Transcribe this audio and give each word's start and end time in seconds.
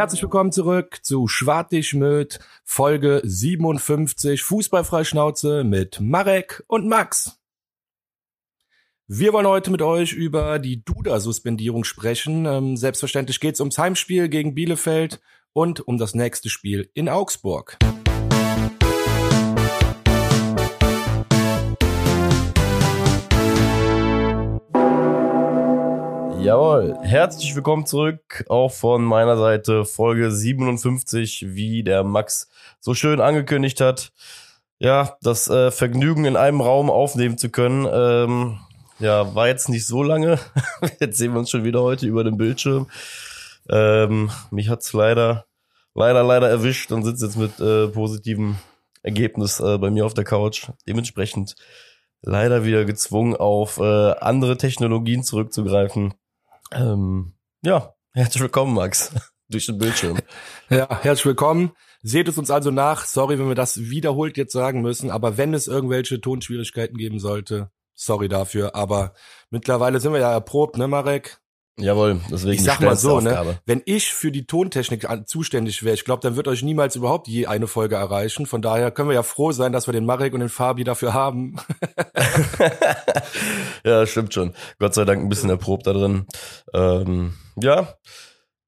Herzlich 0.00 0.22
willkommen 0.22 0.50
zurück 0.50 1.00
zu 1.02 1.28
Schwartig 1.28 1.92
mit 1.92 2.38
Folge 2.64 3.20
57 3.22 4.42
Fußballfreischnauze 4.42 5.62
mit 5.62 6.00
Marek 6.00 6.64
und 6.68 6.88
Max. 6.88 7.38
Wir 9.06 9.34
wollen 9.34 9.46
heute 9.46 9.70
mit 9.70 9.82
euch 9.82 10.14
über 10.14 10.58
die 10.58 10.82
Duda-Suspendierung 10.82 11.84
sprechen. 11.84 12.46
Ähm, 12.46 12.78
selbstverständlich 12.78 13.40
geht 13.40 13.56
es 13.56 13.60
ums 13.60 13.76
Heimspiel 13.76 14.30
gegen 14.30 14.54
Bielefeld 14.54 15.20
und 15.52 15.86
um 15.86 15.98
das 15.98 16.14
nächste 16.14 16.48
Spiel 16.48 16.90
in 16.94 17.10
Augsburg. 17.10 17.76
Jawohl, 26.42 26.96
herzlich 27.02 27.54
willkommen 27.54 27.84
zurück, 27.84 28.46
auch 28.48 28.72
von 28.72 29.04
meiner 29.04 29.36
Seite, 29.36 29.84
Folge 29.84 30.30
57, 30.30 31.54
wie 31.54 31.82
der 31.82 32.02
Max 32.02 32.48
so 32.80 32.94
schön 32.94 33.20
angekündigt 33.20 33.82
hat. 33.82 34.10
Ja, 34.78 35.18
das 35.20 35.50
äh, 35.50 35.70
Vergnügen 35.70 36.24
in 36.24 36.36
einem 36.36 36.62
Raum 36.62 36.88
aufnehmen 36.88 37.36
zu 37.36 37.50
können, 37.50 37.86
ähm, 37.92 38.58
ja, 39.00 39.34
war 39.34 39.48
jetzt 39.48 39.68
nicht 39.68 39.86
so 39.86 40.02
lange. 40.02 40.38
Jetzt 41.00 41.18
sehen 41.18 41.32
wir 41.32 41.40
uns 41.40 41.50
schon 41.50 41.64
wieder 41.64 41.82
heute 41.82 42.06
über 42.06 42.24
dem 42.24 42.38
Bildschirm. 42.38 42.88
Ähm, 43.68 44.30
mich 44.50 44.70
hat's 44.70 44.94
leider, 44.94 45.44
leider, 45.94 46.22
leider 46.22 46.48
erwischt 46.48 46.90
und 46.90 47.04
sitze 47.04 47.26
jetzt 47.26 47.36
mit 47.36 47.60
äh, 47.60 47.88
positivem 47.88 48.56
Ergebnis 49.02 49.60
äh, 49.60 49.76
bei 49.76 49.90
mir 49.90 50.06
auf 50.06 50.14
der 50.14 50.24
Couch. 50.24 50.68
Dementsprechend 50.88 51.54
leider 52.22 52.64
wieder 52.64 52.86
gezwungen, 52.86 53.36
auf 53.36 53.78
äh, 53.78 54.12
andere 54.12 54.56
Technologien 54.56 55.22
zurückzugreifen. 55.22 56.14
Ähm, 56.72 57.34
ja, 57.62 57.94
herzlich 58.12 58.42
willkommen, 58.42 58.74
Max, 58.74 59.12
durch 59.48 59.66
den 59.66 59.78
Bildschirm. 59.78 60.18
Ja, 60.70 60.88
herzlich 61.02 61.26
willkommen. 61.26 61.72
Seht 62.02 62.28
es 62.28 62.38
uns 62.38 62.50
also 62.50 62.70
nach. 62.70 63.04
Sorry, 63.04 63.38
wenn 63.40 63.48
wir 63.48 63.56
das 63.56 63.90
wiederholt 63.90 64.36
jetzt 64.36 64.52
sagen 64.52 64.82
müssen, 64.82 65.10
aber 65.10 65.36
wenn 65.36 65.52
es 65.52 65.66
irgendwelche 65.66 66.20
Tonschwierigkeiten 66.20 66.96
geben 66.96 67.18
sollte, 67.18 67.72
sorry 67.92 68.28
dafür. 68.28 68.76
Aber 68.76 69.14
mittlerweile 69.50 69.98
sind 69.98 70.12
wir 70.12 70.20
ja 70.20 70.32
erprobt, 70.32 70.78
ne, 70.78 70.86
Marek? 70.86 71.40
Jawohl, 71.78 72.20
deswegen 72.30 72.54
ich 72.54 72.62
sag 72.62 72.80
mal 72.80 72.96
so, 72.96 73.20
ne, 73.20 73.58
wenn 73.64 73.80
ich 73.86 74.12
für 74.12 74.30
die 74.30 74.44
Tontechnik 74.46 75.06
zuständig 75.26 75.82
wäre, 75.82 75.94
ich 75.94 76.04
glaube, 76.04 76.20
dann 76.20 76.36
wird 76.36 76.46
euch 76.46 76.62
niemals 76.62 76.96
überhaupt 76.96 77.26
je 77.26 77.46
eine 77.46 77.66
Folge 77.66 77.96
erreichen. 77.96 78.46
Von 78.46 78.60
daher 78.60 78.90
können 78.90 79.08
wir 79.08 79.14
ja 79.14 79.22
froh 79.22 79.52
sein, 79.52 79.72
dass 79.72 79.86
wir 79.86 79.92
den 79.92 80.04
Marek 80.04 80.34
und 80.34 80.40
den 80.40 80.48
Fabi 80.48 80.84
dafür 80.84 81.14
haben. 81.14 81.56
ja, 83.84 84.06
stimmt 84.06 84.34
schon. 84.34 84.54
Gott 84.78 84.94
sei 84.94 85.04
Dank 85.04 85.22
ein 85.22 85.28
bisschen 85.28 85.48
erprobt 85.50 85.86
da 85.86 85.92
drin. 85.92 86.26
Ähm, 86.74 87.34
ja, 87.56 87.94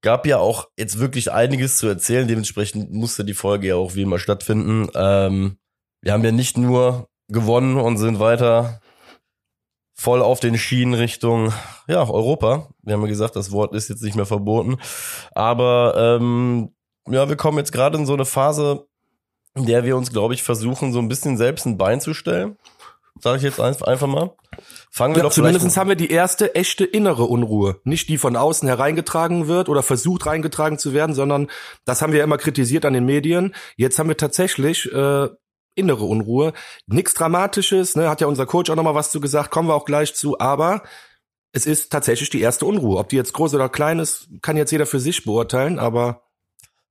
gab 0.01 0.25
ja 0.25 0.37
auch 0.37 0.69
jetzt 0.77 0.99
wirklich 0.99 1.31
einiges 1.31 1.77
zu 1.77 1.87
erzählen. 1.87 2.27
Dementsprechend 2.27 2.91
musste 2.91 3.23
die 3.25 3.33
Folge 3.33 3.67
ja 3.67 3.75
auch 3.75 3.95
wie 3.95 4.03
immer 4.03 4.19
stattfinden. 4.19 4.89
Ähm, 4.95 5.57
wir 6.01 6.13
haben 6.13 6.23
ja 6.23 6.31
nicht 6.31 6.57
nur 6.57 7.09
gewonnen 7.27 7.77
und 7.77 7.97
sind 7.97 8.19
weiter 8.19 8.81
voll 9.93 10.21
auf 10.21 10.39
den 10.39 10.57
Schienen 10.57 10.93
Richtung 10.93 11.53
ja, 11.87 12.01
Europa. 12.01 12.69
Wir 12.81 12.93
haben 12.93 13.01
ja 13.01 13.07
gesagt, 13.07 13.35
das 13.35 13.51
Wort 13.51 13.73
ist 13.73 13.89
jetzt 13.89 14.03
nicht 14.03 14.15
mehr 14.15 14.25
verboten. 14.25 14.77
Aber 15.33 16.17
ähm, 16.19 16.71
ja, 17.07 17.29
wir 17.29 17.35
kommen 17.35 17.57
jetzt 17.57 17.71
gerade 17.71 17.97
in 17.97 18.05
so 18.05 18.13
eine 18.13 18.25
Phase, 18.25 18.87
in 19.55 19.65
der 19.65 19.83
wir 19.83 19.95
uns, 19.97 20.11
glaube 20.11 20.33
ich, 20.33 20.43
versuchen, 20.43 20.93
so 20.93 20.99
ein 20.99 21.09
bisschen 21.09 21.37
selbst 21.37 21.65
ein 21.65 21.77
Bein 21.77 22.01
zu 22.01 22.13
stellen. 22.13 22.57
Sage 23.19 23.37
ich 23.37 23.43
jetzt 23.43 23.59
einfach 23.59 24.07
mal. 24.07 24.31
Fangen 24.91 25.13
wir 25.13 25.19
ja, 25.19 25.23
doch 25.23 25.33
zumindest 25.33 25.77
haben 25.77 25.87
wir 25.87 25.95
die 25.95 26.09
erste 26.09 26.55
echte 26.55 26.83
innere 26.83 27.25
Unruhe. 27.25 27.79
Nicht 27.83 28.09
die 28.09 28.17
von 28.17 28.35
außen 28.35 28.67
hereingetragen 28.67 29.47
wird 29.47 29.69
oder 29.69 29.83
versucht 29.83 30.25
reingetragen 30.25 30.79
zu 30.79 30.93
werden, 30.93 31.13
sondern 31.13 31.47
das 31.85 32.01
haben 32.01 32.11
wir 32.11 32.19
ja 32.19 32.25
immer 32.25 32.37
kritisiert 32.37 32.85
an 32.85 32.93
den 32.93 33.05
Medien. 33.05 33.53
Jetzt 33.75 33.99
haben 33.99 34.09
wir 34.09 34.17
tatsächlich 34.17 34.91
äh, 34.91 35.29
innere 35.75 36.05
Unruhe. 36.05 36.53
Nichts 36.87 37.13
Dramatisches, 37.13 37.95
ne, 37.95 38.09
hat 38.09 38.21
ja 38.21 38.27
unser 38.27 38.45
Coach 38.45 38.69
auch 38.69 38.75
nochmal 38.75 38.95
was 38.95 39.11
zu 39.11 39.19
gesagt, 39.19 39.51
kommen 39.51 39.69
wir 39.69 39.75
auch 39.75 39.85
gleich 39.85 40.13
zu, 40.15 40.39
aber 40.39 40.83
es 41.51 41.65
ist 41.65 41.91
tatsächlich 41.91 42.29
die 42.29 42.41
erste 42.41 42.65
Unruhe. 42.65 42.97
Ob 42.97 43.09
die 43.09 43.15
jetzt 43.15 43.33
groß 43.33 43.53
oder 43.53 43.69
klein 43.69 43.99
ist, 43.99 44.27
kann 44.41 44.57
jetzt 44.57 44.71
jeder 44.71 44.85
für 44.85 44.99
sich 44.99 45.23
beurteilen, 45.23 45.79
aber 45.79 46.23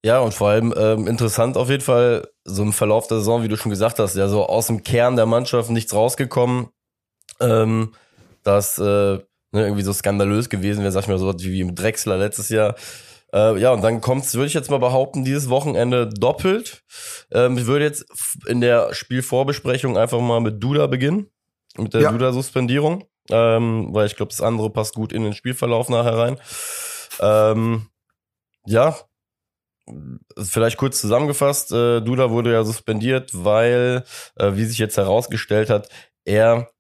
ja, 0.05 0.19
und 0.19 0.35
vor 0.35 0.49
allem 0.49 0.75
ähm, 0.77 1.07
interessant 1.07 1.57
auf 1.57 1.71
jeden 1.71 1.83
Fall, 1.83 2.29
so 2.45 2.65
im 2.65 2.73
Verlauf 2.73 3.07
der 3.07 3.19
Saison, 3.19 3.45
wie 3.45 3.49
du 3.49 3.57
schon 3.57 3.71
gesagt 3.71 4.01
hast, 4.01 4.17
ja, 4.17 4.27
so 4.27 4.47
aus 4.47 4.67
dem 4.67 4.83
Kern 4.83 5.15
der 5.15 5.27
Mannschaft 5.27 5.71
nichts 5.71 5.95
rausgekommen, 5.95 6.71
ähm, 7.41 7.93
das 8.43 8.79
äh, 8.79 8.83
ne, 8.83 9.23
irgendwie 9.53 9.83
so 9.83 9.93
skandalös 9.93 10.49
gewesen 10.49 10.83
wäre, 10.83 10.91
sag 10.91 11.03
ich 11.03 11.09
mal 11.09 11.19
so 11.19 11.33
wie 11.39 11.63
mit 11.63 11.79
Drexler 11.79 12.19
letztes 12.19 12.49
Jahr. 12.49 12.75
Äh, 13.35 13.59
ja, 13.59 13.73
und 13.73 13.83
dann 13.83 14.01
kommt's, 14.01 14.35
würde 14.35 14.47
ich 14.47 14.55
jetzt 14.55 14.71
mal 14.71 14.79
behaupten, 14.79 15.25
dieses 15.25 15.49
Wochenende 15.49 16.09
doppelt. 16.09 16.85
Ähm, 17.31 17.57
ich 17.57 17.67
würde 17.67 17.85
jetzt 17.85 18.05
in 18.47 18.61
der 18.61 18.93
Spielvorbesprechung 18.93 19.97
einfach 19.97 20.21
mal 20.21 20.41
mit 20.41 20.63
Duda 20.63 20.87
beginnen, 20.87 21.31
mit 21.77 21.95
der 21.95 22.03
ja. 22.03 22.13
Duda-Suspendierung, 22.13 23.05
ähm, 23.31 23.89
weil 23.91 24.07
ich 24.07 24.17
glaube, 24.17 24.31
das 24.31 24.43
andere 24.43 24.71
passt 24.71 24.95
gut 24.95 25.13
in 25.13 25.25
den 25.25 25.33
Spielverlauf 25.33 25.89
nachher 25.89 26.17
rein. 26.17 26.37
Ähm, 27.21 27.89
ja, 28.67 28.97
vielleicht 30.39 30.77
kurz 30.77 31.01
zusammengefasst, 31.01 31.73
äh, 31.73 32.01
Duda 32.01 32.31
wurde 32.31 32.53
ja 32.53 32.65
suspendiert, 32.65 33.31
weil, 33.33 34.05
äh, 34.37 34.53
wie 34.55 34.65
sich 34.65 34.79
jetzt 34.79 34.97
herausgestellt 34.97 35.71
hat, 35.71 35.89
er 36.25 36.71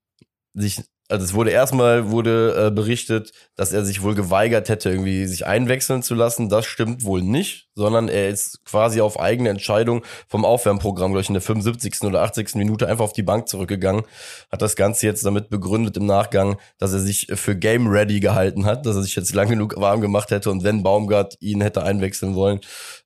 sich 0.55 0.83
also 1.13 1.25
es 1.27 1.35
wurde 1.35 1.51
erstmal 1.51 2.11
wurde 2.11 2.69
äh, 2.69 2.71
berichtet, 2.71 3.33
dass 3.55 3.75
er 3.75 3.85
sich 3.85 4.03
wohl 4.03 4.15
geweigert 4.15 4.71
hätte, 4.71 4.89
irgendwie 4.89 5.27
sich 5.27 5.47
einwechseln 5.47 6.03
zu 6.03 6.15
lassen. 6.15 6.49
Das 6.49 6.65
stimmt 6.65 7.05
wohl 7.05 7.21
nicht, 7.21 7.69
sondern 7.75 8.09
er 8.09 8.31
ist 8.31 8.65
quasi 8.65 9.03
auf 9.03 9.21
eigene 9.21 9.51
Entscheidung 9.51 10.03
vom 10.27 10.47
Aufwärmprogramm, 10.47 11.11
glaube 11.11 11.21
ich, 11.21 11.29
in 11.29 11.35
der 11.35 11.43
75. 11.43 12.05
oder 12.05 12.23
80. 12.23 12.55
Minute 12.55 12.89
einfach 12.89 13.05
auf 13.05 13.13
die 13.13 13.23
Bank 13.23 13.47
zurückgegangen. 13.47 14.05
Hat 14.51 14.63
das 14.63 14.75
Ganze 14.75 15.05
jetzt 15.05 15.27
damit 15.27 15.51
begründet 15.51 15.99
im 15.99 16.07
Nachgang, 16.07 16.57
dass 16.79 16.95
er 16.95 17.01
sich 17.01 17.27
für 17.35 17.57
Game 17.57 17.89
Ready 17.89 18.21
gehalten 18.21 18.65
hat, 18.65 18.87
dass 18.87 18.97
er 18.97 19.03
sich 19.03 19.15
jetzt 19.15 19.35
lang 19.35 19.51
genug 19.51 19.79
warm 19.79 20.01
gemacht 20.01 20.31
hätte 20.31 20.51
und 20.51 20.65
wenn 20.65 20.83
Baumgart 20.83 21.37
ihn 21.41 21.61
hätte 21.61 21.83
einwechseln 21.83 22.35
wollen, 22.35 22.61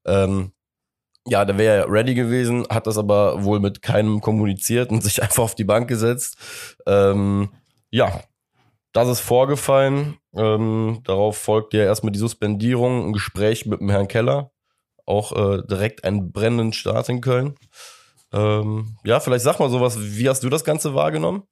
ähm, 0.07 0.53
ja, 1.29 1.45
da 1.45 1.59
wäre 1.59 1.75
er 1.75 1.91
ready 1.91 2.15
gewesen, 2.15 2.69
hat 2.71 2.87
das 2.87 2.99
aber 2.99 3.43
wohl 3.43 3.59
mit 3.59 3.83
keinem 3.83 4.21
kommuniziert 4.21 4.93
und 4.93 5.03
sich 5.03 5.21
einfach 5.25 5.43
auf 5.43 5.57
die 5.57 5.65
Bank 5.65 5.89
gesetzt. 5.89 6.37
Ähm, 6.87 7.49
ja, 7.97 8.21
das 8.93 9.09
ist 9.09 9.21
vorgefallen. 9.21 10.19
Ähm, 10.35 11.01
darauf 11.05 11.39
folgt 11.39 11.73
ja 11.73 11.83
erstmal 11.83 12.13
die 12.13 12.19
Suspendierung, 12.19 13.07
ein 13.07 13.13
Gespräch 13.15 13.65
mit 13.65 13.81
dem 13.81 13.89
Herrn 13.89 14.07
Keller. 14.07 14.51
Auch 15.07 15.33
äh, 15.33 15.63
direkt 15.67 16.05
einen 16.05 16.31
brennenden 16.31 16.75
Start 16.75 17.09
in 17.09 17.23
Köln. 17.23 17.57
Ähm, 18.33 18.99
ja, 19.05 19.19
vielleicht 19.21 19.45
sag 19.45 19.61
mal 19.61 19.71
sowas. 19.71 19.97
Wie 19.99 20.29
hast 20.29 20.43
du 20.43 20.51
das 20.51 20.65
Ganze 20.65 20.95
wahrgenommen? 20.95 21.45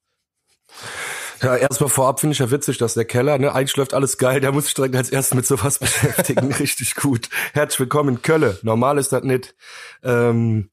Ja, 1.41 1.55
erstmal 1.55 1.89
vorab 1.89 2.19
finde 2.19 2.33
ich 2.33 2.39
ja 2.39 2.51
witzig, 2.51 2.77
dass 2.77 2.93
der 2.93 3.05
Keller, 3.05 3.39
ne, 3.39 3.53
eigentlich 3.53 3.75
läuft 3.75 3.95
alles 3.95 4.19
geil, 4.19 4.39
der 4.39 4.51
muss 4.51 4.65
sich 4.65 4.73
direkt 4.75 4.95
als 4.95 5.09
erstes 5.09 5.33
mit 5.33 5.47
sowas 5.47 5.79
beschäftigen. 5.79 6.53
Richtig 6.59 6.93
gut. 6.95 7.29
Herzlich 7.53 7.79
willkommen 7.79 8.17
in 8.17 8.21
Köln. 8.21 8.57
Normal 8.61 8.99
ist 8.99 9.11
das 9.11 9.23
nicht. 9.23 9.55
Ähm, 10.03 10.69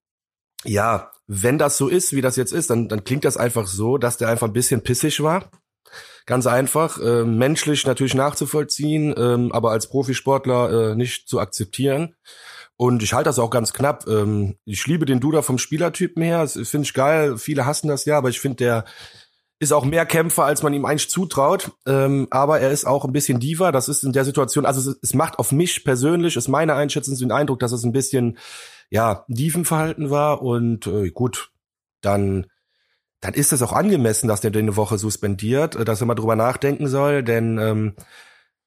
ja, 0.64 1.12
wenn 1.26 1.56
das 1.56 1.78
so 1.78 1.88
ist, 1.88 2.12
wie 2.12 2.20
das 2.20 2.36
jetzt 2.36 2.52
ist, 2.52 2.68
dann, 2.68 2.88
dann 2.88 3.04
klingt 3.04 3.24
das 3.24 3.38
einfach 3.38 3.66
so, 3.66 3.96
dass 3.96 4.18
der 4.18 4.28
einfach 4.28 4.48
ein 4.48 4.52
bisschen 4.52 4.82
pissig 4.82 5.22
war. 5.22 5.50
Ganz 6.26 6.46
einfach, 6.46 6.98
äh, 6.98 7.24
menschlich 7.24 7.86
natürlich 7.86 8.14
nachzuvollziehen, 8.14 9.14
ähm, 9.16 9.52
aber 9.52 9.70
als 9.72 9.88
Profisportler 9.88 10.92
äh, 10.92 10.94
nicht 10.94 11.28
zu 11.28 11.40
akzeptieren. 11.40 12.14
Und 12.76 13.02
ich 13.02 13.12
halte 13.12 13.28
das 13.28 13.38
auch 13.38 13.50
ganz 13.50 13.72
knapp. 13.72 14.06
Ähm, 14.08 14.56
ich 14.64 14.86
liebe 14.86 15.04
den 15.04 15.20
Duda 15.20 15.42
vom 15.42 15.58
Spielertypen 15.58 16.22
her. 16.22 16.40
Das 16.40 16.54
finde 16.68 16.84
ich 16.84 16.94
geil. 16.94 17.38
Viele 17.38 17.66
hassen 17.66 17.88
das 17.88 18.04
ja, 18.04 18.18
aber 18.18 18.28
ich 18.28 18.40
finde, 18.40 18.56
der 18.56 18.84
ist 19.62 19.72
auch 19.72 19.84
mehr 19.84 20.06
Kämpfer, 20.06 20.44
als 20.44 20.64
man 20.64 20.74
ihm 20.74 20.84
eigentlich 20.84 21.08
zutraut. 21.08 21.70
Ähm, 21.86 22.26
aber 22.30 22.58
er 22.58 22.72
ist 22.72 22.84
auch 22.84 23.04
ein 23.04 23.12
bisschen 23.12 23.38
Diva. 23.38 23.70
Das 23.70 23.88
ist 23.88 24.02
in 24.02 24.12
der 24.12 24.24
Situation, 24.24 24.66
also 24.66 24.90
es, 24.90 24.98
es 25.00 25.14
macht 25.14 25.38
auf 25.38 25.52
mich 25.52 25.84
persönlich, 25.84 26.36
ist 26.36 26.48
meine 26.48 26.74
Einschätzung, 26.74 27.16
den 27.16 27.30
Eindruck, 27.30 27.60
dass 27.60 27.70
es 27.70 27.84
ein 27.84 27.92
bisschen, 27.92 28.38
ja, 28.90 29.24
Dievenverhalten 29.28 30.10
war. 30.10 30.42
Und 30.42 30.88
äh, 30.88 31.10
gut, 31.10 31.52
dann, 32.00 32.46
dann 33.22 33.32
ist 33.32 33.52
es 33.52 33.62
auch 33.62 33.72
angemessen, 33.72 34.28
dass 34.28 34.42
der 34.42 34.50
den 34.50 34.66
eine 34.66 34.76
Woche 34.76 34.98
suspendiert, 34.98 35.76
äh, 35.76 35.84
dass 35.86 36.02
er 36.02 36.06
mal 36.06 36.14
drüber 36.14 36.36
nachdenken 36.36 36.88
soll, 36.88 37.22
denn 37.22 37.58
ähm, 37.58 37.94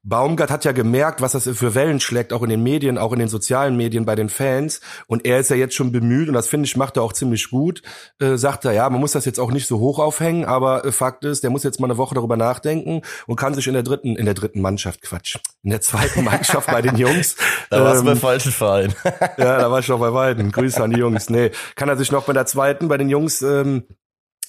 Baumgart 0.08 0.52
hat 0.52 0.66
ja 0.66 0.72
gemerkt, 0.72 1.22
was 1.22 1.32
das 1.32 1.50
für 1.50 1.74
Wellen 1.74 2.00
schlägt, 2.00 2.32
auch 2.32 2.44
in 2.44 2.50
den 2.50 2.62
Medien, 2.62 3.00
auch 3.00 3.12
in 3.12 3.18
den 3.18 3.28
sozialen 3.28 3.76
Medien 3.76 4.06
bei 4.06 4.14
den 4.14 4.30
Fans. 4.30 4.80
Und 5.08 5.26
er 5.26 5.40
ist 5.40 5.50
ja 5.50 5.56
jetzt 5.56 5.74
schon 5.74 5.92
bemüht, 5.92 6.28
und 6.28 6.36
das 6.36 6.48
finde 6.48 6.68
ich, 6.68 6.78
macht 6.78 6.98
er 6.98 7.02
auch 7.02 7.12
ziemlich 7.12 7.50
gut, 7.50 7.82
äh, 8.20 8.38
sagt 8.38 8.66
er, 8.66 8.72
ja, 8.74 8.88
man 8.88 9.00
muss 9.00 9.14
das 9.14 9.26
jetzt 9.26 9.40
auch 9.40 9.52
nicht 9.52 9.66
so 9.66 9.80
hoch 9.80 9.98
aufhängen, 9.98 10.46
aber 10.46 10.86
äh, 10.86 10.92
Fakt 10.92 11.26
ist, 11.26 11.44
der 11.44 11.50
muss 11.50 11.64
jetzt 11.64 11.80
mal 11.80 11.88
eine 11.88 11.98
Woche 11.98 12.14
darüber 12.14 12.38
nachdenken 12.38 13.02
und 13.26 13.36
kann 13.36 13.56
sich 13.56 13.66
in 13.66 13.74
der 13.74 13.82
dritten, 13.82 14.16
in 14.16 14.26
der 14.26 14.36
dritten 14.36 14.62
Mannschaft, 14.62 15.02
Quatsch, 15.02 15.38
in 15.64 15.72
der 15.72 15.82
zweiten 15.82 16.24
Mannschaft 16.24 16.68
bei 16.68 16.84
den 16.84 16.98
Jungs. 16.98 17.36
da 17.72 17.84
warst 17.84 17.96
du 17.96 18.00
ähm, 18.02 18.06
beim 18.06 18.18
falschen 18.18 18.52
Verein. 18.52 18.94
ja, 19.04 19.58
da 19.58 19.72
war 19.72 19.80
ich 19.80 19.88
noch 19.88 20.00
bei 20.00 20.12
beiden. 20.12 20.52
Grüße 20.52 20.84
an 20.84 20.92
die 20.92 21.00
Jungs. 21.00 21.32
Nee, 21.32 21.50
kann 21.76 21.90
er 21.90 21.98
sich 21.98 22.12
noch 22.12 22.26
bei 22.26 22.34
der 22.34 22.46
zweiten, 22.46 22.88
bei 22.90 22.98
den 22.98 23.10
Jungs, 23.10 23.42
ähm, 23.42 23.86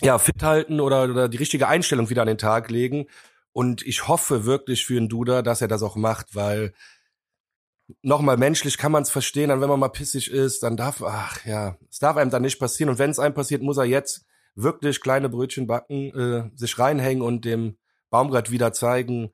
ja, 0.01 0.19
fit 0.19 0.43
halten 0.43 0.81
oder, 0.81 1.05
oder 1.05 1.29
die 1.29 1.37
richtige 1.37 1.69
Einstellung 1.69 2.11
wieder 2.11 2.23
an 2.23 2.29
den 2.29 2.39
Tag 2.39 2.71
legen. 2.71 3.07
Und 3.53 3.87
ich 3.87 4.09
hoffe 4.09 4.45
wirklich 4.45 4.85
für 4.85 4.95
den 4.95 5.09
Duda, 5.09 5.43
dass 5.43 5.63
er 5.63 5.69
das 5.69 5.83
auch 5.83 5.97
macht, 5.97 6.35
weil 6.35 6.75
nochmal 8.03 8.37
menschlich 8.37 8.79
kann 8.79 8.93
man 8.93 9.03
es 9.03 9.11
verstehen, 9.11 9.49
dann 9.49 9.61
wenn 9.61 9.69
man 9.69 9.81
mal 9.81 9.89
pissig 9.89 10.31
ist, 10.31 10.63
dann 10.63 10.77
darf, 10.77 11.03
ach 11.03 11.45
ja, 11.45 11.77
es 11.91 11.99
darf 11.99 12.17
einem 12.17 12.31
dann 12.31 12.43
nicht 12.43 12.59
passieren. 12.59 12.91
Und 12.91 12.99
wenn 12.99 13.11
es 13.11 13.19
einem 13.19 13.35
passiert, 13.35 13.63
muss 13.63 13.79
er 13.79 13.85
jetzt 13.85 14.27
wirklich 14.55 15.01
kleine 15.01 15.29
Brötchen 15.29 15.67
backen, 15.67 16.13
äh, 16.15 16.51
sich 16.55 16.79
reinhängen 16.79 17.23
und 17.23 17.45
dem 17.45 17.79
Baumgart 18.11 18.51
wieder 18.51 18.73
zeigen, 18.73 19.33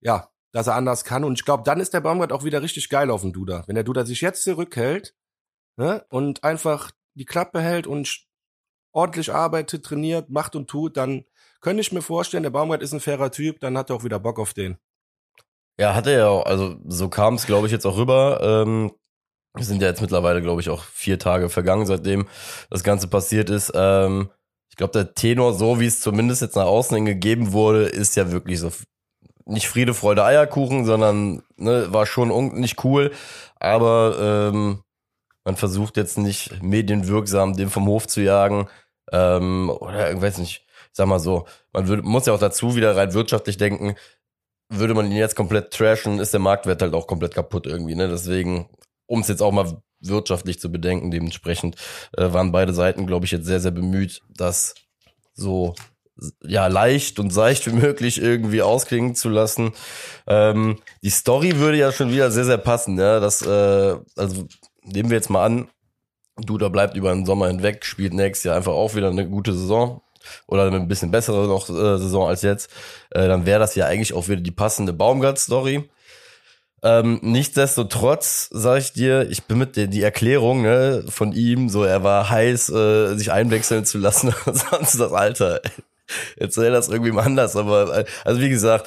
ja, 0.00 0.30
dass 0.52 0.66
er 0.66 0.74
anders 0.74 1.04
kann. 1.04 1.24
Und 1.24 1.38
ich 1.38 1.44
glaube, 1.44 1.62
dann 1.64 1.80
ist 1.80 1.94
der 1.94 2.00
Baumgart 2.00 2.32
auch 2.32 2.44
wieder 2.44 2.62
richtig 2.62 2.88
geil 2.88 3.10
auf 3.10 3.20
dem 3.20 3.32
Duda. 3.32 3.64
Wenn 3.66 3.74
der 3.74 3.84
Duda 3.84 4.04
sich 4.04 4.20
jetzt 4.20 4.42
zurückhält 4.42 5.14
ne, 5.76 6.04
und 6.08 6.44
einfach 6.44 6.90
die 7.14 7.26
Klappe 7.26 7.60
hält 7.60 7.86
und 7.86 8.25
ordentlich 8.96 9.32
arbeitet, 9.32 9.84
trainiert, 9.84 10.30
macht 10.30 10.56
und 10.56 10.68
tut, 10.68 10.96
dann 10.96 11.24
könnte 11.60 11.80
ich 11.80 11.92
mir 11.92 12.02
vorstellen, 12.02 12.42
der 12.42 12.50
Baumgart 12.50 12.82
ist 12.82 12.92
ein 12.92 13.00
fairer 13.00 13.30
Typ, 13.30 13.60
dann 13.60 13.76
hat 13.76 13.90
er 13.90 13.96
auch 13.96 14.04
wieder 14.04 14.18
Bock 14.18 14.38
auf 14.38 14.54
den. 14.54 14.78
Ja, 15.78 15.94
hat 15.94 16.06
er 16.06 16.18
ja 16.18 16.28
auch. 16.28 16.46
Also 16.46 16.76
so 16.86 17.08
kam 17.08 17.34
es, 17.34 17.46
glaube 17.46 17.66
ich, 17.66 17.72
jetzt 17.72 17.84
auch 17.86 17.98
rüber. 17.98 18.40
Ähm, 18.42 18.92
sind 19.58 19.82
ja 19.82 19.88
jetzt 19.88 20.00
mittlerweile, 20.00 20.40
glaube 20.40 20.60
ich, 20.60 20.70
auch 20.70 20.82
vier 20.82 21.18
Tage 21.18 21.48
vergangen, 21.48 21.86
seitdem 21.86 22.26
das 22.70 22.82
Ganze 22.82 23.08
passiert 23.08 23.50
ist. 23.50 23.72
Ähm, 23.74 24.30
ich 24.70 24.76
glaube, 24.76 24.92
der 24.92 25.14
Tenor, 25.14 25.54
so 25.54 25.80
wie 25.80 25.86
es 25.86 26.00
zumindest 26.00 26.42
jetzt 26.42 26.56
nach 26.56 26.64
außen 26.66 26.94
hin 26.96 27.04
gegeben 27.04 27.52
wurde, 27.52 27.84
ist 27.84 28.16
ja 28.16 28.32
wirklich 28.32 28.60
so 28.60 28.70
nicht 29.44 29.68
Friede, 29.68 29.94
Freude, 29.94 30.24
Eierkuchen, 30.24 30.84
sondern 30.84 31.42
ne, 31.56 31.92
war 31.92 32.06
schon 32.06 32.28
nicht 32.58 32.84
cool. 32.84 33.12
Aber 33.56 34.50
ähm, 34.52 34.82
man 35.44 35.56
versucht 35.56 35.96
jetzt 35.96 36.18
nicht 36.18 36.62
medienwirksam 36.62 37.56
den 37.56 37.70
vom 37.70 37.86
Hof 37.86 38.06
zu 38.06 38.20
jagen. 38.20 38.68
Ähm, 39.12 39.70
oder 39.70 40.12
ich 40.12 40.20
weiß 40.20 40.38
nicht, 40.38 40.64
ich 40.68 40.90
sag 40.92 41.06
mal 41.06 41.18
so, 41.18 41.46
man 41.72 41.88
würde, 41.88 42.02
muss 42.02 42.26
ja 42.26 42.32
auch 42.32 42.38
dazu 42.38 42.76
wieder 42.76 42.96
rein 42.96 43.12
wirtschaftlich 43.14 43.56
denken, 43.56 43.96
würde 44.68 44.94
man 44.94 45.06
ihn 45.06 45.16
jetzt 45.16 45.36
komplett 45.36 45.72
trashen, 45.72 46.18
ist 46.18 46.32
der 46.32 46.40
Marktwert 46.40 46.82
halt 46.82 46.94
auch 46.94 47.06
komplett 47.06 47.34
kaputt 47.34 47.66
irgendwie. 47.66 47.94
Ne? 47.94 48.08
Deswegen, 48.08 48.68
um 49.06 49.20
es 49.20 49.28
jetzt 49.28 49.42
auch 49.42 49.52
mal 49.52 49.82
wirtschaftlich 50.00 50.60
zu 50.60 50.70
bedenken, 50.70 51.10
dementsprechend 51.10 51.76
äh, 52.16 52.32
waren 52.32 52.52
beide 52.52 52.74
Seiten, 52.74 53.06
glaube 53.06 53.26
ich, 53.26 53.32
jetzt 53.32 53.46
sehr, 53.46 53.60
sehr 53.60 53.70
bemüht, 53.70 54.22
das 54.28 54.74
so 55.34 55.74
ja 56.42 56.66
leicht 56.66 57.18
und 57.18 57.30
seicht 57.30 57.66
wie 57.66 57.76
möglich 57.76 58.20
irgendwie 58.20 58.62
ausklingen 58.62 59.14
zu 59.14 59.28
lassen. 59.28 59.72
Ähm, 60.26 60.78
die 61.02 61.10
Story 61.10 61.58
würde 61.58 61.78
ja 61.78 61.92
schon 61.92 62.10
wieder 62.10 62.30
sehr, 62.30 62.44
sehr 62.44 62.58
passen. 62.58 62.98
Ja? 62.98 63.20
Das, 63.20 63.42
äh, 63.42 63.96
also 64.16 64.46
nehmen 64.82 65.10
wir 65.10 65.16
jetzt 65.16 65.30
mal 65.30 65.44
an, 65.44 65.68
Duda 66.38 66.68
bleibt 66.68 66.96
über 66.96 67.12
den 67.12 67.26
Sommer 67.26 67.48
hinweg, 67.48 67.84
spielt 67.84 68.12
nächstes 68.12 68.44
Jahr 68.44 68.56
einfach 68.56 68.72
auch 68.72 68.94
wieder 68.94 69.08
eine 69.08 69.26
gute 69.26 69.52
Saison 69.52 70.02
oder 70.46 70.66
eine 70.66 70.80
bisschen 70.80 71.10
bessere 71.10 71.46
noch 71.46 71.68
äh, 71.68 71.98
Saison 71.98 72.28
als 72.28 72.42
jetzt, 72.42 72.70
äh, 73.10 73.26
dann 73.28 73.46
wäre 73.46 73.60
das 73.60 73.74
ja 73.74 73.86
eigentlich 73.86 74.12
auch 74.12 74.28
wieder 74.28 74.40
die 74.40 74.50
passende 74.50 74.92
Baumgart-Story. 74.92 75.88
Ähm, 76.82 77.20
nichtsdestotrotz 77.22 78.48
sage 78.52 78.80
ich 78.80 78.92
dir, 78.92 79.28
ich 79.30 79.44
bin 79.44 79.58
mit 79.58 79.76
der 79.76 79.86
die 79.86 80.02
Erklärung 80.02 80.62
ne, 80.62 81.04
von 81.08 81.32
ihm, 81.32 81.68
so 81.68 81.84
er 81.84 82.02
war 82.04 82.28
heiß, 82.28 82.68
äh, 82.68 83.16
sich 83.16 83.32
einwechseln 83.32 83.84
zu 83.84 83.98
lassen 83.98 84.34
sonst 84.44 84.94
das 85.00 85.12
Alter. 85.12 85.60
Erzähl 86.36 86.70
das 86.70 86.88
irgendwie 86.88 87.12
mal 87.12 87.24
anders, 87.24 87.56
aber 87.56 87.98
äh, 87.98 88.04
also 88.24 88.40
wie 88.40 88.50
gesagt, 88.50 88.86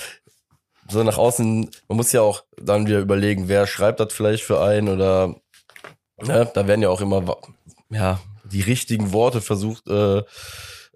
so 0.90 1.04
nach 1.04 1.18
außen, 1.18 1.69
man 1.88 1.95
muss 1.98 2.12
ja 2.12 2.22
auch 2.22 2.44
dann 2.62 2.88
wieder 2.88 3.00
überlegen, 3.00 3.48
wer 3.48 3.68
schreibt 3.68 4.00
das 4.00 4.13
vielleicht 4.13 4.44
für 4.44 4.62
einen 4.62 4.90
oder 4.90 5.36
ne, 6.24 6.50
da 6.54 6.68
werden 6.68 6.81
ja 6.81 6.89
auch 6.89 7.01
immer 7.01 7.38
ja 7.89 8.19
die 8.51 8.62
richtigen 8.62 9.13
Worte 9.13 9.42
versucht 9.42 9.88
äh, 9.88 10.24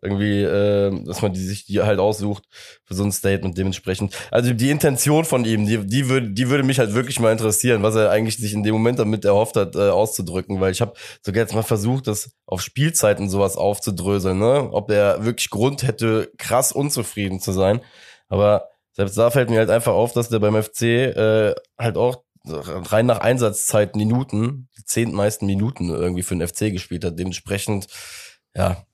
irgendwie, 0.03 0.41
äh, 0.41 1.03
dass 1.05 1.21
man 1.21 1.31
die 1.31 1.39
sich 1.39 1.65
die 1.65 1.81
halt 1.81 1.99
aussucht 1.99 2.43
für 2.83 2.93
so 2.93 3.03
ein 3.03 3.11
Statement 3.13 3.57
dementsprechend. 3.57 4.13
Also 4.31 4.53
die 4.53 4.69
Intention 4.69 5.23
von 5.23 5.45
ihm, 5.45 5.65
die, 5.65 5.77
die 5.87 6.09
würde, 6.09 6.29
die 6.29 6.49
würde 6.49 6.63
mich 6.63 6.77
halt 6.79 6.93
wirklich 6.93 7.21
mal 7.21 7.31
interessieren, 7.31 7.83
was 7.83 7.95
er 7.95 8.11
eigentlich 8.11 8.37
sich 8.37 8.53
in 8.53 8.63
dem 8.63 8.73
Moment 8.73 8.99
damit 8.99 9.23
erhofft 9.23 9.55
hat, 9.55 9.75
äh, 9.75 9.89
auszudrücken, 9.89 10.59
weil 10.59 10.73
ich 10.73 10.81
habe 10.81 10.93
sogar 11.21 11.41
jetzt 11.41 11.55
mal 11.55 11.63
versucht, 11.63 12.07
das 12.07 12.31
auf 12.45 12.61
Spielzeiten 12.61 13.29
sowas 13.29 13.55
aufzudröseln, 13.55 14.39
ne? 14.39 14.69
Ob 14.71 14.91
er 14.91 15.23
wirklich 15.23 15.49
Grund 15.49 15.83
hätte, 15.83 16.29
krass 16.37 16.73
unzufrieden 16.73 17.39
zu 17.39 17.53
sein. 17.53 17.79
Aber 18.27 18.67
selbst 18.91 19.17
da 19.17 19.31
fällt 19.31 19.49
mir 19.49 19.59
halt 19.59 19.69
einfach 19.69 19.93
auf, 19.93 20.11
dass 20.11 20.27
der 20.27 20.39
beim 20.39 20.61
FC 20.61 20.81
äh, 20.81 21.55
halt 21.77 21.95
auch 21.95 22.23
rein 22.45 23.05
nach 23.05 23.19
Einsatzzeit 23.19 23.95
Minuten, 23.95 24.69
die 24.77 24.85
zehntmeisten 24.85 25.45
Minuten 25.45 25.89
irgendwie 25.89 26.23
für 26.23 26.35
den 26.35 26.47
FC 26.47 26.71
gespielt 26.71 27.05
hat. 27.05 27.17
Dementsprechend, 27.17 27.87
ja, 28.55 28.85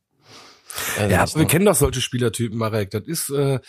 also 0.97 1.11
ja, 1.11 1.25
wir 1.35 1.45
kennen 1.45 1.65
doch 1.65 1.75
solche 1.75 2.01
Spielertypen, 2.01 2.57
Marek. 2.57 2.91
Das 2.91 3.03
ist, 3.03 3.29
äh, 3.29 3.59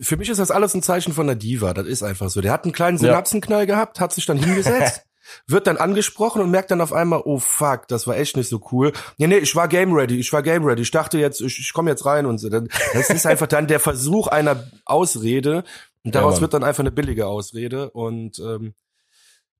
für 0.00 0.16
mich 0.16 0.28
ist 0.28 0.38
das 0.38 0.50
alles 0.50 0.74
ein 0.74 0.82
Zeichen 0.82 1.12
von 1.12 1.26
der 1.26 1.36
Diva. 1.36 1.74
Das 1.74 1.86
ist 1.86 2.02
einfach 2.02 2.30
so. 2.30 2.40
Der 2.40 2.52
hat 2.52 2.64
einen 2.64 2.72
kleinen 2.72 2.98
Synapsenknall 2.98 3.60
ja. 3.60 3.66
gehabt, 3.66 4.00
hat 4.00 4.12
sich 4.12 4.26
dann 4.26 4.38
hingesetzt. 4.38 5.02
wird 5.46 5.66
dann 5.66 5.76
angesprochen 5.76 6.40
und 6.40 6.50
merkt 6.50 6.70
dann 6.70 6.80
auf 6.80 6.92
einmal, 6.92 7.20
oh 7.22 7.38
fuck, 7.38 7.86
das 7.88 8.06
war 8.06 8.16
echt 8.16 8.36
nicht 8.36 8.48
so 8.48 8.62
cool. 8.72 8.92
Nee, 9.18 9.26
nee, 9.26 9.36
ich 9.36 9.54
war 9.54 9.68
game 9.68 9.92
ready, 9.92 10.18
ich 10.18 10.32
war 10.32 10.42
game 10.42 10.64
ready. 10.64 10.80
Ich 10.80 10.90
dachte 10.90 11.18
jetzt, 11.18 11.42
ich, 11.42 11.58
ich 11.58 11.72
komme 11.74 11.90
jetzt 11.90 12.06
rein 12.06 12.24
und 12.24 12.38
so. 12.38 12.48
Das 12.48 13.10
ist 13.10 13.26
einfach 13.26 13.46
dann 13.46 13.66
der 13.66 13.78
Versuch 13.78 14.28
einer 14.28 14.64
Ausrede 14.86 15.64
und 16.02 16.14
daraus 16.14 16.36
ja, 16.36 16.40
wird 16.40 16.54
dann 16.54 16.64
einfach 16.64 16.80
eine 16.80 16.90
billige 16.92 17.26
Ausrede 17.26 17.90
und 17.90 18.38
ähm, 18.38 18.74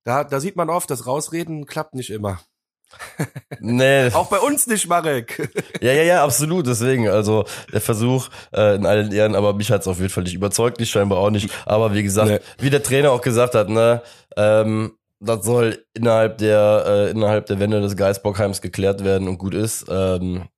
da, 0.09 0.25
da 0.25 0.41
sieht 0.41 0.57
man 0.57 0.71
oft, 0.71 0.91
das 0.91 1.07
Rausreden 1.07 1.67
klappt 1.67 1.95
nicht 1.95 2.11
immer. 2.11 2.41
Nee. 3.61 4.11
Auch 4.13 4.31
bei 4.31 4.39
uns 4.39 4.67
nicht, 4.67 4.89
Marek. 4.89 5.51
ja, 5.83 5.93
ja, 5.93 6.03
ja, 6.05 6.25
absolut. 6.25 6.67
Deswegen, 6.67 7.09
also 7.09 7.45
der 7.73 7.81
Versuch 7.81 8.29
äh, 8.55 8.77
in 8.77 8.87
allen 8.87 9.13
Ehren, 9.13 9.35
aber 9.35 9.53
mich 9.53 9.71
hat's 9.71 9.89
auf 9.89 9.99
jeden 9.99 10.11
Fall 10.11 10.23
nicht 10.23 10.35
überzeugt, 10.35 10.79
nicht 10.79 10.91
scheinbar 10.91 11.19
auch 11.19 11.31
nicht. 11.31 11.51
Aber 11.67 11.93
wie 11.93 12.03
gesagt, 12.03 12.31
nee. 12.31 12.39
wie 12.65 12.71
der 12.71 12.83
Trainer 12.83 13.11
auch 13.11 13.21
gesagt 13.21 13.55
hat, 13.55 13.69
ne, 13.69 14.01
ähm, 14.37 14.97
das 15.19 15.45
soll 15.45 15.85
innerhalb 15.93 16.39
der 16.39 16.85
äh, 16.87 17.11
innerhalb 17.11 17.47
der 17.47 17.59
Wände 17.59 17.81
des 17.81 17.97
Geisbockheims 17.97 18.63
geklärt 18.63 19.05
werden 19.05 19.29
und 19.29 19.39
gut 19.39 19.55
ist. 19.55 19.85
Ähm, 19.91 20.49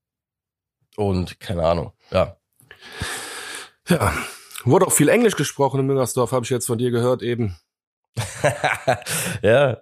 und 0.97 1.41
keine 1.41 1.65
Ahnung, 1.65 1.93
ja. 2.11 2.37
Ja, 3.89 4.13
wurde 4.65 4.87
auch 4.87 4.93
viel 4.93 5.09
Englisch 5.09 5.37
gesprochen 5.37 5.81
in 5.81 5.87
Müngersdorf, 5.87 6.33
habe 6.33 6.45
ich 6.45 6.51
jetzt 6.51 6.67
von 6.67 6.79
dir 6.79 6.91
gehört 6.91 7.23
eben. 7.23 7.57
ja. 9.43 9.79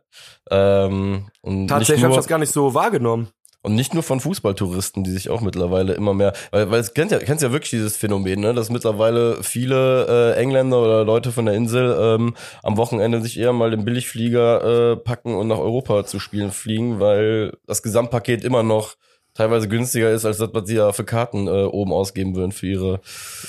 Ähm, 0.51 1.27
und 1.43 1.69
Tatsächlich 1.69 2.05
habe 2.05 2.13
ich 2.13 2.19
das 2.19 2.27
gar 2.27 2.39
nicht 2.39 2.53
so 2.53 2.75
wahrgenommen. 2.75 3.29
Und 3.61 3.75
nicht 3.75 3.93
nur 3.93 4.05
von 4.05 4.21
Fußballtouristen, 4.21 5.03
die 5.03 5.11
sich 5.11 5.31
auch 5.31 5.41
mittlerweile 5.41 5.95
immer 5.95 6.15
mehr, 6.15 6.33
weil, 6.53 6.71
weil 6.71 6.81
es 6.81 6.95
kennt 6.95 7.11
ja, 7.11 7.19
kennst 7.19 7.43
ja 7.43 7.51
wirklich 7.51 7.71
dieses 7.71 7.97
Phänomen, 7.97 8.41
ne, 8.41 8.55
dass 8.55 8.71
mittlerweile 8.71 9.43
viele 9.43 10.07
äh, 10.37 10.41
Engländer 10.41 10.81
oder 10.81 11.05
Leute 11.05 11.33
von 11.33 11.45
der 11.45 11.55
Insel 11.55 11.97
ähm, 12.01 12.35
am 12.63 12.77
Wochenende 12.77 13.21
sich 13.21 13.39
eher 13.39 13.53
mal 13.53 13.73
den 13.73 13.85
Billigflieger 13.85 14.93
äh, 14.93 14.97
packen 14.97 15.35
und 15.35 15.49
nach 15.49 15.59
Europa 15.59 16.07
zu 16.07 16.21
spielen 16.21 16.53
fliegen, 16.53 17.01
weil 17.01 17.59
das 17.67 17.83
Gesamtpaket 17.83 18.45
immer 18.45 18.63
noch 18.63 18.95
teilweise 19.35 19.69
günstiger 19.69 20.11
ist, 20.11 20.25
als 20.25 20.39
das, 20.39 20.51
was 20.53 20.69
sie 20.69 20.77
ja 20.77 20.93
für 20.93 21.05
Karten 21.05 21.49
äh, 21.49 21.65
oben 21.65 21.93
ausgeben 21.93 22.37
würden 22.37 22.53
für 22.53 22.67
ihre 22.67 23.01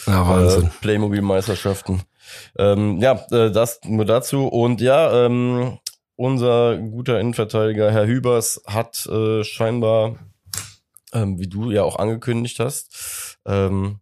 ja, 0.07 0.57
äh, 0.57 0.63
Playmobil-Meisterschaften. 0.81 2.01
Ähm, 2.57 2.99
ja, 2.99 3.25
äh, 3.31 3.51
das 3.51 3.79
nur 3.85 4.05
dazu. 4.05 4.47
Und 4.47 4.81
ja, 4.81 5.25
ähm, 5.25 5.79
unser 6.15 6.77
guter 6.77 7.19
Innenverteidiger 7.19 7.91
Herr 7.91 8.05
Hübers 8.05 8.61
hat 8.67 9.05
äh, 9.07 9.43
scheinbar, 9.43 10.17
ähm, 11.13 11.39
wie 11.39 11.47
du 11.47 11.71
ja 11.71 11.83
auch 11.83 11.97
angekündigt 11.97 12.59
hast, 12.59 13.37
ähm, 13.45 13.99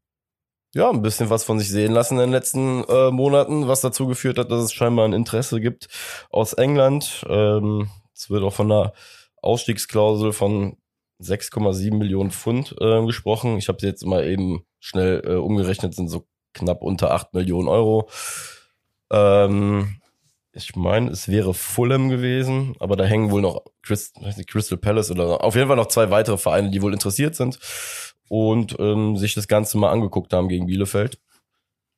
ja, 0.74 0.90
ein 0.90 1.02
bisschen 1.02 1.30
was 1.30 1.44
von 1.44 1.60
sich 1.60 1.70
sehen 1.70 1.92
lassen 1.92 2.16
in 2.16 2.22
den 2.22 2.32
letzten 2.32 2.84
äh, 2.86 3.12
Monaten, 3.12 3.68
was 3.68 3.82
dazu 3.82 4.08
geführt 4.08 4.38
hat, 4.38 4.52
dass 4.52 4.64
es 4.64 4.74
scheinbar 4.74 5.08
ein 5.08 5.14
Interesse 5.14 5.62
gibt 5.62 5.88
aus 6.30 6.54
England. 6.54 7.26
Ähm, 7.30 7.90
es 8.14 8.30
wird 8.30 8.44
auch 8.44 8.54
von 8.54 8.72
einer 8.72 8.94
Ausstiegsklausel 9.42 10.34
von 10.34 10.78
6,7 11.22 11.96
Millionen 11.96 12.32
Pfund 12.32 12.76
äh, 12.80 13.06
gesprochen. 13.06 13.58
Ich 13.58 13.70
habe 13.70 13.86
jetzt 13.86 14.06
mal 14.06 14.28
eben 14.28 14.66
schnell 14.80 15.24
äh, 15.26 15.36
umgerechnet, 15.36 15.96
sind 15.96 16.10
so 16.10 16.28
knapp 16.58 16.84
unter 16.84 17.12
8 17.12 17.34
Millionen 17.34 17.68
Euro. 17.68 18.10
Ähm, 19.12 20.02
ich 20.52 20.76
meine, 20.76 21.12
es 21.12 21.28
wäre 21.28 21.54
Fulham 21.54 22.10
gewesen, 22.10 22.76
aber 22.80 22.96
da 22.96 23.04
hängen 23.04 23.32
wohl 23.32 23.42
noch 23.42 23.64
Christ, 23.84 24.20
Crystal 24.48 24.78
Palace 24.78 25.12
oder 25.12 25.44
auf 25.44 25.56
jeden 25.56 25.68
Fall 25.68 25.78
noch 25.78 25.88
zwei 25.88 26.10
weitere 26.10 26.38
Vereine, 26.38 26.72
die 26.72 26.82
wohl 26.82 26.94
interessiert 26.94 27.36
sind 27.36 27.60
und 28.28 28.76
ähm, 28.80 29.18
sich 29.18 29.36
das 29.36 29.48
Ganze 29.48 29.78
mal 29.78 29.92
angeguckt 29.92 30.34
haben 30.34 30.50
gegen 30.50 30.66
Bielefeld. 30.66 31.20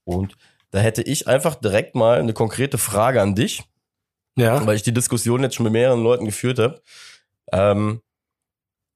Und 0.03 0.35
da 0.71 0.79
hätte 0.79 1.01
ich 1.01 1.27
einfach 1.27 1.55
direkt 1.55 1.95
mal 1.95 2.19
eine 2.19 2.33
konkrete 2.33 2.77
Frage 2.77 3.21
an 3.21 3.35
dich. 3.35 3.63
Ja. 4.35 4.65
Weil 4.65 4.75
ich 4.75 4.83
die 4.83 4.93
Diskussion 4.93 5.41
jetzt 5.41 5.55
schon 5.55 5.63
mit 5.63 5.73
mehreren 5.73 6.03
Leuten 6.03 6.25
geführt 6.25 6.59
habe. 6.59 6.81
Ähm, 7.51 8.01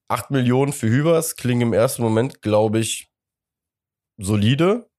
8 0.07 0.31
Millionen 0.31 0.73
für 0.73 0.87
Hübers 0.87 1.35
klingen 1.35 1.61
im 1.61 1.73
ersten 1.73 2.01
Moment, 2.01 2.41
glaube 2.41 2.79
ich, 2.79 3.09
solide. 4.17 4.89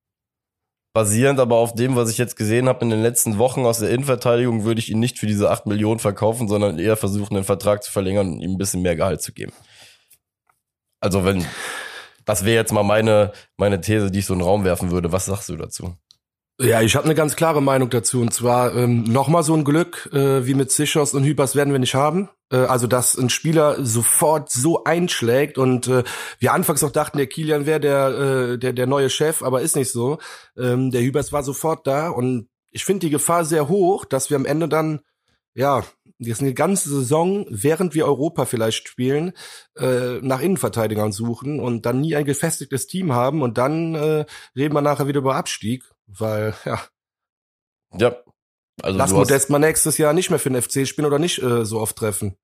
Basierend 0.94 1.40
aber 1.40 1.56
auf 1.56 1.74
dem, 1.74 1.96
was 1.96 2.08
ich 2.08 2.18
jetzt 2.18 2.36
gesehen 2.36 2.68
habe 2.68 2.84
in 2.84 2.90
den 2.90 3.02
letzten 3.02 3.36
Wochen 3.36 3.66
aus 3.66 3.80
der 3.80 3.90
Innenverteidigung, 3.90 4.62
würde 4.62 4.78
ich 4.78 4.92
ihn 4.92 5.00
nicht 5.00 5.18
für 5.18 5.26
diese 5.26 5.50
8 5.50 5.66
Millionen 5.66 5.98
verkaufen, 5.98 6.46
sondern 6.46 6.78
eher 6.78 6.96
versuchen, 6.96 7.34
den 7.34 7.42
Vertrag 7.42 7.82
zu 7.82 7.90
verlängern 7.90 8.34
und 8.34 8.40
ihm 8.40 8.52
ein 8.52 8.58
bisschen 8.58 8.80
mehr 8.80 8.94
Gehalt 8.94 9.20
zu 9.20 9.32
geben. 9.32 9.52
Also 11.00 11.24
wenn, 11.24 11.44
das 12.24 12.44
wäre 12.44 12.54
jetzt 12.54 12.72
mal 12.72 12.84
meine, 12.84 13.32
meine 13.56 13.80
These, 13.80 14.12
die 14.12 14.20
ich 14.20 14.26
so 14.26 14.34
in 14.34 14.38
den 14.38 14.46
Raum 14.46 14.62
werfen 14.62 14.92
würde. 14.92 15.10
Was 15.10 15.24
sagst 15.24 15.48
du 15.48 15.56
dazu? 15.56 15.96
Ja, 16.61 16.82
ich 16.82 16.94
habe 16.94 17.06
eine 17.06 17.16
ganz 17.16 17.34
klare 17.34 17.61
Meinung 17.61 17.90
dazu. 17.90 18.20
Und 18.20 18.32
zwar 18.32 18.76
ähm, 18.76 19.02
nochmal 19.02 19.42
so 19.42 19.54
ein 19.54 19.64
Glück 19.64 20.08
äh, 20.12 20.46
wie 20.46 20.54
mit 20.54 20.70
Sichos 20.70 21.12
und 21.12 21.25
Hübers 21.25 21.56
werden 21.56 21.73
wir 21.73 21.80
nicht 21.80 21.96
haben. 21.96 22.28
Äh, 22.52 22.58
also, 22.58 22.87
dass 22.87 23.16
ein 23.16 23.28
Spieler 23.28 23.84
sofort 23.84 24.52
so 24.52 24.84
einschlägt 24.84 25.58
und 25.58 25.88
äh, 25.88 26.04
wir 26.38 26.52
anfangs 26.52 26.84
auch 26.84 26.92
dachten, 26.92 27.18
der 27.18 27.26
Kilian 27.26 27.66
wäre 27.66 27.80
der, 27.80 28.08
äh, 28.08 28.58
der, 28.58 28.73
der 28.73 28.87
neue 28.87 29.11
Chef, 29.11 29.42
aber 29.42 29.62
ist 29.62 29.75
nicht 29.75 29.90
so. 29.90 30.18
Ähm, 30.56 30.92
der 30.92 31.02
Hübers 31.02 31.32
war 31.32 31.42
sofort 31.42 31.88
da 31.88 32.08
und 32.08 32.49
ich 32.70 32.84
finde 32.84 33.06
die 33.06 33.11
Gefahr 33.11 33.44
sehr 33.44 33.68
hoch, 33.68 34.04
dass 34.04 34.30
wir 34.30 34.37
am 34.37 34.46
Ende 34.46 34.68
dann, 34.68 35.00
ja, 35.54 35.82
jetzt 36.18 36.40
eine 36.40 36.54
ganze 36.54 36.88
Saison, 36.88 37.46
während 37.50 37.94
wir 37.94 38.06
Europa 38.06 38.44
vielleicht 38.44 38.88
spielen, 38.88 39.32
äh, 39.76 40.18
nach 40.20 40.40
Innenverteidigern 40.40 41.11
suchen 41.11 41.58
und 41.58 41.84
dann 41.84 42.00
nie 42.00 42.14
ein 42.14 42.25
gefestigtes 42.25 42.87
Team 42.87 43.12
haben 43.12 43.42
und 43.42 43.58
dann 43.58 43.94
äh, 43.96 44.25
reden 44.56 44.75
wir 44.75 44.82
nachher 44.82 45.08
wieder 45.08 45.18
über 45.18 45.34
Abstieg. 45.34 45.84
Weil, 46.06 46.54
ja. 46.64 46.80
Ja. 47.96 48.16
Also 48.82 48.99
Lass 48.99 49.12
Modest 49.12 49.50
mal 49.50 49.58
nächstes 49.58 49.99
Jahr 49.99 50.12
nicht 50.12 50.30
mehr 50.30 50.38
für 50.38 50.50
den 50.50 50.61
FC 50.61 50.87
spielen 50.87 51.06
oder 51.06 51.18
nicht 51.18 51.40
äh, 51.40 51.64
so 51.64 51.80
oft 51.80 51.96
treffen. 51.96 52.37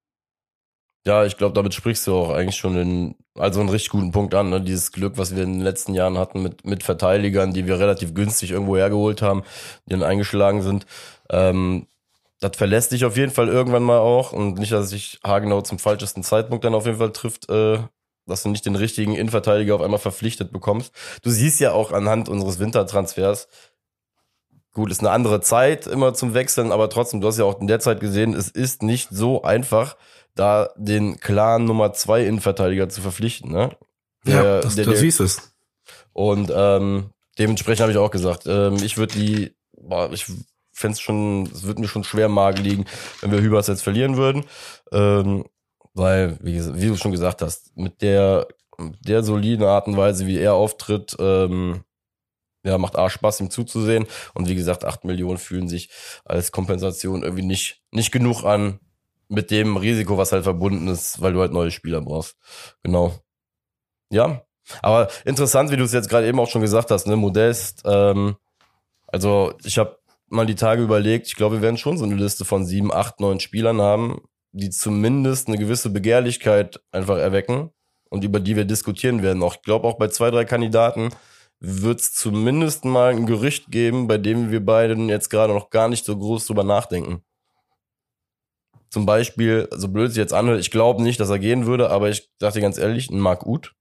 Ja, 1.06 1.24
ich 1.24 1.38
glaube, 1.38 1.54
damit 1.54 1.72
sprichst 1.72 2.06
du 2.06 2.14
auch 2.14 2.30
eigentlich 2.30 2.56
schon 2.56 2.74
den, 2.74 3.16
also 3.34 3.60
einen 3.60 3.70
richtig 3.70 3.90
guten 3.90 4.12
Punkt 4.12 4.34
an, 4.34 4.50
ne? 4.50 4.60
Dieses 4.60 4.92
Glück, 4.92 5.16
was 5.16 5.34
wir 5.34 5.42
in 5.42 5.54
den 5.54 5.62
letzten 5.62 5.94
Jahren 5.94 6.18
hatten 6.18 6.42
mit, 6.42 6.66
mit 6.66 6.82
Verteidigern, 6.82 7.54
die 7.54 7.66
wir 7.66 7.78
relativ 7.78 8.12
günstig 8.14 8.50
irgendwo 8.50 8.76
hergeholt 8.76 9.22
haben, 9.22 9.42
die 9.86 9.92
dann 9.92 10.02
eingeschlagen 10.02 10.60
sind. 10.62 10.86
Ähm, 11.30 11.86
das 12.38 12.56
verlässt 12.56 12.92
dich 12.92 13.04
auf 13.06 13.16
jeden 13.16 13.32
Fall 13.32 13.48
irgendwann 13.48 13.82
mal 13.82 13.98
auch 13.98 14.32
und 14.32 14.58
nicht, 14.58 14.72
dass 14.72 14.90
sich 14.90 15.20
Hagenau 15.24 15.62
zum 15.62 15.78
falschesten 15.78 16.22
Zeitpunkt 16.22 16.64
dann 16.64 16.74
auf 16.74 16.86
jeden 16.86 16.98
Fall 16.98 17.12
trifft, 17.12 17.48
äh, 17.48 17.78
dass 18.30 18.42
du 18.42 18.48
nicht 18.48 18.64
den 18.64 18.76
richtigen 18.76 19.14
Innenverteidiger 19.14 19.74
auf 19.74 19.82
einmal 19.82 19.98
verpflichtet 19.98 20.52
bekommst. 20.52 20.92
Du 21.22 21.30
siehst 21.30 21.60
ja 21.60 21.72
auch 21.72 21.92
anhand 21.92 22.28
unseres 22.28 22.58
Wintertransfers, 22.58 23.48
gut, 24.72 24.90
ist 24.90 25.00
eine 25.00 25.10
andere 25.10 25.40
Zeit 25.40 25.86
immer 25.86 26.14
zum 26.14 26.34
Wechseln, 26.34 26.72
aber 26.72 26.88
trotzdem, 26.88 27.20
du 27.20 27.26
hast 27.26 27.38
ja 27.38 27.44
auch 27.44 27.60
in 27.60 27.66
der 27.66 27.80
Zeit 27.80 28.00
gesehen, 28.00 28.34
es 28.34 28.48
ist 28.48 28.82
nicht 28.82 29.08
so 29.10 29.42
einfach, 29.42 29.96
da 30.34 30.70
den 30.76 31.18
klaren 31.18 31.64
Nummer 31.64 31.92
zwei 31.92 32.24
Innenverteidiger 32.24 32.88
zu 32.88 33.00
verpflichten. 33.02 33.50
Ne? 33.50 33.70
Der, 34.26 34.34
ja, 34.34 34.60
das, 34.60 34.76
der, 34.76 34.86
der, 34.86 34.96
siehst 34.96 35.20
es. 35.20 35.52
Und 36.12 36.52
ähm, 36.54 37.10
dementsprechend 37.38 37.80
habe 37.82 37.92
ich 37.92 37.98
auch 37.98 38.10
gesagt, 38.10 38.44
ähm, 38.46 38.76
ich 38.76 38.96
würde 38.96 39.14
die, 39.14 39.54
boah, 39.72 40.10
ich 40.12 40.26
fände 40.72 40.94
es 40.94 41.00
schon, 41.00 41.44
es 41.52 41.64
würde 41.64 41.80
mir 41.80 41.88
schon 41.88 42.04
schwer 42.04 42.26
im 42.26 42.32
Magen 42.32 42.62
liegen, 42.62 42.86
wenn 43.20 43.32
wir 43.32 43.40
Hübers 43.40 43.66
jetzt 43.66 43.82
verlieren 43.82 44.16
würden. 44.16 44.44
Ähm, 44.92 45.44
weil, 45.94 46.38
wie, 46.40 46.60
wie, 46.80 46.86
du 46.86 46.96
schon 46.96 47.12
gesagt 47.12 47.42
hast, 47.42 47.76
mit 47.76 48.02
der, 48.02 48.46
der 48.78 49.22
soliden 49.22 49.64
Art 49.64 49.86
und 49.86 49.96
Weise, 49.96 50.26
wie 50.26 50.38
er 50.38 50.54
auftritt, 50.54 51.16
ähm, 51.18 51.84
ja, 52.62 52.78
macht 52.78 52.96
A 52.96 53.08
Spaß, 53.08 53.40
ihm 53.40 53.50
zuzusehen. 53.50 54.06
Und 54.34 54.48
wie 54.48 54.54
gesagt, 54.54 54.84
acht 54.84 55.04
Millionen 55.04 55.38
fühlen 55.38 55.68
sich 55.68 55.90
als 56.24 56.52
Kompensation 56.52 57.22
irgendwie 57.22 57.44
nicht, 57.44 57.82
nicht 57.90 58.12
genug 58.12 58.44
an 58.44 58.80
mit 59.28 59.50
dem 59.50 59.76
Risiko, 59.76 60.18
was 60.18 60.32
halt 60.32 60.44
verbunden 60.44 60.88
ist, 60.88 61.20
weil 61.20 61.32
du 61.32 61.40
halt 61.40 61.52
neue 61.52 61.70
Spieler 61.70 62.00
brauchst. 62.00 62.36
Genau. 62.82 63.14
Ja. 64.10 64.42
Aber 64.82 65.08
interessant, 65.24 65.70
wie 65.70 65.76
du 65.76 65.84
es 65.84 65.92
jetzt 65.92 66.08
gerade 66.08 66.26
eben 66.26 66.38
auch 66.38 66.48
schon 66.48 66.60
gesagt 66.60 66.90
hast, 66.90 67.06
ne, 67.06 67.16
Modest, 67.16 67.82
ähm, 67.84 68.36
also 69.06 69.54
ich 69.64 69.78
habe 69.78 69.98
mal 70.28 70.46
die 70.46 70.54
Tage 70.54 70.82
überlegt, 70.82 71.26
ich 71.26 71.34
glaube, 71.34 71.56
wir 71.56 71.62
werden 71.62 71.76
schon 71.76 71.98
so 71.98 72.04
eine 72.04 72.14
Liste 72.14 72.44
von 72.44 72.64
sieben, 72.64 72.92
acht, 72.92 73.20
neun 73.20 73.40
Spielern 73.40 73.80
haben, 73.80 74.20
die 74.52 74.70
zumindest 74.70 75.48
eine 75.48 75.58
gewisse 75.58 75.90
Begehrlichkeit 75.90 76.80
einfach 76.90 77.18
erwecken 77.18 77.70
und 78.08 78.24
über 78.24 78.40
die 78.40 78.56
wir 78.56 78.64
diskutieren 78.64 79.22
werden. 79.22 79.42
Auch 79.42 79.56
ich 79.56 79.62
glaube 79.62 79.86
auch 79.86 79.98
bei 79.98 80.08
zwei, 80.08 80.30
drei 80.30 80.44
Kandidaten 80.44 81.10
wird 81.60 82.00
es 82.00 82.14
zumindest 82.14 82.84
mal 82.84 83.12
ein 83.12 83.26
Gerücht 83.26 83.70
geben, 83.70 84.08
bei 84.08 84.18
dem 84.18 84.50
wir 84.50 84.64
beiden 84.64 85.08
jetzt 85.08 85.28
gerade 85.28 85.52
noch 85.52 85.70
gar 85.70 85.88
nicht 85.88 86.04
so 86.04 86.16
groß 86.16 86.46
drüber 86.46 86.64
nachdenken. 86.64 87.22
Zum 88.88 89.06
Beispiel, 89.06 89.68
so 89.70 89.88
blöd 89.88 90.10
es 90.10 90.16
jetzt 90.16 90.32
anhört, 90.32 90.58
ich 90.58 90.72
glaube 90.72 91.02
nicht, 91.02 91.20
dass 91.20 91.30
er 91.30 91.38
gehen 91.38 91.66
würde, 91.66 91.90
aber 91.90 92.08
ich 92.08 92.28
dachte 92.38 92.60
ganz 92.60 92.76
ehrlich, 92.76 93.08
ein 93.10 93.20
Marc 93.20 93.46
Uth 93.46 93.74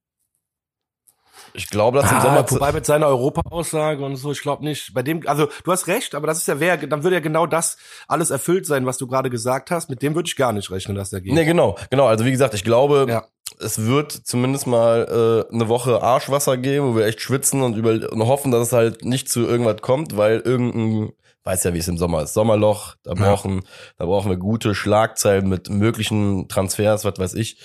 ich 1.60 1.70
glaube, 1.70 2.00
dass 2.00 2.10
im 2.10 2.18
ah, 2.18 2.22
Sommer. 2.22 2.52
Wobei 2.52 2.72
mit 2.72 2.86
seiner 2.86 3.08
Europa-Aussage 3.08 4.04
und 4.04 4.16
so, 4.16 4.32
ich 4.32 4.42
glaube 4.42 4.64
nicht. 4.64 4.94
Bei 4.94 5.04
dem, 5.04 5.28
also 5.28 5.50
du 5.66 5.72
hast 5.72 5.88
recht, 5.88 6.16
aber 6.16 6.26
das 6.26 6.38
ist 6.38 6.48
ja 6.48 6.60
wer, 6.60 6.78
dann 6.78 7.04
würde 7.04 7.18
ja 7.18 7.20
genau 7.20 7.46
das 7.46 7.78
alles 8.08 8.32
erfüllt 8.32 8.66
sein, 8.66 8.86
was 8.86 8.98
du 8.98 9.08
gerade 9.08 9.30
gesagt 9.30 9.70
hast. 9.70 9.90
Mit 9.90 10.02
dem 10.02 10.16
würde 10.16 10.28
ich 10.28 10.38
gar 10.38 10.54
nicht 10.54 10.72
rechnen, 10.72 10.96
dass 10.96 11.12
er 11.12 11.20
geht. 11.20 11.34
Nee, 11.34 11.44
genau, 11.44 11.76
genau. 11.90 12.08
Also 12.08 12.24
wie 12.24 12.32
gesagt, 12.32 12.54
ich 12.54 12.64
glaube, 12.64 13.06
ja. 13.10 13.26
es 13.60 13.86
wird 13.86 14.14
zumindest 14.14 14.68
mal 14.68 15.46
äh, 15.52 15.54
eine 15.54 15.68
Woche 15.68 16.02
Arschwasser 16.02 16.58
geben, 16.58 16.88
wo 16.88 16.96
wir 16.96 17.06
echt 17.06 17.20
schwitzen 17.20 17.62
und, 17.62 17.76
über, 17.76 18.10
und 18.12 18.26
hoffen, 18.26 18.52
dass 18.52 18.68
es 18.68 18.74
halt 18.74 19.04
nicht 19.04 19.30
zu 19.30 19.42
irgendwas 19.42 19.82
kommt, 19.82 20.16
weil 20.16 20.40
irgendein 20.40 21.12
weiß 21.44 21.64
ja, 21.64 21.74
wie 21.74 21.80
es 21.80 21.88
im 21.88 21.98
Sommer 21.98 22.22
ist. 22.24 22.34
Sommerloch, 22.34 22.96
da 23.04 23.14
brauchen, 23.14 23.56
ja. 23.56 23.62
da 23.98 24.06
brauchen 24.06 24.30
wir 24.30 24.38
gute 24.38 24.76
Schlagzeilen 24.76 25.50
mit 25.50 25.70
möglichen 25.70 26.48
Transfers, 26.48 27.06
was 27.06 27.18
weiß 27.18 27.34
ich. 27.34 27.58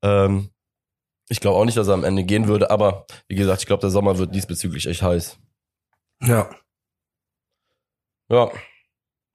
Ähm, 0.00 0.50
ich 1.28 1.40
glaube 1.40 1.58
auch 1.58 1.64
nicht, 1.64 1.76
dass 1.76 1.88
er 1.88 1.94
am 1.94 2.04
Ende 2.04 2.24
gehen 2.24 2.46
würde, 2.46 2.70
aber 2.70 3.06
wie 3.28 3.34
gesagt, 3.34 3.62
ich 3.62 3.66
glaube, 3.66 3.80
der 3.80 3.90
Sommer 3.90 4.18
wird 4.18 4.34
diesbezüglich 4.34 4.86
echt 4.86 5.02
heiß. 5.02 5.38
Ja. 6.22 6.50
Ja. 8.28 8.50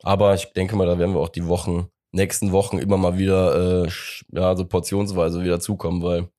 Aber 0.04 0.34
ich 0.34 0.52
denke 0.54 0.76
mal, 0.76 0.88
da 0.88 0.98
werden 0.98 1.14
wir 1.14 1.22
auch 1.22 1.30
die 1.30 1.48
Wochen, 1.48 1.90
nächsten 2.12 2.52
Wochen 2.52 2.78
immer 2.80 2.98
mal 2.98 3.18
wieder, 3.18 3.86
äh, 3.86 3.92
ja, 4.30 4.56
so 4.56 4.66
portionsweise 4.66 5.44
wieder 5.44 5.60
zukommen, 5.60 6.02
weil 6.02 6.30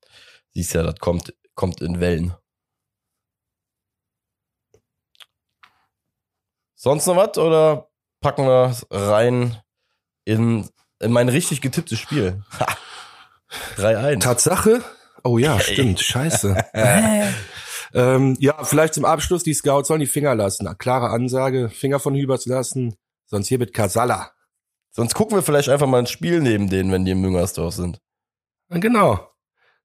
siehst 0.53 0.75
ja, 0.75 0.83
das 0.83 0.97
kommt, 0.99 1.35
kommt 1.55 1.81
in 1.81 2.01
Wellen. 2.01 2.35
Sonst 6.75 7.07
noch 7.07 7.17
was 7.17 7.39
oder 7.39 7.89
packen 8.21 8.45
wir 8.45 8.77
rein 8.91 9.63
in, 10.25 10.69
in 10.99 11.13
mein 11.13 11.29
richtig 11.29 11.61
getipptes 11.61 12.01
Spiel? 12.01 12.43
3-1. 13.77 14.21
Tatsache, 14.21 14.83
Oh 15.25 15.39
ja, 15.39 15.59
stimmt. 15.61 16.01
Scheiße. 16.01 16.57
ähm, 17.95 18.37
ja, 18.41 18.65
vielleicht 18.65 18.95
zum 18.95 19.05
Abschluss, 19.05 19.43
die 19.43 19.55
Scouts 19.55 19.89
sollen 19.89 20.01
die 20.01 20.07
Finger 20.07 20.35
lassen. 20.35 20.67
Eine 20.67 20.77
klare 20.77 21.11
Ansage, 21.11 21.69
Finger 21.69 22.01
von 22.01 22.15
Hübers 22.15 22.47
lassen, 22.47 22.97
sonst 23.27 23.49
hier 23.49 23.59
mit 23.59 23.73
Kasala. 23.73 24.33
Sonst 24.91 25.15
gucken 25.15 25.37
wir 25.37 25.43
vielleicht 25.43 25.69
einfach 25.69 25.87
mal 25.87 26.01
ein 26.01 26.07
Spiel 26.07 26.41
neben 26.41 26.69
denen, 26.69 26.93
wenn 26.93 27.05
die 27.05 27.13
im 27.13 27.21
Müngersdorf 27.21 27.75
sind. 27.75 28.01
Genau. 28.69 29.29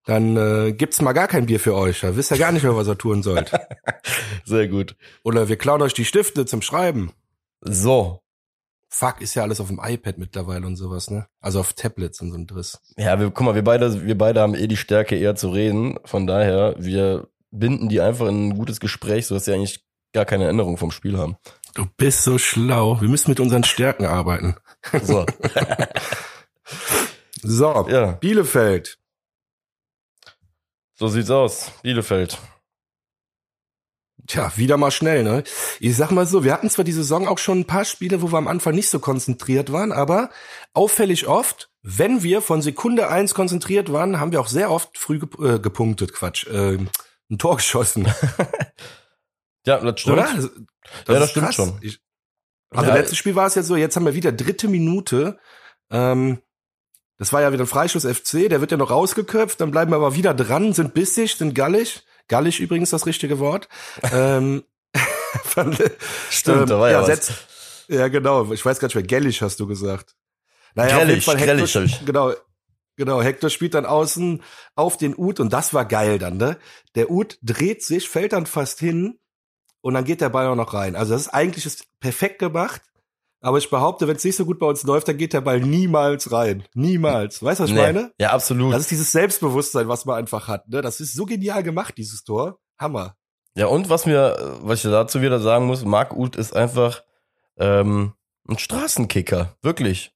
Dann 0.06 0.38
äh, 0.38 0.72
gibt's 0.72 1.02
mal 1.02 1.14
gar 1.14 1.28
kein 1.28 1.46
Bier 1.46 1.60
für 1.60 1.76
euch. 1.76 2.02
Da 2.02 2.16
wisst 2.16 2.32
ihr 2.32 2.38
gar 2.38 2.52
nicht 2.52 2.64
mehr, 2.64 2.76
was 2.76 2.88
ihr 2.88 2.98
tun 2.98 3.24
sollt. 3.24 3.52
Sehr 4.46 4.68
gut. 4.68 4.96
Oder 5.24 5.50
wir 5.50 5.58
klauen 5.58 5.82
euch 5.82 5.94
die 5.94 6.06
Stifte 6.06 6.46
zum 6.46 6.62
Schreiben. 6.62 7.12
So, 7.62 8.22
Fuck, 8.90 9.22
ist 9.22 9.36
ja 9.36 9.44
alles 9.44 9.60
auf 9.60 9.68
dem 9.68 9.82
iPad 9.84 10.18
mittlerweile 10.18 10.66
und 10.66 10.78
sowas, 10.78 11.10
ne? 11.10 11.28
Also 11.42 11.60
auf 11.60 11.74
Tablets 11.74 12.22
und 12.22 12.32
so 12.32 12.38
ein 12.38 12.48
Driss. 12.48 12.80
Ja, 12.98 13.20
wir, 13.20 13.30
guck 13.32 13.46
mal, 13.46 13.56
wir 13.56 13.64
beide, 13.64 14.06
wir 14.06 14.18
beide 14.18 14.40
haben 14.40 14.56
eh 14.56 14.68
die 14.68 14.78
Stärke 14.78 15.18
eher 15.18 15.36
zu 15.36 15.50
reden. 15.50 16.00
Von 16.06 16.26
daher, 16.26 16.76
wir 16.78 17.28
binden 17.52 17.90
die 17.90 18.00
einfach 18.00 18.28
in 18.28 18.50
ein 18.50 18.58
gutes 18.58 18.80
Gespräch, 18.80 19.28
sodass 19.28 19.46
sie 19.46 19.54
eigentlich 19.54 19.86
gar 20.14 20.26
keine 20.26 20.46
Erinnerung 20.46 20.78
vom 20.78 20.92
Spiel 20.92 21.18
haben. 21.18 21.38
Du 21.74 21.86
bist 21.98 22.24
so 22.24 22.38
schlau. 22.38 23.00
Wir 23.02 23.10
müssen 23.10 23.30
mit 23.30 23.40
unseren 23.40 23.64
Stärken 23.64 24.06
arbeiten. 24.06 24.56
So. 25.04 25.26
so, 27.44 27.88
ja. 27.90 28.14
Bielefeld. 28.14 28.98
So 30.96 31.08
sieht's 31.08 31.30
aus. 31.30 31.72
Bielefeld. 31.84 32.40
Tja, 34.28 34.52
wieder 34.58 34.76
mal 34.76 34.92
schnell, 34.92 35.24
ne? 35.24 35.44
Ich 35.80 35.96
sag 35.96 36.12
mal 36.12 36.28
so, 36.28 36.44
wir 36.44 36.52
hatten 36.52 36.70
zwar 36.70 36.84
die 36.84 36.92
Saison 36.92 37.28
auch 37.28 37.38
schon 37.38 37.60
ein 37.60 37.66
paar 37.66 37.86
Spiele, 37.86 38.22
wo 38.22 38.32
wir 38.32 38.38
am 38.38 38.50
Anfang 38.50 38.76
nicht 38.76 38.90
so 38.90 39.00
konzentriert 39.00 39.72
waren, 39.72 39.94
aber 39.94 40.30
auffällig 40.74 41.28
oft, 41.28 41.70
wenn 41.82 42.24
wir 42.24 42.42
von 42.42 42.62
Sekunde 42.62 43.08
eins 43.08 43.34
konzentriert 43.34 43.94
waren, 43.94 44.20
haben 44.20 44.34
wir 44.34 44.42
auch 44.42 44.50
sehr 44.50 44.70
oft 44.70 44.98
früh 44.98 45.22
äh, 45.40 45.60
gepunktet, 45.60 46.14
Quatsch, 46.14 46.46
äh, 46.48 46.78
ein 47.30 47.38
Tor 47.38 47.56
geschossen. 47.56 48.06
ja, 49.66 49.80
das 49.80 50.02
stimmt. 50.02 50.18
Oder? 50.18 50.24
Das 50.36 50.52
ja, 51.08 51.20
das 51.20 51.30
stimmt 51.30 51.46
krass. 51.46 51.56
schon. 51.56 51.80
Ich, 51.82 52.02
also 52.72 52.90
ja, 52.90 52.96
letztes 52.96 53.18
Spiel 53.18 53.36
war 53.36 53.48
es 53.48 53.56
ja 53.56 53.64
so, 53.64 53.78
jetzt 53.78 53.96
haben 53.96 54.06
wir 54.06 54.14
wieder 54.14 54.34
dritte 54.34 54.68
Minute. 54.68 55.40
Ähm, 55.90 56.42
das 57.18 57.32
war 57.32 57.42
ja 57.42 57.54
wieder 57.54 57.64
ein 57.64 57.68
Freischuss 57.68 58.06
FC, 58.06 58.50
der 58.50 58.60
wird 58.60 58.72
ja 58.72 58.78
noch 58.78 58.92
rausgeköpft, 58.92 59.62
dann 59.62 59.72
bleiben 59.72 59.92
wir 59.92 59.96
aber 59.96 60.16
wieder 60.16 60.34
dran, 60.34 60.74
sind 60.74 60.94
bissig, 60.94 61.36
sind 61.36 61.56
gallig. 61.56 62.04
Gallisch 62.28 62.60
übrigens 62.60 62.90
das 62.90 63.06
richtige 63.06 63.40
Wort. 63.40 63.70
ähm, 64.12 64.64
Stimmt, 66.30 66.62
ähm, 66.62 66.66
da 66.68 66.80
war 66.80 66.92
ja, 66.92 67.02
ja 67.02 67.08
was. 67.08 67.32
ja, 67.88 68.08
genau. 68.08 68.52
Ich 68.52 68.66
weiß 68.66 68.80
gar 68.80 68.88
nicht 68.88 68.96
mehr. 68.96 69.04
Gellisch 69.04 69.42
hast 69.42 69.60
du 69.60 69.68
gesagt. 69.68 70.16
Naja, 70.76 70.98
Grellisch, 70.98 71.28
auf 71.28 71.40
jeden 71.40 71.68
Fall 71.68 71.88
Hector, 71.88 72.06
genau, 72.06 72.34
genau. 72.96 73.22
Hector 73.22 73.50
spielt 73.50 73.74
dann 73.74 73.86
außen 73.86 74.44
auf 74.76 74.98
den 74.98 75.18
Ut 75.18 75.40
und 75.40 75.52
das 75.52 75.74
war 75.74 75.86
geil 75.86 76.20
dann, 76.20 76.38
ne? 76.38 76.58
Der 76.96 77.10
Ut 77.10 77.40
dreht 77.42 77.84
sich, 77.84 78.08
fällt 78.08 78.34
dann 78.34 78.46
fast 78.46 78.80
hin 78.80 79.20
und 79.82 79.96
dann 79.96 80.06
geht 80.06 80.22
der 80.22 80.30
Ball 80.30 80.48
auch 80.48 80.56
noch 80.56 80.74
rein. 80.74 80.96
Also 80.96 81.14
das 81.14 81.24
ist 81.24 81.30
eigentlich 81.30 81.66
ist 81.66 81.86
perfekt 82.00 82.40
gemacht. 82.40 82.82
Aber 83.42 83.60
ich 83.60 83.70
behaupte, 83.70 84.08
wenn 84.08 84.16
es 84.16 84.24
nicht 84.24 84.36
so 84.36 84.46
gut 84.46 84.60
bei 84.60 84.66
uns 84.66 84.84
läuft, 84.84 85.08
dann 85.08 85.18
geht 85.18 85.34
der 85.34 85.42
Ball 85.42 85.60
niemals 85.60 86.32
rein. 86.32 86.64
Niemals. 86.74 87.44
Weißt 87.44 87.60
du, 87.60 87.64
was 87.64 87.70
ich 87.70 87.76
nee. 87.76 87.82
meine? 87.82 88.12
Ja, 88.20 88.32
absolut. 88.32 88.74
Das 88.74 88.82
ist 88.82 88.92
dieses 88.92 89.12
Selbstbewusstsein, 89.12 89.88
was 89.88 90.06
man 90.06 90.18
einfach 90.18 90.48
hat. 90.48 90.68
Ne? 90.68 90.82
Das 90.82 91.00
ist 91.00 91.14
so 91.14 91.26
genial 91.26 91.62
gemacht, 91.64 91.96
dieses 91.98 92.24
Tor. 92.24 92.60
Hammer. 92.80 93.16
Ja, 93.56 93.68
und 93.68 93.90
was 93.90 94.06
mir, 94.06 94.60
was 94.62 94.84
ich 94.84 94.92
dazu 94.92 95.22
wieder 95.22 95.40
sagen 95.40 95.66
muss, 95.66 95.84
Marc 95.84 96.16
Uth 96.16 96.36
ist 96.36 96.56
einfach 96.56 97.02
ähm, 97.58 98.14
ein 98.48 98.58
Straßenkicker, 98.58 99.56
wirklich. 99.62 100.14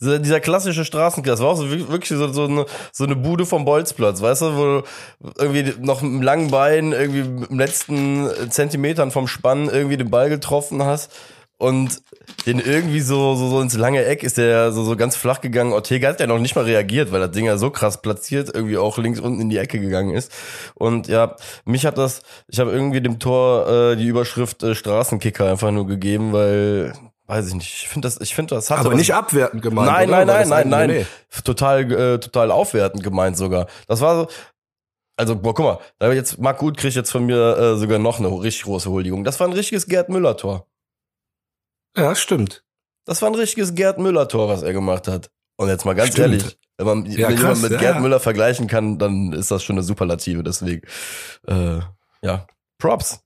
Dieser, 0.00 0.20
dieser 0.20 0.38
klassische 0.38 0.84
Straßenkicker, 0.84 1.32
das 1.32 1.40
war 1.40 1.48
auch 1.48 1.56
so 1.56 1.68
wirklich 1.68 2.08
so, 2.08 2.28
so, 2.32 2.44
eine, 2.44 2.66
so 2.92 3.02
eine 3.02 3.16
Bude 3.16 3.46
vom 3.46 3.64
Bolzplatz, 3.64 4.22
weißt 4.22 4.42
du, 4.42 4.56
wo 4.56 4.64
du 4.64 5.32
irgendwie 5.38 5.74
noch 5.80 6.02
mit 6.02 6.12
einem 6.12 6.22
langen 6.22 6.50
Bein 6.52 6.92
irgendwie 6.92 7.46
im 7.50 7.58
letzten 7.58 8.28
Zentimetern 8.48 9.10
vom 9.10 9.26
Spann 9.26 9.68
irgendwie 9.68 9.96
den 9.96 10.10
Ball 10.10 10.28
getroffen 10.28 10.84
hast 10.84 11.10
und 11.58 12.02
den 12.46 12.60
irgendwie 12.60 13.00
so, 13.00 13.34
so, 13.34 13.48
so 13.48 13.60
ins 13.60 13.76
lange 13.76 14.04
Eck 14.04 14.22
ist 14.22 14.38
der 14.38 14.70
so, 14.72 14.84
so 14.84 14.96
ganz 14.96 15.16
flach 15.16 15.40
gegangen. 15.40 15.72
Ortega 15.72 16.08
hat 16.08 16.20
ja 16.20 16.28
noch 16.28 16.38
nicht 16.38 16.54
mal 16.54 16.64
reagiert, 16.64 17.10
weil 17.10 17.20
das 17.20 17.32
Ding 17.32 17.46
ja 17.46 17.58
so 17.58 17.70
krass 17.70 18.00
platziert 18.00 18.50
irgendwie 18.54 18.78
auch 18.78 18.96
links 18.96 19.18
unten 19.18 19.40
in 19.40 19.50
die 19.50 19.58
Ecke 19.58 19.80
gegangen 19.80 20.14
ist. 20.14 20.32
Und 20.74 21.08
ja, 21.08 21.34
mich 21.64 21.84
hat 21.84 21.98
das, 21.98 22.22
ich 22.46 22.60
habe 22.60 22.70
irgendwie 22.70 23.00
dem 23.00 23.18
Tor 23.18 23.68
äh, 23.68 23.96
die 23.96 24.06
Überschrift 24.06 24.62
äh, 24.62 24.76
Straßenkicker 24.76 25.50
einfach 25.50 25.72
nur 25.72 25.86
gegeben, 25.86 26.32
weil 26.32 26.92
weiß 27.26 27.48
ich 27.48 27.54
nicht. 27.54 27.74
Ich 27.74 27.88
finde 27.88 28.06
das, 28.06 28.20
ich 28.20 28.34
finde 28.34 28.54
das 28.54 28.70
hat 28.70 28.78
aber 28.86 28.94
nicht 28.94 29.12
abwertend 29.12 29.60
gemeint. 29.60 29.90
Nein, 29.90 30.10
nein, 30.10 30.26
nein, 30.26 30.48
nein, 30.48 30.68
nein, 30.68 30.90
nein, 30.90 31.06
total, 31.44 31.92
äh, 31.92 32.18
total 32.18 32.50
aufwertend 32.52 33.02
gemeint 33.02 33.36
sogar. 33.36 33.66
Das 33.86 34.00
war 34.00 34.22
so. 34.22 34.28
Also, 35.16 35.34
boah, 35.34 35.52
guck 35.52 35.66
mal, 35.66 35.78
da 35.98 36.12
jetzt 36.12 36.38
Marc 36.38 36.58
Gut 36.58 36.76
kriegt 36.76 36.94
jetzt 36.94 37.10
von 37.10 37.26
mir 37.26 37.58
äh, 37.58 37.76
sogar 37.76 37.98
noch 37.98 38.20
eine 38.20 38.28
richtig 38.28 38.62
große 38.62 38.88
Huldigung. 38.88 39.24
Das 39.24 39.40
war 39.40 39.48
ein 39.48 39.52
richtiges 39.52 39.88
Gerd 39.88 40.08
Müller 40.08 40.36
Tor. 40.36 40.68
Ja, 41.96 42.14
stimmt. 42.14 42.64
Das 43.04 43.22
war 43.22 43.30
ein 43.30 43.34
richtiges 43.34 43.74
Gerd 43.74 43.98
Müller-Tor, 43.98 44.48
was 44.48 44.62
er 44.62 44.72
gemacht 44.72 45.08
hat. 45.08 45.30
Und 45.56 45.68
jetzt 45.68 45.84
mal 45.84 45.94
ganz 45.94 46.12
stimmt. 46.12 46.34
ehrlich, 46.34 46.58
wenn 46.76 46.86
man 46.86 47.06
ja, 47.06 47.30
jemanden 47.30 47.62
mit 47.62 47.72
ja. 47.72 47.78
Gerd 47.78 48.00
Müller 48.00 48.20
vergleichen 48.20 48.68
kann, 48.68 48.98
dann 48.98 49.32
ist 49.32 49.50
das 49.50 49.64
schon 49.64 49.76
eine 49.76 49.82
Superlative. 49.82 50.42
Deswegen, 50.44 50.86
äh, 51.46 51.80
ja, 52.22 52.46
Props. 52.78 53.20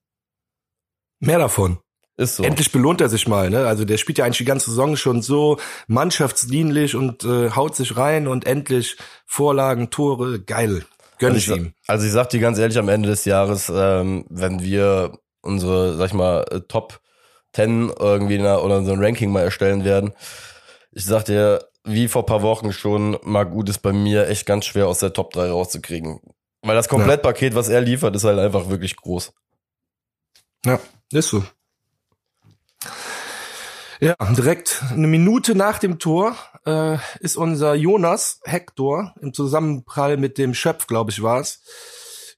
Mehr 1.20 1.38
davon. 1.38 1.78
Ist 2.16 2.36
so. 2.36 2.42
Endlich 2.42 2.72
belohnt 2.72 3.00
er 3.00 3.08
sich 3.08 3.26
mal, 3.26 3.50
ne? 3.50 3.66
Also 3.66 3.84
der 3.84 3.96
spielt 3.96 4.18
ja 4.18 4.24
eigentlich 4.24 4.38
die 4.38 4.44
ganze 4.44 4.70
Saison 4.70 4.96
schon 4.96 5.22
so 5.22 5.58
mannschaftsdienlich 5.86 6.94
und 6.94 7.24
äh, 7.24 7.50
haut 7.50 7.74
sich 7.74 7.96
rein 7.96 8.28
und 8.28 8.46
endlich 8.46 8.96
Vorlagen, 9.26 9.90
Tore, 9.90 10.40
geil. 10.40 10.84
Gönn 11.18 11.34
also 11.34 11.52
ich 11.54 11.58
ihm. 11.58 11.72
Also 11.86 12.06
ich 12.06 12.12
sag 12.12 12.30
dir 12.30 12.40
ganz 12.40 12.58
ehrlich, 12.58 12.78
am 12.78 12.88
Ende 12.88 13.08
des 13.08 13.24
Jahres, 13.24 13.72
ähm, 13.74 14.26
wenn 14.28 14.62
wir 14.62 15.18
unsere, 15.40 15.96
sag 15.96 16.08
ich 16.08 16.14
mal, 16.14 16.44
äh, 16.50 16.60
Top 16.60 17.00
10 17.54 17.92
irgendwie 17.98 18.38
na, 18.38 18.58
oder 18.58 18.82
so 18.84 18.92
ein 18.92 19.02
Ranking 19.02 19.30
mal 19.30 19.42
erstellen 19.42 19.84
werden. 19.84 20.12
Ich 20.92 21.04
sag 21.04 21.24
dir, 21.24 21.66
wie 21.84 22.08
vor 22.08 22.26
paar 22.26 22.42
Wochen 22.42 22.72
schon, 22.72 23.18
Marc 23.22 23.50
Gut 23.50 23.68
ist 23.68 23.80
bei 23.80 23.92
mir 23.92 24.28
echt 24.28 24.46
ganz 24.46 24.66
schwer 24.66 24.88
aus 24.88 24.98
der 24.98 25.12
Top 25.12 25.32
3 25.32 25.50
rauszukriegen. 25.50 26.20
Weil 26.62 26.76
das 26.76 26.88
Komplettpaket, 26.88 27.54
was 27.54 27.68
er 27.68 27.80
liefert, 27.80 28.14
ist 28.14 28.24
halt 28.24 28.38
einfach 28.38 28.68
wirklich 28.68 28.96
groß. 28.96 29.32
Ja, 30.64 30.78
ist 31.12 31.28
so. 31.28 31.42
Ja, 34.00 34.14
direkt 34.32 34.82
eine 34.90 35.06
Minute 35.06 35.54
nach 35.54 35.78
dem 35.78 35.98
Tor 35.98 36.36
äh, 36.66 36.98
ist 37.20 37.36
unser 37.36 37.74
Jonas 37.74 38.40
Hector 38.44 39.14
im 39.20 39.32
Zusammenprall 39.32 40.16
mit 40.16 40.38
dem 40.38 40.54
Schöpf, 40.54 40.86
glaube 40.86 41.10
ich, 41.10 41.22
war 41.22 41.40
es. 41.40 41.62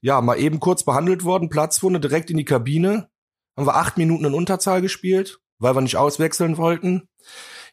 Ja, 0.01 0.21
mal 0.21 0.37
eben 0.37 0.59
kurz 0.59 0.83
behandelt 0.83 1.23
worden, 1.23 1.49
Platzwunde 1.49 1.99
direkt 1.99 2.29
in 2.29 2.37
die 2.37 2.45
Kabine 2.45 3.09
haben 3.55 3.67
wir 3.67 3.75
acht 3.75 3.97
Minuten 3.97 4.25
in 4.25 4.33
Unterzahl 4.33 4.81
gespielt, 4.81 5.39
weil 5.59 5.75
wir 5.75 5.81
nicht 5.81 5.97
auswechseln 5.97 6.57
wollten. 6.57 7.07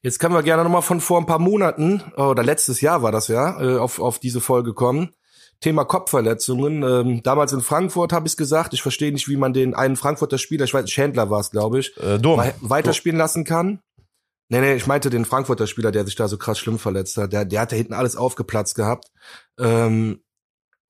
Jetzt 0.02 0.18
können 0.18 0.34
wir 0.34 0.42
gerne 0.42 0.64
nochmal 0.64 0.82
von 0.82 1.00
vor 1.00 1.18
ein 1.18 1.26
paar 1.26 1.38
Monaten, 1.38 2.02
oder 2.16 2.42
letztes 2.42 2.80
Jahr 2.80 3.02
war 3.02 3.12
das 3.12 3.28
ja, 3.28 3.60
äh, 3.60 3.78
auf, 3.78 4.00
auf 4.00 4.18
diese 4.18 4.40
Folge 4.40 4.74
kommen. 4.74 5.14
Thema 5.60 5.84
Kopfverletzungen. 5.84 6.82
Ähm, 6.82 7.22
damals 7.22 7.52
in 7.52 7.60
Frankfurt 7.60 8.12
habe 8.12 8.26
ich 8.26 8.36
gesagt, 8.36 8.74
ich 8.74 8.82
verstehe 8.82 9.12
nicht, 9.12 9.28
wie 9.28 9.36
man 9.36 9.52
den 9.52 9.74
einen 9.74 9.96
Frankfurter 9.96 10.38
Spieler, 10.38 10.64
ich 10.64 10.74
weiß, 10.74 10.86
Chandler 10.90 11.30
war 11.30 11.40
es, 11.40 11.52
glaube 11.52 11.78
ich, 11.78 11.96
äh, 11.98 12.18
Dom. 12.18 12.42
weiterspielen 12.60 13.16
lassen 13.16 13.44
kann. 13.44 13.80
Nee, 14.48 14.60
nee, 14.60 14.74
ich 14.74 14.86
meinte 14.86 15.08
den 15.08 15.24
Frankfurter 15.24 15.66
Spieler, 15.66 15.92
der 15.92 16.04
sich 16.04 16.16
da 16.16 16.28
so 16.28 16.36
krass 16.36 16.58
schlimm 16.58 16.78
verletzt 16.78 17.16
hat. 17.16 17.32
Der, 17.32 17.44
der 17.46 17.60
hat 17.60 17.72
da 17.72 17.76
hinten 17.76 17.94
alles 17.94 18.16
aufgeplatzt 18.16 18.74
gehabt. 18.74 19.06
Ähm, 19.58 20.20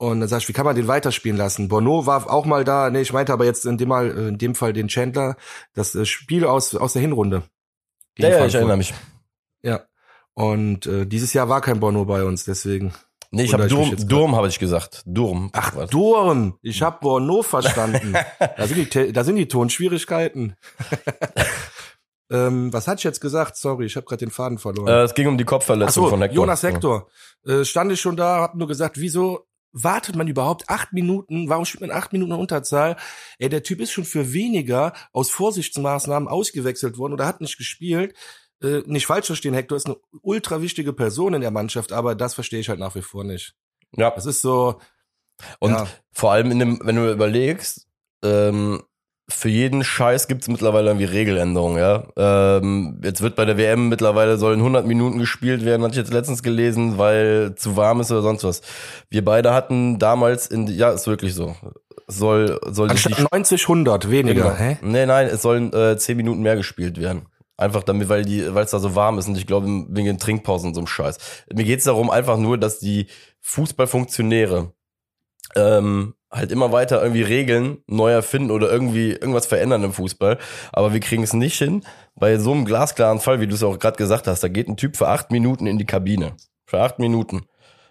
und 0.03 0.19
dann 0.19 0.29
sagst 0.29 0.47
du, 0.47 0.49
wie 0.49 0.53
kann 0.53 0.65
man 0.65 0.75
den 0.75 0.88
weiterspielen 0.88 1.38
lassen? 1.38 1.69
Bono 1.69 2.07
war 2.07 2.29
auch 2.29 2.45
mal 2.45 2.65
da, 2.65 2.91
nee, 2.91 3.03
ich 3.03 3.12
meinte 3.12 3.33
aber 3.33 3.45
jetzt 3.45 3.65
in 3.65 3.79
dem 3.79 3.88
Mal, 3.88 4.11
in 4.11 4.37
dem 4.37 4.57
Fall 4.57 4.73
den 4.73 4.88
Chandler, 4.88 5.37
das 5.75 5.95
äh, 5.95 6.05
Spiel 6.05 6.45
aus, 6.45 6.75
aus 6.75 6.95
der 6.95 7.03
Hinrunde. 7.03 7.45
Ja, 8.19 8.31
ja, 8.31 8.47
ich 8.47 8.55
erinnere 8.57 8.79
mich. 8.79 8.93
Ja. 9.62 9.85
Und 10.35 10.87
äh, 10.87 11.07
dieses 11.07 11.33
Jahr 11.35 11.49
war 11.49 11.61
kein 11.61 11.79
Bono 11.79 12.05
bei 12.05 12.25
uns, 12.25 12.43
deswegen. 12.43 12.93
Nee, 13.31 13.45
ich 13.45 13.53
habe 13.55 13.69
Durm, 13.69 13.97
Durm 14.09 14.35
habe 14.35 14.49
ich 14.49 14.59
gesagt. 14.59 15.03
Durm. 15.07 15.51
Ach, 15.53 15.77
was? 15.77 15.91
Durm. 15.91 16.59
Ich 16.62 16.83
habe 16.83 16.99
Bono 17.01 17.45
verstanden. 17.45 18.15
da, 18.57 18.67
sind 18.67 18.93
die, 18.93 19.12
da 19.12 19.23
sind 19.23 19.37
die 19.37 19.47
Tonschwierigkeiten. 19.47 20.57
ähm, 22.33 22.73
was 22.73 22.88
hatte 22.88 22.99
ich 22.99 23.05
jetzt 23.05 23.21
gesagt? 23.21 23.57
Sorry, 23.57 23.87
ich 23.87 23.95
habe 23.95 24.05
gerade 24.05 24.25
den 24.27 24.33
Faden 24.33 24.59
verloren. 24.59 24.88
Äh, 24.88 25.03
es 25.03 25.15
ging 25.15 25.29
um 25.29 25.38
die 25.38 25.45
Kopfverletzung 25.45 26.07
so, 26.07 26.11
von 26.11 26.21
Hector. 26.23 26.35
Jonas 26.35 26.65
Hector. 26.65 27.07
Äh, 27.47 27.65
stand 27.65 27.93
ich 27.93 28.01
schon 28.01 28.17
da, 28.17 28.41
hab 28.41 28.57
nur 28.57 28.67
gesagt, 28.67 28.99
wieso 28.99 29.47
wartet 29.72 30.16
man 30.16 30.28
überhaupt 30.28 30.68
acht 30.68 30.92
Minuten? 30.92 31.48
Warum 31.48 31.64
spielt 31.64 31.80
man 31.82 31.90
acht 31.90 32.12
Minuten 32.12 32.32
in 32.32 32.38
Unterzahl? 32.38 32.96
Ey, 33.38 33.48
der 33.48 33.62
Typ 33.62 33.80
ist 33.80 33.92
schon 33.92 34.04
für 34.04 34.32
weniger 34.32 34.92
aus 35.12 35.30
Vorsichtsmaßnahmen 35.30 36.28
ausgewechselt 36.28 36.98
worden 36.98 37.14
oder 37.14 37.26
hat 37.26 37.40
nicht 37.40 37.58
gespielt. 37.58 38.14
Äh, 38.62 38.82
nicht 38.87 39.06
falsch 39.06 39.26
verstehen, 39.26 39.54
Hector 39.54 39.76
ist 39.76 39.87
eine 39.87 39.96
ultra 40.22 40.62
wichtige 40.62 40.92
Person 40.92 41.35
in 41.35 41.40
der 41.40 41.50
Mannschaft, 41.50 41.92
aber 41.92 42.14
das 42.14 42.35
verstehe 42.35 42.61
ich 42.61 42.68
halt 42.68 42.78
nach 42.78 42.94
wie 42.94 43.02
vor 43.02 43.24
nicht. 43.24 43.54
Ja. 43.96 44.11
Das 44.11 44.26
ist 44.26 44.40
so. 44.40 44.80
Und 45.58 45.72
ja. 45.72 45.87
vor 46.12 46.32
allem 46.32 46.50
in 46.50 46.58
dem, 46.58 46.80
wenn 46.85 46.96
du 46.96 47.11
überlegst, 47.11 47.88
ähm, 48.22 48.82
für 49.33 49.49
jeden 49.49 49.85
Scheiß 49.85 50.29
gibt 50.29 50.42
es 50.42 50.49
mittlerweile 50.49 50.88
irgendwie 50.88 51.07
Regeländerungen, 51.07 51.79
ja. 51.79 52.05
Ähm, 52.16 53.01
jetzt 53.03 53.21
wird 53.21 53.37
bei 53.37 53.45
der 53.45 53.57
WM 53.57 53.88
mittlerweile 53.88 54.38
sollen 54.38 54.61
100 54.61 54.87
Minuten 54.87 55.18
gespielt 55.18 55.64
werden, 55.64 55.83
hatte 55.83 55.92
ich 55.92 55.99
jetzt 55.99 56.12
letztens 56.12 56.42
gelesen, 56.42 56.99
weil 56.99 57.55
zu 57.57 57.77
warm 57.77 58.01
ist 58.01 58.11
oder 58.11 58.23
sonst 58.23 58.45
was. 58.45 58.62
Wir 59.11 59.25
beide 59.25 59.53
hatten 59.55 59.99
damals 59.99 60.47
in, 60.47 60.66
ja, 60.66 60.90
ist 60.90 61.07
wirklich 61.07 61.35
so. 61.35 61.57
Soll, 62.09 62.61
soll 62.71 62.90
Anstatt 62.90 63.18
die, 63.18 63.27
90, 63.33 63.62
100 63.62 64.11
weniger, 64.11 64.42
genau. 64.42 64.55
hä? 64.55 64.79
Nee, 64.83 65.07
nein, 65.07 65.29
es 65.29 65.42
sollen 65.42 65.73
äh, 65.73 65.97
10 65.97 66.16
Minuten 66.16 66.42
mehr 66.42 66.57
gespielt 66.57 67.01
werden. 67.01 67.27
Einfach 67.57 67.83
damit, 67.83 68.09
weil 68.09 68.25
die, 68.25 68.55
weil 68.55 68.64
es 68.64 68.71
da 68.71 68.79
so 68.79 68.95
warm 68.95 69.18
ist 69.18 69.29
und 69.29 69.37
ich 69.37 69.47
glaube 69.47 69.66
wegen 69.66 70.07
den 70.07 70.18
Trinkpausen 70.18 70.68
und 70.68 70.75
so 70.75 70.81
einem 70.81 70.87
Scheiß. 70.87 71.18
Mir 71.53 71.64
geht's 71.64 71.85
darum 71.85 72.11
einfach 72.11 72.37
nur, 72.37 72.59
dass 72.59 72.79
die 72.79 73.07
Fußballfunktionäre 73.40 74.73
ähm, 75.55 76.14
halt 76.33 76.51
immer 76.51 76.73
weiter 76.73 77.03
irgendwie 77.03 77.23
Regeln 77.23 77.79
neu 77.87 78.11
erfinden 78.11 78.51
oder 78.51 78.71
irgendwie 78.71 79.11
irgendwas 79.11 79.47
verändern 79.47 79.85
im 79.85 79.92
Fußball. 79.92 80.38
Aber 80.73 80.92
wir 80.92 81.01
kriegen 81.01 81.23
es 81.23 81.35
nicht 81.35 81.59
hin. 81.59 81.85
Bei 82.14 82.38
so 82.38 82.53
einem 82.53 82.64
glasklaren 82.64 83.21
Fall, 83.21 83.40
wie 83.40 83.47
du 83.47 83.55
es 83.55 83.62
auch 83.62 83.79
gerade 83.79 83.97
gesagt 83.97 84.27
hast, 84.27 84.42
da 84.42 84.49
geht 84.49 84.68
ein 84.68 84.77
Typ 84.77 84.97
für 84.97 85.09
acht 85.09 85.31
Minuten 85.31 85.66
in 85.66 85.79
die 85.79 85.87
Kabine. 85.87 86.35
Für 86.64 86.81
acht 86.81 86.99
Minuten. 86.99 87.42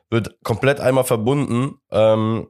Wird 0.09 0.43
komplett 0.43 0.79
einmal 0.79 1.03
verbunden. 1.03 1.75
Ähm, 1.91 2.47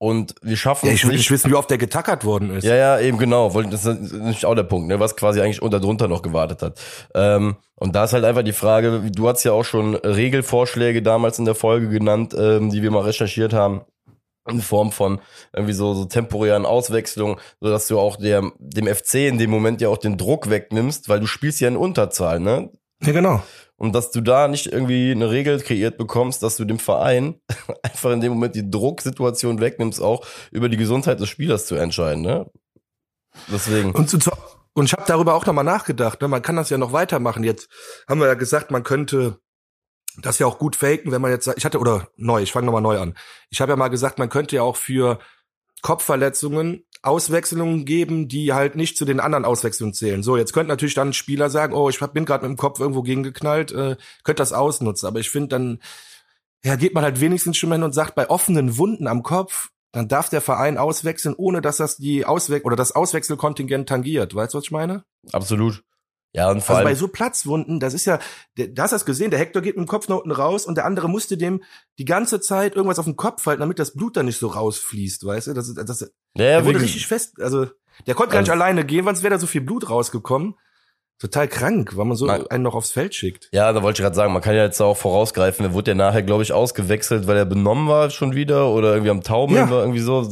und 0.00 0.36
wir 0.42 0.56
schaffen 0.56 0.86
ja, 0.86 0.92
ich 0.92 1.04
will 1.04 1.16
nicht 1.16 1.30
wissen, 1.30 1.50
wie 1.50 1.56
oft 1.56 1.70
der 1.70 1.78
getackert 1.78 2.24
worden 2.24 2.50
ist. 2.50 2.62
Ja, 2.62 2.76
ja, 2.76 3.00
eben 3.00 3.18
genau. 3.18 3.50
Das 3.62 3.84
ist 3.84 4.12
nicht 4.12 4.44
auch 4.44 4.54
der 4.54 4.62
Punkt, 4.62 4.86
ne, 4.86 5.00
was 5.00 5.16
quasi 5.16 5.40
eigentlich 5.40 5.60
unter 5.60 5.80
drunter 5.80 6.06
noch 6.06 6.22
gewartet 6.22 6.62
hat. 6.62 6.80
Ähm, 7.14 7.56
und 7.74 7.96
da 7.96 8.04
ist 8.04 8.12
halt 8.12 8.24
einfach 8.24 8.44
die 8.44 8.52
Frage, 8.52 9.10
du 9.10 9.28
hast 9.28 9.42
ja 9.42 9.52
auch 9.52 9.64
schon 9.64 9.96
Regelvorschläge 9.96 11.02
damals 11.02 11.40
in 11.40 11.46
der 11.46 11.56
Folge 11.56 11.88
genannt, 11.88 12.32
ähm, 12.38 12.70
die 12.70 12.82
wir 12.82 12.92
mal 12.92 13.02
recherchiert 13.02 13.52
haben 13.52 13.80
in 14.50 14.60
Form 14.60 14.92
von 14.92 15.20
irgendwie 15.52 15.74
so, 15.74 15.94
so 15.94 16.04
temporären 16.04 16.66
Auswechslungen, 16.66 17.38
so 17.60 17.68
dass 17.70 17.88
du 17.88 17.98
auch 17.98 18.16
der, 18.16 18.50
dem 18.58 18.86
FC 18.86 19.14
in 19.14 19.38
dem 19.38 19.50
Moment 19.50 19.80
ja 19.80 19.88
auch 19.88 19.98
den 19.98 20.16
Druck 20.16 20.50
wegnimmst, 20.50 21.08
weil 21.08 21.20
du 21.20 21.26
spielst 21.26 21.60
ja 21.60 21.68
in 21.68 21.76
Unterzahl, 21.76 22.40
ne? 22.40 22.70
Ja, 23.02 23.12
genau. 23.12 23.42
Und 23.76 23.94
dass 23.94 24.10
du 24.10 24.20
da 24.20 24.48
nicht 24.48 24.66
irgendwie 24.66 25.12
eine 25.12 25.30
Regel 25.30 25.60
kreiert 25.60 25.98
bekommst, 25.98 26.42
dass 26.42 26.56
du 26.56 26.64
dem 26.64 26.80
Verein 26.80 27.40
einfach 27.82 28.10
in 28.10 28.20
dem 28.20 28.32
Moment 28.32 28.56
die 28.56 28.68
Drucksituation 28.68 29.60
wegnimmst, 29.60 30.02
auch 30.02 30.26
über 30.50 30.68
die 30.68 30.76
Gesundheit 30.76 31.20
des 31.20 31.28
Spielers 31.28 31.66
zu 31.66 31.76
entscheiden, 31.76 32.22
ne? 32.22 32.50
Deswegen. 33.52 33.92
Und, 33.92 34.10
zu, 34.10 34.18
und 34.72 34.86
ich 34.86 34.92
habe 34.92 35.04
darüber 35.06 35.34
auch 35.34 35.46
nochmal 35.46 35.64
nachgedacht, 35.64 36.20
ne? 36.20 36.28
Man 36.28 36.42
kann 36.42 36.56
das 36.56 36.70
ja 36.70 36.78
noch 36.78 36.92
weitermachen. 36.92 37.44
Jetzt 37.44 37.68
haben 38.08 38.20
wir 38.20 38.26
ja 38.26 38.34
gesagt, 38.34 38.72
man 38.72 38.82
könnte 38.82 39.38
das 40.20 40.38
ja 40.38 40.46
auch 40.46 40.58
gut 40.58 40.76
faken, 40.76 41.12
wenn 41.12 41.22
man 41.22 41.30
jetzt, 41.30 41.52
ich 41.56 41.64
hatte, 41.64 41.78
oder 41.78 42.08
neu, 42.16 42.42
ich 42.42 42.52
fange 42.52 42.66
nochmal 42.66 42.82
neu 42.82 42.98
an. 42.98 43.16
Ich 43.50 43.60
habe 43.60 43.70
ja 43.72 43.76
mal 43.76 43.88
gesagt, 43.88 44.18
man 44.18 44.28
könnte 44.28 44.56
ja 44.56 44.62
auch 44.62 44.76
für 44.76 45.18
Kopfverletzungen 45.82 46.84
Auswechslungen 47.02 47.84
geben, 47.84 48.28
die 48.28 48.52
halt 48.52 48.74
nicht 48.74 48.96
zu 48.96 49.04
den 49.04 49.20
anderen 49.20 49.44
Auswechslungen 49.44 49.94
zählen. 49.94 50.22
So, 50.22 50.36
jetzt 50.36 50.52
könnte 50.52 50.68
natürlich 50.68 50.94
dann 50.94 51.10
ein 51.10 51.14
Spieler 51.14 51.48
sagen, 51.48 51.74
oh, 51.74 51.88
ich 51.88 52.00
bin 52.00 52.24
gerade 52.24 52.46
mit 52.46 52.56
dem 52.56 52.60
Kopf 52.60 52.80
irgendwo 52.80 53.02
gegengeknallt, 53.02 53.70
äh, 53.72 53.96
könnte 54.24 54.40
das 54.40 54.52
ausnutzen. 54.52 55.06
Aber 55.06 55.20
ich 55.20 55.30
finde, 55.30 55.48
dann 55.48 55.78
ja, 56.64 56.74
geht 56.76 56.94
man 56.94 57.04
halt 57.04 57.20
wenigstens 57.20 57.56
schon 57.56 57.72
hin 57.72 57.84
und 57.84 57.94
sagt, 57.94 58.16
bei 58.16 58.28
offenen 58.28 58.78
Wunden 58.78 59.06
am 59.06 59.22
Kopf, 59.22 59.68
dann 59.92 60.08
darf 60.08 60.28
der 60.28 60.40
Verein 60.40 60.76
auswechseln, 60.76 61.34
ohne 61.36 61.62
dass 61.62 61.76
das 61.76 61.96
die 61.96 62.26
Auswech 62.26 62.64
oder 62.64 62.76
das 62.76 62.92
Auswechselkontingent 62.92 63.88
tangiert. 63.88 64.34
Weißt 64.34 64.54
du, 64.54 64.58
was 64.58 64.64
ich 64.64 64.70
meine? 64.70 65.04
Absolut. 65.32 65.84
Ja, 66.34 66.50
und 66.50 66.60
vor 66.62 66.76
Also 66.76 66.84
bei 66.84 66.90
allem, 66.90 66.98
so 66.98 67.08
Platzwunden, 67.08 67.80
das 67.80 67.94
ist 67.94 68.04
ja, 68.04 68.18
der, 68.58 68.68
da 68.68 68.82
hast 68.82 68.90
du 68.92 68.96
das 68.96 69.06
gesehen, 69.06 69.30
der 69.30 69.40
Hector 69.40 69.62
geht 69.62 69.76
mit 69.76 69.86
dem 69.86 69.88
Kopf 69.88 70.08
nach 70.08 70.16
unten 70.16 70.30
raus 70.30 70.66
und 70.66 70.74
der 70.76 70.84
andere 70.84 71.08
musste 71.08 71.36
dem 71.38 71.62
die 71.98 72.04
ganze 72.04 72.40
Zeit 72.40 72.76
irgendwas 72.76 72.98
auf 72.98 73.06
den 73.06 73.16
Kopf 73.16 73.46
halten, 73.46 73.60
damit 73.60 73.78
das 73.78 73.94
Blut 73.94 74.16
dann 74.16 74.26
nicht 74.26 74.38
so 74.38 74.48
rausfließt, 74.48 75.24
weißt 75.24 75.46
du? 75.48 75.54
Das, 75.54 75.72
das, 75.74 76.00
ja, 76.00 76.08
der 76.34 76.64
wurde 76.66 76.80
richtig 76.82 77.06
fest, 77.06 77.40
also 77.40 77.66
der 78.06 78.14
konnte 78.14 78.32
gar 78.34 78.40
nicht 78.40 78.50
Also- 78.50 78.62
alleine 78.62 78.84
gehen, 78.84 79.04
sonst 79.06 79.22
wäre 79.22 79.34
da 79.34 79.38
so 79.40 79.46
viel 79.46 79.62
Blut 79.62 79.88
rausgekommen. 79.88 80.54
Total 81.20 81.48
krank, 81.48 81.96
weil 81.96 82.04
man 82.04 82.16
so 82.16 82.26
Nein. 82.26 82.46
einen 82.48 82.62
noch 82.62 82.76
aufs 82.76 82.92
Feld 82.92 83.12
schickt. 83.14 83.48
ja, 83.52 83.72
da 83.72 83.82
wollte 83.82 84.00
ich 84.00 84.04
gerade 84.04 84.14
sagen, 84.14 84.32
man 84.32 84.40
kann 84.42 84.54
ja 84.54 84.62
jetzt 84.64 84.80
auch 84.80 84.96
vorausgreifen, 84.96 85.64
er 85.66 85.72
wurde 85.72 85.90
ja 85.90 85.94
nachher, 85.96 86.22
glaube 86.22 86.44
ich, 86.44 86.52
ausgewechselt, 86.52 87.26
weil 87.26 87.36
er 87.38 87.44
benommen 87.46 87.88
war 87.88 88.10
schon 88.10 88.36
wieder 88.36 88.68
oder 88.70 88.92
irgendwie 88.92 89.10
am 89.10 89.22
Taumeln 89.24 89.56
Ja. 89.66 89.70
war, 89.70 89.80
irgendwie 89.80 89.98
so. 89.98 90.28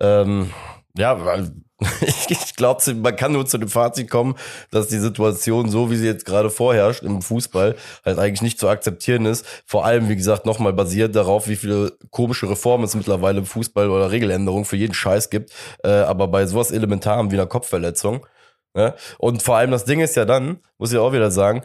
Ähm, 0.00 0.50
ja, 0.96 1.24
weil- 1.24 1.52
ich, 2.00 2.30
ich 2.30 2.56
glaube, 2.56 2.94
man 2.94 3.16
kann 3.16 3.32
nur 3.32 3.46
zu 3.46 3.58
dem 3.58 3.68
Fazit 3.68 4.10
kommen, 4.10 4.34
dass 4.70 4.88
die 4.88 4.98
Situation, 4.98 5.70
so 5.70 5.90
wie 5.90 5.96
sie 5.96 6.06
jetzt 6.06 6.26
gerade 6.26 6.50
vorherrscht 6.50 7.02
im 7.02 7.22
Fußball, 7.22 7.76
halt 8.04 8.18
eigentlich 8.18 8.42
nicht 8.42 8.58
zu 8.58 8.68
akzeptieren 8.68 9.24
ist. 9.26 9.46
Vor 9.64 9.84
allem, 9.84 10.08
wie 10.08 10.16
gesagt, 10.16 10.44
nochmal 10.46 10.72
basiert 10.72 11.16
darauf, 11.16 11.48
wie 11.48 11.56
viele 11.56 11.92
komische 12.10 12.50
Reformen 12.50 12.84
es 12.84 12.94
mittlerweile 12.94 13.38
im 13.38 13.46
Fußball 13.46 13.88
oder 13.88 14.10
Regeländerungen 14.10 14.64
für 14.64 14.76
jeden 14.76 14.94
Scheiß 14.94 15.30
gibt. 15.30 15.52
Äh, 15.82 15.88
aber 15.88 16.28
bei 16.28 16.46
sowas 16.46 16.70
Elementarem 16.70 17.30
wie 17.30 17.36
einer 17.36 17.46
Kopfverletzung. 17.46 18.26
Ne? 18.74 18.94
Und 19.18 19.42
vor 19.42 19.56
allem 19.56 19.70
das 19.70 19.84
Ding 19.84 20.00
ist 20.00 20.16
ja 20.16 20.24
dann, 20.24 20.60
muss 20.78 20.92
ich 20.92 20.98
auch 20.98 21.12
wieder 21.12 21.30
sagen, 21.30 21.62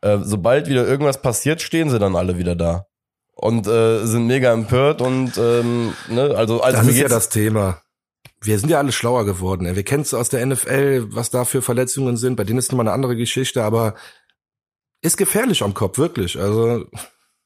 äh, 0.00 0.18
sobald 0.22 0.68
wieder 0.68 0.86
irgendwas 0.86 1.20
passiert, 1.20 1.60
stehen 1.60 1.90
sie 1.90 1.98
dann 1.98 2.16
alle 2.16 2.38
wieder 2.38 2.56
da. 2.56 2.86
Und 3.34 3.68
äh, 3.68 4.04
sind 4.04 4.26
mega 4.26 4.52
empört 4.52 5.00
und 5.00 5.38
ähm, 5.38 5.92
ne, 6.08 6.34
also, 6.34 6.60
also 6.60 6.78
Das 6.78 6.88
ist 6.88 6.98
ja 6.98 7.06
das 7.06 7.28
Thema. 7.28 7.80
Wir 8.40 8.58
sind 8.58 8.70
ja 8.70 8.78
alle 8.78 8.92
schlauer 8.92 9.24
geworden. 9.24 9.66
ey. 9.66 9.76
Wir 9.76 9.82
kennen 9.84 10.02
es 10.02 10.14
aus 10.14 10.28
der 10.28 10.44
NFL, 10.46 11.08
was 11.10 11.30
da 11.30 11.44
für 11.44 11.62
Verletzungen 11.62 12.16
sind. 12.16 12.36
Bei 12.36 12.44
denen 12.44 12.58
ist 12.58 12.70
nochmal 12.70 12.86
eine 12.86 12.94
andere 12.94 13.16
Geschichte, 13.16 13.64
aber 13.64 13.94
ist 15.02 15.16
gefährlich 15.16 15.62
am 15.62 15.74
Kopf, 15.74 15.98
wirklich. 15.98 16.38
Also 16.38 16.86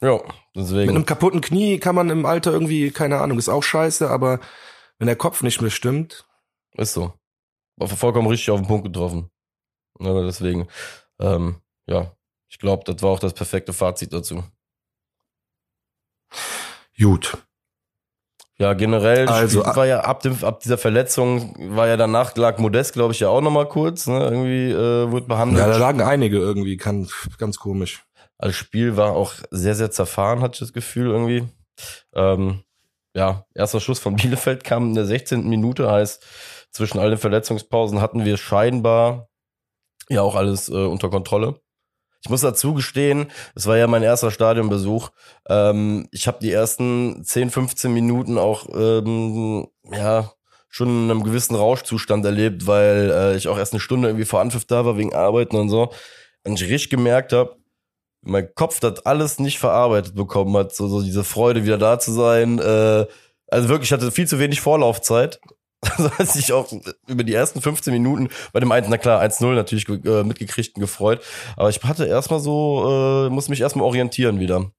ja, 0.00 0.14
mit 0.16 0.24
deswegen. 0.55 0.90
einem 0.90 1.07
kaputten 1.07 1.40
Knie 1.40 1.78
kann 1.78 1.94
man 1.94 2.11
im 2.11 2.26
Alter 2.26 2.52
irgendwie, 2.52 2.90
keine 2.90 3.20
Ahnung, 3.20 3.38
ist 3.38 3.48
auch 3.48 3.62
scheiße, 3.62 4.11
aber 4.11 4.40
wenn 4.98 5.07
der 5.07 5.16
Kopf 5.16 5.42
nicht 5.42 5.61
mehr 5.61 5.70
stimmt, 5.70 6.26
Ist 6.72 6.94
so. 6.94 7.12
War 7.76 7.88
vollkommen 7.88 8.28
richtig 8.28 8.50
auf 8.50 8.61
den 8.61 8.66
Punkt 8.68 8.85
getroffen. 8.85 9.31
Aber 9.98 10.24
deswegen, 10.24 10.68
ähm, 11.20 11.57
ja, 11.87 12.14
ich 12.48 12.59
glaube, 12.59 12.85
das 12.85 13.02
war 13.02 13.11
auch 13.11 13.18
das 13.20 13.35
perfekte 13.35 13.72
Fazit 13.72 14.12
dazu. 14.12 14.44
gut. 16.98 17.37
Ja, 18.59 18.75
generell 18.75 19.29
Also, 19.29 19.65
war 19.65 19.87
ja 19.87 20.01
ab, 20.01 20.21
dem, 20.21 20.45
ab 20.45 20.61
dieser 20.61 20.79
Verletzung, 20.79 21.55
war 21.75 21.88
ja 21.88 21.97
danach, 21.97 22.37
lag 22.37 22.59
Modest, 22.59 22.93
glaube 22.93 23.12
ich, 23.12 23.21
ja 23.21 23.29
auch 23.29 23.41
nochmal 23.41 23.67
kurz, 23.67 24.07
ne? 24.07 24.23
Irgendwie 24.23 24.71
äh, 24.71 25.11
wurde 25.11 25.27
behandelt. 25.27 25.59
Ja, 25.59 25.69
da 25.69 25.79
lagen 25.79 26.01
einige 26.03 26.38
irgendwie, 26.38 26.77
kann, 26.77 27.09
ganz 27.38 27.59
komisch. 27.59 28.05
Das 28.38 28.55
Spiel 28.55 28.97
war 28.97 29.12
auch 29.12 29.35
sehr, 29.51 29.75
sehr 29.75 29.91
zerfahren, 29.91 30.43
hatte 30.43 30.55
ich 30.55 30.61
das 30.61 30.73
Gefühl 30.73 31.09
irgendwie. 31.09 31.49
Ähm, 32.15 32.62
ja, 33.15 33.47
erster 33.55 33.81
Schuss 33.81 33.99
von 33.99 34.17
Bielefeld 34.17 34.65
kam 34.65 34.88
in 34.88 34.95
der 34.95 35.07
16. 35.07 35.49
Minute, 35.49 35.91
heißt, 35.91 36.25
zwischen 36.71 36.99
all 36.99 37.11
den 37.11 37.19
Verletzungspausen 37.19 38.01
hatten 38.01 38.25
wir 38.25 38.37
scheinbar 38.37 39.29
ja 40.09 40.23
auch 40.23 40.35
alles 40.35 40.69
äh, 40.69 40.73
unter 40.73 41.11
Kontrolle. 41.11 41.61
Ich 42.23 42.31
muss 42.31 42.41
dazu 42.41 42.73
gestehen, 42.73 43.27
es 43.57 43.67
war 43.67 43.77
ja 43.77 43.89
mein 43.89 44.05
erster 44.05 44.31
Stadionbesuch. 44.31 45.11
Ähm, 45.49 46.09
ich 46.13 46.29
habe 46.29 46.39
die 46.41 46.53
ersten 46.53 47.25
10, 47.25 47.51
15 47.51 47.93
Minuten 47.93 48.39
auch 48.39 48.69
ähm, 48.73 49.67
ja 49.91 50.33
schon 50.69 50.89
in 50.89 51.11
einem 51.11 51.25
gewissen 51.25 51.57
Rauschzustand 51.57 52.25
erlebt, 52.25 52.67
weil 52.67 53.11
äh, 53.11 53.37
ich 53.37 53.49
auch 53.49 53.59
erst 53.59 53.73
eine 53.73 53.81
Stunde 53.81 54.09
irgendwie 54.09 54.25
vor 54.25 54.41
Anpfiff 54.41 54.65
da 54.65 54.85
war 54.87 54.97
wegen 54.97 55.15
Arbeiten 55.15 55.57
und 55.57 55.69
so. 55.69 55.91
Und 56.45 56.61
ich 56.61 56.69
richtig 56.71 56.91
gemerkt 56.91 57.33
habe, 57.33 57.57
mein 58.23 58.55
Kopf 58.55 58.79
das 58.79 59.05
alles 59.05 59.41
nicht 59.41 59.59
verarbeitet 59.59 60.15
bekommen 60.15 60.57
hat, 60.57 60.75
so, 60.75 60.87
so 60.87 61.03
diese 61.03 61.25
Freude 61.25 61.65
wieder 61.65 61.79
da 61.79 61.99
zu 61.99 62.13
sein. 62.13 62.61
Äh, 62.61 63.07
also 63.49 63.69
wirklich, 63.69 63.89
ich 63.89 63.93
hatte 63.93 64.13
viel 64.13 64.29
zu 64.29 64.39
wenig 64.39 64.61
Vorlaufzeit. 64.61 65.41
Also 65.97 66.11
als 66.16 66.37
ich 66.37 66.53
auch 66.53 66.73
über 67.09 67.25
die 67.25 67.35
ersten 67.35 67.61
15 67.61 67.92
Minuten 67.92 68.29
bei 68.53 68.61
dem 68.61 68.71
einen, 68.71 68.88
na 68.88 68.99
klar, 68.99 69.21
1-0 69.21 69.55
natürlich 69.55 69.88
äh, 69.88 70.23
mitgekriegt 70.23 70.77
und 70.77 70.81
gefreut. 70.81 71.23
Aber 71.57 71.71
ich 71.71 71.83
hatte 71.83 72.07
erstmal 72.07 72.40
so, 72.40 73.27
äh, 73.27 73.31
muss 73.31 73.49
mich 73.49 73.61
erstmal 73.61 73.85
orientieren 73.85 74.38
wieder, 74.38 74.71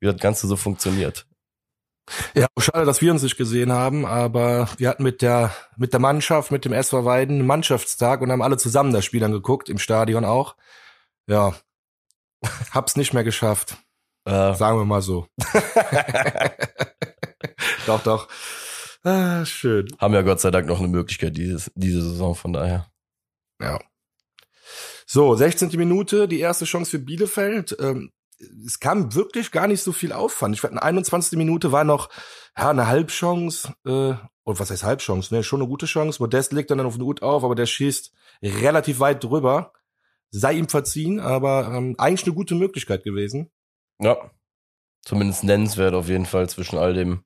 wie 0.00 0.06
das 0.06 0.18
Ganze 0.18 0.46
so 0.46 0.56
funktioniert. 0.56 1.26
Ja, 2.34 2.46
schade, 2.58 2.84
dass 2.84 3.00
wir 3.00 3.12
uns 3.12 3.22
nicht 3.22 3.36
gesehen 3.36 3.72
haben, 3.72 4.04
aber 4.04 4.68
wir 4.76 4.88
hatten 4.88 5.02
mit 5.02 5.22
der, 5.22 5.54
mit 5.76 5.92
der 5.92 6.00
Mannschaft, 6.00 6.50
mit 6.50 6.64
dem 6.64 6.72
SV 6.72 7.04
Weiden 7.04 7.38
einen 7.38 7.46
Mannschaftstag 7.46 8.20
und 8.20 8.30
haben 8.30 8.42
alle 8.42 8.56
zusammen 8.56 8.92
das 8.92 9.04
Spiel 9.04 9.22
angeguckt, 9.24 9.68
im 9.68 9.78
Stadion 9.78 10.24
auch. 10.24 10.56
Ja. 11.26 11.54
Hab's 12.72 12.96
nicht 12.96 13.14
mehr 13.14 13.24
geschafft. 13.24 13.76
Äh, 14.24 14.54
Sagen 14.54 14.78
wir 14.78 14.84
mal 14.84 15.02
so. 15.02 15.26
doch, 17.86 18.02
doch. 18.02 18.28
Ah, 19.04 19.44
schön. 19.44 19.88
haben 19.98 20.14
ja 20.14 20.22
Gott 20.22 20.40
sei 20.40 20.50
Dank 20.50 20.68
noch 20.68 20.78
eine 20.78 20.88
Möglichkeit 20.88 21.36
dieses, 21.36 21.70
diese 21.74 22.02
Saison, 22.02 22.34
von 22.34 22.52
daher. 22.52 22.86
Ja. 23.60 23.80
So, 25.06 25.34
16. 25.34 25.70
Minute, 25.76 26.28
die 26.28 26.40
erste 26.40 26.64
Chance 26.64 26.92
für 26.92 26.98
Bielefeld. 26.98 27.76
Ähm, 27.80 28.12
es 28.64 28.80
kam 28.80 29.14
wirklich 29.14 29.50
gar 29.50 29.66
nicht 29.66 29.82
so 29.82 29.92
viel 29.92 30.12
auf, 30.12 30.32
fand 30.32 30.54
ich. 30.54 30.60
Der 30.62 30.82
21. 30.82 31.36
Minute 31.36 31.72
war 31.72 31.84
noch 31.84 32.10
ja, 32.56 32.70
eine 32.70 32.86
Halbchance, 32.86 33.74
äh, 33.84 34.14
und 34.44 34.58
was 34.58 34.70
heißt 34.70 34.84
Halbchance, 34.84 35.32
ne? 35.34 35.42
Schon 35.42 35.60
eine 35.60 35.68
gute 35.68 35.86
Chance. 35.86 36.20
Modest 36.20 36.52
legt 36.52 36.70
dann 36.70 36.80
auf 36.80 36.96
den 36.96 37.04
Hut 37.04 37.22
auf, 37.22 37.44
aber 37.44 37.54
der 37.54 37.66
schießt 37.66 38.12
relativ 38.42 38.98
weit 39.00 39.22
drüber. 39.22 39.72
Sei 40.30 40.54
ihm 40.54 40.68
verziehen, 40.68 41.20
aber 41.20 41.72
ähm, 41.74 41.94
eigentlich 41.98 42.24
eine 42.24 42.34
gute 42.34 42.54
Möglichkeit 42.54 43.04
gewesen. 43.04 43.50
Ja. 44.00 44.30
Zumindest 45.04 45.44
nennenswert 45.44 45.94
auf 45.94 46.08
jeden 46.08 46.26
Fall 46.26 46.48
zwischen 46.48 46.78
all 46.78 46.94
dem 46.94 47.24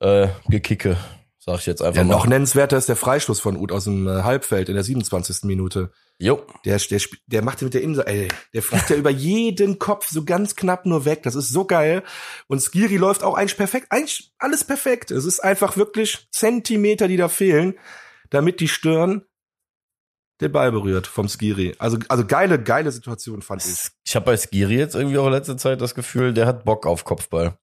äh, 0.00 0.28
Gekicke, 0.48 0.96
sag 1.38 1.60
ich 1.60 1.66
jetzt 1.66 1.82
einfach 1.82 1.96
Ja, 1.98 2.04
mal. 2.04 2.14
noch 2.14 2.26
nennenswerter 2.26 2.76
ist 2.76 2.88
der 2.88 2.96
Freistoß 2.96 3.40
von 3.40 3.56
Uth 3.56 3.72
aus 3.72 3.84
dem 3.84 4.06
äh, 4.06 4.22
Halbfeld 4.22 4.68
in 4.68 4.74
der 4.74 4.84
27. 4.84 5.44
Minute. 5.44 5.90
Jo. 6.18 6.44
Der, 6.64 6.78
der, 6.78 7.00
der 7.26 7.42
macht 7.42 7.62
mit 7.62 7.74
der 7.74 7.82
Insel, 7.82 8.04
ey, 8.06 8.28
der 8.52 8.62
fliegt 8.62 8.90
ja 8.90 8.96
über 8.96 9.10
jeden 9.10 9.78
Kopf 9.78 10.08
so 10.10 10.24
ganz 10.24 10.56
knapp 10.56 10.84
nur 10.84 11.04
weg. 11.04 11.22
Das 11.22 11.36
ist 11.36 11.50
so 11.50 11.64
geil. 11.64 12.02
Und 12.48 12.60
Skiri 12.60 12.96
läuft 12.96 13.22
auch 13.22 13.34
eigentlich 13.34 13.56
perfekt, 13.56 13.86
eigentlich 13.90 14.32
alles 14.38 14.64
perfekt. 14.64 15.10
Es 15.12 15.24
ist 15.24 15.40
einfach 15.40 15.76
wirklich 15.76 16.26
Zentimeter, 16.32 17.06
die 17.06 17.16
da 17.16 17.28
fehlen, 17.28 17.74
damit 18.30 18.58
die 18.60 18.66
Stirn 18.68 19.22
den 20.40 20.52
Ball 20.52 20.70
berührt 20.72 21.06
vom 21.06 21.28
Skiri. 21.28 21.74
Also, 21.78 21.98
also 22.08 22.24
geile, 22.26 22.62
geile 22.62 22.92
Situation 22.92 23.42
fand 23.42 23.64
ich. 23.64 23.88
Ich 24.04 24.14
habe 24.16 24.26
bei 24.26 24.36
Skiri 24.36 24.76
jetzt 24.76 24.94
irgendwie 24.94 25.18
auch 25.18 25.26
in 25.26 25.32
letzter 25.32 25.56
Zeit 25.56 25.80
das 25.80 25.94
Gefühl, 25.94 26.32
der 26.34 26.46
hat 26.46 26.64
Bock 26.64 26.86
auf 26.86 27.04
Kopfball. 27.04 27.58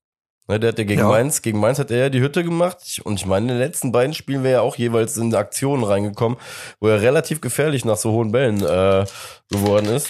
Ne, 0.47 0.59
der 0.59 0.69
hat 0.69 0.77
ja 0.77 0.83
gegen 0.83 0.99
Ja. 0.99 1.07
Mainz, 1.07 1.41
gegen 1.41 1.59
Mainz 1.59 1.79
hat 1.79 1.89
er 1.89 1.97
ja 1.97 2.09
die 2.09 2.21
Hütte 2.21 2.43
gemacht. 2.43 3.01
Und 3.03 3.19
ich 3.19 3.25
meine, 3.25 3.45
in 3.45 3.47
den 3.49 3.57
letzten 3.57 3.91
beiden 3.91 4.13
Spielen 4.13 4.43
wäre 4.43 4.55
er 4.55 4.61
auch 4.61 4.75
jeweils 4.75 5.17
in 5.17 5.33
Aktionen 5.33 5.83
reingekommen, 5.83 6.37
wo 6.79 6.87
er 6.87 7.01
relativ 7.01 7.41
gefährlich 7.41 7.83
nach 7.83 7.97
so 7.97 8.11
hohen 8.11 8.31
Bällen 8.31 8.57
äh, 8.61 9.05
geworden 9.49 9.87
ist. 9.87 10.09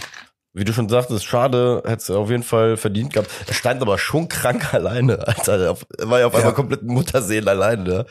Wie 0.57 0.63
du 0.63 0.71
schon 0.71 0.87
sagtest, 0.87 1.25
schade, 1.25 1.83
hätte 1.85 2.01
es 2.01 2.09
auf 2.09 2.29
jeden 2.29 2.41
Fall 2.43 2.77
verdient 2.77 3.11
gehabt. 3.11 3.29
Er 3.45 3.53
stand 3.53 3.81
aber 3.81 3.97
schon 3.97 4.29
krank 4.29 4.73
alleine, 4.73 5.27
Alter. 5.27 5.75
Er 5.99 6.09
war 6.09 6.19
ja 6.21 6.27
auf 6.27 6.33
Ja. 6.33 6.39
einmal 6.39 6.53
komplett 6.53 6.81
Mutterseelen 6.83 7.47
alleine. 7.49 7.83
Ne? 7.83 8.05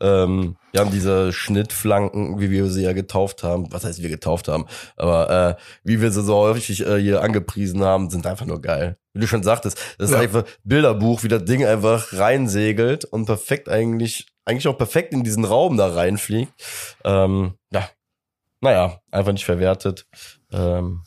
Ähm, 0.00 0.56
wir 0.70 0.80
haben 0.80 0.92
diese 0.92 1.32
Schnittflanken, 1.32 2.38
wie 2.38 2.50
wir 2.52 2.66
sie 2.66 2.84
ja 2.84 2.92
getauft 2.92 3.42
haben. 3.42 3.72
Was 3.72 3.82
heißt, 3.84 4.00
wir 4.00 4.10
getauft 4.10 4.46
haben? 4.46 4.66
Aber 4.96 5.56
äh, 5.58 5.62
wie 5.82 6.00
wir 6.00 6.12
sie 6.12 6.22
so 6.22 6.36
häufig 6.36 6.86
äh, 6.86 7.00
hier 7.00 7.20
angepriesen 7.22 7.82
haben, 7.82 8.10
sind 8.10 8.26
einfach 8.26 8.46
nur 8.46 8.62
geil. 8.62 8.96
Wie 9.12 9.18
du 9.20 9.26
schon 9.26 9.42
sagtest, 9.42 9.76
das 9.98 10.10
ist 10.10 10.14
Ja. 10.14 10.20
einfach 10.22 10.44
Bilderbuch, 10.62 11.24
wie 11.24 11.28
das 11.28 11.44
Ding 11.46 11.66
einfach 11.66 12.12
reinsegelt 12.12 13.06
und 13.06 13.26
perfekt 13.26 13.68
eigentlich, 13.68 14.28
eigentlich 14.44 14.68
auch 14.68 14.78
perfekt 14.78 15.12
in 15.12 15.24
diesen 15.24 15.44
Raum 15.44 15.76
da 15.76 15.88
reinfliegt. 15.88 16.52
Ähm, 17.04 17.54
ja, 17.72 17.88
naja, 18.60 19.00
einfach 19.10 19.32
nicht 19.32 19.44
verwertet. 19.44 20.06
Ähm, 20.52 21.02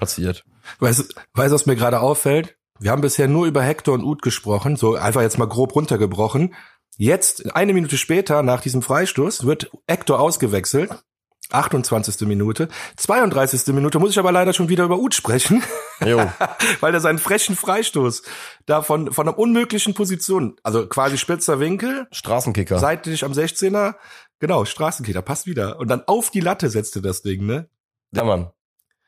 passiert. 0.00 0.44
Weißt, 0.80 0.98
du- 0.98 1.04
was 1.34 1.66
mir 1.66 1.76
gerade 1.76 2.00
auffällt? 2.00 2.56
Wir 2.80 2.90
haben 2.90 3.02
bisher 3.02 3.28
nur 3.28 3.46
über 3.46 3.62
Hector 3.62 3.94
und 3.94 4.02
Uth 4.02 4.22
gesprochen, 4.22 4.76
so 4.76 4.96
einfach 4.96 5.20
jetzt 5.22 5.38
mal 5.38 5.46
grob 5.46 5.74
runtergebrochen. 5.74 6.54
Jetzt, 6.96 7.54
eine 7.54 7.72
Minute 7.74 7.96
später, 7.98 8.42
nach 8.42 8.60
diesem 8.62 8.82
Freistoß, 8.82 9.44
wird 9.46 9.70
Hector 9.86 10.18
ausgewechselt. 10.18 10.90
28. 11.52 12.26
Minute. 12.28 12.68
32. 12.96 13.74
Minute 13.74 13.98
muss 13.98 14.10
ich 14.10 14.18
aber 14.18 14.30
leider 14.32 14.52
schon 14.52 14.68
wieder 14.68 14.84
über 14.84 14.98
Uth 14.98 15.14
sprechen, 15.14 15.62
Jo. 16.04 16.30
weil 16.80 16.94
er 16.94 17.00
seinen 17.00 17.18
frechen 17.18 17.56
Freistoß 17.56 18.22
da 18.66 18.82
von, 18.82 19.12
von 19.12 19.26
einer 19.28 19.36
unmöglichen 19.38 19.94
Position, 19.94 20.56
also 20.62 20.86
quasi 20.86 21.18
spitzer 21.18 21.58
Winkel, 21.58 22.06
Straßenkicker. 22.12 22.78
seitlich 22.78 23.24
am 23.24 23.32
16er, 23.32 23.96
genau, 24.38 24.64
Straßenkicker, 24.64 25.22
passt 25.22 25.46
wieder. 25.46 25.80
Und 25.80 25.88
dann 25.88 26.04
auf 26.06 26.30
die 26.30 26.40
Latte 26.40 26.70
setzte 26.70 27.02
das 27.02 27.22
Ding, 27.22 27.44
ne? 27.46 27.68
Ja, 28.12 28.22
Mann. 28.24 28.50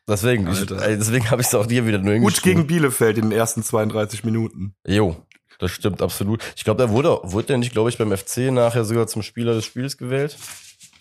Deswegen, 0.09 0.51
ich, 0.51 0.67
deswegen 0.67 1.31
habe 1.31 1.43
ich 1.43 1.49
es 1.49 1.55
auch 1.55 1.67
dir 1.67 1.87
wieder 1.87 1.99
nur 1.99 2.15
hingeschrieben. 2.15 2.43
gegen 2.43 2.67
Bielefeld 2.67 3.19
in 3.19 3.31
den 3.31 3.39
ersten 3.39 3.63
32 3.63 4.25
Minuten. 4.25 4.75
Jo, 4.87 5.17
das 5.59 5.71
stimmt 5.71 6.03
absolut. 6.03 6.43
Ich 6.57 6.65
glaube, 6.65 6.79
der 6.79 6.91
wurde, 6.91 7.21
wurde 7.23 7.47
der 7.47 7.59
nicht, 7.59 7.73
glaube 7.73 7.89
ich, 7.89 7.99
beim 7.99 8.17
FC 8.17 8.51
nachher 8.51 8.85
sogar 8.85 9.07
zum 9.07 9.23
Spieler 9.23 9.55
des 9.55 9.65
Spiels 9.65 9.97
gewählt. 9.97 10.37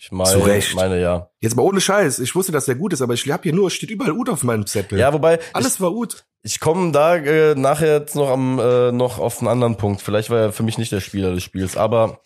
Ich 0.00 0.12
meine, 0.12 0.30
Zu 0.30 0.38
Recht. 0.40 0.74
meine 0.74 1.00
ja. 1.00 1.28
Jetzt 1.40 1.56
mal 1.56 1.62
ohne 1.62 1.80
Scheiß. 1.80 2.18
Ich 2.20 2.34
wusste, 2.34 2.52
dass 2.52 2.64
der 2.66 2.74
gut 2.74 2.92
ist, 2.92 3.02
aber 3.02 3.14
ich 3.14 3.28
hab 3.30 3.42
hier 3.42 3.52
nur, 3.52 3.68
es 3.68 3.74
steht 3.74 3.90
überall 3.90 4.12
Ut 4.12 4.28
auf 4.28 4.42
meinem 4.44 4.66
Zettel. 4.66 4.98
Ja, 4.98 5.12
wobei 5.12 5.38
Alles 5.52 5.80
war 5.80 5.92
Ut. 5.92 6.24
ich, 6.42 6.54
ich 6.54 6.60
komme 6.60 6.92
da 6.92 7.16
äh, 7.16 7.54
nachher 7.54 7.98
jetzt 7.98 8.14
noch 8.16 8.28
am 8.28 8.58
äh, 8.58 8.92
noch 8.92 9.18
auf 9.18 9.38
einen 9.38 9.48
anderen 9.48 9.76
Punkt. 9.76 10.00
Vielleicht 10.02 10.30
war 10.30 10.38
er 10.40 10.52
für 10.52 10.62
mich 10.64 10.78
nicht 10.78 10.92
der 10.92 11.00
Spieler 11.00 11.32
des 11.34 11.42
Spiels, 11.42 11.76
aber 11.76 12.20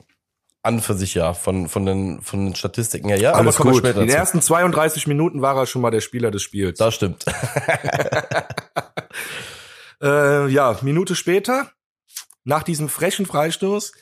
an 0.67 0.81
für 0.81 0.95
sich 0.95 1.15
ja 1.15 1.33
von 1.33 1.69
von 1.69 1.87
den 1.87 2.21
von 2.21 2.47
den 2.47 2.55
Statistiken 2.55 3.09
her 3.09 3.19
ja. 3.19 3.33
Alles 3.33 3.57
aber 3.57 3.63
kommen 3.63 3.75
gut. 3.75 3.85
später 3.85 4.03
In 4.03 4.09
den 4.09 4.17
ersten 4.17 4.43
32 4.43 5.07
Minuten 5.07 5.41
war 5.41 5.57
er 5.57 5.67
schon 5.67 5.81
mal 5.83 5.91
der 5.91 6.01
Spieler 6.01 6.31
des 6.31 6.43
Spiels. 6.43 6.79
Das 6.79 6.95
stimmt. 6.95 7.25
Äh, 10.03 10.49
ja, 10.49 10.79
Minute 10.83 11.15
später, 11.15 11.71
nach 12.45 12.63
diesem 12.63 12.89
frechen 12.89 13.27
Freistoß, 13.27 13.93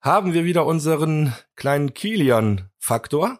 haben 0.00 0.34
wir 0.34 0.44
wieder 0.44 0.66
unseren 0.66 1.34
kleinen 1.54 1.94
Kilian-Faktor. 1.94 3.38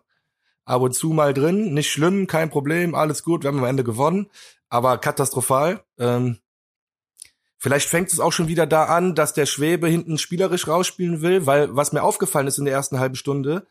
Ab 0.64 0.82
und 0.82 0.94
zu 0.94 1.10
mal 1.10 1.32
drin, 1.32 1.74
nicht 1.74 1.90
schlimm, 1.90 2.26
kein 2.26 2.50
Problem, 2.50 2.94
alles 2.94 3.22
gut, 3.22 3.44
wir 3.44 3.48
haben 3.48 3.58
am 3.58 3.64
Ende 3.64 3.84
gewonnen, 3.84 4.30
aber 4.68 4.98
katastrophal. 4.98 5.84
Ähm, 5.98 6.38
vielleicht 7.58 7.88
fängt 7.88 8.12
es 8.12 8.20
auch 8.20 8.32
schon 8.32 8.48
wieder 8.48 8.66
da 8.66 8.84
an, 8.84 9.14
dass 9.14 9.34
der 9.34 9.46
Schwebe 9.46 9.88
hinten 9.88 10.18
spielerisch 10.18 10.68
rausspielen 10.68 11.22
will, 11.22 11.46
weil 11.46 11.74
was 11.74 11.92
mir 11.92 12.02
aufgefallen 12.02 12.46
ist 12.46 12.58
in 12.58 12.64
der 12.64 12.74
ersten 12.74 12.98
halben 12.98 13.16
Stunde, 13.16 13.66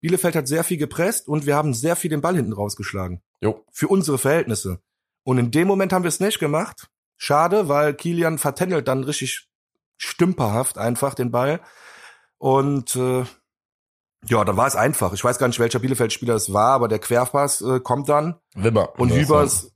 Bielefeld 0.00 0.34
hat 0.34 0.48
sehr 0.48 0.64
viel 0.64 0.78
gepresst 0.78 1.28
und 1.28 1.46
wir 1.46 1.56
haben 1.56 1.74
sehr 1.74 1.94
viel 1.94 2.10
den 2.10 2.20
Ball 2.20 2.34
hinten 2.34 2.52
rausgeschlagen 2.52 3.22
Jo. 3.40 3.64
für 3.70 3.88
unsere 3.88 4.18
Verhältnisse. 4.18 4.80
Und 5.22 5.38
in 5.38 5.50
dem 5.52 5.68
Moment 5.68 5.92
haben 5.92 6.02
wir 6.02 6.08
es 6.08 6.20
nicht 6.20 6.40
gemacht. 6.40 6.88
Schade, 7.16 7.68
weil 7.68 7.94
Kilian 7.94 8.38
vertändelt 8.38 8.88
dann 8.88 9.04
richtig 9.04 9.48
stümperhaft 9.96 10.76
einfach 10.76 11.14
den 11.14 11.30
Ball. 11.30 11.60
Und 12.38 12.96
äh, 12.96 13.24
ja, 14.26 14.44
dann 14.44 14.56
war 14.56 14.66
es 14.66 14.74
einfach. 14.74 15.12
Ich 15.12 15.22
weiß 15.22 15.38
gar 15.38 15.46
nicht, 15.46 15.60
welcher 15.60 15.78
Bielefeld-Spieler 15.78 16.34
es 16.34 16.52
war, 16.52 16.72
aber 16.72 16.88
der 16.88 16.98
Querpass 16.98 17.60
äh, 17.60 17.78
kommt 17.78 18.08
dann. 18.08 18.40
Wimmer. 18.54 18.98
Und 18.98 19.12
Hübers, 19.12 19.71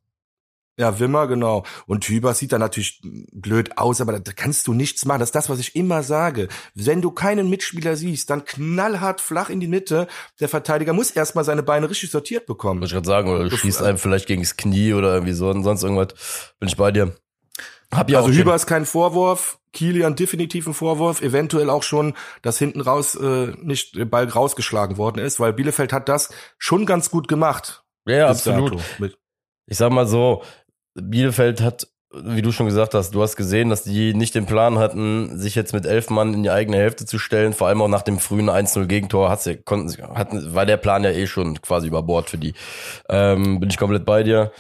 ja, 0.79 0.99
Wimmer, 1.01 1.27
genau. 1.27 1.65
Und 1.87 2.07
Hübers 2.07 2.39
sieht 2.39 2.53
dann 2.53 2.61
natürlich 2.61 3.01
blöd 3.33 3.79
aus, 3.79 4.01
aber 4.01 4.13
da, 4.13 4.19
da 4.19 4.33
kannst 4.33 4.67
du 4.67 4.75
nichts 4.75 5.07
machen. 5.07 5.21
Das 5.21 5.29
ist 5.29 5.35
das, 5.35 5.49
was 5.49 5.59
ich 5.59 5.75
immer 5.75 6.03
sage. 6.03 6.49
Wenn 6.75 7.01
du 7.01 7.11
keinen 7.11 7.49
Mitspieler 7.49 7.97
siehst, 7.97 8.29
dann 8.29 8.45
knallhart 8.45 9.21
flach 9.21 9.49
in 9.49 9.61
die 9.61 9.69
Mitte. 9.69 10.07
Der 10.39 10.49
Verteidiger 10.49 10.93
muss 10.93 11.11
erstmal 11.11 11.45
seine 11.45 11.63
Beine 11.63 11.89
richtig 11.89 12.11
sortiert 12.11 12.47
bekommen. 12.47 12.81
Wollte 12.81 12.87
ich 12.87 12.93
gerade 12.93 13.07
sagen, 13.07 13.31
oder 13.31 13.51
schießt 13.51 13.83
einem 13.83 13.97
vielleicht 13.97 14.27
gegen 14.27 14.43
das 14.43 14.57
Knie 14.57 14.93
oder 14.93 15.15
irgendwie 15.15 15.33
so 15.33 15.49
und 15.49 15.65
sonst 15.65 15.83
irgendwas. 15.83 16.55
Bin 16.59 16.69
ich 16.69 16.77
bei 16.77 16.93
dir. 16.93 17.17
Hab 17.95 18.11
ja 18.11 18.19
also 18.19 18.31
Hüber 18.31 18.55
ist 18.55 18.67
kein 18.67 18.85
Vorwurf, 18.85 19.59
Kilian 19.73 20.17
definitiv 20.17 20.67
ein 20.67 20.75
Vorwurf, 20.75 21.23
eventuell 21.23 21.71
auch 21.71 21.85
schon, 21.85 22.15
dass 22.43 22.59
hinten 22.59 22.81
raus 22.81 23.15
äh, 23.15 23.53
nicht 23.63 23.95
der 23.97 24.07
Ball 24.07 24.29
rausgeschlagen 24.29 24.97
worden 24.97 25.21
ist, 25.21 25.39
weil 25.39 25.53
Bielefeld 25.53 25.93
hat 25.93 26.09
das 26.09 26.31
schon 26.59 26.85
ganz 26.85 27.11
gut 27.11 27.29
gemacht. 27.29 27.85
Ja, 28.07 28.29
absolut. 28.29 28.73
dato. 28.73 29.15
Ich 29.67 29.79
sag 29.79 29.93
mal 29.93 30.07
so, 30.07 30.43
Bielefeld 31.01 31.61
hat, 31.61 31.89
wie 32.15 32.41
du 32.43 32.51
schon 32.53 32.67
gesagt 32.67 32.95
hast, 32.95 33.15
du 33.15 33.23
hast 33.23 33.37
gesehen, 33.37 33.69
dass 33.69 33.83
die 33.83 34.15
nicht 34.15 34.35
den 34.35 34.47
Plan 34.47 34.79
hatten, 34.79 35.39
sich 35.39 35.55
jetzt 35.55 35.75
mit 35.75 35.85
elf 35.85 36.09
Mann 36.09 36.33
in 36.33 36.43
die 36.43 36.51
eigene 36.51 36.77
Hälfte 36.79 37.05
zu 37.05 37.19
stellen. 37.19 37.53
Vor 37.53 37.69
allem 37.69 37.83
auch 37.83 37.89
nach 37.89 38.03
dem 38.03 38.19
frühen 38.19 38.49
1-0 38.49 38.87
Gegentor 38.87 39.29
hat's 39.29 39.45
ja, 39.45 39.55
konnten, 39.55 39.89
sie- 39.91 40.03
hatten, 40.03 40.55
war 40.55 40.65
der 40.65 40.79
Plan 40.79 41.05
ja 41.05 41.11
eh 41.11 41.27
schon 41.27 41.61
quasi 41.61 41.89
über 41.89 42.03
Bord 42.03 42.31
für 42.31 42.39
die. 42.39 42.55
Ähm, 43.11 43.61
bin 43.61 43.69
ich 43.69 43.77
komplett 43.77 44.05
bei 44.07 44.23
dir. 44.23 44.51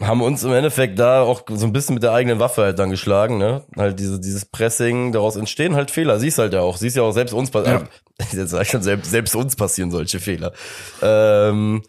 Haben 0.00 0.22
uns 0.22 0.42
im 0.42 0.52
Endeffekt 0.52 0.98
da 0.98 1.22
auch 1.22 1.42
so 1.48 1.64
ein 1.66 1.72
bisschen 1.72 1.94
mit 1.94 2.02
der 2.02 2.12
eigenen 2.12 2.40
Waffe 2.40 2.62
halt 2.62 2.80
dann 2.80 2.90
geschlagen, 2.90 3.38
ne? 3.38 3.62
Halt 3.76 4.00
diese, 4.00 4.18
dieses 4.18 4.44
Pressing, 4.44 5.12
daraus 5.12 5.36
entstehen 5.36 5.76
halt 5.76 5.92
Fehler. 5.92 6.18
Siehst 6.18 6.38
halt 6.38 6.52
ja 6.52 6.62
auch, 6.62 6.76
siehst 6.78 6.96
ja 6.96 7.04
auch 7.04 7.12
selbst 7.12 7.32
uns, 7.32 7.52
Ja. 7.52 7.62
äh, 7.62 7.80
jetzt 8.32 8.50
sag 8.50 8.62
ich 8.62 8.70
schon, 8.70 8.82
selbst, 8.82 9.12
selbst 9.12 9.36
uns 9.36 9.54
passieren 9.54 9.92
solche 9.92 10.18
Fehler. 10.18 10.52
Ähm, 11.00 11.82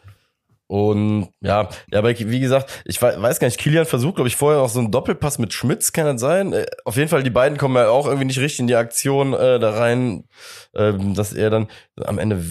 und 0.68 1.30
ja, 1.42 1.70
ja, 1.92 2.00
aber 2.00 2.18
wie 2.18 2.40
gesagt, 2.40 2.82
ich 2.86 3.02
wei- 3.02 3.22
weiß 3.22 3.40
gar 3.40 3.48
nicht, 3.48 3.60
Kilian 3.60 3.86
versucht, 3.86 4.16
glaube 4.16 4.28
ich, 4.28 4.36
vorher 4.36 4.62
auch 4.62 4.70
so 4.70 4.80
einen 4.80 4.92
Doppelpass 4.92 5.38
mit 5.40 5.54
Schmitz, 5.54 5.92
kann 5.94 6.06
das 6.06 6.20
sein? 6.22 6.54
Äh, 6.54 6.66
Auf 6.86 6.98
jeden 6.98 7.10
Fall, 7.10 7.24
die 7.24 7.30
beiden 7.30 7.58
kommen 7.58 7.76
ja 7.76 7.90
auch 7.90 8.06
irgendwie 8.08 8.26
nicht 8.26 8.40
richtig 8.40 8.60
in 8.62 8.68
die 8.68 8.76
Aktion 8.76 9.34
äh, 9.34 9.60
da 9.60 9.72
rein, 9.78 10.26
ähm, 10.76 11.14
dass 11.14 11.34
er 11.34 11.50
dann 11.50 11.68
am 12.04 12.18
Ende 12.18 12.44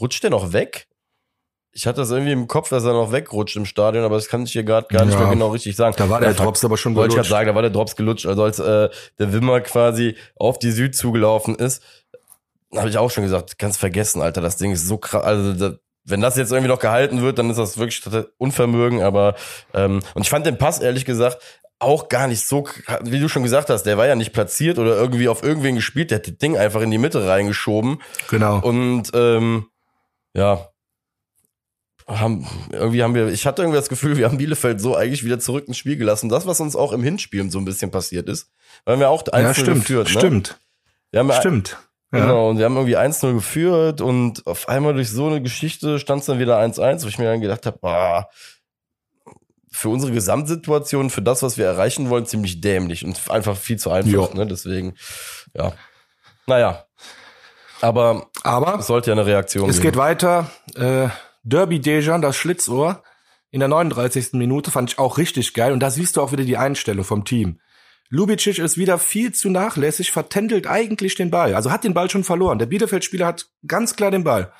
rutscht 0.00 0.22
der 0.22 0.30
noch 0.30 0.52
weg. 0.52 0.86
Ich 1.72 1.86
hatte 1.86 2.00
das 2.00 2.10
irgendwie 2.10 2.32
im 2.32 2.48
Kopf, 2.48 2.70
dass 2.70 2.84
er 2.84 2.92
noch 2.92 3.12
wegrutscht 3.12 3.54
im 3.56 3.64
Stadion, 3.66 4.04
aber 4.04 4.16
das 4.16 4.28
kann 4.28 4.42
ich 4.42 4.52
hier 4.52 4.64
gerade 4.64 4.86
gar 4.88 5.04
nicht 5.04 5.14
Ja. 5.14 5.20
mehr 5.20 5.30
genau 5.30 5.48
richtig 5.48 5.76
sagen. 5.76 5.94
da 5.98 6.08
war 6.08 6.20
der 6.20 6.34
Drops 6.34 6.64
aber 6.64 6.76
schon 6.76 6.94
wollte 6.96 7.08
ich 7.10 7.14
gerade 7.14 7.28
gelutscht. 7.28 7.30
sagen, 7.30 7.46
da 7.48 7.54
war 7.54 7.62
der 7.62 7.70
Drops 7.70 7.94
gelutscht. 7.94 8.26
Also 8.26 8.42
als 8.42 8.58
äh, 8.58 8.88
der 9.18 9.32
Wimmer 9.32 9.60
quasi 9.60 10.16
auf 10.36 10.58
die 10.58 10.70
Süd 10.72 10.96
zugelaufen 10.96 11.54
ist, 11.56 11.82
habe 12.74 12.88
ich 12.88 12.98
auch 12.98 13.10
schon 13.10 13.24
gesagt, 13.24 13.58
kannst 13.58 13.78
vergessen, 13.78 14.22
Alter, 14.22 14.40
das 14.40 14.56
Ding 14.56 14.72
ist 14.72 14.88
so 14.88 14.98
krass. 14.98 15.22
Also 15.22 15.52
da, 15.54 15.76
wenn 16.08 16.20
das 16.20 16.36
jetzt 16.36 16.52
irgendwie 16.52 16.68
noch 16.68 16.78
gehalten 16.78 17.22
wird, 17.22 17.38
dann 17.38 17.50
ist 17.50 17.58
das 17.58 17.78
wirklich 17.78 18.02
Unvermögen. 18.38 19.02
Aber 19.02 19.34
ähm, 19.74 20.00
und 20.14 20.22
ich 20.22 20.30
fand 20.30 20.46
den 20.46 20.58
Pass 20.58 20.80
ehrlich 20.80 21.04
gesagt 21.04 21.38
auch 21.80 22.08
gar 22.08 22.26
nicht 22.26 22.44
so, 22.46 22.66
wie 23.02 23.20
du 23.20 23.28
schon 23.28 23.44
gesagt 23.44 23.70
hast, 23.70 23.84
der 23.84 23.96
war 23.96 24.06
ja 24.06 24.16
nicht 24.16 24.32
platziert 24.32 24.78
oder 24.78 24.96
irgendwie 24.96 25.28
auf 25.28 25.42
irgendwen 25.42 25.76
gespielt, 25.76 26.10
der 26.10 26.18
hat 26.18 26.26
das 26.26 26.36
Ding 26.38 26.56
einfach 26.56 26.80
in 26.80 26.90
die 26.90 26.98
Mitte 26.98 27.26
reingeschoben 27.26 28.02
Genau. 28.30 28.58
und 28.60 29.10
ähm, 29.14 29.66
ja, 30.34 30.68
haben, 32.08 32.46
irgendwie 32.72 33.02
haben 33.02 33.14
wir, 33.14 33.28
ich 33.28 33.46
hatte 33.46 33.62
irgendwie 33.62 33.78
das 33.78 33.88
Gefühl, 33.88 34.16
wir 34.16 34.26
haben 34.26 34.38
Bielefeld 34.38 34.80
so 34.80 34.96
eigentlich 34.96 35.24
wieder 35.24 35.38
zurück 35.38 35.68
ins 35.68 35.76
Spiel 35.76 35.96
gelassen. 35.96 36.28
Das, 36.28 36.46
was 36.46 36.58
uns 36.60 36.74
auch 36.74 36.92
im 36.92 37.02
Hinspiel 37.02 37.50
so 37.50 37.58
ein 37.58 37.64
bisschen 37.64 37.90
passiert 37.90 38.28
ist, 38.28 38.50
weil 38.84 38.98
wir 38.98 39.10
auch 39.10 39.22
1-0 39.22 39.40
ja, 39.40 39.54
stimmt, 39.54 39.74
geführt. 39.80 40.14
Ne? 40.14 40.18
stimmt, 40.18 40.58
Wir 41.10 41.20
haben 41.20 41.32
stimmt. 41.32 41.78
Ja. 42.12 42.20
Genau, 42.20 42.48
und 42.50 42.58
wir 42.58 42.64
haben 42.64 42.76
irgendwie 42.76 42.96
1-0 42.96 43.34
geführt 43.34 44.00
und 44.00 44.46
auf 44.46 44.68
einmal 44.68 44.94
durch 44.94 45.10
so 45.10 45.26
eine 45.26 45.42
Geschichte 45.42 45.98
stand 45.98 46.20
es 46.20 46.26
dann 46.26 46.38
wieder 46.38 46.58
1-1, 46.58 47.04
wo 47.04 47.08
ich 47.08 47.18
mir 47.18 47.26
dann 47.26 47.40
gedacht 47.42 47.66
habe, 47.66 47.78
ah, 47.86 48.28
für 49.70 49.90
unsere 49.90 50.12
Gesamtsituation, 50.12 51.10
für 51.10 51.20
das, 51.22 51.42
was 51.42 51.58
wir 51.58 51.66
erreichen 51.66 52.08
wollen, 52.08 52.24
ziemlich 52.26 52.60
dämlich 52.60 53.04
und 53.04 53.30
einfach 53.30 53.56
viel 53.56 53.76
zu 53.78 53.90
einfach. 53.90 54.32
Ne? 54.34 54.46
Deswegen, 54.46 54.94
ja. 55.54 55.72
Naja. 56.46 56.84
Aber 57.80 58.26
Aber 58.42 58.78
es 58.80 58.86
sollte 58.86 59.10
ja 59.10 59.12
eine 59.14 59.26
Reaktion 59.26 59.68
es 59.68 59.76
geben. 59.76 59.88
geht 59.88 59.96
weiter. 59.96 60.50
Äh, 60.74 61.08
Derby 61.44 61.80
Dejan, 61.80 62.22
das 62.22 62.36
Schlitzohr, 62.36 63.02
in 63.50 63.60
der 63.60 63.68
39. 63.68 64.32
Minute 64.32 64.70
fand 64.70 64.90
ich 64.92 64.98
auch 64.98 65.18
richtig 65.18 65.54
geil. 65.54 65.72
Und 65.72 65.80
da 65.80 65.90
siehst 65.90 66.16
du 66.16 66.22
auch 66.22 66.32
wieder 66.32 66.44
die 66.44 66.56
Einstellung 66.56 67.04
vom 67.04 67.24
Team. 67.24 67.60
Lubicic 68.10 68.58
ist 68.58 68.78
wieder 68.78 68.98
viel 68.98 69.32
zu 69.32 69.50
nachlässig, 69.50 70.12
vertändelt 70.12 70.66
eigentlich 70.66 71.14
den 71.14 71.30
Ball. 71.30 71.54
Also 71.54 71.70
hat 71.70 71.84
den 71.84 71.92
Ball 71.92 72.08
schon 72.08 72.24
verloren. 72.24 72.58
Der 72.58 72.66
Bielefeld-Spieler 72.66 73.26
hat 73.26 73.50
ganz 73.66 73.96
klar 73.96 74.10
den 74.10 74.24
Ball. 74.24 74.52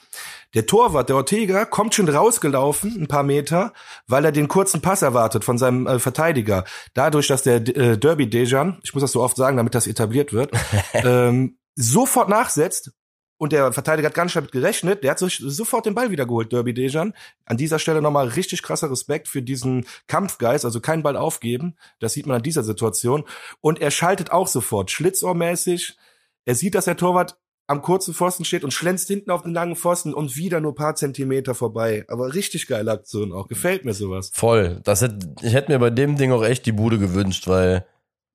Der 0.55 0.67
Torwart, 0.67 1.09
der 1.09 1.17
Ortega, 1.17 1.65
kommt 1.65 1.95
schon 1.95 2.09
rausgelaufen, 2.09 2.97
ein 3.01 3.09
paar 3.09 3.23
Meter, 3.23 3.73
weil 4.07 4.25
er 4.25 4.33
den 4.33 4.49
kurzen 4.49 4.83
Pass 4.83 5.03
erwartet 5.03 5.45
von 5.45 5.59
seinem 5.59 5.87
äh, 5.87 5.99
Verteidiger. 5.99 6.65
Dadurch, 6.95 7.29
dass 7.29 7.43
der 7.43 7.57
äh, 7.57 7.99
Derby 7.99 8.29
Dejan, 8.29 8.79
ich 8.83 8.93
muss 8.95 9.03
das 9.03 9.13
so 9.13 9.23
oft 9.23 9.37
sagen, 9.37 9.57
damit 9.57 9.75
das 9.75 9.87
etabliert 9.87 10.33
wird, 10.33 10.53
ähm, 10.93 11.59
sofort 11.75 12.29
nachsetzt 12.29 12.93
und 13.39 13.53
der 13.53 13.73
Verteidiger 13.73 14.07
hat 14.07 14.15
gar 14.15 14.25
nicht 14.25 14.37
damit 14.37 14.53
gerechnet, 14.53 15.05
der 15.05 15.13
hat 15.13 15.21
sich 15.21 15.39
sofort 15.39 15.87
den 15.87 15.95
Ball 15.95 16.11
wiedergeholt, 16.11 16.53
Derby 16.53 16.75
Dejan. 16.75 17.15
An 17.47 17.57
dieser 17.57 17.79
Stelle 17.79 18.03
nochmal 18.03 18.29
richtig 18.29 18.63
krasser 18.63 18.91
Respekt 18.91 19.29
für 19.29 19.43
diesen 19.43 19.87
Kampfgeist, 20.09 20.65
also 20.65 20.81
keinen 20.81 21.05
Ball 21.05 21.17
aufgeben. 21.17 21.77
Das 22.01 22.13
sieht 22.13 22.27
man 22.27 22.39
an 22.39 22.43
dieser 22.43 22.65
Situation. 22.65 23.25
Und 23.61 23.81
er 23.81 23.93
schaltet 23.93 24.33
auch 24.33 24.49
sofort, 24.49 24.91
schlitzohrmäßig. 24.91 25.97
Er 26.45 26.57
sieht, 26.57 26.75
dass 26.75 26.87
der 26.87 26.97
Torwart 26.97 27.39
am 27.69 27.83
kurzen 27.83 28.15
Pfosten 28.15 28.45
steht 28.45 28.65
und 28.65 28.73
schlänzt 28.73 29.09
hinten 29.09 29.31
auf 29.31 29.43
den 29.43 29.53
langen 29.53 29.77
Pfosten 29.77 30.15
und 30.15 30.37
wieder 30.37 30.61
nur 30.61 30.75
paar 30.75 30.97
Zentimeter 30.97 31.55
vorbei. 31.55 32.05
Aber 32.09 32.35
richtig 32.35 32.67
geile 32.67 32.91
Aktion 32.91 33.33
auch. 33.33 33.47
Gefällt 33.47 33.85
mir 33.85 33.95
sowas. 33.95 34.31
Voll. 34.35 34.81
Das 34.85 35.03
hätte, 35.03 35.35
ich 35.43 35.53
hätte 35.53 35.71
mir 35.71 35.79
bei 35.79 35.91
dem 35.91 36.17
Ding 36.17 36.33
auch 36.33 36.43
echt 36.43 36.67
die 36.67 36.73
Bude 36.73 36.99
gewünscht, 36.99 37.47
weil 37.47 37.87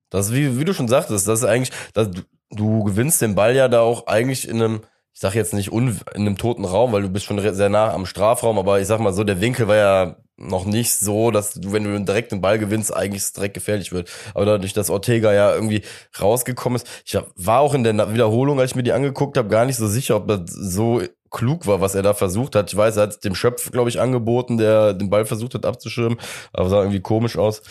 das, 0.08 0.32
wie, 0.32 0.58
wie 0.58 0.64
du 0.64 0.72
schon 0.72 0.88
sagtest, 0.88 1.26
das 1.26 1.40
ist 1.40 1.44
eigentlich, 1.44 1.76
das, 1.92 2.10
du, 2.12 2.22
du 2.50 2.84
gewinnst 2.84 3.20
den 3.20 3.34
Ball 3.34 3.56
ja 3.56 3.66
da 3.66 3.80
auch 3.80 4.06
eigentlich 4.06 4.48
in 4.48 4.62
einem, 4.62 4.80
ich 5.14 5.20
sag 5.20 5.34
jetzt 5.36 5.54
nicht 5.54 5.72
in 5.72 6.00
einem 6.14 6.36
toten 6.36 6.64
Raum, 6.64 6.92
weil 6.92 7.02
du 7.02 7.08
bist 7.08 7.24
schon 7.24 7.38
sehr 7.54 7.68
nah 7.68 7.92
am 7.92 8.04
Strafraum, 8.04 8.58
aber 8.58 8.80
ich 8.80 8.88
sag 8.88 8.98
mal 8.98 9.12
so, 9.12 9.22
der 9.22 9.40
Winkel 9.40 9.68
war 9.68 9.76
ja 9.76 10.16
noch 10.36 10.64
nicht 10.64 10.92
so, 10.98 11.30
dass 11.30 11.54
du, 11.54 11.72
wenn 11.72 11.84
du 11.84 12.00
direkt 12.00 12.32
den 12.32 12.40
Ball 12.40 12.58
gewinnst, 12.58 12.92
eigentlich 12.92 13.32
direkt 13.32 13.54
gefährlich 13.54 13.92
wird. 13.92 14.10
Aber 14.34 14.44
dadurch, 14.44 14.72
dass 14.72 14.90
Ortega 14.90 15.32
ja 15.32 15.54
irgendwie 15.54 15.82
rausgekommen 16.20 16.76
ist, 16.76 16.88
ich 17.04 17.16
war 17.36 17.60
auch 17.60 17.74
in 17.74 17.84
der 17.84 18.12
Wiederholung, 18.12 18.58
als 18.58 18.72
ich 18.72 18.76
mir 18.76 18.82
die 18.82 18.92
angeguckt 18.92 19.38
habe, 19.38 19.48
gar 19.48 19.64
nicht 19.64 19.76
so 19.76 19.86
sicher, 19.86 20.16
ob 20.16 20.26
das 20.26 20.50
so 20.50 21.02
klug 21.30 21.68
war, 21.68 21.80
was 21.80 21.94
er 21.94 22.02
da 22.02 22.14
versucht 22.14 22.56
hat. 22.56 22.72
Ich 22.72 22.76
weiß, 22.76 22.96
er 22.96 23.04
hat 23.04 23.24
dem 23.24 23.36
Schöpf, 23.36 23.70
glaube 23.70 23.90
ich, 23.90 24.00
angeboten, 24.00 24.58
der 24.58 24.94
den 24.94 25.10
Ball 25.10 25.26
versucht 25.26 25.54
hat 25.54 25.64
abzuschirmen, 25.64 26.18
aber 26.52 26.68
sah 26.68 26.78
irgendwie 26.78 27.00
komisch 27.00 27.38
aus. 27.38 27.62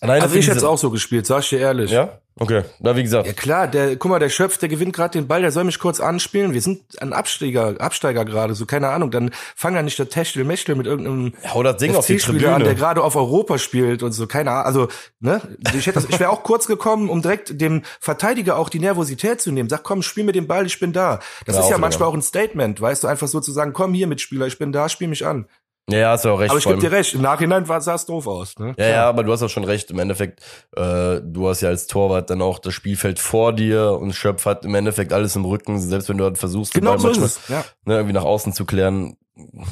Alleine 0.00 0.22
Also 0.22 0.36
ich 0.36 0.46
hätte 0.46 0.58
es 0.58 0.64
auch 0.64 0.78
so 0.78 0.90
gespielt, 0.90 1.26
sag 1.26 1.40
ich 1.42 1.50
dir 1.50 1.58
ehrlich. 1.58 1.90
Ja? 1.90 2.20
Okay. 2.38 2.62
Na, 2.78 2.96
wie 2.96 3.02
gesagt. 3.02 3.26
Ja 3.26 3.34
klar, 3.34 3.68
der, 3.68 3.96
guck 3.96 4.10
mal, 4.10 4.18
der 4.18 4.30
Schöpf, 4.30 4.56
der 4.56 4.70
gewinnt 4.70 4.94
gerade 4.94 5.12
den 5.18 5.28
Ball, 5.28 5.42
der 5.42 5.52
soll 5.52 5.64
mich 5.64 5.78
kurz 5.78 6.00
anspielen. 6.00 6.54
Wir 6.54 6.62
sind 6.62 6.80
ein 7.02 7.12
Absteiger, 7.12 7.74
Absteiger 7.78 8.24
gerade, 8.24 8.54
so 8.54 8.64
keine 8.64 8.88
Ahnung. 8.88 9.10
Dann 9.10 9.30
fang 9.54 9.74
ja 9.74 9.82
nicht 9.82 9.98
der 9.98 10.08
Techtel-Mechtel 10.08 10.74
mit 10.74 10.86
irgendeinem 10.86 11.34
Hau 11.52 11.62
das 11.62 11.76
Ding 11.76 11.94
auf 11.94 12.06
die 12.06 12.18
FC-Spieler 12.18 12.54
an, 12.54 12.60
der 12.60 12.68
Tribüne. 12.68 12.74
gerade 12.76 13.02
auf 13.02 13.14
Europa 13.14 13.58
spielt 13.58 14.02
und 14.02 14.12
so, 14.12 14.26
keine 14.26 14.52
Ahnung. 14.52 14.64
Also, 14.64 14.88
ne, 15.18 15.42
ich 15.76 15.86
hätte 15.86 16.02
ich 16.08 16.18
wäre 16.18 16.30
auch 16.30 16.42
kurz 16.42 16.66
gekommen, 16.66 17.10
um 17.10 17.20
direkt 17.20 17.60
dem 17.60 17.82
Verteidiger 18.00 18.56
auch 18.56 18.70
die 18.70 18.78
Nervosität 18.80 19.42
zu 19.42 19.52
nehmen. 19.52 19.68
Sag, 19.68 19.82
komm, 19.82 20.00
spiel 20.00 20.24
mir 20.24 20.32
den 20.32 20.46
Ball, 20.46 20.64
ich 20.64 20.80
bin 20.80 20.94
da. 20.94 21.20
Das 21.44 21.56
Ja, 21.56 21.62
ist 21.62 21.70
ja 21.70 21.76
manchmal 21.76 22.08
auch 22.08 22.14
ein 22.14 22.22
Statement, 22.22 22.80
weißt 22.80 23.04
du, 23.04 23.08
einfach 23.08 23.28
so 23.28 23.40
zu 23.40 23.52
sagen, 23.52 23.74
komm 23.74 23.92
hier 23.92 24.06
Mitspieler, 24.06 24.46
ich 24.46 24.58
bin 24.58 24.72
da, 24.72 24.88
spiel 24.88 25.08
mich 25.08 25.26
an. 25.26 25.46
Ja, 25.90 26.10
hast 26.12 26.24
du 26.24 26.30
auch 26.30 26.38
recht. 26.40 26.50
Aber 26.50 26.58
ich 26.58 26.64
gebe 26.64 26.78
dir 26.78 26.92
recht, 26.92 27.14
im 27.14 27.22
Nachhinein 27.22 27.68
war- 27.68 27.80
sah 27.80 27.94
es 27.94 28.06
doof 28.06 28.26
aus, 28.26 28.58
ne? 28.58 28.74
Ja, 28.78 28.88
ja, 28.88 29.08
aber 29.08 29.24
du 29.24 29.32
hast 29.32 29.42
auch 29.42 29.48
schon 29.48 29.64
recht. 29.64 29.90
Im 29.90 29.98
Endeffekt, 29.98 30.40
äh, 30.76 31.20
du 31.22 31.48
hast 31.48 31.60
ja 31.60 31.68
als 31.68 31.86
Torwart 31.86 32.30
dann 32.30 32.42
auch 32.42 32.58
das 32.58 32.74
Spielfeld 32.74 33.18
vor 33.18 33.52
dir 33.52 33.92
und 34.00 34.12
Schöpf 34.14 34.46
hat 34.46 34.64
im 34.64 34.74
Endeffekt 34.74 35.12
alles 35.12 35.36
im 35.36 35.44
Rücken, 35.44 35.78
selbst 35.80 36.08
wenn 36.08 36.18
du 36.18 36.24
dort 36.24 36.38
versuchst, 36.38 36.74
den 36.74 36.80
Genau 36.82 36.96
so 36.98 37.08
ist 37.10 37.18
manchmal, 37.20 37.26
es, 37.26 37.48
ja. 37.48 37.64
ne, 37.84 37.94
irgendwie 37.96 38.14
nach 38.14 38.24
außen 38.24 38.52
zu 38.52 38.64
klären. 38.64 39.16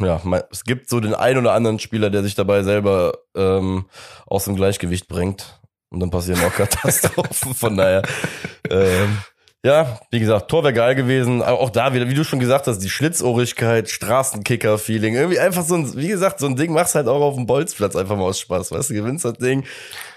Ja, 0.01 0.21
es 0.51 0.65
gibt 0.65 0.89
so 0.89 0.99
den 1.01 1.15
einen 1.15 1.39
oder 1.41 1.53
anderen 1.53 1.79
Spieler, 1.79 2.09
der 2.09 2.23
sich 2.23 2.35
dabei 2.35 2.63
selber 2.63 3.19
ähm, 3.37 3.87
aus 4.27 4.45
dem 4.45 4.57
Gleichgewicht 4.57 5.09
bringt. 5.09 5.61
Und 5.91 6.01
dann 6.01 6.11
passieren 6.11 6.41
auch 6.45 6.53
Katastrophen. 6.57 7.55
Von 7.55 7.77
daher, 7.77 8.03
ähm, 8.71 9.19
ja, 9.65 9.99
wie 10.11 10.21
gesagt, 10.21 10.49
Tor 10.51 10.63
wäre 10.63 10.73
geil 10.73 10.95
gewesen. 10.95 11.43
Aber 11.43 11.59
auch 11.59 11.71
da 11.71 11.93
wieder, 11.93 12.09
wie 12.09 12.15
du 12.15 12.25
schon 12.25 12.39
gesagt 12.39 12.67
hast, 12.67 12.79
die 12.79 12.89
Schlitzohrigkeit, 12.91 13.89
Straßenkicker-Feeling. 13.91 15.15
Irgendwie 15.15 15.41
einfach 15.41 15.65
so 15.65 15.75
ein, 15.75 15.97
wie 15.97 16.09
gesagt, 16.09 16.39
so 16.39 16.47
ein 16.47 16.57
Ding 16.57 16.73
machst 16.73 16.95
halt 16.95 17.09
auch 17.09 17.21
auf 17.21 17.35
dem 17.35 17.47
Bolzplatz 17.47 17.97
einfach 17.97 18.17
mal 18.17 18.25
aus 18.25 18.39
Spaß. 18.41 18.71
Weißt 18.71 18.91
du, 18.91 18.95
gewinnst 18.95 19.25
das 19.25 19.35
Ding, 19.35 19.65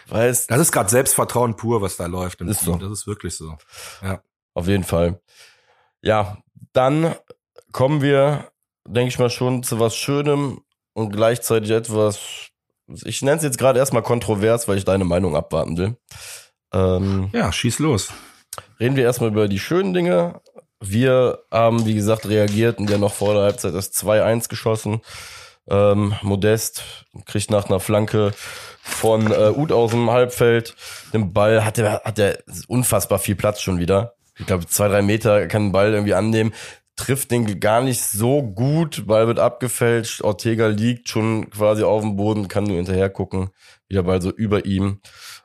weißt, 0.09 0.51
Das 0.51 0.59
ist 0.59 0.71
gerade 0.71 0.89
Selbstvertrauen 0.89 1.55
pur, 1.55 1.81
was 1.81 1.97
da 1.97 2.05
läuft. 2.05 2.41
Im 2.41 2.49
Ist 2.49 2.59
Team. 2.63 2.73
so. 2.73 2.75
Das 2.79 2.91
ist 2.91 3.07
wirklich 3.07 3.35
so. 3.35 3.57
Ja. 4.03 4.21
Auf 4.53 4.67
jeden 4.67 4.83
Fall. 4.83 5.19
Ja, 6.01 6.37
dann 6.73 7.15
kommen 7.71 8.01
wir, 8.01 8.51
denke 8.87 9.09
ich 9.09 9.19
mal, 9.19 9.29
schon 9.29 9.63
zu 9.63 9.79
was 9.79 9.95
Schönem 9.95 10.61
und 10.93 11.11
gleichzeitig 11.11 11.71
etwas, 11.71 12.19
ich 13.05 13.21
nenne 13.21 13.37
es 13.37 13.43
jetzt 13.43 13.57
gerade 13.57 13.79
erstmal 13.79 14.03
kontrovers, 14.03 14.67
weil 14.67 14.77
ich 14.77 14.85
deine 14.85 15.05
Meinung 15.05 15.35
abwarten 15.35 15.77
will. 15.77 15.97
Ähm, 16.73 17.29
ja, 17.33 17.51
schieß 17.51 17.79
los. 17.79 18.11
Reden 18.81 18.95
wir 18.95 19.03
erstmal 19.03 19.29
über 19.29 19.47
die 19.47 19.59
schönen 19.59 19.93
Dinge. 19.93 20.41
Wir 20.81 21.43
haben, 21.51 21.85
wie 21.85 21.93
gesagt, 21.93 22.27
reagiert 22.27 22.79
und 22.79 22.89
ja 22.89 22.97
noch 22.97 23.13
vor 23.13 23.35
der 23.35 23.43
Halbzeit 23.43 23.75
das 23.75 23.93
2-1 23.93 24.49
geschossen. 24.49 25.01
Ähm, 25.69 26.15
Modest 26.23 27.05
kriegt 27.25 27.51
nach 27.51 27.69
einer 27.69 27.79
Flanke 27.79 28.33
von 28.81 29.31
äh, 29.31 29.51
Uth 29.55 29.71
aus 29.71 29.91
dem 29.91 30.09
Halbfeld 30.09 30.75
den 31.13 31.31
Ball, 31.31 31.63
hat 31.63 31.77
er 31.77 32.01
hat 32.03 32.17
er 32.17 32.39
unfassbar 32.67 33.19
viel 33.19 33.35
Platz 33.35 33.61
schon 33.61 33.77
wieder. 33.77 34.15
Ich 34.39 34.47
glaube, 34.47 34.65
zwei, 34.65 34.87
drei 34.87 35.03
Meter 35.03 35.45
kann 35.47 35.67
den 35.67 35.71
Ball 35.71 35.93
irgendwie 35.93 36.15
annehmen. 36.15 36.51
Trifft 36.95 37.29
den 37.29 37.59
gar 37.59 37.81
nicht 37.81 38.01
so 38.01 38.41
gut, 38.41 39.05
Ball 39.05 39.27
wird 39.27 39.37
abgefälscht. 39.37 40.23
Ortega 40.23 40.67
liegt 40.67 41.09
schon 41.09 41.51
quasi 41.51 41.83
auf 41.83 42.01
dem 42.01 42.15
Boden, 42.15 42.47
kann 42.47 42.63
nur 42.63 42.77
hinterher 42.77 43.09
gucken, 43.09 43.51
wie 43.87 43.93
der 43.93 44.03
Ball 44.03 44.21
so 44.21 44.31
über 44.31 44.65
ihm 44.65 45.01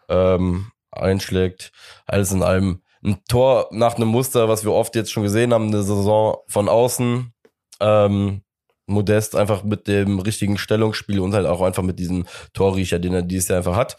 ähm, 0.09 0.73
einschlägt. 0.91 1.73
Alles 2.07 2.33
in 2.33 2.43
allem 2.43 2.81
ein 3.07 3.23
Tor 3.29 3.69
nach 3.71 3.95
einem 3.95 4.09
Muster, 4.09 4.49
was 4.49 4.65
wir 4.65 4.73
oft 4.73 4.95
jetzt 4.97 5.13
schon 5.13 5.23
gesehen 5.23 5.55
haben, 5.55 5.69
eine 5.69 5.83
Saison 5.83 6.39
von 6.49 6.69
außen. 6.69 7.33
Ähm, 7.81 8.43
Modest 8.89 9.35
einfach 9.35 9.65
mit 9.65 9.89
dem 9.89 10.21
richtigen 10.21 10.59
Stellungsspiel 10.59 11.21
und 11.21 11.35
halt 11.35 11.47
auch 11.47 11.61
einfach 11.61 11.83
mit 11.83 11.99
diesem 11.99 12.27
Torriecher, 12.53 12.99
den 12.99 13.15
er 13.15 13.23
dieses 13.23 13.49
Jahr 13.49 13.59
einfach 13.59 13.77
hat. 13.77 13.97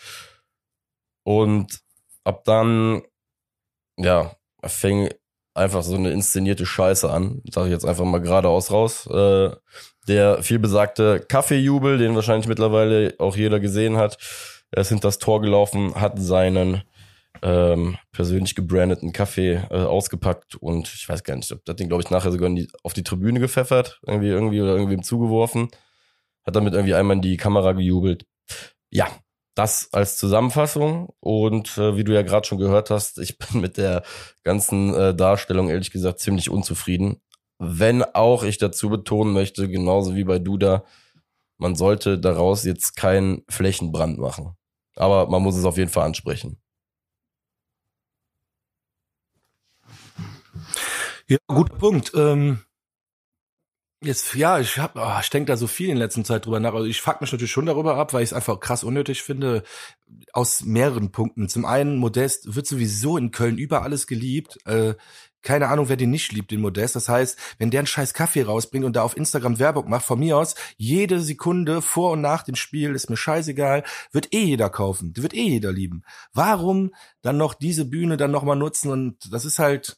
Und 1.23 1.79
ab 2.23 2.43
dann, 2.45 3.03
ja, 3.97 4.31
fing 4.65 5.09
einfach 5.53 5.83
so 5.83 5.95
eine 5.95 6.11
inszenierte 6.11 6.65
Scheiße 6.65 7.09
an. 7.09 7.41
Sage 7.51 7.67
ich 7.67 7.73
jetzt 7.73 7.85
einfach 7.85 8.05
mal 8.05 8.21
geradeaus 8.21 8.71
raus. 8.71 9.07
Äh, 9.07 9.51
der 10.07 10.41
vielbesagte 10.41 11.19
Kaffeejubel, 11.19 11.97
den 11.97 12.15
wahrscheinlich 12.15 12.47
mittlerweile 12.47 13.15
auch 13.19 13.35
jeder 13.35 13.59
gesehen 13.59 13.97
hat. 13.97 14.17
Er 14.71 14.81
ist 14.81 14.89
hinter 14.89 15.09
das 15.09 15.19
Tor 15.19 15.41
gelaufen, 15.41 15.95
hat 15.95 16.17
seinen 16.19 16.83
ähm, 17.41 17.97
persönlich 18.11 18.55
gebrandeten 18.55 19.13
Kaffee 19.13 19.61
äh, 19.69 19.75
ausgepackt 19.75 20.55
und 20.55 20.93
ich 20.93 21.07
weiß 21.07 21.23
gar 21.23 21.35
nicht, 21.35 21.51
ob 21.51 21.63
das 21.65 21.75
Ding, 21.75 21.87
glaube 21.87 22.03
ich, 22.03 22.09
nachher 22.09 22.31
sogar 22.31 22.47
in 22.47 22.55
die, 22.55 22.67
auf 22.83 22.93
die 22.93 23.03
Tribüne 23.03 23.39
gepfeffert, 23.39 23.99
irgendwie, 24.05 24.29
irgendwie 24.29 24.61
oder 24.61 24.75
irgendwie 24.75 25.01
zugeworfen. 25.01 25.69
Hat 26.45 26.55
damit 26.55 26.73
irgendwie 26.73 26.95
einmal 26.95 27.17
in 27.17 27.21
die 27.21 27.37
Kamera 27.37 27.73
gejubelt. 27.73 28.25
Ja, 28.89 29.07
das 29.55 29.89
als 29.91 30.17
Zusammenfassung 30.17 31.09
und 31.19 31.77
äh, 31.77 31.97
wie 31.97 32.03
du 32.03 32.13
ja 32.13 32.21
gerade 32.21 32.47
schon 32.47 32.59
gehört 32.59 32.89
hast, 32.89 33.17
ich 33.17 33.37
bin 33.37 33.61
mit 33.61 33.77
der 33.77 34.03
ganzen 34.43 34.93
äh, 34.93 35.15
Darstellung 35.15 35.69
ehrlich 35.69 35.91
gesagt 35.91 36.19
ziemlich 36.19 36.49
unzufrieden. 36.49 37.21
Wenn 37.59 38.03
auch 38.03 38.43
ich 38.43 38.59
dazu 38.59 38.89
betonen 38.89 39.33
möchte, 39.33 39.67
genauso 39.67 40.15
wie 40.15 40.23
bei 40.23 40.37
Duda, 40.37 40.83
man 41.57 41.75
sollte 41.75 42.19
daraus 42.19 42.63
jetzt 42.63 42.95
keinen 42.95 43.43
Flächenbrand 43.49 44.19
machen. 44.19 44.55
Aber 44.95 45.27
man 45.27 45.41
muss 45.41 45.55
es 45.55 45.65
auf 45.65 45.77
jeden 45.77 45.89
Fall 45.89 46.05
ansprechen. 46.05 46.59
Ja, 51.29 51.37
guter 51.47 51.75
Punkt. 51.75 52.13
Ähm, 52.15 52.59
jetzt, 54.01 54.33
ja, 54.35 54.59
ich 54.59 54.77
hab, 54.77 54.95
oh, 54.95 55.19
ich 55.21 55.29
denke 55.29 55.47
da 55.51 55.57
so 55.57 55.67
viel 55.67 55.89
in 55.89 55.97
letzter 55.97 56.23
Zeit 56.23 56.45
drüber 56.45 56.61
nach. 56.61 56.73
Also 56.73 56.85
ich 56.85 57.01
fuck 57.01 57.19
mich 57.19 57.31
natürlich 57.33 57.51
schon 57.51 57.65
darüber 57.65 57.97
ab, 57.97 58.13
weil 58.13 58.23
ich 58.23 58.29
es 58.29 58.33
einfach 58.33 58.61
krass 58.61 58.85
unnötig 58.85 59.23
finde. 59.23 59.63
Aus 60.31 60.63
mehreren 60.63 61.11
Punkten. 61.11 61.49
Zum 61.49 61.65
einen, 61.65 61.97
Modest 61.97 62.55
wird 62.55 62.65
sowieso 62.65 63.17
in 63.17 63.31
Köln 63.31 63.57
über 63.57 63.81
alles 63.81 64.07
geliebt. 64.07 64.57
Äh, 64.65 64.95
keine 65.41 65.67
Ahnung, 65.67 65.89
wer 65.89 65.97
den 65.97 66.11
nicht 66.11 66.31
liebt, 66.31 66.51
den 66.51 66.61
Modest. 66.61 66.95
Das 66.95 67.09
heißt, 67.09 67.37
wenn 67.57 67.71
der 67.71 67.81
einen 67.81 67.87
scheiß 67.87 68.13
Kaffee 68.13 68.43
rausbringt 68.43 68.85
und 68.85 68.95
da 68.95 69.03
auf 69.03 69.17
Instagram 69.17 69.59
Werbung 69.59 69.89
macht, 69.89 70.05
von 70.05 70.19
mir 70.19 70.37
aus, 70.37 70.55
jede 70.77 71.19
Sekunde 71.19 71.81
vor 71.81 72.11
und 72.11 72.21
nach 72.21 72.43
dem 72.43 72.55
Spiel, 72.55 72.95
ist 72.95 73.09
mir 73.09 73.17
scheißegal, 73.17 73.83
wird 74.13 74.33
eh 74.33 74.43
jeder 74.43 74.69
kaufen. 74.69 75.11
Wird 75.17 75.33
eh 75.33 75.47
jeder 75.49 75.73
lieben. 75.73 76.03
Warum 76.31 76.93
dann 77.21 77.35
noch 77.35 77.53
diese 77.53 77.83
Bühne 77.83 78.15
dann 78.15 78.31
nochmal 78.31 78.55
nutzen? 78.55 78.91
Und 78.91 79.33
das 79.33 79.43
ist 79.43 79.59
halt, 79.59 79.97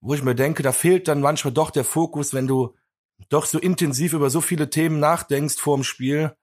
wo 0.00 0.14
ich 0.14 0.22
mir 0.22 0.34
denke, 0.34 0.62
da 0.62 0.72
fehlt 0.72 1.08
dann 1.08 1.20
manchmal 1.20 1.52
doch 1.52 1.70
der 1.70 1.84
Fokus, 1.84 2.32
wenn 2.32 2.46
du 2.46 2.74
doch 3.28 3.44
so 3.44 3.58
intensiv 3.58 4.12
über 4.12 4.30
so 4.30 4.40
viele 4.40 4.70
Themen 4.70 4.98
nachdenkst 4.98 5.56
vor 5.58 5.76
dem 5.76 5.84
Spiel. 5.84 6.34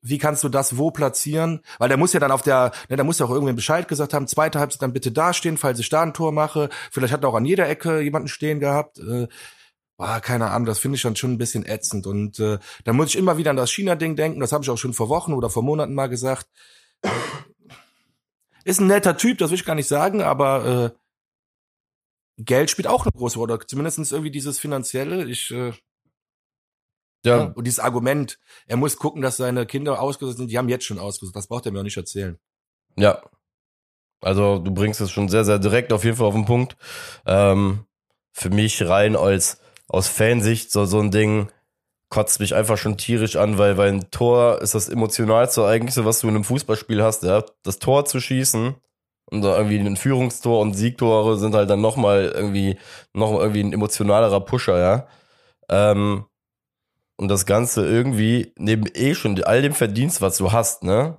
Wie 0.00 0.18
kannst 0.18 0.44
du 0.44 0.48
das 0.48 0.76
wo 0.76 0.90
platzieren? 0.90 1.60
Weil 1.78 1.88
der 1.88 1.98
muss 1.98 2.12
ja 2.12 2.20
dann 2.20 2.30
auf 2.30 2.42
der, 2.42 2.72
ne, 2.88 2.96
der 2.96 3.04
muss 3.04 3.18
ja 3.18 3.26
auch 3.26 3.30
irgendwen 3.30 3.56
Bescheid 3.56 3.88
gesagt 3.88 4.14
haben, 4.14 4.28
zweite 4.28 4.60
Halbzeit 4.60 4.82
dann 4.82 4.92
bitte 4.92 5.10
dastehen, 5.10 5.56
falls 5.56 5.78
ich 5.78 5.88
da 5.88 6.02
ein 6.02 6.14
Tor 6.14 6.32
mache. 6.32 6.68
Vielleicht 6.90 7.12
hat 7.12 7.24
er 7.24 7.28
auch 7.28 7.34
an 7.34 7.44
jeder 7.44 7.68
Ecke 7.68 8.00
jemanden 8.00 8.28
stehen 8.28 8.60
gehabt. 8.60 8.98
Äh, 8.98 9.26
boah, 9.96 10.20
keine 10.20 10.50
Ahnung, 10.50 10.66
das 10.66 10.78
finde 10.78 10.96
ich 10.96 11.02
dann 11.02 11.16
schon 11.16 11.32
ein 11.32 11.38
bisschen 11.38 11.66
ätzend. 11.66 12.06
Und 12.06 12.38
äh, 12.38 12.58
da 12.84 12.92
muss 12.92 13.08
ich 13.08 13.16
immer 13.16 13.38
wieder 13.38 13.50
an 13.50 13.56
das 13.56 13.72
China-Ding 13.72 14.14
denken, 14.14 14.40
das 14.40 14.52
habe 14.52 14.62
ich 14.62 14.70
auch 14.70 14.78
schon 14.78 14.94
vor 14.94 15.08
Wochen 15.08 15.32
oder 15.32 15.50
vor 15.50 15.62
Monaten 15.62 15.94
mal 15.94 16.08
gesagt. 16.08 16.46
Ist 18.64 18.80
ein 18.80 18.86
netter 18.86 19.16
Typ, 19.16 19.38
das 19.38 19.50
will 19.50 19.58
ich 19.58 19.64
gar 19.64 19.74
nicht 19.74 19.88
sagen, 19.88 20.22
aber 20.22 20.94
äh, 20.94 20.98
Geld 22.38 22.70
spielt 22.70 22.86
auch 22.86 23.04
eine 23.04 23.12
große 23.12 23.38
Rolle. 23.38 23.58
Zumindest 23.66 24.12
irgendwie 24.12 24.30
dieses 24.30 24.58
finanzielle. 24.58 25.24
Ich 25.24 25.50
äh, 25.50 25.72
ja. 27.24 27.44
und 27.54 27.66
dieses 27.66 27.80
Argument, 27.80 28.38
er 28.66 28.76
muss 28.76 28.96
gucken, 28.96 29.22
dass 29.22 29.36
seine 29.36 29.66
Kinder 29.66 30.00
ausgesucht 30.00 30.38
sind. 30.38 30.50
Die 30.50 30.56
haben 30.56 30.68
jetzt 30.68 30.84
schon 30.84 30.98
ausgesucht. 30.98 31.34
Das 31.34 31.48
braucht 31.48 31.66
er 31.66 31.72
mir 31.72 31.80
auch 31.80 31.84
nicht 31.84 31.96
erzählen. 31.96 32.38
Ja. 32.96 33.22
Also 34.20 34.58
du 34.58 34.72
bringst 34.72 35.00
es 35.00 35.10
schon 35.10 35.28
sehr, 35.28 35.44
sehr 35.44 35.58
direkt 35.58 35.92
auf 35.92 36.04
jeden 36.04 36.16
Fall 36.16 36.26
auf 36.26 36.34
den 36.34 36.44
Punkt. 36.44 36.76
Ähm, 37.26 37.84
für 38.32 38.50
mich 38.50 38.86
rein 38.86 39.16
als 39.16 39.60
aus 39.88 40.08
Fansicht 40.08 40.70
so, 40.70 40.84
so 40.84 41.00
ein 41.00 41.10
Ding 41.10 41.50
kotzt 42.08 42.40
mich 42.40 42.54
einfach 42.54 42.78
schon 42.78 42.96
tierisch 42.96 43.36
an, 43.36 43.58
weil, 43.58 43.76
weil 43.76 43.92
ein 43.92 44.10
Tor 44.10 44.62
ist 44.62 44.74
das 44.74 44.88
emotionalste 44.88 45.66
eigentlich 45.66 45.94
so, 45.94 46.04
was 46.04 46.20
du 46.20 46.28
in 46.28 46.34
einem 46.34 46.44
Fußballspiel 46.44 47.02
hast, 47.02 47.22
ja. 47.22 47.44
Das 47.62 47.78
Tor 47.78 48.06
zu 48.06 48.20
schießen 48.20 48.76
und 49.30 49.44
irgendwie 49.44 49.78
ein 49.78 49.96
Führungstor 49.96 50.60
und 50.60 50.74
Siegtore 50.74 51.36
sind 51.38 51.54
halt 51.54 51.70
dann 51.70 51.80
nochmal 51.80 52.32
irgendwie, 52.34 52.78
noch 53.12 53.38
irgendwie 53.38 53.62
ein 53.62 53.72
emotionalerer 53.72 54.40
Pusher, 54.40 54.78
ja. 54.78 55.06
Ähm, 55.68 56.24
und 57.16 57.28
das 57.28 57.46
Ganze 57.46 57.86
irgendwie 57.86 58.52
neben 58.56 58.84
eh 58.94 59.14
schon 59.14 59.42
all 59.42 59.60
dem 59.62 59.74
Verdienst, 59.74 60.22
was 60.22 60.36
du 60.38 60.52
hast, 60.52 60.84
ne? 60.84 61.18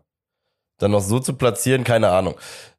Dann 0.80 0.92
noch 0.92 1.02
so 1.02 1.20
zu 1.20 1.34
platzieren, 1.34 1.84
keine 1.84 2.10
Ahnung. 2.10 2.36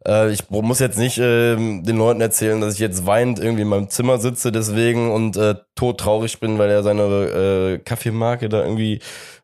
Äh, 0.06 0.30
ich 0.32 0.48
muss 0.48 0.78
jetzt 0.78 0.98
nicht 0.98 1.18
ähm, 1.18 1.84
den 1.84 1.98
Leuten 1.98 2.22
erzählen, 2.22 2.60
dass 2.60 2.74
ich 2.74 2.80
jetzt 2.80 3.06
weinend 3.06 3.38
irgendwie 3.38 3.62
in 3.62 3.68
meinem 3.68 3.90
Zimmer 3.90 4.18
sitze 4.18 4.52
deswegen 4.52 5.12
und 5.12 5.36
äh, 5.36 5.56
todtraurig 5.74 6.40
bin, 6.40 6.58
weil 6.58 6.70
er 6.70 6.82
seine 6.82 7.02
äh, 7.02 7.78
Kaffeemarke 7.78 8.48
da 8.48 8.62
irgendwie 8.62 9.00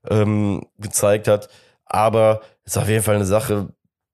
ähm, 0.08 0.66
gezeigt 0.78 1.28
hat. 1.28 1.50
Aber 1.84 2.40
es 2.64 2.72
ist 2.72 2.78
auf 2.78 2.88
jeden 2.88 3.02
Fall 3.02 3.16
eine 3.16 3.26
Sache, 3.26 3.68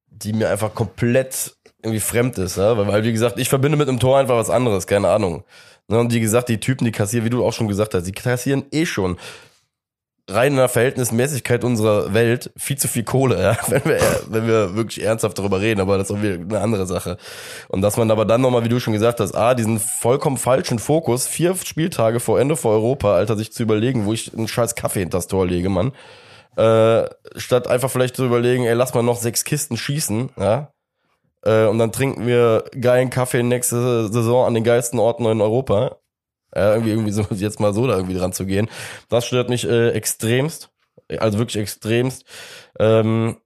die 0.09 0.33
mir 0.33 0.51
einfach 0.51 0.75
komplett 0.75 1.57
irgendwie 1.83 2.01
fremd 2.01 2.39
ist, 2.39 2.57
ja? 2.57 2.77
weil, 2.77 2.87
weil 2.87 3.05
wie 3.05 3.13
gesagt, 3.13 3.39
ich 3.39 3.49
verbinde 3.49 3.77
mit 3.77 3.89
einem 3.89 4.01
Tor 4.01 4.19
einfach 4.19 4.37
was 4.37 4.51
anderes, 4.51 4.87
keine 4.87 5.09
Ahnung. 5.09 5.45
Ne, 5.89 5.99
und 5.99 6.13
wie 6.13 6.21
gesagt, 6.21 6.49
die 6.49 6.61
Typen, 6.61 6.85
die 6.85 6.93
kassieren, 6.93 7.25
wie 7.25 7.31
du 7.31 7.45
auch 7.45 7.53
schon 7.53 7.69
gesagt 7.69 7.95
hast, 7.95 8.07
die 8.07 8.13
kassieren 8.13 8.65
eh 8.71 8.87
schon 8.87 9.17
rein 10.31 10.53
in 10.53 10.59
der 10.59 10.69
Verhältnismäßigkeit 10.69 11.65
unserer 11.65 12.15
Welt 12.15 12.53
viel 12.57 12.79
zu 12.79 12.87
viel 12.87 13.03
Kohle, 13.03 13.43
ja, 13.43 13.57
wenn 13.69 13.85
wir, 13.85 14.01
wenn 14.29 14.47
wir 14.47 14.77
wirklich 14.77 15.05
ernsthaft 15.05 15.39
darüber 15.39 15.61
reden, 15.61 15.81
aber 15.81 15.99
das 15.99 16.11
ist 16.11 16.17
auch 16.17 16.23
wieder 16.23 16.35
eine 16.35 16.61
andere 16.61 16.87
Sache. 16.87 17.19
Und 17.69 17.83
dass 17.83 17.97
man 17.97 18.11
aber 18.11 18.25
dann 18.25 18.41
nochmal, 18.41 18.65
wie 18.65 18.69
du 18.69 18.79
schon 18.79 18.93
gesagt 18.93 19.21
hast, 19.21 19.35
ah, 19.35 19.55
diesen 19.55 19.81
vollkommen 19.81 20.37
falschen 20.37 20.79
Fokus, 20.79 21.27
vier 21.27 21.55
Spieltage 21.57 22.21
vor 22.21 22.41
Ende 22.41 22.57
vor 22.57 22.73
Europa, 22.73 23.15
Alter, 23.15 23.37
sich 23.37 23.53
zu 23.53 23.63
überlegen, 23.63 24.07
wo 24.07 24.13
ich 24.13 24.33
einen 24.33 24.49
scheiß 24.49 24.75
Kaffee 24.77 25.01
hinters 25.01 25.27
Tor 25.27 25.47
lege, 25.47 25.69
Mann. 25.69 25.93
Äh, 26.57 27.09
statt 27.37 27.67
einfach 27.67 27.91
vielleicht 27.91 28.15
zu 28.15 28.25
überlegen, 28.25 28.65
ey, 28.65 28.75
lass 28.75 28.95
mal 28.95 29.03
noch 29.03 29.17
sechs 29.17 29.45
Kisten 29.45 29.77
schießen, 29.77 30.31
ja. 30.39 30.73
Äh, 31.45 31.67
und 31.67 31.79
dann 31.79 31.93
trinken 31.93 32.27
wir 32.27 32.65
geilen 32.81 33.11
Kaffee 33.11 33.43
nächste 33.43 34.09
Saison 34.09 34.47
an 34.47 34.55
den 34.55 34.65
geilsten 34.65 34.99
Orten 34.99 35.25
in 35.27 35.41
Europa. 35.41 35.97
Ja, 36.55 36.73
irgendwie, 36.75 36.91
irgendwie 36.91 37.13
so 37.13 37.23
jetzt 37.31 37.61
mal 37.61 37.75
so 37.75 37.87
da 37.87 37.97
irgendwie 37.97 38.17
dran 38.17 38.33
zu 38.33 38.47
gehen. 38.47 38.69
Das 39.09 39.27
stört 39.27 39.49
mich 39.49 39.69
äh, 39.69 39.91
extremst. 39.91 40.71
Also 41.19 41.39
wirklich 41.39 41.61
extremst. 41.63 42.25
Ähm, 42.79 43.39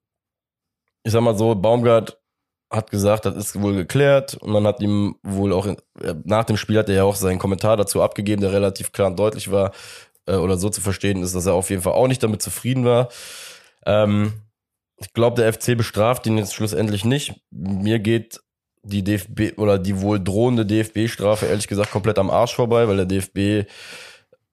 ich 1.03 1.13
sag 1.13 1.23
mal 1.23 1.37
so, 1.39 1.55
Baumgart 1.55 2.19
hat 2.71 2.91
gesagt, 2.91 3.25
das 3.27 3.37
ist 3.37 3.61
wohl 3.61 3.75
geklärt 3.75 4.35
und 4.35 4.51
man 4.51 4.67
hat 4.67 4.81
ihm 4.81 5.17
wohl 5.23 5.53
auch 5.53 5.67
in, 5.67 5.77
nach 6.25 6.45
dem 6.45 6.57
Spiel 6.57 6.79
hat 6.79 6.89
er 6.89 6.97
ja 6.97 7.05
auch 7.05 7.15
seinen 7.15 7.39
Kommentar 7.39 7.77
dazu 7.77 8.03
abgegeben, 8.03 8.43
der 8.43 8.53
relativ 8.53 8.91
klar 8.91 9.09
und 9.09 9.19
deutlich 9.19 9.51
war 9.53 9.73
äh, 10.27 10.35
oder 10.35 10.57
so 10.57 10.69
zu 10.69 10.81
verstehen 10.81 11.23
ist, 11.23 11.35
dass 11.35 11.47
er 11.47 11.55
auf 11.55 11.71
jeden 11.71 11.83
Fall 11.83 11.93
auch 11.93 12.09
nicht 12.09 12.23
damit 12.23 12.43
zufrieden 12.43 12.85
war. 12.85 13.09
Ähm, 13.87 14.33
ich 14.99 15.13
glaube, 15.13 15.41
der 15.41 15.53
FC 15.53 15.77
bestraft 15.77 16.27
ihn 16.27 16.39
jetzt 16.39 16.55
schlussendlich 16.55 17.05
nicht. 17.05 17.35
Mir 17.51 17.99
geht 17.99 18.41
die 18.83 19.03
DFB 19.03 19.59
oder 19.59 19.79
die 19.79 20.01
wohl 20.01 20.23
drohende 20.23 20.65
DFB-Strafe 20.65 21.47
ehrlich 21.47 21.69
gesagt 21.69 21.91
komplett 21.91 22.19
am 22.19 22.31
Arsch 22.31 22.55
vorbei, 22.55 22.89
weil 22.89 22.97
der 22.97 23.07
DFB 23.07 23.69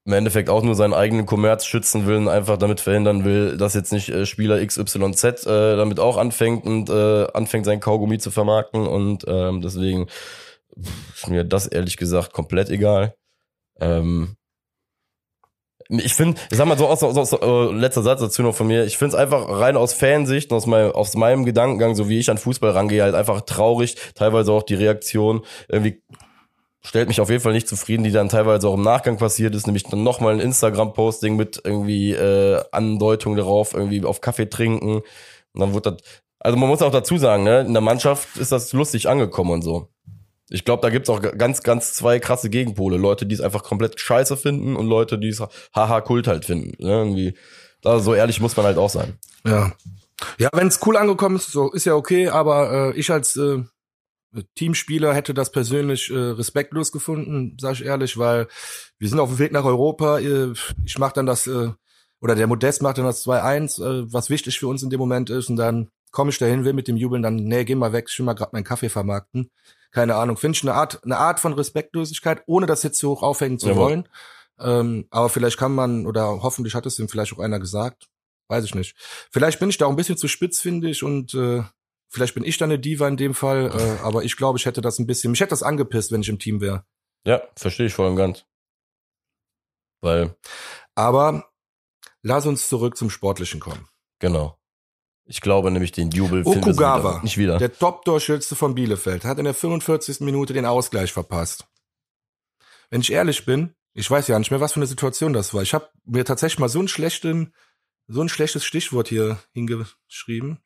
im 0.05 0.13
Endeffekt 0.13 0.49
auch 0.49 0.63
nur 0.63 0.75
seinen 0.75 0.93
eigenen 0.93 1.25
Kommerz 1.25 1.65
schützen 1.65 2.05
will 2.05 2.17
und 2.17 2.27
einfach 2.27 2.57
damit 2.57 2.81
verhindern 2.81 3.23
will, 3.23 3.57
dass 3.57 3.73
jetzt 3.73 3.93
nicht 3.93 4.09
äh, 4.09 4.25
Spieler 4.25 4.65
XYZ 4.65 5.45
äh, 5.45 5.77
damit 5.77 5.99
auch 5.99 6.17
anfängt 6.17 6.65
und 6.65 6.89
äh, 6.89 7.27
anfängt 7.33 7.65
sein 7.65 7.79
Kaugummi 7.79 8.17
zu 8.17 8.29
vermarkten 8.29 8.85
und 8.85 9.23
ähm, 9.27 9.61
deswegen 9.61 10.07
ist 11.13 11.29
mir 11.29 11.45
das 11.45 11.67
ehrlich 11.67 11.95
gesagt 11.95 12.33
komplett 12.33 12.69
egal. 12.69 13.15
Ähm, 13.79 14.35
ich 15.99 16.13
finde, 16.13 16.39
ich 16.49 16.57
sag 16.57 16.67
mal 16.67 16.77
so 16.77 16.87
aus, 16.87 17.03
aus, 17.03 17.17
aus 17.17 17.33
äh, 17.33 17.73
letzter 17.73 18.01
Satz 18.03 18.19
dazu 18.19 18.41
noch 18.41 18.55
von 18.55 18.67
mir, 18.67 18.85
ich 18.85 18.97
finde 18.97 19.15
es 19.15 19.21
einfach 19.21 19.47
rein 19.47 19.77
aus 19.77 19.93
Fansicht 19.93 20.51
und 20.51 20.57
aus, 20.57 20.65
mein, 20.65 20.91
aus 20.91 21.15
meinem 21.15 21.45
Gedankengang, 21.45 21.95
so 21.95 22.09
wie 22.09 22.19
ich 22.19 22.29
an 22.29 22.37
Fußball 22.37 22.71
rangehe, 22.71 23.03
halt 23.03 23.15
einfach 23.15 23.41
traurig, 23.41 23.95
teilweise 24.15 24.51
auch 24.51 24.63
die 24.63 24.75
Reaktion 24.75 25.41
irgendwie 25.67 26.01
stellt 26.85 27.07
mich 27.07 27.21
auf 27.21 27.29
jeden 27.29 27.41
Fall 27.41 27.53
nicht 27.53 27.67
zufrieden, 27.67 28.03
die 28.03 28.11
dann 28.11 28.29
teilweise 28.29 28.67
auch 28.67 28.73
im 28.73 28.81
Nachgang 28.81 29.17
passiert 29.17 29.55
ist, 29.55 29.67
nämlich 29.67 29.83
dann 29.83 30.03
nochmal 30.03 30.33
ein 30.33 30.39
Instagram-Posting 30.39 31.35
mit 31.35 31.61
irgendwie 31.63 32.11
äh, 32.11 32.61
Andeutung 32.71 33.35
darauf, 33.35 33.73
irgendwie 33.73 34.03
auf 34.03 34.21
Kaffee 34.21 34.49
trinken. 34.49 34.97
Und 34.97 35.59
dann 35.59 35.73
wurde 35.73 35.91
das, 35.93 36.01
also 36.39 36.57
man 36.57 36.67
muss 36.67 36.81
auch 36.81 36.91
dazu 36.91 37.17
sagen, 37.17 37.43
ne, 37.43 37.61
in 37.61 37.73
der 37.73 37.81
Mannschaft 37.81 38.37
ist 38.37 38.51
das 38.51 38.73
lustig 38.73 39.07
angekommen 39.07 39.51
und 39.51 39.61
so. 39.61 39.87
Ich 40.53 40.65
glaube, 40.65 40.81
da 40.81 40.89
gibt's 40.89 41.09
auch 41.09 41.19
ganz, 41.19 41.63
ganz 41.63 41.93
zwei 41.93 42.19
krasse 42.19 42.49
Gegenpole. 42.49 42.97
Leute, 42.97 43.25
die 43.25 43.33
es 43.33 43.41
einfach 43.41 43.63
komplett 43.63 43.99
scheiße 43.99 44.37
finden 44.37 44.75
und 44.75 44.85
Leute, 44.85 45.17
die 45.17 45.29
es 45.29 45.41
haha 45.73 46.01
Kult 46.01 46.27
halt 46.27 46.45
finden. 46.45 46.81
Ne? 46.81 46.91
Irgendwie, 46.91 47.37
da, 47.81 47.99
so 47.99 48.13
ehrlich 48.13 48.39
muss 48.39 48.55
man 48.55 48.67
halt 48.67 48.77
auch 48.77 48.89
sein. 48.89 49.17
Ja. 49.45 49.73
Ja, 50.37 50.49
wenn 50.53 50.67
es 50.67 50.79
cool 50.85 50.95
angekommen 50.95 51.37
ist, 51.37 51.51
so 51.51 51.71
ist 51.71 51.85
ja 51.85 51.95
okay, 51.95 52.29
aber 52.29 52.93
äh, 52.93 52.99
ich 52.99 53.09
als 53.09 53.35
äh, 53.35 53.63
Teamspieler 54.55 55.13
hätte 55.13 55.33
das 55.33 55.51
persönlich 55.51 56.11
äh, 56.11 56.15
respektlos 56.15 56.91
gefunden, 56.91 57.57
sage 57.59 57.73
ich 57.75 57.85
ehrlich, 57.85 58.17
weil 58.17 58.47
wir 58.99 59.09
sind 59.09 59.19
auf 59.19 59.29
dem 59.29 59.39
Weg 59.39 59.51
nach 59.51 59.65
Europa. 59.65 60.19
Äh, 60.19 60.53
ich 60.85 60.97
mache 60.99 61.13
dann 61.15 61.25
das, 61.25 61.47
äh, 61.47 61.71
oder 62.21 62.35
der 62.35 62.47
Modest 62.47 62.83
macht 62.83 62.99
dann 62.99 63.05
das 63.05 63.25
2-1, 63.25 63.81
äh, 63.83 64.13
was 64.13 64.29
wichtig 64.29 64.59
für 64.59 64.67
uns 64.67 64.83
in 64.83 64.91
dem 64.91 64.99
Moment 64.99 65.29
ist. 65.29 65.49
Und 65.49 65.55
dann 65.55 65.89
komme 66.11 66.29
ich 66.29 66.37
dahin, 66.37 66.63
will 66.63 66.73
mit 66.73 66.87
dem 66.87 66.95
Jubeln 66.95 67.23
dann, 67.23 67.35
nee, 67.35 67.65
geh 67.65 67.75
mal 67.75 67.91
weg, 67.91 68.05
ich 68.09 68.19
will 68.19 68.25
mal 68.25 68.33
gerade 68.33 68.51
meinen 68.53 68.63
Kaffee 68.63 68.89
vermarkten. 68.89 69.49
Keine 69.93 70.15
Ahnung, 70.15 70.35
finde 70.37 70.57
ich 70.57 70.63
eine 70.63 70.73
Art, 70.73 71.01
eine 71.03 71.17
Art 71.17 71.39
von 71.39 71.53
Respektlosigkeit, 71.53 72.43
ohne 72.45 72.65
das 72.65 72.83
jetzt 72.83 72.99
so 72.99 73.11
hoch 73.11 73.23
aufhängen 73.23 73.59
zu 73.59 73.69
Jawohl. 73.69 73.81
wollen. 73.81 74.09
Ähm, 74.59 75.07
aber 75.09 75.29
vielleicht 75.29 75.57
kann 75.57 75.73
man, 75.73 76.05
oder 76.05 76.43
hoffentlich 76.43 76.75
hat 76.75 76.85
es 76.85 76.99
ihm 76.99 77.07
vielleicht 77.07 77.33
auch 77.33 77.39
einer 77.39 77.59
gesagt, 77.59 78.09
weiß 78.49 78.65
ich 78.65 78.75
nicht. 78.75 78.95
Vielleicht 79.31 79.59
bin 79.59 79.69
ich 79.69 79.77
da 79.77 79.85
auch 79.85 79.89
ein 79.89 79.95
bisschen 79.95 80.17
zu 80.17 80.27
spitz, 80.27 80.59
finde 80.59 80.89
ich, 80.89 81.03
und 81.03 81.33
äh, 81.33 81.63
Vielleicht 82.13 82.35
bin 82.35 82.43
ich 82.43 82.59
dann 82.59 82.69
eine 82.69 82.77
Diva 82.77 83.07
in 83.07 83.17
dem 83.17 83.33
Fall, 83.33 83.71
äh, 83.73 83.99
aber 84.03 84.23
ich 84.23 84.37
glaube, 84.37 84.59
ich 84.59 84.67
hätte 84.67 84.81
das 84.81 84.99
ein 84.99 85.07
bisschen, 85.07 85.31
mich 85.31 85.39
hätte 85.39 85.49
das 85.49 85.63
angepisst, 85.63 86.11
wenn 86.11 86.21
ich 86.21 86.29
im 86.29 86.37
Team 86.37 86.61
wäre. 86.61 86.85
Ja, 87.25 87.41
verstehe 87.55 87.87
ich 87.87 87.93
voll 87.95 88.07
und 88.07 88.17
ganz. 88.17 88.45
Weil. 89.99 90.35
Aber 90.93 91.49
lass 92.21 92.45
uns 92.45 92.69
zurück 92.69 92.97
zum 92.97 93.09
Sportlichen 93.09 93.59
kommen. 93.59 93.89
Genau. 94.19 94.59
Ich 95.25 95.39
glaube 95.39 95.71
nämlich, 95.71 95.91
den 95.91 96.11
Jubel 96.11 96.43
Okugawa, 96.45 97.21
nicht 97.23 97.37
wieder. 97.37 97.57
Der 97.57 97.71
Top-Torschütze 97.73 98.55
von 98.55 98.75
Bielefeld, 98.75 99.23
hat 99.23 99.37
in 99.37 99.45
der 99.45 99.53
45. 99.53 100.19
Minute 100.19 100.53
den 100.53 100.65
Ausgleich 100.65 101.13
verpasst. 101.13 101.65
Wenn 102.89 103.01
ich 103.01 103.11
ehrlich 103.11 103.45
bin, 103.45 103.73
ich 103.93 104.09
weiß 104.09 104.27
ja 104.27 104.37
nicht 104.37 104.51
mehr, 104.51 104.59
was 104.59 104.73
für 104.73 104.79
eine 104.79 104.87
Situation 104.87 105.33
das 105.33 105.53
war. 105.53 105.61
Ich 105.61 105.73
habe 105.73 105.89
mir 106.05 106.25
tatsächlich 106.25 106.59
mal 106.59 106.69
so 106.69 106.79
einen 106.79 106.87
schlechten, 106.87 107.53
so 108.07 108.21
ein 108.21 108.29
schlechtes 108.29 108.65
Stichwort 108.65 109.07
hier 109.07 109.37
hingeschrieben. 109.53 110.59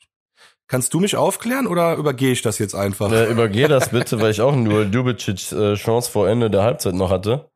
Kannst 0.67 0.93
du 0.93 0.99
mich 0.99 1.15
aufklären 1.15 1.67
oder 1.67 1.95
übergehe 1.95 2.31
ich 2.31 2.41
das 2.41 2.59
jetzt 2.59 2.75
einfach? 2.75 3.11
Äh, 3.11 3.31
übergehe 3.31 3.67
das 3.67 3.89
bitte, 3.91 4.19
weil 4.19 4.31
ich 4.31 4.41
auch 4.41 4.55
nur 4.55 4.85
Dubicic 4.85 5.51
äh, 5.51 5.75
Chance 5.75 6.11
vor 6.11 6.27
Ende 6.27 6.49
der 6.49 6.63
Halbzeit 6.63 6.95
noch 6.95 7.09
hatte. 7.09 7.49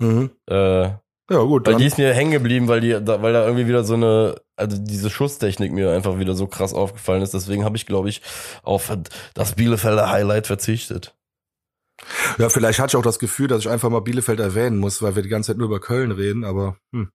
Mhm. 0.00 0.30
Äh, 0.46 0.90
ja, 1.30 1.42
gut. 1.42 1.66
Weil 1.66 1.74
dann. 1.74 1.80
die 1.80 1.86
ist 1.86 1.98
mir 1.98 2.12
hängen 2.12 2.32
geblieben, 2.32 2.68
weil 2.68 2.80
die, 2.80 3.02
da, 3.02 3.22
weil 3.22 3.32
da 3.32 3.44
irgendwie 3.44 3.66
wieder 3.66 3.84
so 3.84 3.94
eine, 3.94 4.34
also 4.56 4.76
diese 4.78 5.10
Schusstechnik 5.10 5.72
mir 5.72 5.92
einfach 5.92 6.18
wieder 6.18 6.34
so 6.34 6.46
krass 6.46 6.74
aufgefallen 6.74 7.22
ist. 7.22 7.34
Deswegen 7.34 7.64
habe 7.64 7.76
ich, 7.76 7.86
glaube 7.86 8.08
ich, 8.08 8.20
auf 8.62 8.96
das 9.34 9.54
Bielefelder 9.54 10.10
Highlight 10.10 10.46
verzichtet. 10.46 11.14
Ja, 12.38 12.48
vielleicht 12.48 12.78
hatte 12.78 12.92
ich 12.92 12.96
auch 12.96 13.04
das 13.04 13.18
Gefühl, 13.18 13.48
dass 13.48 13.60
ich 13.60 13.68
einfach 13.68 13.90
mal 13.90 14.00
Bielefeld 14.00 14.40
erwähnen 14.40 14.78
muss, 14.78 15.02
weil 15.02 15.16
wir 15.16 15.22
die 15.22 15.28
ganze 15.28 15.48
Zeit 15.48 15.58
nur 15.58 15.68
über 15.68 15.80
Köln 15.80 16.10
reden, 16.10 16.44
aber 16.44 16.76
hm. 16.92 17.10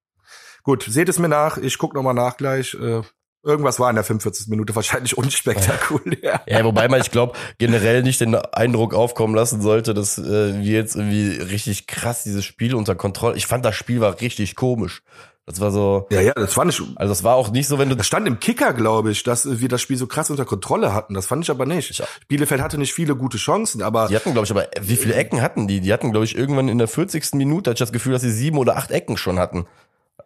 Gut, 0.64 0.82
seht 0.82 1.10
es 1.10 1.20
mir 1.20 1.30
nach, 1.30 1.58
ich 1.58 1.78
guck 1.78 1.94
nochmal 1.94 2.16
nach 2.16 2.38
gleich. 2.38 2.74
Äh, 2.74 3.04
Irgendwas 3.46 3.80
war 3.80 3.90
in 3.92 3.96
der 3.96 4.04
45. 4.04 4.48
Minute 4.48 4.76
wahrscheinlich 4.76 5.18
unspektakulär. 5.18 6.42
Ja, 6.48 6.64
wobei 6.64 6.88
man, 6.88 7.02
ich 7.02 7.12
glaube, 7.12 7.34
generell 7.58 8.02
nicht 8.02 8.20
den 8.20 8.36
Eindruck 8.36 8.94
aufkommen 8.94 9.36
lassen 9.36 9.62
sollte, 9.62 9.94
dass 9.94 10.18
äh, 10.18 10.24
wir 10.64 10.74
jetzt 10.74 10.96
irgendwie 10.96 11.42
richtig 11.42 11.88
krass 11.88 12.24
dieses 12.24 12.44
Spiel 12.44 12.76
unter 12.76 12.96
Kontrolle. 12.96 13.36
Ich 13.36 13.46
fand, 13.46 13.64
das 13.64 13.76
Spiel 13.76 14.02
war 14.02 14.20
richtig 14.22 14.56
komisch. 14.56 15.04
Das 15.46 15.60
war 15.60 15.72
so. 15.72 16.08
Ja, 16.10 16.22
ja, 16.22 16.34
das 16.34 16.56
fand 16.56 16.74
ich. 16.74 16.82
Also 16.96 17.12
das 17.12 17.24
war 17.24 17.36
auch 17.36 17.52
nicht 17.52 17.68
so, 17.68 17.78
wenn 17.78 17.90
du. 17.90 17.96
Das 17.96 18.08
stand 18.08 18.28
im 18.28 18.40
Kicker, 18.40 18.74
glaube 18.74 19.12
ich, 19.12 19.22
dass 19.22 19.60
wir 19.60 19.70
das 19.70 19.80
Spiel 19.80 19.96
so 19.96 20.08
krass 20.08 20.32
unter 20.32 20.44
Kontrolle 20.44 20.94
hatten. 20.94 21.14
Das 21.14 21.28
fand 21.28 21.44
ich 21.44 21.52
aber 21.52 21.68
nicht. 21.68 22.00
Ja. 22.00 22.06
Bielefeld 22.28 22.62
hatte 22.62 22.80
nicht 22.80 22.94
viele 22.94 23.16
gute 23.16 23.38
Chancen, 23.38 23.84
aber. 23.84 24.08
Die 24.08 24.16
hatten, 24.16 24.32
glaube 24.32 24.46
ich, 24.46 24.52
aber 24.52 24.68
wie 24.82 24.96
viele 24.96 25.14
Ecken 25.14 25.42
hatten 25.42 25.68
die? 25.68 25.82
Die 25.82 25.94
hatten, 25.94 26.12
glaube 26.12 26.26
ich, 26.26 26.36
irgendwann 26.36 26.68
in 26.68 26.80
der 26.80 26.88
40. 26.88 27.34
Minute 27.34 27.70
hatte 27.70 27.76
ich 27.76 27.88
das 27.88 27.92
Gefühl, 27.92 28.14
dass 28.14 28.24
sie 28.24 28.32
sieben 28.32 28.58
oder 28.58 28.76
acht 28.76 28.90
Ecken 28.90 29.18
schon 29.18 29.38
hatten. 29.38 29.68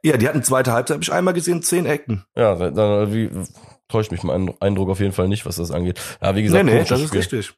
Ja, 0.04 0.18
die 0.18 0.28
hatten 0.28 0.44
zweite 0.44 0.72
Halbzeit, 0.72 0.96
habe 0.96 1.04
ich 1.04 1.12
einmal 1.12 1.34
gesehen, 1.34 1.62
zehn 1.62 1.86
Ecken. 1.86 2.26
Ja, 2.36 2.56
dann 2.56 3.14
wie, 3.14 3.30
täuscht 3.88 4.12
mich 4.12 4.24
mein 4.24 4.54
Eindruck 4.62 4.90
auf 4.90 5.00
jeden 5.00 5.14
Fall 5.14 5.28
nicht, 5.28 5.46
was 5.46 5.58
das 5.58 5.72
angeht. 5.72 6.00
Ja, 6.22 6.36
wie 6.36 6.44
gesagt, 6.44 6.66
nee, 6.66 6.74
nee, 6.76 6.84
das 6.84 7.02
ist 7.02 7.14
richtig. 7.14 7.54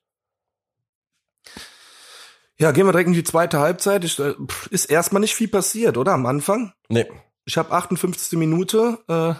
Ja, 2.58 2.72
gehen 2.72 2.86
wir 2.86 2.92
direkt 2.92 3.08
in 3.08 3.14
die 3.14 3.24
zweite 3.24 3.60
Halbzeit. 3.60 4.04
Ich, 4.04 4.20
äh, 4.20 4.36
ist 4.70 4.86
erstmal 4.86 5.20
nicht 5.20 5.34
viel 5.34 5.48
passiert, 5.48 5.98
oder? 5.98 6.14
Am 6.14 6.28
Anfang? 6.28 6.74
Nee. 6.90 7.06
Ich 7.46 7.58
habe 7.58 7.72
58. 7.72 8.38
Minute 8.38 9.00
äh, 9.08 9.34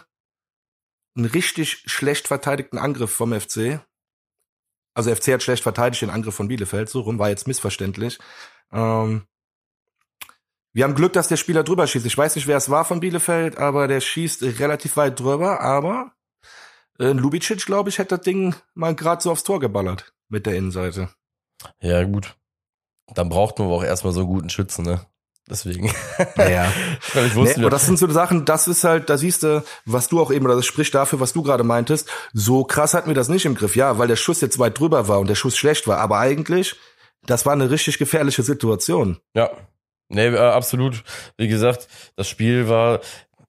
einen 1.16 1.26
richtig 1.32 1.84
schlecht 1.86 2.28
verteidigten 2.28 2.80
Angriff 2.80 3.12
vom 3.12 3.40
FC. 3.40 3.80
Also 4.94 5.14
FC 5.14 5.34
hat 5.34 5.44
schlecht 5.44 5.64
verteidigt 5.64 6.02
den 6.02 6.10
Angriff 6.10 6.36
von 6.36 6.48
Bielefeld, 6.48 6.90
so 6.90 7.02
rum 7.02 7.20
war 7.20 7.30
jetzt 7.30 7.48
missverständlich. 7.48 8.20
Ähm, 8.72 9.28
wir 10.74 10.86
haben 10.86 10.96
Glück, 10.96 11.14
dass 11.14 11.28
der 11.28 11.38
Spieler 11.38 11.64
drüber 11.64 11.86
schießt. 11.86 12.06
Ich 12.06 12.18
weiß 12.18 12.36
nicht, 12.36 12.48
wer 12.48 12.58
es 12.58 12.70
war 12.70 12.86
von 12.86 13.02
Bielefeld, 13.02 13.58
aber 13.58 13.88
der 13.88 14.00
schießt 14.00 14.44
relativ 14.60 14.96
weit 14.96 15.20
drüber. 15.20 15.60
Aber 15.62 16.14
äh, 17.00 17.12
Lubicic, 17.12 17.66
glaube 17.66 17.90
ich, 17.90 17.98
hätte 17.98 18.16
das 18.16 18.26
Ding 18.26 18.56
mal 18.74 18.96
gerade 18.96 19.22
so 19.22 19.32
aufs 19.32 19.44
Tor 19.44 19.60
geballert 19.60 20.14
mit 20.30 20.46
der 20.46 20.56
Innenseite. 20.56 21.10
Ja, 21.82 22.04
gut. 22.04 22.36
Dann 23.14 23.28
braucht 23.28 23.60
man 23.60 23.68
aber 23.68 23.78
auch 23.78 23.84
erstmal 23.84 24.14
so 24.14 24.22
einen 24.22 24.30
guten 24.30 24.50
Schützen, 24.50 24.86
ne? 24.86 25.06
Deswegen. 25.50 25.92
Naja. 26.38 26.72
ich 27.14 27.36
wusste 27.36 27.60
nee, 27.60 27.66
aber 27.66 27.70
das 27.70 27.86
sind 27.86 28.00
so 28.00 28.10
Sachen, 28.10 28.46
das 28.46 28.70
ist 28.70 28.86
halt, 28.86 29.10
da 29.10 29.18
siehst 29.18 29.44
du, 29.44 29.66
was 29.86 30.08
du 30.08 30.22
auch 30.22 30.32
eben, 30.32 30.46
oder 30.46 30.56
das 30.56 30.66
spricht 30.66 30.96
dafür, 30.96 31.20
was 31.20 31.34
du 31.34 31.44
gerade 31.44 31.66
meintest. 31.66 32.10
So 32.32 32.64
krass 32.64 32.94
hatten 32.94 33.10
wir 33.10 33.16
das 33.16 33.28
nicht 33.28 33.46
im 33.46 33.56
Griff. 33.56 33.76
Ja, 33.76 33.98
weil 33.98 34.08
der 34.08 34.16
Schuss 34.16 34.40
jetzt 34.40 34.60
weit 34.60 34.80
drüber 34.80 35.10
war 35.10 35.20
und 35.20 35.28
der 35.28 35.36
Schuss 35.36 35.58
schlecht 35.58 35.88
war. 35.88 35.98
Aber 35.98 36.20
eigentlich, 36.20 36.78
das 37.26 37.46
war 37.46 37.52
eine 37.52 37.70
richtig 37.70 37.98
gefährliche 37.98 38.44
Situation. 38.44 39.20
Ja, 39.34 39.50
Nee, 40.14 40.28
äh, 40.28 40.38
absolut. 40.38 41.04
Wie 41.38 41.48
gesagt, 41.48 41.88
das 42.16 42.28
Spiel 42.28 42.68
war, 42.68 43.00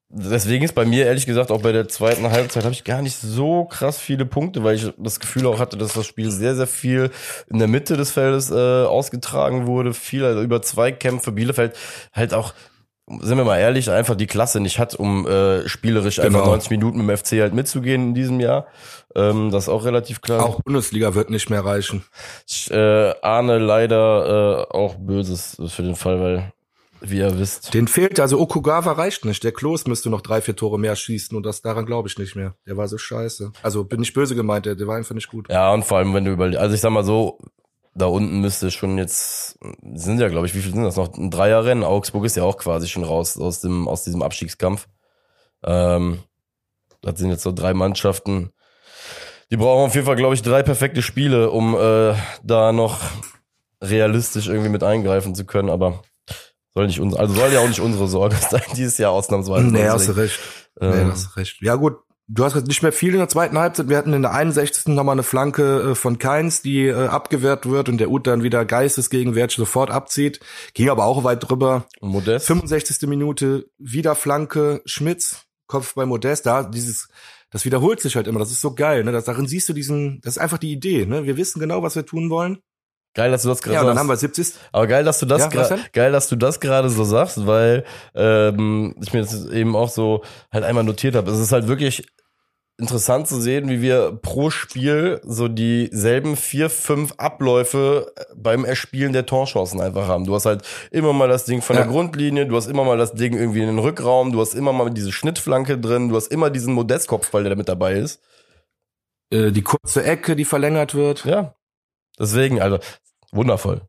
deswegen 0.09 0.63
ist 0.63 0.75
bei 0.75 0.85
mir 0.85 1.05
ehrlich 1.05 1.25
gesagt 1.25 1.51
auch 1.51 1.61
bei 1.61 1.71
der 1.71 1.87
zweiten 1.87 2.29
Halbzeit 2.31 2.63
habe 2.63 2.73
ich 2.73 2.83
gar 2.83 3.01
nicht 3.01 3.17
so 3.17 3.65
krass 3.65 3.99
viele 3.99 4.25
Punkte, 4.25 4.63
weil 4.63 4.75
ich 4.75 4.91
das 4.97 5.19
Gefühl 5.19 5.45
auch 5.47 5.59
hatte, 5.59 5.77
dass 5.77 5.93
das 5.93 6.05
Spiel 6.05 6.31
sehr, 6.31 6.55
sehr 6.55 6.67
viel 6.67 7.11
in 7.49 7.59
der 7.59 7.67
Mitte 7.67 7.97
des 7.97 8.11
Feldes 8.11 8.49
äh, 8.49 8.85
ausgetragen 8.85 9.67
wurde. 9.67 9.93
Viel 9.93 10.23
also 10.23 10.41
über 10.41 10.61
Zweikämpfe. 10.61 11.31
Bielefeld 11.31 11.75
halt 12.13 12.33
auch 12.33 12.53
sind 13.19 13.37
wir 13.37 13.43
mal 13.43 13.59
ehrlich, 13.59 13.89
einfach 13.89 14.15
die 14.15 14.27
Klasse 14.27 14.61
nicht 14.61 14.79
hat, 14.79 14.95
um 14.95 15.27
äh, 15.27 15.67
spielerisch 15.67 16.15
Genau. 16.15 16.39
einfach 16.39 16.45
90 16.45 16.69
Minuten 16.71 16.97
mit 16.99 17.09
dem 17.09 17.17
FC 17.17 17.41
halt 17.41 17.53
mitzugehen 17.53 18.09
in 18.09 18.13
diesem 18.13 18.39
Jahr. 18.39 18.67
Ähm, 19.15 19.51
das 19.51 19.65
ist 19.65 19.69
auch 19.69 19.85
relativ 19.85 20.21
klar. 20.21 20.43
Auch 20.43 20.61
Bundesliga 20.61 21.13
wird 21.13 21.29
nicht 21.29 21.49
mehr 21.49 21.63
reichen. 21.63 22.03
Ich 22.47 22.71
äh, 22.71 23.13
ahne 23.21 23.59
leider 23.59 24.67
äh, 24.69 24.75
auch 24.75 24.95
Böses 24.95 25.57
für 25.67 25.83
den 25.83 25.95
Fall, 25.95 26.19
weil, 26.19 26.53
wie 27.01 27.19
ihr 27.19 27.37
wisst. 27.37 27.73
Den 27.73 27.87
fehlt, 27.87 28.19
also 28.19 28.39
Okugawa 28.39 28.93
reicht 28.93 29.25
nicht. 29.25 29.43
Der 29.43 29.51
Klos 29.51 29.85
müsste 29.85 30.09
noch 30.09 30.21
drei, 30.21 30.41
vier 30.41 30.55
Tore 30.55 30.79
mehr 30.79 30.95
schießen 30.95 31.35
und 31.37 31.45
das 31.45 31.61
daran 31.61 31.85
glaube 31.85 32.07
ich 32.07 32.17
nicht 32.17 32.35
mehr. 32.35 32.55
Der 32.65 32.75
war 32.77 32.87
so 32.87 32.97
scheiße. 32.97 33.51
Also 33.61 33.83
bin 33.83 34.01
ich 34.01 34.13
böse 34.13 34.35
gemeint, 34.35 34.65
der, 34.65 34.75
der 34.75 34.87
war 34.87 34.97
einfach 34.97 35.15
nicht 35.15 35.29
gut. 35.29 35.49
Ja, 35.49 35.71
und 35.71 35.85
vor 35.85 35.99
allem, 35.99 36.13
wenn 36.13 36.25
du 36.25 36.31
über, 36.31 36.45
also 36.59 36.73
ich 36.73 36.81
sag 36.81 36.91
mal 36.91 37.03
so, 37.03 37.39
da 37.95 38.07
unten 38.07 38.41
müsste 38.41 38.71
schon 38.71 38.97
jetzt, 38.97 39.59
sind 39.93 40.19
ja, 40.19 40.27
glaube 40.27 40.47
ich, 40.47 40.55
wie 40.55 40.61
viel 40.61 40.73
sind 40.73 40.83
das 40.83 40.95
noch? 40.95 41.13
Ein 41.13 41.29
Dreierrennen. 41.29 41.83
Augsburg 41.83 42.25
ist 42.25 42.35
ja 42.35 42.43
auch 42.43 42.57
quasi 42.57 42.87
schon 42.87 43.03
raus 43.03 43.37
aus 43.37 43.61
dem, 43.61 43.87
aus 43.87 44.03
diesem 44.03 44.23
Abstiegskampf. 44.23 44.87
Ähm, 45.63 46.19
das 47.01 47.19
sind 47.19 47.29
jetzt 47.29 47.43
so 47.43 47.51
drei 47.51 47.73
Mannschaften. 47.75 48.51
Die 49.53 49.57
brauchen 49.57 49.85
auf 49.85 49.93
jeden 49.93 50.07
Fall, 50.07 50.15
glaube 50.15 50.33
ich, 50.33 50.41
drei 50.41 50.63
perfekte 50.63 51.03
Spiele, 51.03 51.51
um 51.51 51.75
äh, 51.75 52.15
da 52.41 52.71
noch 52.71 53.01
realistisch 53.83 54.47
irgendwie 54.47 54.69
mit 54.69 54.81
eingreifen 54.81 55.35
zu 55.35 55.45
können, 55.45 55.69
aber 55.69 56.01
soll 56.73 56.87
nicht 56.87 56.99
uns, 56.99 57.13
also 57.15 57.35
soll 57.35 57.53
ja 57.53 57.59
auch 57.59 57.67
nicht 57.67 57.79
unsere 57.79 58.07
Sorge 58.07 58.35
sein, 58.49 58.63
dieses 58.75 58.97
Jahr 58.97 59.11
ausnahmsweise. 59.11 59.67
Nee, 59.67 59.87
hast 59.87 60.07
du 60.07 60.13
recht. 60.13 60.39
Nee, 60.81 60.87
Ähm, 60.87 61.11
hast 61.11 61.27
du 61.27 61.39
recht. 61.39 61.57
Ja 61.61 61.75
gut, 61.75 61.97
du 62.27 62.43
hast 62.43 62.55
jetzt 62.55 62.67
nicht 62.67 62.81
mehr 62.81 62.91
viel 62.91 63.13
in 63.13 63.19
der 63.19 63.29
zweiten 63.29 63.59
Halbzeit. 63.59 63.89
Wir 63.89 63.97
hatten 63.97 64.13
in 64.13 64.23
der 64.23 64.33
61. 64.33 64.87
nochmal 64.87 65.13
eine 65.13 65.21
Flanke 65.21 65.91
äh, 65.91 65.93
von 65.93 66.17
Keins, 66.17 66.63
die 66.63 66.87
äh, 66.87 67.05
abgewehrt 67.05 67.69
wird 67.69 67.89
und 67.89 67.99
der 67.99 68.09
Ut 68.09 68.25
dann 68.25 68.41
wieder 68.41 68.65
geistesgegenwärtig 68.65 69.57
sofort 69.57 69.91
abzieht. 69.91 70.39
Ging 70.73 70.89
aber 70.89 71.05
auch 71.05 71.23
weit 71.23 71.47
drüber. 71.47 71.85
Modest. 72.01 72.47
65. 72.47 73.07
Minute, 73.07 73.67
wieder 73.77 74.15
Flanke, 74.15 74.81
Schmitz, 74.85 75.45
Kopf 75.67 75.93
bei 75.93 76.07
Modest, 76.07 76.47
da 76.47 76.63
dieses, 76.63 77.07
das 77.53 77.63
wiederholt 77.65 78.01
sich 78.01 78.15
halt 78.17 78.27
immer, 78.27 78.39
das 78.39 78.51
ist 78.51 78.59
so 78.61 78.73
geil, 78.75 79.03
ne? 79.05 79.11
Das, 79.13 79.23
darin 79.25 79.47
siehst 79.47 79.69
du 79.69 79.73
diesen, 79.73 80.19
das 80.21 80.35
ist 80.35 80.41
einfach 80.41 80.57
die 80.57 80.71
Idee, 80.73 81.05
ne? 81.05 81.25
Wir 81.25 81.37
wissen 81.37 81.59
genau, 81.59 81.81
was 81.83 81.95
wir 81.95 82.05
tun 82.05 82.29
wollen. 82.29 82.57
Geil, 83.15 83.29
dass 83.29 83.43
du 83.43 83.49
das 83.49 83.61
gerade 83.61 83.75
Ja, 83.75 83.81
und 83.81 83.87
dann 83.87 83.95
sagst. 83.95 83.99
haben 83.99 84.09
wir 84.09 84.17
70. 84.17 84.53
Aber 84.71 84.87
geil, 84.87 85.03
dass 85.05 85.19
du 85.19 85.27
das 85.27 85.41
Ja, 85.41 85.47
denn? 85.67 85.79
geil, 85.93 86.11
dass 86.11 86.27
du 86.29 86.35
das 86.35 86.59
gerade 86.59 86.89
so 86.89 87.03
sagst, 87.03 87.45
weil 87.45 87.85
ähm, 88.15 88.95
ich 89.03 89.13
mir 89.13 89.21
das 89.21 89.45
eben 89.45 89.75
auch 89.75 89.89
so 89.89 90.23
halt 90.51 90.63
einmal 90.63 90.83
notiert 90.83 91.15
habe. 91.15 91.29
Es 91.29 91.39
ist 91.39 91.51
halt 91.51 91.67
wirklich 91.67 92.07
interessant 92.77 93.27
zu 93.27 93.39
sehen, 93.39 93.69
wie 93.69 93.81
wir 93.81 94.17
pro 94.21 94.49
Spiel 94.49 95.21
so 95.23 95.47
dieselben 95.47 96.35
vier, 96.35 96.69
fünf 96.69 97.13
Abläufe 97.17 98.11
beim 98.35 98.65
Erspielen 98.65 99.13
der 99.13 99.25
Torchancen 99.25 99.79
einfach 99.79 100.07
haben. 100.07 100.25
Du 100.25 100.33
hast 100.33 100.45
halt 100.45 100.63
immer 100.91 101.13
mal 101.13 101.27
das 101.29 101.45
Ding 101.45 101.61
von 101.61 101.75
Ja. 101.75 101.83
der 101.83 101.91
Grundlinie, 101.91 102.47
du 102.47 102.55
hast 102.55 102.67
immer 102.67 102.83
mal 102.83 102.97
das 102.97 103.13
Ding 103.13 103.33
irgendwie 103.37 103.61
in 103.61 103.67
den 103.67 103.79
Rückraum, 103.79 104.31
du 104.31 104.41
hast 104.41 104.55
immer 104.55 104.73
mal 104.73 104.89
diese 104.89 105.11
Schnittflanke 105.11 105.77
drin, 105.77 106.09
du 106.09 106.15
hast 106.15 106.27
immer 106.31 106.49
diesen 106.49 106.73
Modestkopfball, 106.73 107.43
der 107.43 107.51
da 107.51 107.55
mit 107.55 107.69
dabei 107.69 107.93
ist. 107.93 108.21
Äh, 109.29 109.51
die 109.51 109.61
kurze 109.61 110.03
Ecke, 110.03 110.35
die 110.35 110.45
verlängert 110.45 110.95
wird. 110.95 111.25
Ja. 111.25 111.55
Deswegen, 112.19 112.59
also, 112.61 112.79
wundervoll. 113.31 113.81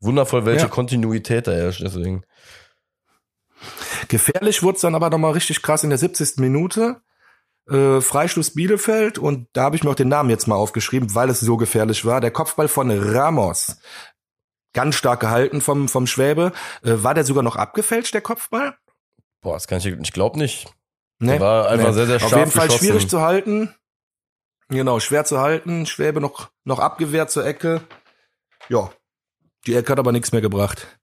Wundervoll, 0.00 0.46
welche 0.46 0.64
Ja. 0.66 0.68
Kontinuität 0.68 1.46
da 1.46 1.52
herrscht, 1.52 1.82
deswegen. 1.82 2.24
Gefährlich 4.08 4.62
wurde 4.62 4.76
es 4.76 4.82
dann 4.82 4.94
aber 4.94 5.10
nochmal 5.10 5.32
richtig 5.32 5.62
krass 5.62 5.84
in 5.84 5.90
der 5.90 5.98
70. 5.98 6.38
Minute. 6.38 7.00
Äh, 7.70 8.00
Freistoß 8.00 8.54
Bielefeld 8.54 9.18
und 9.18 9.48
da 9.52 9.62
habe 9.62 9.76
ich 9.76 9.84
mir 9.84 9.90
auch 9.90 9.94
den 9.94 10.08
Namen 10.08 10.30
jetzt 10.30 10.48
mal 10.48 10.56
aufgeschrieben, 10.56 11.14
weil 11.14 11.30
es 11.30 11.40
so 11.40 11.56
gefährlich 11.56 12.04
war. 12.04 12.20
Der 12.20 12.30
Kopfball 12.30 12.68
von 12.68 12.90
Ramos. 12.90 13.76
Ganz 14.72 14.96
stark 14.96 15.20
gehalten 15.20 15.60
vom, 15.60 15.88
vom 15.88 16.06
Schwäbe. 16.06 16.52
Äh, 16.82 17.02
war 17.02 17.14
der 17.14 17.24
sogar 17.24 17.42
noch 17.42 17.56
abgefälscht, 17.56 18.14
der 18.14 18.20
Kopfball? 18.22 18.76
Boah, 19.40 19.54
das 19.54 19.66
kann 19.68 19.78
ich, 19.78 19.86
ich 19.86 20.12
glaube 20.12 20.38
nicht. 20.38 20.72
Nee, 21.18 21.32
Der 21.32 21.40
war 21.40 21.68
einfach 21.68 21.92
sehr, 21.92 22.06
sehr 22.06 22.16
Auf 22.16 22.22
scharf 22.22 22.38
jeden 22.38 22.50
Fall 22.50 22.66
geschossen. 22.66 22.84
schwierig 22.86 23.08
zu 23.08 23.20
halten. 23.20 23.74
Genau, 24.68 25.00
schwer 25.00 25.24
zu 25.24 25.40
halten. 25.40 25.86
Schwäbe 25.86 26.20
noch, 26.20 26.50
noch 26.64 26.78
abgewehrt 26.78 27.30
zur 27.30 27.44
Ecke. 27.44 27.82
Ja, 28.68 28.90
die 29.66 29.74
Ecke 29.74 29.92
hat 29.92 29.98
aber 29.98 30.12
nichts 30.12 30.32
mehr 30.32 30.40
gebracht. 30.40 30.99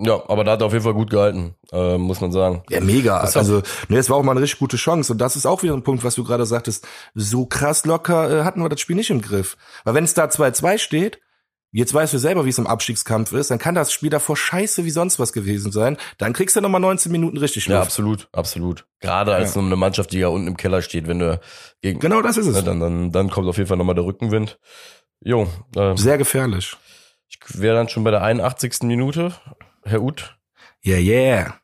Ja, 0.00 0.22
aber 0.28 0.44
da 0.44 0.52
hat 0.52 0.62
er 0.62 0.66
auf 0.66 0.72
jeden 0.72 0.84
Fall 0.84 0.94
gut 0.94 1.10
gehalten, 1.10 1.54
äh, 1.72 1.98
muss 1.98 2.20
man 2.20 2.30
sagen. 2.32 2.62
Ja, 2.70 2.80
mega. 2.80 3.20
Das 3.20 3.34
war- 3.34 3.40
Also, 3.40 3.62
ne, 3.88 3.98
es 3.98 4.08
war 4.10 4.16
auch 4.16 4.22
mal 4.22 4.32
eine 4.32 4.40
richtig 4.42 4.58
gute 4.60 4.76
Chance. 4.76 5.12
Und 5.12 5.18
das 5.18 5.34
ist 5.36 5.46
auch 5.46 5.62
wieder 5.62 5.74
ein 5.74 5.82
Punkt, 5.82 6.04
was 6.04 6.14
du 6.14 6.24
gerade 6.24 6.46
sagtest. 6.46 6.86
So 7.14 7.46
krass 7.46 7.84
locker 7.84 8.40
äh, 8.40 8.44
hatten 8.44 8.62
wir 8.62 8.68
das 8.68 8.80
Spiel 8.80 8.96
nicht 8.96 9.10
im 9.10 9.20
Griff. 9.22 9.56
Weil 9.84 9.94
wenn 9.94 10.04
es 10.04 10.14
da 10.14 10.26
2-2 10.26 10.78
steht, 10.78 11.20
jetzt 11.72 11.92
weißt 11.92 12.14
du 12.14 12.18
selber, 12.18 12.44
wie 12.44 12.48
es 12.50 12.58
im 12.58 12.66
Abstiegskampf 12.66 13.32
ist, 13.32 13.50
dann 13.50 13.58
kann 13.58 13.74
das 13.74 13.92
Spiel 13.92 14.08
davor 14.10 14.36
scheiße 14.36 14.84
wie 14.84 14.90
sonst 14.90 15.18
was 15.18 15.32
gewesen 15.32 15.70
sein. 15.72 15.96
Dann 16.16 16.32
kriegst 16.32 16.54
du 16.56 16.60
nochmal 16.60 16.80
19 16.80 17.10
Minuten 17.12 17.36
richtig 17.36 17.66
Ja, 17.66 17.76
Luft. 17.78 17.86
absolut, 17.88 18.28
absolut. 18.32 18.86
Gerade 19.00 19.34
als 19.34 19.54
Ja. 19.56 19.60
eine 19.60 19.76
Mannschaft, 19.76 20.12
die 20.12 20.18
ja 20.20 20.28
unten 20.28 20.46
im 20.46 20.56
Keller 20.56 20.80
steht, 20.80 21.08
wenn 21.08 21.18
du 21.18 21.40
gegen, 21.82 21.98
Genau 21.98 22.22
das 22.22 22.36
ist 22.36 22.46
es. 22.46 22.54
ne, 22.54 22.62
dann, 22.62 22.78
dann, 22.80 23.12
dann 23.12 23.30
kommt 23.30 23.48
auf 23.48 23.56
jeden 23.56 23.68
Fall 23.68 23.76
nochmal 23.76 23.94
der 23.96 24.04
Rückenwind. 24.04 24.58
Jo, 25.20 25.46
äh, 25.76 25.96
Sehr 25.96 26.18
gefährlich. 26.18 26.76
ich 27.28 27.38
wäre 27.60 27.74
dann 27.76 27.88
schon 27.88 28.04
bei 28.04 28.12
der 28.12 28.22
81. 28.22 28.86
Minute. 28.86 29.32
Herr 29.88 30.02
Uth, 30.02 30.34
Yeah, 30.86 30.98
yeah. 30.98 31.56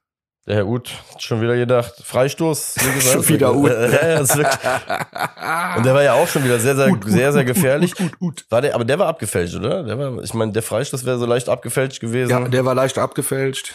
der 0.46 0.56
Herr 0.56 0.66
Uth 0.66 0.90
hat 1.12 1.22
schon 1.22 1.40
wieder 1.40 1.56
gedacht, 1.56 1.94
Freistoß. 2.02 2.74
Wie 2.78 2.94
gesagt, 2.94 3.14
Schon 3.14 3.28
wieder 3.28 3.54
Uth. 3.54 3.70
Und 5.76 5.86
der 5.86 5.94
war 5.94 6.02
ja 6.02 6.14
auch 6.14 6.28
schon 6.28 6.44
wieder 6.44 6.58
sehr, 6.58 6.76
sehr, 6.76 6.88
Ut, 6.88 7.04
Ut, 7.04 7.10
sehr, 7.10 7.32
sehr 7.32 7.42
Ut, 7.42 7.46
gefährlich. 7.46 7.92
Ut, 7.94 8.00
Ut, 8.00 8.20
Ut. 8.20 8.46
War 8.50 8.60
der, 8.60 8.74
aber 8.74 8.84
der 8.84 8.98
war 8.98 9.06
abgefälscht, 9.08 9.54
oder? 9.56 9.82
Der 9.84 9.98
war, 9.98 10.22
ich 10.22 10.34
meine, 10.34 10.52
der 10.52 10.62
Freistoß 10.62 11.04
wäre 11.06 11.18
so 11.18 11.26
leicht 11.26 11.48
abgefälscht 11.48 12.00
gewesen. 12.00 12.30
Ja, 12.30 12.48
der 12.48 12.64
war 12.64 12.74
leicht 12.74 12.98
abgefälscht. 12.98 13.74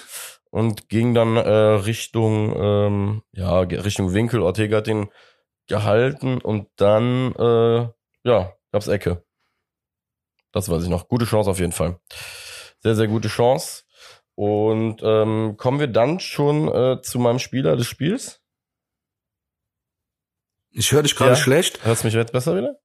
und 0.52 0.90
ging 0.90 1.14
dann 1.14 1.38
äh, 1.38 1.50
Richtung 1.50 2.54
ähm, 2.56 3.22
ja 3.34 3.60
Richtung 3.62 4.14
Winkel. 4.14 4.42
Ortega 4.42 4.78
hat 4.78 4.88
den 4.88 5.10
gehalten 5.68 6.40
und 6.42 6.68
dann 6.78 7.34
äh, 7.36 7.88
ja 8.24 8.54
gab's 8.72 8.88
Ecke. 8.88 9.24
Das 10.52 10.70
weiß 10.70 10.84
ich 10.84 10.90
noch. 10.90 11.08
Gute 11.08 11.26
Chance 11.26 11.50
auf 11.50 11.60
jeden 11.60 11.72
Fall. 11.72 12.00
Sehr 12.82 12.96
sehr 12.96 13.08
gute 13.08 13.28
Chance. 13.28 13.84
Und 14.40 15.02
ähm, 15.04 15.56
kommen 15.58 15.82
wir 15.82 15.88
dann 15.88 16.22
schon 16.22 16.70
äh, 16.70 17.02
zu 17.02 17.20
meinem 17.20 17.40
Spieler 17.40 17.76
des 17.76 17.88
Spiels? 17.88 18.40
Ich 20.72 20.94
höre 20.94 21.04
dich 21.04 21.18
gerade 21.18 21.32
Ja. 21.32 21.36
schlecht. 21.36 21.84
Hörst 21.84 22.04
du 22.04 22.08
mich 22.08 22.14
jetzt 22.14 22.32
besser 22.32 22.56
wieder? 22.56 22.78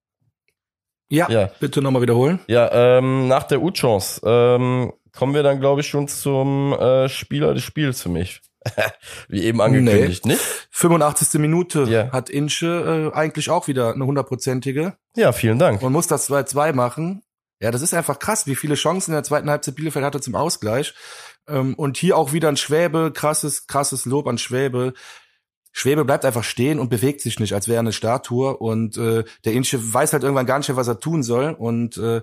Ja, 1.09 1.31
Ja. 1.31 1.51
bitte 1.61 1.81
nochmal 1.81 2.03
wiederholen. 2.03 2.41
Ja, 2.49 2.99
ähm, 2.99 3.29
nach 3.29 3.45
der 3.45 3.63
U-Chance 3.63 4.21
ähm, 4.25 4.93
kommen 5.13 5.33
wir 5.35 5.45
dann, 5.45 5.61
glaube 5.61 5.83
ich, 5.83 5.87
schon 5.87 6.09
zum 6.09 6.73
äh, 6.73 7.09
Spieler 7.09 7.55
des 7.55 7.63
Spiels 7.63 8.03
für 8.03 8.09
mich. 8.09 8.41
Wie 9.29 9.45
eben 9.45 9.61
angekündigt, 9.61 10.27
nicht? 10.27 10.41
85. 10.73 11.39
Minute 11.41 11.83
Ja. 11.85 12.11
hat 12.11 12.31
Inche 12.31 13.13
äh, 13.15 13.17
eigentlich 13.17 13.49
auch 13.51 13.69
wieder 13.69 13.93
eine 13.95 14.05
hundertprozentige. 14.07 14.97
Ja, 15.15 15.31
vielen 15.31 15.61
Dank. 15.61 15.83
Man 15.83 15.93
muss 15.93 16.09
das 16.09 16.29
2-2 16.29 16.73
machen. 16.73 17.23
Ja, 17.61 17.71
das 17.71 17.83
ist 17.83 17.95
einfach 17.95 18.19
krass, 18.19 18.49
wie 18.49 18.57
viele 18.57 18.75
Chancen 18.75 19.13
in 19.13 19.15
der 19.15 19.23
zweiten 19.23 19.49
Halbzeit 19.49 19.77
Bielefeld 19.77 20.05
hatte 20.05 20.21
zum 20.21 20.35
Ausgleich. 20.35 20.93
Ähm, 21.49 21.75
und 21.75 21.97
hier 21.97 22.17
auch 22.17 22.33
wieder 22.33 22.49
ein 22.49 22.57
Schwäbe, 22.57 23.13
krasses, 23.13 23.67
krasses 23.67 24.05
Lob 24.05 24.27
an 24.27 24.39
Schwäbe. 24.39 24.95
Schwäbe 25.73 26.05
bleibt 26.05 26.25
einfach 26.25 26.45
stehen 26.45 26.79
und 26.79 26.89
bewegt 26.89 27.21
sich 27.21 27.41
nicht, 27.41 27.53
als 27.53 27.67
wäre 27.67 27.79
er 27.79 27.81
eine 27.81 27.93
Statue. 27.93 28.57
Und 28.57 28.97
äh, 28.97 29.25
der 29.45 29.53
Inche 29.53 29.93
weiß 29.93 30.13
halt 30.13 30.23
irgendwann 30.23 30.47
gar 30.47 30.59
nicht 30.59 30.69
mehr, 30.69 30.77
was 30.77 30.89
er 30.89 31.01
tun 31.01 31.23
soll. 31.23 31.51
Und 31.51 31.97
äh, 31.97 32.23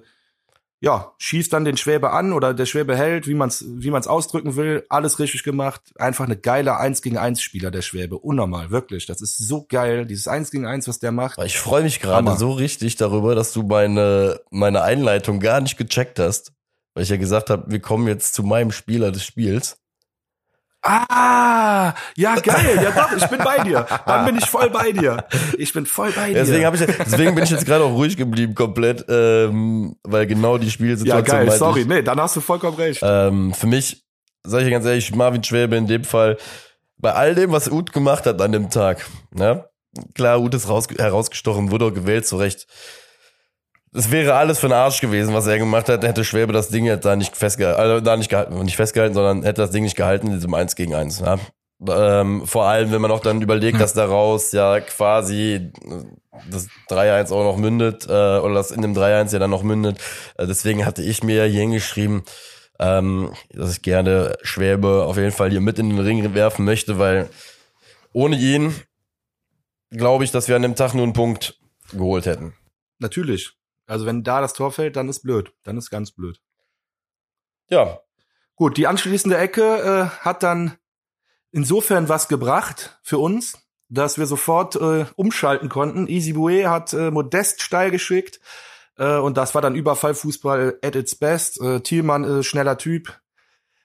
ja, 0.84 1.14
schießt 1.20 1.54
dann 1.54 1.64
den 1.64 1.78
Schwäbe 1.78 2.10
an 2.12 2.34
oder 2.34 2.56
der 2.56 2.66
Schwäbe 2.66 2.98
hält, 2.98 3.28
wie 3.28 3.36
man 3.36 3.50
es 3.50 3.64
wie 3.68 3.92
man's 3.92 4.08
ausdrücken 4.08 4.56
will. 4.56 4.84
Alles 4.90 5.20
richtig 5.20 5.44
gemacht. 5.44 5.82
Einfach 5.96 6.26
eine 6.26 6.38
geile 6.38 6.78
1 6.78 7.04
gegen 7.04 7.18
1 7.18 7.40
Spieler, 7.40 7.70
der 7.70 7.84
Schwäbe. 7.84 8.18
Unnormal, 8.18 8.72
wirklich. 8.72 9.06
Das 9.06 9.22
ist 9.22 9.38
so 9.38 9.66
geil. 9.70 10.08
Dieses 10.08 10.28
1 10.28 10.50
gegen 10.50 10.66
1, 10.66 10.88
was 10.88 10.98
der 10.98 11.12
macht. 11.12 11.38
Ich 11.44 11.60
freue 11.60 11.84
mich 11.84 12.00
gerade 12.00 12.36
so 12.36 12.52
richtig 12.52 12.96
darüber, 12.96 13.36
dass 13.36 13.54
du 13.54 13.62
meine, 13.62 14.40
meine 14.50 14.82
Einleitung 14.82 15.40
gar 15.40 15.62
nicht 15.62 15.78
gecheckt 15.78 16.18
hast. 16.18 16.52
Weil 16.94 17.04
ich 17.04 17.10
ja 17.10 17.18
gesagt 17.18 17.50
habe, 17.50 17.64
wir 17.68 17.80
kommen 17.80 18.08
jetzt 18.08 18.34
zu 18.34 18.44
meinem 18.44 18.72
Spieler 18.72 19.12
des 19.12 19.24
Spiels. 19.24 19.78
Ah, 20.84 21.94
ja, 22.18 22.36
geil. 22.44 22.80
Ja, 22.84 22.92
doch, 22.92 23.16
ich 23.16 23.26
bin 23.28 23.38
bei 23.40 23.60
dir. 23.60 23.86
Dann 24.06 24.26
bin 24.26 24.38
ich 24.38 24.46
voll 24.50 24.70
bei 24.72 24.92
dir. 24.92 25.26
Ich 25.58 25.74
bin 25.74 25.86
voll 25.86 26.12
bei 26.12 26.30
dir. 26.30 26.40
Deswegen, 26.40 26.66
hab 26.66 26.74
ich, 26.74 26.82
deswegen 26.82 27.36
bin 27.36 27.44
ich 27.44 27.52
jetzt 27.52 27.66
gerade 27.66 27.84
auch 27.84 27.94
ruhig 27.94 28.18
geblieben 28.18 28.56
komplett, 28.56 29.06
ähm, 29.08 29.96
weil 30.04 30.26
genau 30.26 30.58
die 30.58 30.66
ja, 30.66 30.72
Spielsituation 30.72 31.24
geil, 31.26 31.46
meinte 31.46 31.60
sorry. 31.60 31.82
Ich, 31.82 31.88
Nee, 31.88 32.02
dann 32.02 32.20
hast 32.20 32.36
du 32.36 32.42
vollkommen 32.42 32.78
recht. 32.78 33.02
ähm, 33.04 33.54
für 33.54 33.68
mich, 33.68 34.04
sage 34.44 34.64
ich 34.64 34.70
dir 34.70 34.74
ganz 34.74 34.86
ehrlich, 34.86 35.14
Marvin 35.14 35.44
Schwäbe 35.44 35.76
in 35.76 35.86
dem 35.86 36.04
Fall, 36.04 36.38
bei 36.98 37.14
all 37.14 37.36
dem, 37.36 37.52
was 37.52 37.70
Uth 37.70 37.94
gemacht 37.94 38.26
hat 38.26 38.42
an 38.42 38.52
dem 38.52 38.70
Tag, 38.70 39.06
ne? 39.32 39.66
Klar, 40.16 40.40
Uth 40.40 40.54
ist 40.54 40.70
raus, 40.70 40.88
herausgestochen, 40.98 41.70
wurde 41.70 41.86
auch 41.86 41.94
gewählt, 41.94 42.26
zu 42.26 42.38
Recht. 42.38 42.66
Es 43.94 44.10
wäre 44.10 44.36
alles 44.36 44.60
für 44.60 44.68
den 44.68 44.74
Arsch 44.74 45.02
gewesen, 45.02 45.34
was 45.34 45.48
er 45.48 45.58
gemacht 45.58 45.90
hat, 45.90 46.04
hätte 46.04 46.24
Schwäbe 46.24 46.54
das 46.54 46.70
Ding 46.70 46.86
jetzt 46.86 47.04
da 47.04 47.16
nicht 47.16 47.36
festgehalten, 47.36 47.80
also 47.80 48.00
da 48.00 48.16
nicht 48.16 48.30
gehalten, 48.30 48.58
nicht 48.64 48.78
festgehalten, 48.78 49.14
sondern 49.14 49.44
hätte 49.44 49.62
das 49.62 49.72
Ding 49.72 49.84
nicht 49.84 49.98
gehalten 49.98 50.28
in 50.28 50.34
diesem 50.34 50.54
1 50.54 50.76
gegen 50.76 50.96
1. 50.96 51.20
Ja? 51.20 51.38
Ähm, 51.90 52.46
vor 52.46 52.66
allem, 52.66 52.92
wenn 52.92 53.02
man 53.02 53.12
auch 53.12 53.20
dann 53.20 53.42
überlegt, 53.42 53.82
dass 53.82 53.94
daraus 53.94 54.54
ja 54.54 54.80
quasi 54.80 55.72
das 56.50 56.68
3-1 56.90 57.34
auch 57.34 57.44
noch 57.44 57.58
mündet, 57.58 58.06
äh, 58.08 58.12
oder 58.40 58.54
das 58.54 58.72
in 58.72 58.82
dem 58.82 58.94
3-1 58.94 59.34
ja 59.34 59.40
dann 59.40 59.50
noch 59.50 59.64
mündet. 59.64 60.00
Äh, 60.38 60.48
deswegen 60.48 60.86
hatte 60.86 61.02
ich 61.02 61.24
mir 61.24 61.46
hier 61.46 61.62
hingeschrieben, 61.62 62.24
ähm, 62.80 63.34
dass 63.50 63.74
ich 63.74 63.82
gerne 63.82 64.38
Schwäbe 64.42 65.04
auf 65.06 65.18
jeden 65.18 65.32
Fall 65.32 65.50
hier 65.50 65.62
mit 65.62 65.80
in 65.80 65.90
den 65.90 66.00
Ring 66.00 66.34
werfen 66.34 66.64
möchte, 66.64 66.98
weil 66.98 67.30
ohne 68.14 68.38
ihn 68.38 68.74
glaube 69.90 70.24
ich, 70.24 70.32
dass 70.32 70.48
wir 70.48 70.56
an 70.56 70.62
dem 70.62 70.76
Tag 70.76 70.94
nur 70.94 71.04
einen 71.04 71.14
Punkt 71.14 71.60
geholt 71.92 72.26
hätten. 72.26 72.54
Natürlich. 73.00 73.54
Also 73.92 74.06
wenn 74.06 74.24
da 74.24 74.40
das 74.40 74.54
Tor 74.54 74.72
fällt, 74.72 74.96
dann 74.96 75.10
ist 75.10 75.22
blöd. 75.22 75.54
Dann 75.64 75.78
ist 75.78 75.90
ganz 75.90 76.12
blöd. 76.12 76.40
Ja. 77.70 78.00
Gut, 78.56 78.78
die 78.78 78.88
anschließende 78.88 79.38
Ecke 79.38 79.62
äh, 79.62 80.24
hat 80.24 80.44
dann 80.44 80.78
insofern 81.52 82.08
was 82.08 82.28
gebracht 82.28 83.00
für 83.04 83.18
uns, 83.18 83.58
dass 83.90 84.18
wir 84.18 84.28
sofort 84.28 84.76
äh, 84.78 85.06
umschalten 85.16 85.68
konnten. 85.68 86.08
Easy 86.08 86.34
Bue 86.34 86.70
hat 86.70 86.94
äh, 86.94 87.12
Modest 87.12 87.62
steil 87.62 87.92
geschickt 87.92 88.40
äh, 88.98 89.18
und 89.18 89.36
das 89.36 89.56
war 89.56 89.62
dann 89.62 89.76
Überfallfußball 89.76 90.80
at 90.82 90.96
its 90.96 91.16
best. 91.16 91.60
Äh, 91.60 91.82
Thielmann 91.82 92.24
äh, 92.24 92.44
schneller 92.44 92.78
Typ, 92.78 93.20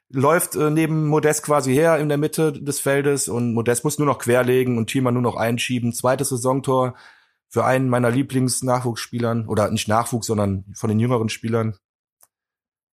läuft 0.08 0.54
äh, 0.54 0.70
neben 0.70 1.08
Modest 1.08 1.42
quasi 1.42 1.74
her 1.74 1.98
in 1.98 2.08
der 2.08 2.18
Mitte 2.18 2.52
des 2.52 2.78
Feldes 2.78 3.28
und 3.28 3.54
Modest 3.54 3.82
muss 3.82 3.98
nur 3.98 4.06
noch 4.06 4.18
querlegen 4.18 4.78
und 4.78 4.88
Thielmann 4.88 5.14
nur 5.14 5.22
noch 5.22 5.36
einschieben. 5.36 5.92
Zweites 5.92 6.28
Saisontor 6.28 6.94
für 7.48 7.64
einen 7.64 7.88
meiner 7.88 8.10
Lieblings-Nachwuchsspielern 8.10 9.48
oder 9.48 9.70
nicht 9.70 9.88
Nachwuchs, 9.88 10.26
sondern 10.26 10.64
von 10.74 10.88
den 10.88 10.98
jüngeren 10.98 11.28
Spielern. 11.28 11.76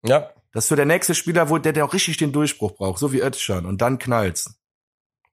Ja. 0.05 0.29
Das 0.51 0.65
ist 0.65 0.69
so 0.69 0.75
der 0.75 0.85
nächste 0.85 1.15
Spieler, 1.15 1.49
wo 1.49 1.57
der, 1.57 1.73
der 1.73 1.85
auch 1.85 1.93
richtig 1.93 2.17
den 2.17 2.31
Durchbruch 2.31 2.73
braucht, 2.73 2.99
so 2.99 3.11
wie 3.11 3.21
Özcan 3.21 3.65
und 3.65 3.81
dann 3.81 3.97
knallt's. 3.97 4.59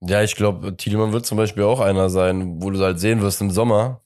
Ja, 0.00 0.22
ich 0.22 0.34
glaube, 0.34 0.76
Thielmann 0.76 1.12
wird 1.12 1.26
zum 1.26 1.36
Beispiel 1.36 1.64
auch 1.64 1.80
einer 1.80 2.08
sein, 2.08 2.62
wo 2.62 2.70
du 2.70 2.80
halt 2.80 2.98
sehen 2.98 3.20
wirst 3.20 3.42
im 3.42 3.50
Sommer. 3.50 4.00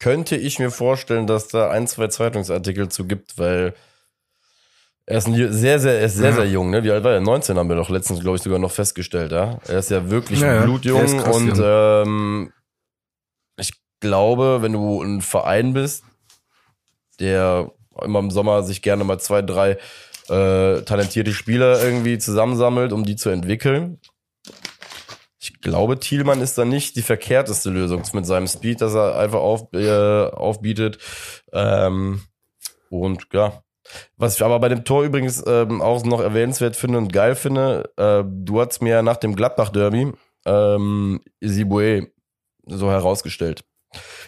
Könnte 0.00 0.36
ich 0.36 0.58
mir 0.58 0.70
vorstellen, 0.70 1.26
dass 1.26 1.48
da 1.48 1.70
ein, 1.70 1.86
zwei 1.86 2.08
Zeitungsartikel 2.08 2.88
zu 2.88 3.06
gibt, 3.06 3.38
weil 3.38 3.74
er 5.06 5.18
ist 5.18 5.26
ein 5.26 5.52
sehr, 5.52 5.78
sehr, 5.78 6.00
er 6.00 6.06
ist 6.06 6.16
sehr, 6.16 6.34
sehr 6.34 6.46
jung, 6.46 6.70
ne? 6.70 6.84
Wie 6.84 6.90
alt 6.90 7.02
war 7.02 7.12
er? 7.12 7.20
19 7.20 7.56
haben 7.56 7.68
wir 7.68 7.76
doch 7.76 7.88
letztens, 7.88 8.20
glaube 8.20 8.36
ich, 8.36 8.42
sogar 8.42 8.58
noch 8.58 8.72
festgestellt, 8.72 9.32
ja. 9.32 9.58
Er 9.66 9.78
ist 9.78 9.90
ja 9.90 10.10
wirklich 10.10 10.40
Ja, 10.40 10.64
blutjung 10.64 11.18
krass 11.18 11.36
und 11.36 11.58
ähm, 11.62 12.52
ich 13.56 13.72
glaube, 14.00 14.62
wenn 14.62 14.72
du 14.72 15.02
ein 15.02 15.20
Verein 15.20 15.72
bist, 15.72 16.04
der 17.20 17.70
immer 18.02 18.20
im 18.20 18.30
Sommer 18.30 18.62
sich 18.62 18.82
gerne 18.82 19.04
mal 19.04 19.18
zwei, 19.18 19.42
drei 19.42 19.78
äh, 20.28 20.82
talentierte 20.82 21.32
Spieler 21.32 21.82
irgendwie 21.82 22.18
zusammensammelt, 22.18 22.92
um 22.92 23.04
die 23.04 23.16
zu 23.16 23.30
entwickeln. 23.30 24.00
Ich 25.40 25.60
glaube, 25.60 25.98
Thielmann 25.98 26.40
ist 26.40 26.58
da 26.58 26.64
nicht 26.64 26.96
die 26.96 27.02
verkehrteste 27.02 27.70
Lösung 27.70 28.02
mit 28.12 28.26
seinem 28.26 28.46
Speed, 28.46 28.80
dass 28.80 28.94
er 28.94 29.16
einfach 29.16 29.40
auf, 29.40 29.72
äh, 29.72 30.26
aufbietet. 30.28 30.98
Ähm, 31.52 32.22
und 32.90 33.26
ja, 33.32 33.62
was 34.16 34.36
ich 34.36 34.44
aber 34.44 34.58
bei 34.60 34.68
dem 34.68 34.84
Tor 34.84 35.04
übrigens 35.04 35.42
ähm, 35.46 35.80
auch 35.80 36.04
noch 36.04 36.20
erwähnenswert 36.20 36.76
finde 36.76 36.98
und 36.98 37.12
geil 37.12 37.34
finde, 37.34 37.90
äh, 37.96 38.22
du 38.26 38.60
hast 38.60 38.82
mir 38.82 39.02
nach 39.02 39.16
dem 39.16 39.34
Gladbach-Derby 39.34 40.12
ähm, 40.44 41.20
Isibue 41.40 42.08
so 42.66 42.90
herausgestellt, 42.90 43.64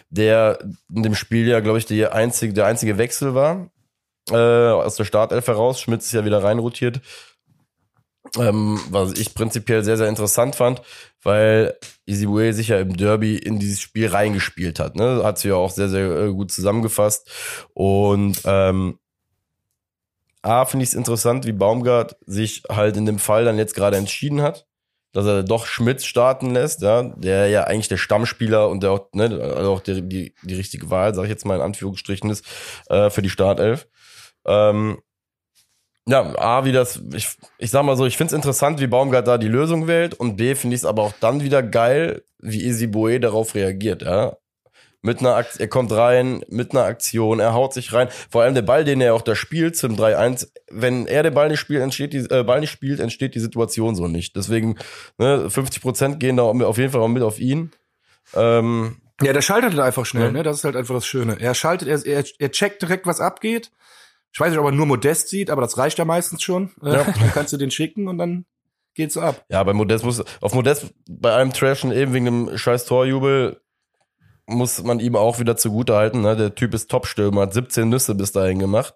der 0.09 0.59
in 0.93 1.03
dem 1.03 1.15
Spiel 1.15 1.47
ja, 1.47 1.59
glaube 1.59 1.77
ich, 1.77 1.85
die 1.85 2.05
einzige, 2.05 2.53
der 2.53 2.65
einzige 2.65 2.97
Wechsel 2.97 3.33
war 3.35 3.69
äh, 4.29 4.35
aus 4.35 4.95
der 4.95 5.05
Startelf 5.05 5.47
heraus. 5.47 5.81
Schmitz 5.81 6.05
ist 6.05 6.13
ja 6.13 6.25
wieder 6.25 6.43
reinrotiert. 6.43 7.01
Ähm, 8.37 8.79
was 8.89 9.13
ich 9.13 9.33
prinzipiell 9.33 9.83
sehr, 9.83 9.97
sehr 9.97 10.07
interessant 10.07 10.55
fand, 10.55 10.81
weil 11.23 11.75
Isibue 12.05 12.53
sich 12.53 12.67
ja 12.67 12.79
im 12.79 12.95
Derby 12.95 13.35
in 13.35 13.59
dieses 13.59 13.81
Spiel 13.81 14.07
reingespielt 14.07 14.79
hat. 14.79 14.95
Ne? 14.95 15.21
Hat 15.23 15.39
sie 15.39 15.49
ja 15.49 15.55
auch 15.55 15.71
sehr, 15.71 15.89
sehr 15.89 16.09
äh, 16.11 16.31
gut 16.31 16.51
zusammengefasst. 16.51 17.29
Und 17.73 18.41
ähm, 18.45 18.99
A, 20.43 20.65
finde 20.65 20.83
ich 20.83 20.89
es 20.89 20.95
interessant, 20.95 21.45
wie 21.45 21.51
Baumgart 21.51 22.15
sich 22.25 22.63
halt 22.69 22.95
in 22.95 23.05
dem 23.05 23.19
Fall 23.19 23.45
dann 23.45 23.57
jetzt 23.57 23.75
gerade 23.75 23.97
entschieden 23.97 24.41
hat, 24.41 24.67
dass 25.13 25.25
er 25.25 25.43
doch 25.43 25.65
Schmitz 25.65 26.05
starten 26.05 26.51
lässt, 26.51 26.81
ja, 26.81 27.03
der 27.03 27.47
ja 27.47 27.65
eigentlich 27.65 27.89
der 27.89 27.97
Stammspieler 27.97 28.69
und 28.69 28.83
der 28.83 28.91
auch, 28.91 29.09
ne, 29.13 29.25
also 29.55 29.73
auch 29.73 29.79
die, 29.81 30.01
die, 30.07 30.35
die 30.43 30.55
richtige 30.55 30.89
Wahl, 30.89 31.13
sage 31.13 31.27
ich 31.27 31.31
jetzt 31.31 31.45
mal 31.45 31.55
in 31.55 31.61
Anführungsstrichen 31.61 32.29
ist, 32.29 32.45
äh, 32.89 33.09
für 33.09 33.21
die 33.21 33.29
Startelf. 33.29 33.87
Ähm, 34.45 34.99
ja, 36.07 36.35
A, 36.37 36.65
wie 36.65 36.71
das, 36.71 37.01
ich, 37.13 37.29
ich 37.57 37.71
sag 37.71 37.83
mal 37.83 37.95
so, 37.95 38.05
ich 38.05 38.17
find's 38.17 38.33
interessant, 38.33 38.79
wie 38.79 38.87
Baumgart 38.87 39.27
da 39.27 39.37
die 39.37 39.47
Lösung 39.47 39.87
wählt 39.87 40.13
und 40.13 40.35
B, 40.35 40.55
finde 40.55 40.75
ich 40.75 40.81
es 40.81 40.85
aber 40.85 41.03
auch 41.03 41.13
dann 41.19 41.43
wieder 41.43 41.61
geil, 41.61 42.23
wie 42.39 42.63
Easy 42.63 42.87
Boe 42.87 43.19
darauf 43.19 43.53
reagiert, 43.53 44.01
ja. 44.01 44.35
Mit 45.03 45.19
einer 45.19 45.35
Akt 45.35 45.59
er 45.59 45.67
kommt 45.67 45.91
rein, 45.91 46.43
mit 46.47 46.71
einer 46.71 46.83
Aktion, 46.83 47.39
er 47.39 47.53
haut 47.53 47.73
sich 47.73 47.91
rein. 47.91 48.09
Vor 48.29 48.43
allem 48.43 48.53
der 48.53 48.61
Ball, 48.61 48.83
den 48.83 49.01
er 49.01 49.15
auch 49.15 49.23
da 49.23 49.33
spielt 49.35 49.75
zum 49.75 49.95
3-1, 49.95 50.47
wenn 50.69 51.07
er 51.07 51.23
den 51.23 51.33
Ball 51.33 51.49
nicht 51.49 51.59
spielt, 51.59 51.81
entsteht 51.81 52.13
die, 52.13 52.19
äh, 52.29 52.43
Ball 52.43 52.59
nicht 52.59 52.69
spielt, 52.69 52.99
entsteht 52.99 53.33
die 53.33 53.39
Situation 53.39 53.95
so 53.95 54.07
nicht. 54.07 54.35
Deswegen, 54.35 54.77
ne, 55.17 55.49
50 55.49 55.81
Prozent 55.81 56.19
gehen 56.19 56.37
da 56.37 56.43
auf 56.43 56.77
jeden 56.77 56.91
Fall 56.91 57.01
auch 57.01 57.07
mit 57.07 57.23
auf 57.23 57.39
ihn. 57.39 57.71
Ähm, 58.35 58.97
Ja, 59.23 59.33
der 59.33 59.41
schaltet 59.41 59.71
halt 59.71 59.79
einfach 59.81 60.05
schnell, 60.05 60.25
Ja. 60.25 60.31
ne? 60.31 60.43
Das 60.43 60.57
ist 60.57 60.63
halt 60.63 60.75
einfach 60.75 60.95
das 60.95 61.05
Schöne. 61.05 61.37
Er 61.39 61.53
schaltet, 61.55 61.87
er, 61.87 62.05
er, 62.05 62.23
er 62.39 62.51
checkt 62.51 62.81
direkt, 62.81 63.05
was 63.07 63.19
abgeht. 63.19 63.71
Ich 64.33 64.39
weiß 64.39 64.49
nicht, 64.51 64.59
ob 64.59 64.65
er 64.65 64.71
nur 64.71 64.85
Modest 64.85 65.29
sieht, 65.29 65.49
aber 65.49 65.61
das 65.61 65.77
reicht 65.77 65.97
ja 65.97 66.05
meistens 66.05 66.41
schon. 66.43 66.71
Äh, 66.83 66.93
Ja. 66.93 67.03
Dann 67.19 67.31
kannst 67.33 67.53
du 67.53 67.57
den 67.57 67.71
schicken 67.71 68.07
und 68.07 68.17
dann 68.17 68.45
geht's 68.93 69.17
ab. 69.17 69.45
Ja, 69.49 69.63
bei 69.63 69.73
Modest 69.73 70.05
muss, 70.05 70.23
auf 70.41 70.53
Modest 70.53 70.93
bei 71.09 71.33
einem 71.35 71.53
Trashen 71.53 71.91
eben 71.91 72.13
wegen 72.13 72.25
dem 72.25 72.57
scheiß 72.57 72.85
Torjubel 72.85 73.61
muss 74.51 74.83
man 74.83 74.99
ihm 74.99 75.15
auch 75.15 75.39
wieder 75.39 75.57
zugute 75.57 75.95
halten. 75.95 76.21
Ne? 76.21 76.35
Der 76.35 76.55
Typ 76.55 76.73
ist 76.73 76.89
Topstürmer, 76.89 77.41
hat 77.41 77.53
17 77.53 77.89
Nüsse 77.89 78.15
bis 78.15 78.31
dahin 78.31 78.59
gemacht 78.59 78.95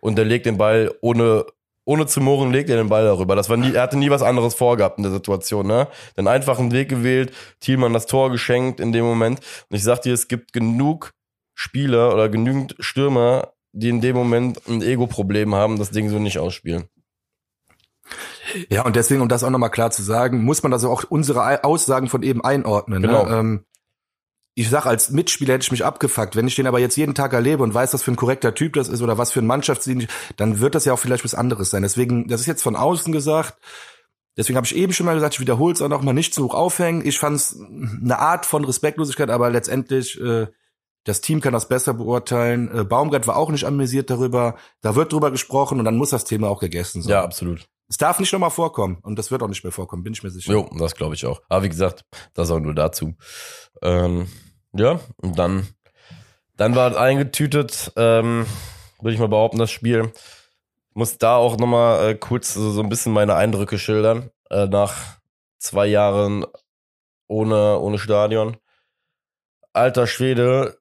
und 0.00 0.16
der 0.16 0.24
legt 0.24 0.46
den 0.46 0.58
Ball 0.58 0.92
ohne 1.00 1.46
ohne 1.86 2.06
zu 2.06 2.20
mohren 2.20 2.50
legt 2.50 2.70
er 2.70 2.76
den 2.76 2.88
Ball 2.88 3.04
darüber. 3.04 3.36
Das 3.36 3.50
war 3.50 3.56
nie, 3.56 3.72
er 3.72 3.82
hatte 3.82 3.98
nie 3.98 4.10
was 4.10 4.22
anderes 4.22 4.54
vorgehabt 4.54 4.98
in 4.98 5.04
der 5.04 5.12
Situation, 5.12 5.66
ne? 5.66 5.88
Den 6.16 6.28
einfachen 6.28 6.72
Weg 6.72 6.88
gewählt, 6.88 7.32
Thielmann 7.60 7.92
das 7.92 8.06
Tor 8.06 8.30
geschenkt 8.30 8.80
in 8.80 8.92
dem 8.92 9.04
Moment. 9.04 9.40
Und 9.68 9.76
ich 9.76 9.82
sag 9.82 10.00
dir, 10.00 10.14
es 10.14 10.28
gibt 10.28 10.52
genug 10.52 11.12
Spieler 11.54 12.12
oder 12.14 12.28
genügend 12.28 12.74
Stürmer, 12.78 13.52
die 13.72 13.90
in 13.90 14.00
dem 14.00 14.16
Moment 14.16 14.62
ein 14.66 14.82
Ego-Problem 14.82 15.54
haben, 15.54 15.78
das 15.78 15.90
Ding 15.90 16.08
so 16.08 16.18
nicht 16.18 16.38
ausspielen. 16.38 16.84
Ja, 18.70 18.84
und 18.84 18.96
deswegen, 18.96 19.20
um 19.20 19.28
das 19.28 19.44
auch 19.44 19.50
nochmal 19.50 19.70
klar 19.70 19.90
zu 19.90 20.02
sagen, 20.02 20.42
muss 20.44 20.62
man 20.62 20.72
also 20.72 20.90
auch 20.90 21.04
unsere 21.08 21.64
Aussagen 21.64 22.08
von 22.08 22.22
eben 22.22 22.42
einordnen. 22.44 23.02
Genau. 23.02 23.26
Ne? 23.26 23.36
Ähm, 23.36 23.64
ich 24.54 24.70
sag, 24.70 24.86
als 24.86 25.10
Mitspieler 25.10 25.54
hätte 25.54 25.64
ich 25.64 25.72
mich 25.72 25.84
abgefuckt. 25.84 26.36
Wenn 26.36 26.46
ich 26.46 26.54
den 26.54 26.66
aber 26.66 26.78
jetzt 26.78 26.96
jeden 26.96 27.14
Tag 27.14 27.32
erlebe 27.32 27.62
und 27.62 27.74
weiß, 27.74 27.92
was 27.92 28.02
für 28.02 28.12
ein 28.12 28.16
korrekter 28.16 28.54
Typ 28.54 28.74
das 28.74 28.88
ist 28.88 29.02
oder 29.02 29.18
was 29.18 29.32
für 29.32 29.40
ein 29.40 29.46
Mannschaftsdienst, 29.46 30.06
dann 30.36 30.60
wird 30.60 30.74
das 30.74 30.84
ja 30.84 30.92
auch 30.92 30.98
vielleicht 30.98 31.24
was 31.24 31.34
anderes 31.34 31.70
sein. 31.70 31.82
Deswegen, 31.82 32.28
das 32.28 32.42
ist 32.42 32.46
jetzt 32.46 32.62
von 32.62 32.76
außen 32.76 33.12
gesagt. 33.12 33.58
Deswegen 34.36 34.56
habe 34.56 34.66
ich 34.66 34.76
eben 34.76 34.92
schon 34.92 35.06
mal 35.06 35.14
gesagt, 35.14 35.34
ich 35.34 35.40
wiederhole 35.40 35.74
es 35.74 35.82
auch 35.82 35.88
noch 35.88 36.02
mal 36.02 36.12
nicht 36.12 36.34
zu 36.34 36.44
hoch 36.44 36.54
aufhängen. 36.54 37.04
Ich 37.04 37.18
fand 37.18 37.36
es 37.36 37.56
eine 37.58 38.18
Art 38.18 38.46
von 38.46 38.64
Respektlosigkeit, 38.64 39.30
aber 39.30 39.50
letztendlich 39.50 40.20
äh, 40.20 40.46
das 41.04 41.20
Team 41.20 41.40
kann 41.40 41.52
das 41.52 41.68
besser 41.68 41.94
beurteilen. 41.94 42.70
Äh, 42.76 42.84
Baumgart 42.84 43.26
war 43.26 43.36
auch 43.36 43.50
nicht 43.50 43.64
amüsiert 43.64 44.10
darüber. 44.10 44.56
Da 44.80 44.94
wird 44.94 45.12
drüber 45.12 45.30
gesprochen 45.30 45.78
und 45.78 45.84
dann 45.84 45.96
muss 45.96 46.10
das 46.10 46.24
Thema 46.24 46.48
auch 46.48 46.60
gegessen 46.60 47.02
sein. 47.02 47.10
Ja, 47.10 47.24
absolut. 47.24 47.68
Es 47.94 47.98
darf 47.98 48.18
nicht 48.18 48.32
nochmal 48.32 48.50
vorkommen 48.50 48.98
und 49.02 49.20
das 49.20 49.30
wird 49.30 49.40
auch 49.44 49.48
nicht 49.48 49.62
mehr 49.62 49.70
vorkommen, 49.70 50.02
bin 50.02 50.14
ich 50.14 50.24
mir 50.24 50.30
sicher. 50.30 50.52
Jo, 50.52 50.68
das 50.80 50.96
glaube 50.96 51.14
ich 51.14 51.26
auch. 51.26 51.40
Aber 51.48 51.62
wie 51.62 51.68
gesagt, 51.68 52.04
das 52.32 52.50
auch 52.50 52.58
nur 52.58 52.74
dazu. 52.74 53.14
Ähm, 53.82 54.26
ja, 54.72 54.98
und 55.18 55.38
dann, 55.38 55.68
dann 56.56 56.74
war 56.74 56.90
es 56.90 56.96
eingetütet, 56.96 57.92
ähm, 57.94 58.46
würde 59.00 59.14
ich 59.14 59.20
mal 59.20 59.28
behaupten, 59.28 59.58
das 59.58 59.70
Spiel. 59.70 60.12
Muss 60.94 61.18
da 61.18 61.36
auch 61.36 61.56
nochmal 61.56 62.08
äh, 62.08 62.14
kurz 62.16 62.54
so, 62.54 62.72
so 62.72 62.82
ein 62.82 62.88
bisschen 62.88 63.12
meine 63.12 63.36
Eindrücke 63.36 63.78
schildern. 63.78 64.28
Äh, 64.50 64.66
nach 64.66 65.20
zwei 65.58 65.86
Jahren 65.86 66.44
ohne, 67.28 67.78
ohne 67.78 68.00
Stadion. 68.00 68.56
Alter 69.72 70.08
Schwede, 70.08 70.80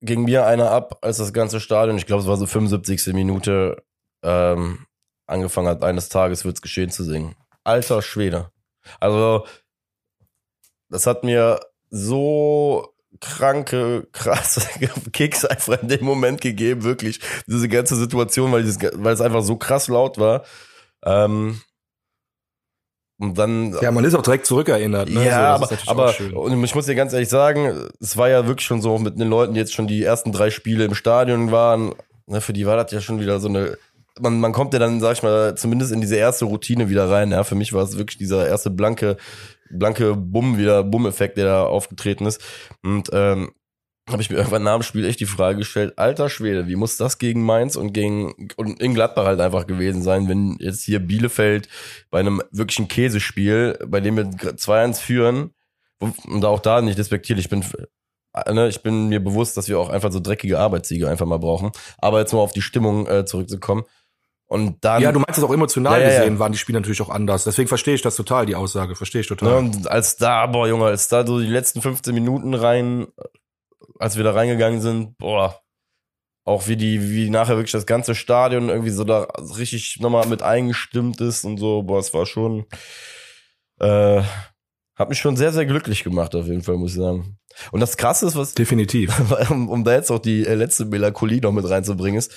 ging 0.00 0.24
mir 0.24 0.46
einer 0.46 0.72
ab, 0.72 0.98
als 1.02 1.18
das 1.18 1.32
ganze 1.32 1.60
Stadion, 1.60 1.96
ich 1.96 2.06
glaube, 2.06 2.22
es 2.22 2.28
war 2.28 2.38
so 2.38 2.46
75. 2.46 3.14
Minute, 3.14 3.84
ähm, 4.24 4.84
angefangen 5.32 5.68
hat, 5.68 5.82
eines 5.82 6.08
Tages 6.08 6.44
wird's 6.44 6.62
geschehen 6.62 6.90
zu 6.90 7.04
singen. 7.04 7.34
Alter 7.64 8.02
Schwede. 8.02 8.50
Also, 9.00 9.46
das 10.88 11.06
hat 11.06 11.24
mir 11.24 11.60
so 11.90 12.94
kranke, 13.20 14.08
krasse 14.12 14.62
Kicks 15.12 15.44
einfach 15.44 15.80
in 15.82 15.88
dem 15.88 16.04
Moment 16.04 16.40
gegeben, 16.40 16.84
wirklich. 16.84 17.20
Diese 17.46 17.68
ganze 17.68 17.96
Situation, 17.96 18.52
weil, 18.52 18.62
dieses, 18.62 18.78
weil 18.94 19.14
es 19.14 19.20
einfach 19.20 19.42
so 19.42 19.56
krass 19.56 19.88
laut 19.88 20.18
war. 20.18 20.44
Ähm, 21.04 21.60
und 23.18 23.38
dann 23.38 23.76
Ja, 23.80 23.92
man 23.92 24.04
ist 24.04 24.14
auch 24.14 24.22
direkt 24.22 24.46
zurückerinnert. 24.46 25.08
Ne? 25.08 25.24
ja, 25.24 25.56
So, 25.58 25.76
aber, 25.86 26.08
aber 26.08 26.40
und 26.40 26.64
ich 26.64 26.74
muss 26.74 26.86
dir 26.86 26.96
ganz 26.96 27.12
ehrlich 27.12 27.28
sagen, 27.28 27.88
es 28.00 28.16
war 28.16 28.28
ja 28.28 28.46
wirklich 28.48 28.66
schon 28.66 28.82
so 28.82 28.98
mit 28.98 29.18
den 29.18 29.28
Leuten, 29.28 29.54
die 29.54 29.60
jetzt 29.60 29.74
schon 29.74 29.86
die 29.86 30.02
ersten 30.02 30.32
drei 30.32 30.50
Spiele 30.50 30.84
im 30.84 30.94
Stadion 30.94 31.52
waren. 31.52 31.94
Ne, 32.26 32.40
für 32.40 32.52
die 32.52 32.66
war 32.66 32.76
das 32.76 32.90
ja 32.90 33.00
schon 33.00 33.20
wieder 33.20 33.38
so 33.38 33.48
eine. 33.48 33.78
Man, 34.20 34.40
man 34.40 34.52
kommt 34.52 34.72
ja 34.74 34.78
dann, 34.78 35.00
sag 35.00 35.14
ich 35.14 35.22
mal, 35.22 35.56
zumindest 35.56 35.92
in 35.92 36.00
diese 36.00 36.16
erste 36.16 36.44
Routine 36.44 36.88
wieder 36.90 37.08
rein. 37.10 37.30
Ja, 37.30 37.44
für 37.44 37.54
mich 37.54 37.72
war 37.72 37.82
es 37.82 37.96
wirklich 37.96 38.18
dieser 38.18 38.46
erste 38.46 38.70
blanke, 38.70 39.16
blanke 39.70 40.14
Bumm 40.16 40.58
wieder, 40.58 40.84
Bumm-Effekt, 40.84 41.38
der 41.38 41.46
da 41.46 41.62
aufgetreten 41.64 42.26
ist. 42.26 42.42
Und 42.82 43.08
ähm, 43.12 43.52
habe 44.10 44.20
ich 44.20 44.30
mir 44.30 44.36
irgendwann 44.36 44.64
nach 44.64 44.74
dem 44.74 44.82
Spiel 44.82 45.04
echt 45.04 45.20
die 45.20 45.26
Frage 45.26 45.58
gestellt, 45.58 45.94
alter 45.96 46.28
Schwede, 46.28 46.66
wie 46.66 46.76
muss 46.76 46.96
das 46.96 47.18
gegen 47.18 47.44
Mainz 47.44 47.76
und 47.76 47.92
gegen 47.92 48.50
und 48.56 48.80
in 48.80 48.94
Gladbach 48.94 49.24
halt 49.24 49.40
einfach 49.40 49.66
gewesen 49.66 50.02
sein, 50.02 50.28
wenn 50.28 50.56
jetzt 50.58 50.82
hier 50.82 50.98
Bielefeld 50.98 51.68
bei 52.10 52.18
einem 52.18 52.42
wirklichen 52.50 52.88
Käsespiel, 52.88 53.78
bei 53.86 54.00
dem 54.00 54.16
wir 54.16 54.24
2-1 54.24 55.00
führen, 55.00 55.54
und 56.00 56.44
auch 56.44 56.58
da 56.58 56.82
nicht 56.82 56.98
despektierlich, 56.98 57.44
ich 57.44 57.50
bin 57.50 57.64
ne, 58.50 58.68
ich 58.68 58.82
bin 58.82 59.08
mir 59.08 59.22
bewusst, 59.22 59.56
dass 59.56 59.68
wir 59.68 59.78
auch 59.78 59.88
einfach 59.88 60.10
so 60.10 60.20
dreckige 60.20 60.58
Arbeitssiege 60.58 61.08
einfach 61.08 61.26
mal 61.26 61.38
brauchen, 61.38 61.70
aber 61.98 62.18
jetzt 62.18 62.32
mal 62.32 62.40
auf 62.40 62.52
die 62.52 62.62
Stimmung 62.62 63.06
äh, 63.06 63.24
zurückzukommen. 63.24 63.84
Und 64.52 64.84
dann, 64.84 65.00
ja, 65.00 65.12
du 65.12 65.18
meinst 65.18 65.38
es 65.38 65.44
auch 65.44 65.50
emotional 65.50 65.98
Ja, 65.98 66.06
ja, 66.06 66.12
ja. 66.12 66.18
gesehen, 66.20 66.38
waren 66.38 66.52
die 66.52 66.58
Spiele 66.58 66.78
natürlich 66.78 67.00
auch 67.00 67.08
anders. 67.08 67.44
Deswegen 67.44 67.68
verstehe 67.68 67.94
ich 67.94 68.02
das 68.02 68.16
total, 68.16 68.44
die 68.44 68.54
Aussage. 68.54 68.94
Verstehe 68.94 69.22
ich 69.22 69.30
Ne, 69.30 69.36
total. 69.36 69.56
und 69.56 69.90
als 69.90 70.16
da, 70.16 70.46
boah, 70.46 70.68
Junge, 70.68 70.84
als 70.84 71.08
da 71.08 71.26
so 71.26 71.40
die 71.40 71.46
letzten 71.46 71.80
15 71.80 72.12
Minuten 72.12 72.52
rein, 72.52 73.06
als 73.98 74.18
wir 74.18 74.24
da 74.24 74.32
reingegangen 74.32 74.82
sind, 74.82 75.16
boah, 75.16 75.58
auch 76.44 76.68
wie 76.68 76.76
die, 76.76 77.00
wie 77.10 77.30
nachher 77.30 77.56
wirklich 77.56 77.72
das 77.72 77.86
ganze 77.86 78.14
Stadion 78.14 78.68
irgendwie 78.68 78.90
so 78.90 79.04
da 79.04 79.22
richtig 79.56 80.00
nochmal 80.00 80.26
mit 80.26 80.42
eingestimmt 80.42 81.22
ist 81.22 81.46
und 81.46 81.56
so, 81.56 81.82
boah, 81.82 81.98
es 82.00 82.12
war 82.12 82.26
schon, 82.26 82.66
äh, 83.80 84.22
hat 84.96 85.08
mich 85.08 85.18
schon 85.18 85.36
sehr, 85.38 85.54
sehr 85.54 85.64
glücklich 85.64 86.04
gemacht, 86.04 86.34
auf 86.34 86.44
jeden 86.46 86.62
Fall, 86.62 86.76
muss 86.76 86.90
ich 86.90 86.98
sagen. 86.98 87.38
Und 87.70 87.80
das 87.80 87.96
Krasse 87.96 88.26
ist, 88.26 88.36
was, 88.36 88.52
Definitiv. 88.52 89.18
um, 89.50 89.70
um 89.70 89.82
da 89.82 89.94
jetzt 89.94 90.10
auch 90.10 90.18
die 90.18 90.44
äh, 90.46 90.56
letzte 90.56 90.84
Melancholie 90.84 91.40
noch 91.40 91.52
mit 91.52 91.66
reinzubringen, 91.66 92.18
ist, 92.18 92.32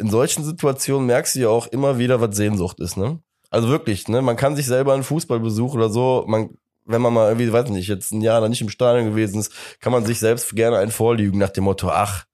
in 0.00 0.10
solchen 0.10 0.44
Situationen 0.44 1.06
merkst 1.06 1.36
du 1.36 1.40
ja 1.40 1.48
auch 1.48 1.66
immer 1.68 1.98
wieder, 1.98 2.20
was 2.20 2.36
Sehnsucht 2.36 2.80
ist, 2.80 2.96
ne? 2.96 3.20
Also 3.50 3.68
wirklich, 3.68 4.08
ne? 4.08 4.22
Man 4.22 4.36
kann 4.36 4.56
sich 4.56 4.66
selber 4.66 4.94
einen 4.94 5.02
Fußballbesuch 5.02 5.74
oder 5.74 5.90
so, 5.90 6.24
man, 6.26 6.50
wenn 6.84 7.02
man 7.02 7.12
mal 7.12 7.28
irgendwie, 7.28 7.52
weiß 7.52 7.68
nicht, 7.70 7.88
jetzt 7.88 8.12
ein 8.12 8.20
Jahr 8.20 8.48
nicht 8.48 8.62
im 8.62 8.68
Stadion 8.68 9.10
gewesen 9.10 9.40
ist, 9.40 9.52
kann 9.80 9.92
man 9.92 10.04
sich 10.04 10.18
selbst 10.18 10.54
gerne 10.56 10.78
einen 10.78 10.90
vorlügen 10.90 11.38
nach 11.38 11.50
dem 11.50 11.64
Motto, 11.64 11.88
ach, 11.90 12.24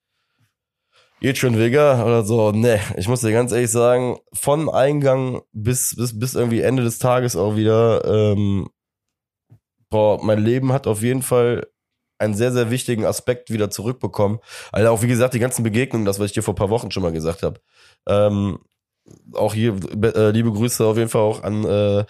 geht 1.21 1.39
schon 1.39 1.59
Wigger 1.59 2.05
oder 2.05 2.25
so. 2.25 2.53
Ne, 2.53 2.81
ich 2.97 3.09
muss 3.09 3.21
dir 3.21 3.33
ganz 3.33 3.53
ehrlich 3.53 3.71
sagen, 3.71 4.19
von 4.33 4.69
Eingang 4.69 5.43
bis, 5.53 5.95
bis, 5.97 6.19
bis 6.19 6.35
irgendwie 6.35 6.61
Ende 6.61 6.83
des 6.83 6.99
Tages 6.99 7.37
auch 7.37 7.57
wieder, 7.57 8.05
ähm, 8.05 8.69
boah, 9.91 10.23
mein 10.23 10.39
Leben 10.39 10.73
hat 10.73 10.87
auf 10.87 11.03
jeden 11.03 11.23
Fall 11.23 11.67
einen 12.19 12.35
sehr, 12.35 12.53
sehr 12.53 12.71
wichtigen 12.71 13.05
Aspekt 13.05 13.51
wieder 13.51 13.71
zurückbekommen. 13.71 14.39
Also 14.73 14.91
auch, 14.91 15.03
wie 15.03 15.09
gesagt, 15.09 15.35
die 15.35 15.39
ganzen 15.39 15.62
Begegnungen, 15.62 16.07
das, 16.07 16.19
was 16.19 16.27
ich 16.27 16.33
dir 16.33 16.43
vor 16.43 16.55
ein 16.55 16.59
paar 16.59 16.71
Wochen 16.71 16.91
schon 16.91 17.03
mal 17.03 17.12
gesagt 17.12 17.43
habe. 17.43 17.61
Ähm, 18.09 18.59
auch 19.35 19.55
hier 19.55 19.77
äh, 20.03 20.31
liebe 20.31 20.53
Grüße 20.53 20.85
auf 20.85 20.97
jeden 20.97 21.09
Fall 21.09 21.23
auch 21.23 21.43
an 21.43 21.64
äh, 21.64 22.05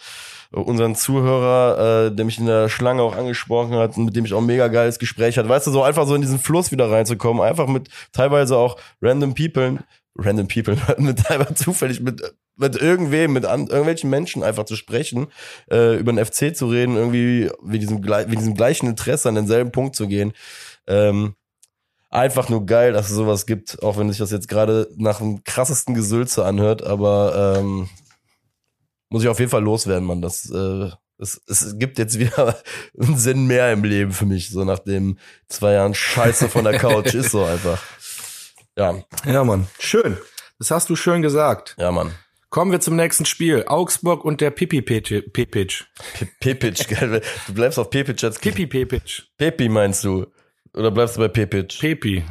unseren 0.53 0.95
Zuhörer, 0.95 2.07
äh, 2.07 2.15
der 2.15 2.25
mich 2.25 2.39
in 2.39 2.47
der 2.47 2.69
Schlange 2.69 3.03
auch 3.03 3.17
angesprochen 3.17 3.75
hat 3.75 3.97
und 3.97 4.07
mit 4.07 4.17
dem 4.17 4.25
ich 4.25 4.33
auch 4.33 4.41
ein 4.41 4.47
mega 4.47 4.69
geiles 4.69 4.99
Gespräch 4.99 5.37
hatte. 5.37 5.49
Weißt 5.49 5.67
du, 5.67 5.71
so 5.71 5.83
einfach 5.83 6.07
so 6.07 6.15
in 6.15 6.23
diesen 6.23 6.39
Fluss 6.39 6.73
wieder 6.73 6.91
reinzukommen, 6.91 7.43
einfach 7.43 7.67
mit 7.67 7.89
teilweise 8.13 8.57
auch 8.57 8.77
random 9.03 9.35
people, 9.35 9.79
random 10.19 10.49
people, 10.49 10.77
mit 10.99 11.19
teilweise 11.19 11.55
zufällig 11.55 12.01
mit 12.01 12.23
mit 12.57 12.77
irgendwem, 12.77 13.33
mit 13.33 13.45
an, 13.45 13.67
irgendwelchen 13.67 14.11
Menschen 14.11 14.43
einfach 14.43 14.65
zu 14.65 14.77
sprechen, 14.77 15.29
äh, 15.71 15.99
über 15.99 16.13
den 16.13 16.25
FC 16.25 16.57
zu 16.57 16.69
reden, 16.69 16.97
irgendwie 16.97 17.51
mit 17.63 17.83
diesem, 17.83 18.01
mit 18.01 18.39
diesem 18.39 18.55
gleichen 18.55 18.87
Interesse 18.87 19.29
an 19.29 19.35
denselben 19.35 19.73
Punkt 19.73 19.95
zu 19.95 20.09
gehen. 20.09 20.33
Ähm, 20.87 21.35
einfach 22.11 22.49
nur 22.49 22.65
geil, 22.65 22.93
dass 22.93 23.11
es 23.11 23.17
sowas 23.17 23.47
gibt, 23.47 23.83
auch 23.83 23.99
wenn 23.99 24.09
sich 24.09 24.19
das 24.19 24.31
jetzt 24.31 24.49
gerade 24.49 24.89
nach 24.97 25.19
dem 25.19 25.45
krassesten 25.45 25.95
Gesülze 25.95 26.45
anhört, 26.45 26.83
aber 26.83 27.59
ähm, 27.59 27.89
muss 29.11 29.23
ich 29.23 29.29
auf 29.29 29.39
jeden 29.39 29.51
Fall 29.51 29.63
loswerden, 29.63 30.07
Mann. 30.07 30.23
Das, 30.23 30.51
äh, 30.51 30.91
es, 31.19 31.41
es 31.47 31.79
gibt 31.79 31.99
jetzt 31.99 32.19
wieder 32.19 32.57
einen 32.99 33.19
Sinn 33.19 33.47
mehr 33.47 33.73
im 33.73 33.85
Leben 33.85 34.13
für 34.13 34.27
mich, 34.27 34.51
so 34.51 34.65
nach 34.65 34.79
den 34.79 35.19
zwei 35.49 35.75
Jahren 35.75 35.95
Scheiße 35.95 36.49
von 36.49 36.65
der 36.65 36.79
Couch. 36.79 37.15
Ist 37.15 37.31
so 37.33 37.45
einfach. 37.45 37.83
Ja, 38.77 38.95
Ja, 39.25 39.45
Mann. 39.45 39.67
Schön. 39.79 40.17
Das 40.59 40.71
hast 40.71 40.89
du 40.91 40.97
schön 40.97 41.23
gesagt. 41.23 41.75
ja, 41.79 41.91
Mann. 41.93 42.13
Kommen 42.49 42.71
wir 42.73 42.81
zum 42.81 42.97
nächsten 42.97 43.27
Spiel. 43.27 43.65
Augsburg 43.67 44.25
und 44.25 44.41
der 44.41 44.51
Pipi 44.51 44.81
Pepic. 44.81 45.85
Pe- 46.15 46.29
Pepic, 46.41 46.85
gell? 46.89 47.21
Du 47.49 47.53
bleibst 47.55 47.79
auf 47.79 47.91
Pepic 47.91 48.23
jetzt. 48.23 48.41
Pipi 48.41 48.67
Pepic. 48.67 49.25
Pepi 49.37 49.69
meinst 49.69 50.05
du? 50.05 50.27
Oder 50.73 50.91
bleibst 50.91 51.17
du 51.17 51.21
bei 51.21 51.29
Pepic? 51.29 51.77
Pepi. 51.79 52.25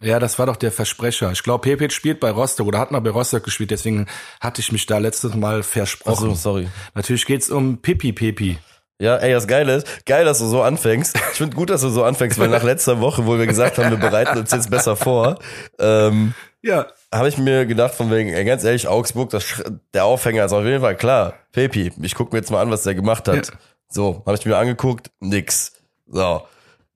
Ja, 0.00 0.18
das 0.18 0.38
war 0.38 0.46
doch 0.46 0.56
der 0.56 0.70
Versprecher. 0.72 1.30
Ich 1.32 1.42
glaube, 1.42 1.62
Pepic 1.62 1.92
spielt 1.94 2.20
bei 2.20 2.30
Rostock 2.30 2.66
oder 2.66 2.78
hat 2.78 2.90
mal 2.90 3.00
bei 3.00 3.10
Rostock 3.10 3.42
gespielt, 3.44 3.70
deswegen 3.70 4.06
hatte 4.40 4.60
ich 4.60 4.70
mich 4.72 4.86
da 4.86 4.98
letztes 4.98 5.34
Mal 5.34 5.62
versprochen. 5.62 6.30
Achso, 6.30 6.34
sorry. 6.34 6.68
Natürlich 6.94 7.24
geht's 7.24 7.48
um 7.48 7.80
Pipi 7.80 8.12
Pepi. 8.12 8.58
Ja, 9.00 9.16
ey, 9.16 9.32
das 9.32 9.46
Geile 9.46 9.76
ist, 9.76 10.06
geil, 10.06 10.24
dass 10.24 10.38
du 10.40 10.46
so 10.46 10.62
anfängst. 10.62 11.16
Ich 11.32 11.38
finde 11.38 11.54
gut, 11.56 11.70
dass 11.70 11.82
du 11.82 11.88
so 11.88 12.02
anfängst, 12.04 12.38
weil 12.38 12.48
nach 12.48 12.64
letzter 12.64 13.00
Woche, 13.00 13.26
wo 13.26 13.38
wir 13.38 13.46
gesagt 13.46 13.78
haben, 13.78 13.90
wir 13.90 13.96
bereiten 13.98 14.38
uns 14.38 14.50
jetzt 14.50 14.70
besser 14.70 14.96
vor, 14.96 15.38
ähm, 15.78 16.34
Ja, 16.62 16.86
habe 17.14 17.28
ich 17.28 17.38
mir 17.38 17.64
gedacht, 17.66 17.94
von 17.94 18.10
wegen, 18.10 18.30
ey, 18.30 18.44
ganz 18.44 18.64
ehrlich, 18.64 18.88
Augsburg, 18.88 19.30
das, 19.30 19.62
der 19.94 20.04
Aufhänger 20.04 20.44
ist 20.44 20.52
auf 20.52 20.64
jeden 20.64 20.80
Fall 20.80 20.96
klar. 20.96 21.34
Pepi, 21.52 21.92
ich 22.02 22.14
guck 22.16 22.32
mir 22.32 22.38
jetzt 22.38 22.50
mal 22.50 22.60
an, 22.60 22.70
was 22.70 22.82
der 22.82 22.96
gemacht 22.96 23.28
hat. 23.28 23.46
Ja. 23.46 23.52
So, 23.88 24.22
habe 24.26 24.36
ich 24.36 24.44
mir 24.44 24.56
angeguckt, 24.56 25.10
nix. 25.20 25.72
So. 26.08 26.42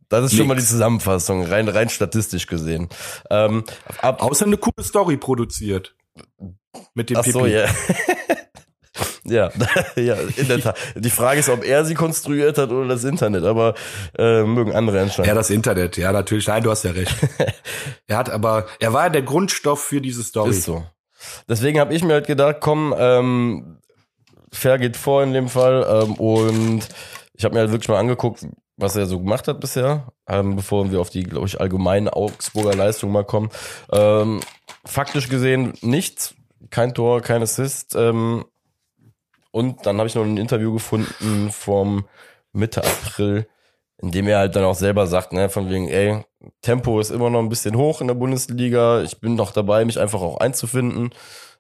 Das 0.09 0.25
ist 0.25 0.33
schon 0.33 0.41
Nix. 0.41 0.49
mal 0.49 0.55
die 0.57 0.67
Zusammenfassung, 0.67 1.47
rein, 1.47 1.69
rein 1.69 1.89
statistisch 1.89 2.47
gesehen. 2.47 2.89
Ähm, 3.31 3.65
ab, 4.03 4.23
außer 4.23 4.45
eine 4.45 4.59
coole 4.59 4.85
Story 4.85 5.17
produziert. 5.17 5.95
Mit 6.93 7.09
dem 7.09 7.17
Ach 7.17 7.25
so, 7.25 7.47
ja. 7.47 7.67
Ja, 9.25 9.51
ja, 9.97 10.17
in 10.37 10.49
der 10.49 10.61
Tat. 10.61 10.77
Die 10.97 11.11
Frage 11.11 11.41
ist, 11.41 11.49
ob 11.49 11.65
er 11.65 11.85
sie 11.85 11.95
konstruiert 11.95 12.59
hat 12.59 12.71
oder 12.71 12.89
das 12.89 13.05
Internet, 13.05 13.45
aber 13.45 13.75
äh, 14.19 14.43
mögen 14.43 14.75
andere 14.75 15.01
entscheiden. 15.01 15.29
Ja, 15.29 15.35
das 15.35 15.51
Internet. 15.51 15.97
Ja, 15.97 16.13
natürlich. 16.13 16.47
Nein, 16.47 16.63
du 16.63 16.71
hast 16.71 16.85
ja 16.85 16.91
recht. 16.91 17.15
er 18.07 18.17
hat 18.17 18.31
aber, 18.31 18.67
er 18.81 18.93
war 18.93 19.11
der 19.11 19.23
Grundstoff 19.23 19.83
für 19.83 20.01
diese 20.01 20.23
Story. 20.25 20.51
Ist 20.51 20.65
so. 20.65 20.85
Deswegen 21.49 21.79
habe 21.79 21.95
ich 21.95 22.03
mir 22.03 22.15
halt 22.15 22.27
gedacht, 22.27 22.57
komm, 22.61 22.95
ähm, 22.99 23.79
Fair 24.53 24.79
geht 24.79 24.97
vor 24.97 25.23
in 25.23 25.33
dem 25.33 25.49
Fall 25.49 25.87
ähm, 25.89 26.15
und 26.15 26.89
ich 27.35 27.45
habe 27.45 27.55
mir 27.55 27.61
halt 27.61 27.71
wirklich 27.71 27.89
mal 27.89 27.99
angeguckt, 27.99 28.47
was 28.77 28.97
er 28.97 29.07
so 29.07 29.19
gemacht 29.19 29.49
hat 29.49 29.61
bisher, 29.61 30.13
ähm, 30.29 30.57
bevor 30.57 30.91
wir 30.91 31.01
auf 31.01 31.11
die, 31.11 31.23
glaube 31.23 31.47
ich, 31.47 31.61
allgemeinen 31.61 32.09
Augsburger 32.09 32.75
Leistung 32.75 33.13
mal 33.13 33.25
kommen. 33.25 33.51
Ähm, 33.91 34.41
faktisch 34.85 35.29
gesehen 35.29 35.75
nichts, 35.81 36.35
kein 36.71 36.93
Tor, 36.93 37.21
kein 37.21 37.43
Assist. 37.43 37.95
Ähm, 37.95 38.45
und 39.53 39.87
dann 39.87 39.99
habe 39.99 40.09
ich 40.09 40.15
noch 40.15 40.25
ein 40.25 40.39
Interview 40.39 40.73
gefunden 40.73 41.51
vom 41.53 42.07
Mitte 42.53 42.83
April, 42.85 43.47
in 43.99 44.11
dem 44.11 44.27
er 44.27 44.39
halt 44.39 44.57
dann 44.57 44.65
auch 44.65 44.75
selber 44.75 45.07
sagt, 45.07 45.33
ne, 45.33 45.49
von 45.49 45.71
wegen, 45.71 45.89
ey, 45.89 46.25
Tempo 46.63 46.99
ist 46.99 47.11
immer 47.11 47.31
noch 47.31 47.39
ein 47.39 47.49
bisschen 47.49 47.77
hoch 47.77 48.01
in 48.01 48.09
der 48.09 48.15
Bundesliga. 48.15 49.03
Ich 49.03 49.21
bin 49.21 49.37
noch 49.37 49.53
dabei, 49.53 49.85
mich 49.85 50.01
einfach 50.01 50.21
auch 50.21 50.39
einzufinden. 50.39 51.11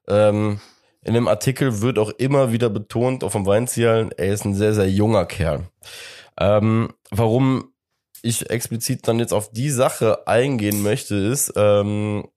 Ähm, 0.08 0.60
in 1.04 1.14
dem 1.14 1.28
Artikel 1.28 1.80
wird 1.82 1.98
auch 1.98 2.10
immer 2.10 2.52
wieder 2.52 2.70
betont, 2.70 3.24
auch 3.24 3.32
vom 3.32 3.46
Weinzierl, 3.46 4.10
er 4.16 4.32
ist 4.32 4.44
ein 4.44 4.54
sehr, 4.54 4.74
sehr 4.74 4.90
junger 4.90 5.26
Kerl. 5.26 5.68
Ähm, 6.40 6.94
warum 7.10 7.72
ich 8.22 8.48
explizit 8.50 9.06
dann 9.06 9.18
jetzt 9.18 9.34
auf 9.34 9.50
die 9.50 9.70
Sache 9.70 10.26
eingehen 10.26 10.82
möchte, 10.82 11.16
ist, 11.16 11.52
ähm, 11.56 12.28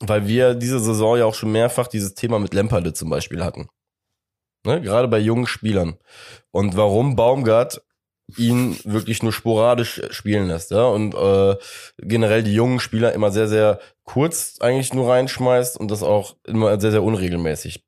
weil 0.00 0.26
wir 0.26 0.54
diese 0.54 0.80
Saison 0.80 1.16
ja 1.16 1.24
auch 1.24 1.34
schon 1.34 1.52
mehrfach 1.52 1.86
dieses 1.86 2.14
Thema 2.14 2.38
mit 2.38 2.52
Lemperle 2.52 2.92
zum 2.92 3.08
Beispiel 3.08 3.44
hatten. 3.44 3.68
Ne? 4.66 4.82
Gerade 4.82 5.08
bei 5.08 5.18
jungen 5.18 5.46
Spielern. 5.46 5.96
Und 6.50 6.76
warum 6.76 7.16
Baumgart 7.16 7.82
ihn 8.36 8.76
wirklich 8.84 9.22
nur 9.22 9.32
sporadisch 9.32 10.02
spielen 10.10 10.48
lässt, 10.48 10.72
ja, 10.72 10.84
und 10.84 11.14
äh, 11.14 11.56
generell 11.98 12.42
die 12.42 12.54
jungen 12.54 12.80
Spieler 12.80 13.12
immer 13.12 13.30
sehr, 13.30 13.46
sehr 13.46 13.78
kurz 14.02 14.56
eigentlich 14.60 14.92
nur 14.92 15.08
reinschmeißt 15.08 15.78
und 15.78 15.90
das 15.90 16.02
auch 16.02 16.34
immer 16.44 16.80
sehr, 16.80 16.90
sehr 16.90 17.04
unregelmäßig. 17.04 17.84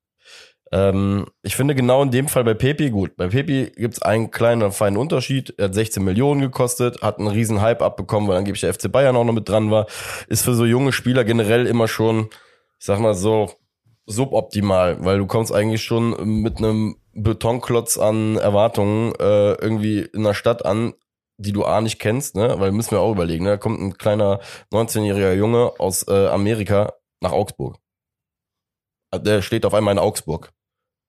Ähm, 0.70 1.26
ich 1.42 1.56
finde 1.56 1.74
genau 1.74 2.02
in 2.02 2.10
dem 2.10 2.28
Fall 2.28 2.44
bei 2.44 2.54
Pepi 2.54 2.90
gut. 2.90 3.16
Bei 3.16 3.28
Pepi 3.28 3.72
gibt's 3.74 4.02
einen 4.02 4.30
kleinen, 4.30 4.70
feinen 4.70 4.98
Unterschied. 4.98 5.54
Er 5.56 5.66
hat 5.66 5.74
16 5.74 6.04
Millionen 6.04 6.40
gekostet, 6.40 7.02
hat 7.02 7.18
einen 7.18 7.28
riesen 7.28 7.60
Hype 7.60 7.82
abbekommen, 7.82 8.28
weil 8.28 8.36
angeblich 8.36 8.60
der 8.60 8.74
FC 8.74 8.92
Bayern 8.92 9.16
auch 9.16 9.24
noch 9.24 9.32
mit 9.32 9.48
dran 9.48 9.70
war. 9.70 9.86
Ist 10.28 10.44
für 10.44 10.54
so 10.54 10.66
junge 10.66 10.92
Spieler 10.92 11.24
generell 11.24 11.66
immer 11.66 11.88
schon, 11.88 12.28
ich 12.78 12.86
sag 12.86 13.00
mal 13.00 13.14
so, 13.14 13.50
suboptimal, 14.08 15.04
weil 15.04 15.18
du 15.18 15.26
kommst 15.26 15.52
eigentlich 15.52 15.82
schon 15.82 16.40
mit 16.40 16.58
einem 16.58 16.96
Betonklotz 17.12 17.98
an 17.98 18.36
Erwartungen 18.36 19.12
äh, 19.20 19.52
irgendwie 19.52 20.00
in 20.00 20.20
einer 20.20 20.34
Stadt 20.34 20.64
an, 20.64 20.94
die 21.36 21.52
du 21.52 21.64
A 21.64 21.80
nicht 21.80 21.98
kennst, 21.98 22.34
ne? 22.34 22.54
Weil 22.58 22.72
müssen 22.72 22.92
wir 22.92 23.00
auch 23.00 23.12
überlegen, 23.12 23.44
ne? 23.44 23.50
Da 23.50 23.56
kommt 23.58 23.80
ein 23.80 23.98
kleiner 23.98 24.40
19-jähriger 24.72 25.34
Junge 25.34 25.72
aus 25.78 26.08
äh, 26.08 26.26
Amerika 26.28 26.94
nach 27.20 27.32
Augsburg. 27.32 27.76
Der 29.14 29.42
steht 29.42 29.66
auf 29.66 29.74
einmal 29.74 29.92
in 29.92 29.98
Augsburg. 29.98 30.52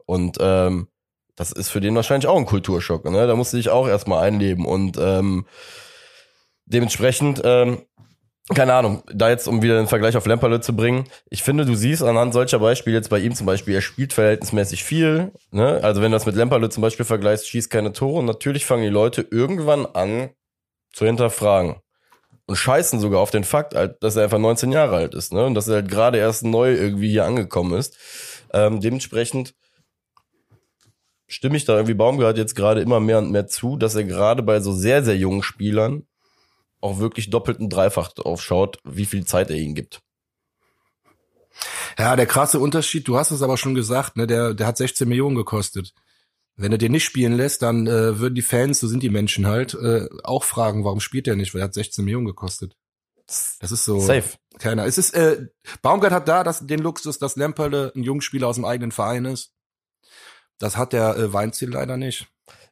Und 0.06 0.38
ähm, 0.42 0.90
das 1.36 1.52
ist 1.52 1.70
für 1.70 1.80
den 1.80 1.96
wahrscheinlich 1.96 2.28
auch 2.28 2.38
ein 2.38 2.46
Kulturschock, 2.46 3.06
ne? 3.06 3.28
Da 3.28 3.36
musst 3.36 3.54
du 3.54 3.58
dich 3.58 3.70
auch 3.70 3.88
erstmal 3.88 4.24
einleben. 4.24 4.66
Und 4.66 4.98
ähm, 5.00 5.46
dementsprechend, 6.66 7.42
ähm, 7.46 7.86
keine 8.56 8.74
Ahnung, 8.74 9.04
da 9.14 9.30
jetzt, 9.30 9.48
um 9.48 9.62
wieder 9.62 9.78
den 9.78 9.88
Vergleich 9.88 10.18
auf 10.18 10.26
Lemperle 10.26 10.60
zu 10.62 10.76
bringen, 10.76 11.06
ich 11.30 11.44
finde, 11.44 11.66
du 11.66 11.76
siehst 11.76 12.02
anhand 12.04 12.34
solcher 12.34 12.60
Beispiele 12.60 12.96
jetzt 12.96 13.10
bei 13.10 13.20
ihm 13.20 13.36
zum 13.36 13.46
Beispiel, 13.46 13.76
er 13.76 13.82
spielt 13.82 14.14
verhältnismäßig 14.14 14.84
viel, 14.84 15.32
ne? 15.52 15.80
Also 15.84 16.02
wenn 16.02 16.12
du 16.12 16.16
das 16.16 16.26
mit 16.26 16.36
Lemperle 16.36 16.70
zum 16.70 16.82
Beispiel 16.82 17.06
vergleichst, 17.06 17.48
schießt 17.48 17.70
keine 17.70 17.94
Tore 17.94 18.20
und 18.20 18.26
natürlich 18.26 18.66
fangen 18.66 18.84
die 18.84 18.90
Leute 18.90 19.26
irgendwann 19.30 19.86
an 19.86 20.32
zu 20.94 21.06
hinterfragen. 21.06 21.76
und 22.48 22.56
scheißen 22.56 23.00
sogar 23.00 23.20
auf 23.22 23.32
den 23.32 23.44
Fakt, 23.44 23.76
halt, 23.76 24.02
dass 24.04 24.16
er 24.16 24.24
einfach 24.24 24.40
19 24.40 24.72
Jahre 24.72 24.96
alt 24.98 25.14
ist, 25.16 25.34
ne? 25.34 25.46
Und 25.46 25.54
dass 25.56 25.68
er 25.68 25.76
halt 25.76 25.90
gerade 25.90 26.18
erst 26.18 26.44
neu 26.44 26.74
irgendwie 26.74 27.12
hier 27.12 27.26
angekommen 27.26 27.78
ist. 27.78 27.96
Ähm, 28.54 28.82
dementsprechend 28.82 29.54
stimme 31.28 31.58
ich 31.58 31.66
da 31.66 31.76
irgendwie 31.76 31.94
Baumgart 31.94 32.38
jetzt 32.38 32.56
gerade 32.56 32.82
immer 32.82 33.00
mehr 33.00 33.20
und 33.20 33.32
mehr 33.32 33.48
zu, 33.48 33.78
dass 33.78 33.96
er 33.96 34.04
gerade 34.04 34.42
bei 34.44 34.60
so 34.62 34.74
sehr, 34.74 35.04
sehr 35.04 35.16
jungen 35.16 35.44
Spielern 35.44 36.08
auch 36.82 37.00
wirklich 37.00 37.30
doppelt 37.30 37.60
und 37.60 37.70
dreifach 37.70 38.12
aufschaut, 38.18 38.80
wie 38.84 39.06
viel 39.06 39.26
Zeit 39.26 39.50
er 39.50 39.58
ihnen 39.58 39.76
gibt. 39.76 40.02
Ja, 41.98 42.16
der 42.16 42.26
krasse 42.26 42.60
Unterschied, 42.60 43.08
du 43.08 43.18
hast 43.18 43.32
es 43.32 43.42
aber 43.42 43.58
schon 43.58 43.76
gesagt, 43.76 44.16
ne, 44.16 44.28
der, 44.28 44.54
der 44.54 44.68
hat 44.68 44.78
16 44.78 45.08
Millionen 45.08 45.36
gekostet. 45.36 45.94
Wenn 46.56 46.72
er 46.72 46.78
den 46.78 46.92
nicht 46.92 47.06
spielen 47.06 47.34
lässt, 47.34 47.62
dann 47.62 47.88
äh, 47.88 48.20
würden 48.20 48.36
die 48.36 48.42
Fans, 48.42 48.80
so 48.80 48.88
sind 48.88 49.04
die 49.04 49.10
Menschen 49.10 49.48
halt, 49.48 49.74
äh, 49.74 50.08
auch 50.24 50.44
fragen, 50.44 50.84
warum 50.84 51.00
spielt 51.00 51.28
er 51.28 51.36
nicht, 51.36 51.54
weil 51.54 51.62
er 51.62 51.66
hat 51.66 51.74
16 51.74 52.04
Millionen 52.04 52.26
gekostet. 52.26 52.76
Das 53.60 53.72
ist 53.72 53.86
so. 53.86 54.00
Safe. 54.00 54.38
Keiner. 54.58 54.86
Es 54.86 54.98
ist, 54.98 55.14
äh, 55.14 55.48
Baumgart 55.82 56.12
hat 56.12 56.28
da 56.28 56.44
das, 56.44 56.66
den 56.66 56.80
Luxus, 56.80 57.20
dass 57.20 57.36
Lemperle 57.36 57.94
ein 57.96 58.04
Jungspieler 58.04 58.48
aus 58.48 58.56
dem 58.56 58.66
eigenen 58.66 58.92
Verein 58.92 59.26
ist. 59.26 59.54
Das 60.58 60.76
hat 60.76 60.94
der 60.94 61.16
äh, 61.16 61.32
Weinziel 61.32 61.70
leider 61.70 61.96
nicht. 61.96 62.28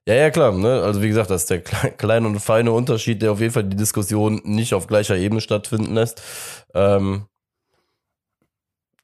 Ja, 0.08 0.14
ja, 0.14 0.30
klar. 0.32 0.54
Ne? 0.54 0.82
Also 0.84 1.02
wie 1.02 1.10
gesagt, 1.10 1.30
das 1.30 1.42
ist 1.44 1.50
der 1.50 1.60
kleine 1.62 2.28
und 2.28 2.40
feine 2.40 2.72
Unterschied, 2.72 3.22
der 3.22 3.34
auf 3.34 3.42
jeden 3.42 3.52
Fall 3.54 3.66
die 3.66 3.76
Diskussion 3.76 4.42
nicht 4.46 4.74
auf 4.74 4.88
gleicher 4.88 5.18
Ebene 5.18 5.42
stattfinden 5.42 5.94
lässt. 5.96 6.22
Ähm, 6.74 7.26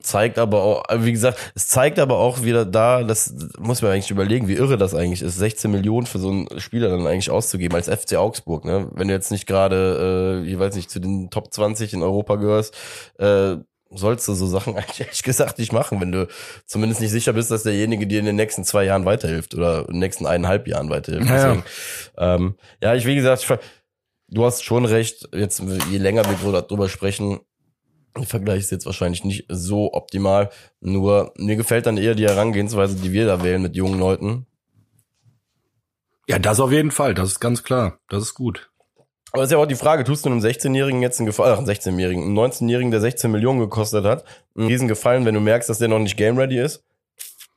zeigt 0.01 0.38
aber 0.39 0.64
auch, 0.64 0.84
wie 0.99 1.12
gesagt, 1.12 1.39
es 1.56 1.68
zeigt 1.68 1.99
aber 1.99 2.18
auch 2.18 2.43
wieder 2.43 2.66
da, 2.66 3.04
das 3.04 3.34
muss 3.60 3.82
man 3.82 3.91
eigentlich 3.91 4.12
überlegen, 4.12 4.47
wie 4.47 4.54
irre 4.56 4.78
das 4.78 4.95
eigentlich 4.95 5.22
ist, 5.22 5.38
16 5.38 5.72
Millionen 5.72 6.06
für 6.08 6.20
so 6.20 6.30
einen 6.30 6.60
Spieler 6.60 6.89
dann 6.89 7.08
eigentlich 7.08 7.32
auszugeben 7.32 7.76
als 7.76 7.89
FC 7.89 8.16
Augsburg, 8.16 8.66
ne? 8.66 8.89
Wenn 8.93 9.08
du 9.08 9.14
jetzt 9.14 9.32
nicht 9.32 9.45
gerade, 9.47 10.41
äh, 10.45 10.49
ich 10.49 10.60
weiß 10.60 10.76
nicht, 10.76 10.89
zu 10.89 10.99
den 10.99 11.30
Top 11.30 11.54
20 11.54 11.93
in 11.93 12.04
Europa 12.04 12.36
gehörst, 12.36 12.76
äh, 13.18 13.58
sollst 13.96 14.28
du 14.28 14.34
so 14.34 14.48
Sachen 14.48 14.76
eigentlich 14.78 15.02
ehrlich 15.02 15.24
gesagt 15.24 15.60
nicht 15.60 15.72
machen, 15.72 16.02
wenn 16.02 16.12
du 16.12 16.28
zumindest 16.66 17.02
nicht 17.02 17.12
sicher 17.12 17.34
bist, 17.34 17.52
dass 17.52 17.64
derjenige 17.64 18.08
dir 18.08 18.20
in 18.20 18.26
den 18.26 18.36
nächsten 18.36 18.64
zwei 18.64 18.86
Jahren 18.86 19.06
weiterhilft 19.06 19.54
oder 19.56 19.82
in 19.82 19.94
den 19.94 20.00
nächsten 20.00 20.26
eineinhalb 20.26 20.68
Jahren 20.68 20.89
weiterhilft. 20.89 21.30
Ja, 21.30 21.36
Deswegen, 21.36 21.64
ja. 22.18 22.36
Ähm, 22.36 22.56
ja 22.82 22.96
ich 22.96 23.06
wie 23.06 23.16
gesagt, 23.16 23.44
ich, 23.44 23.58
du 24.30 24.46
hast 24.46 24.64
schon 24.64 24.86
recht, 24.86 25.30
jetzt 25.34 25.62
je 25.91 25.98
länger 25.98 26.24
wir 26.26 26.62
darüber 26.62 26.89
sprechen, 26.89 27.39
der 28.16 28.28
Vergleich 28.28 28.60
ist 28.60 28.72
jetzt 28.72 28.86
wahrscheinlich 28.86 29.24
nicht 29.24 29.46
so 29.50 29.94
optimal. 29.94 30.52
Nur 30.80 31.34
mir 31.38 31.56
gefällt 31.56 31.88
dann 31.88 31.98
eher 31.98 32.16
die 32.16 32.26
Herangehensweise, 32.28 32.96
die 32.96 33.12
wir 33.12 33.26
da 33.26 33.44
wählen 33.44 33.62
mit 33.62 33.76
jungen 33.76 34.00
Leuten. 34.00 34.46
Ja, 36.28 36.39
das 36.39 36.60
auf 36.60 36.72
jeden 36.72 36.91
Fall. 36.91 37.14
Das 37.14 37.30
ist 37.30 37.39
ganz 37.39 37.64
klar. 37.64 38.00
Das 38.10 38.24
ist 38.24 38.34
gut. 38.34 38.72
Aber 39.34 39.43
ist 39.43 39.51
ja 39.51 39.57
auch 39.57 39.65
die 39.65 39.75
Frage, 39.75 40.03
tust 40.03 40.25
du 40.25 40.29
einem 40.29 40.39
16-Jährigen 40.39 41.01
jetzt 41.01 41.19
einen 41.19 41.25
Gefallen, 41.25 41.53
ach, 41.53 41.57
einen 41.57 41.67
16-Jährigen, 41.67 42.23
einen 42.23 42.38
19-Jährigen, 42.38 42.91
der 42.91 43.01
16 43.01 43.31
Millionen 43.31 43.59
gekostet 43.59 44.05
hat, 44.05 44.23
einen 44.55 44.67
riesen 44.67 44.88
Gefallen, 44.88 45.25
wenn 45.25 45.34
du 45.34 45.41
merkst, 45.41 45.67
dass 45.67 45.79
der 45.79 45.88
noch 45.88 45.97
nicht 45.97 46.17
game 46.17 46.38
ready 46.38 46.59
ist? 46.59 46.84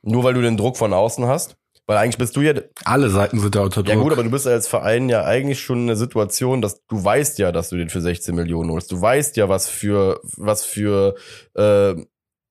Nur 0.01 0.23
weil 0.23 0.33
du 0.33 0.41
den 0.41 0.57
Druck 0.57 0.75
von 0.75 0.91
außen 0.91 1.27
hast? 1.27 1.55
Weil 1.85 1.97
eigentlich 1.97 2.17
bist 2.17 2.35
du 2.35 2.41
ja. 2.41 2.53
Alle 2.83 3.09
Seiten 3.09 3.39
sind 3.39 3.53
da 3.53 3.61
unter 3.61 3.83
Druck. 3.83 3.93
Ja 3.93 4.01
gut, 4.01 4.11
aber 4.11 4.23
du 4.23 4.31
bist 4.31 4.47
als 4.47 4.67
Verein 4.67 5.07
ja 5.07 5.23
eigentlich 5.23 5.61
schon 5.61 5.81
in 5.81 5.87
der 5.87 5.95
Situation, 5.95 6.61
dass 6.63 6.83
du 6.87 7.03
weißt 7.03 7.37
ja, 7.37 7.51
dass 7.51 7.69
du 7.69 7.77
den 7.77 7.89
für 7.89 8.01
16 8.01 8.35
Millionen 8.35 8.71
holst. 8.71 8.91
Du 8.91 8.99
weißt 8.99 9.37
ja, 9.37 9.47
was 9.47 9.69
für, 9.69 10.19
was 10.35 10.65
für, 10.65 11.15
äh, 11.55 11.93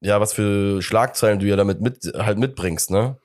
ja, 0.01 0.21
was 0.21 0.33
für 0.35 0.81
Schlagzeilen 0.81 1.41
du 1.41 1.47
ja 1.47 1.57
damit 1.57 1.81
mit, 1.81 2.13
halt 2.17 2.39
mitbringst, 2.39 2.91
ne? 2.91 3.19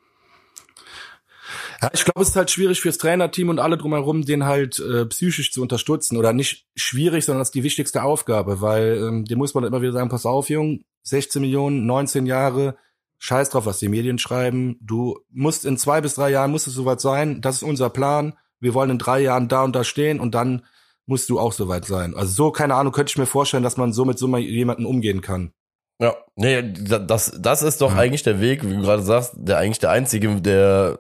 Ja, 1.82 1.90
ich 1.94 2.06
glaube, 2.06 2.22
es 2.22 2.30
ist 2.30 2.36
halt 2.36 2.52
schwierig 2.52 2.80
fürs 2.80 3.00
Trainerteam 3.00 3.50
und 3.50 3.60
alle 3.60 3.78
drumherum, 3.78 4.24
den 4.24 4.46
halt 4.46 4.80
äh, 4.80 5.06
psychisch 5.08 5.52
zu 5.52 5.62
unterstützen. 5.62 6.18
Oder 6.18 6.32
nicht 6.32 6.68
schwierig, 6.76 7.26
sondern 7.26 7.40
das 7.40 7.48
ist 7.48 7.56
die 7.56 7.64
wichtigste 7.64 8.04
Aufgabe, 8.04 8.62
weil 8.62 8.98
ähm, 8.98 9.26
dem 9.26 9.40
muss 9.40 9.56
man 9.56 9.64
immer 9.64 9.82
wieder 9.82 9.94
sagen, 9.94 10.10
pass 10.10 10.26
auf, 10.26 10.50
Jung, 10.50 10.84
16 11.04 11.42
Millionen, 11.42 11.88
19 11.88 12.28
Jahre, 12.28 12.76
Scheiß 13.18 13.50
drauf, 13.50 13.66
was 13.66 13.80
die 13.80 13.88
Medien 13.88 14.20
schreiben. 14.20 14.78
Du 14.82 15.20
musst 15.30 15.66
in 15.66 15.78
zwei 15.78 16.02
bis 16.02 16.16
drei 16.16 16.30
Jahren 16.30 16.52
muss 16.52 16.68
es 16.68 16.74
soweit 16.74 17.02
sein. 17.02 17.42
Das 17.42 17.58
ist 17.58 17.64
unser 17.64 17.90
Plan. 17.90 18.34
Wir 18.60 18.74
wollen 18.76 18.92
in 18.92 18.98
drei 19.00 19.20
Jahren 19.20 19.48
da 19.48 19.64
und 19.64 19.76
da 19.76 19.84
stehen 19.84 20.20
und 20.20 20.36
dann 20.36 20.64
musst 21.08 21.30
du 21.30 21.40
auch 21.40 21.54
soweit 21.54 21.86
sein. 21.86 22.16
Also 22.16 22.32
so, 22.32 22.52
keine 22.52 22.76
Ahnung, 22.76 22.94
könnte 22.94 23.12
ich 23.12 23.18
mir 23.18 23.26
vorstellen, 23.26 23.64
dass 23.64 23.78
man 23.78 23.92
so 23.92 24.06
mit 24.06 24.20
so 24.20 24.28
mal 24.28 24.40
jemanden 24.40 24.86
umgehen 24.86 25.22
kann. 25.22 25.52
Ja, 26.00 26.16
nee, 26.36 26.64
das, 26.74 27.38
das 27.40 27.62
ist 27.62 27.82
doch 27.82 27.94
ja. 27.94 28.00
eigentlich 28.00 28.24
der 28.24 28.42
Weg, 28.42 28.64
wie 28.64 28.76
du 28.76 28.82
gerade 28.82 29.04
sagst, 29.04 29.34
der 29.36 29.58
eigentlich 29.58 29.80
der 29.80 29.92
einzige, 29.92 30.42
der 30.42 31.00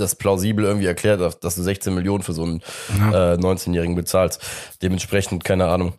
das 0.00 0.14
plausibel 0.14 0.64
irgendwie 0.64 0.86
erklärt, 0.86 1.20
dass 1.42 1.54
du 1.54 1.62
16 1.62 1.94
Millionen 1.94 2.22
für 2.22 2.32
so 2.32 2.42
einen 2.42 2.62
ja. 2.98 3.34
äh, 3.34 3.36
19-Jährigen 3.36 3.94
bezahlst. 3.94 4.40
Dementsprechend, 4.82 5.44
keine 5.44 5.68
Ahnung. 5.68 5.94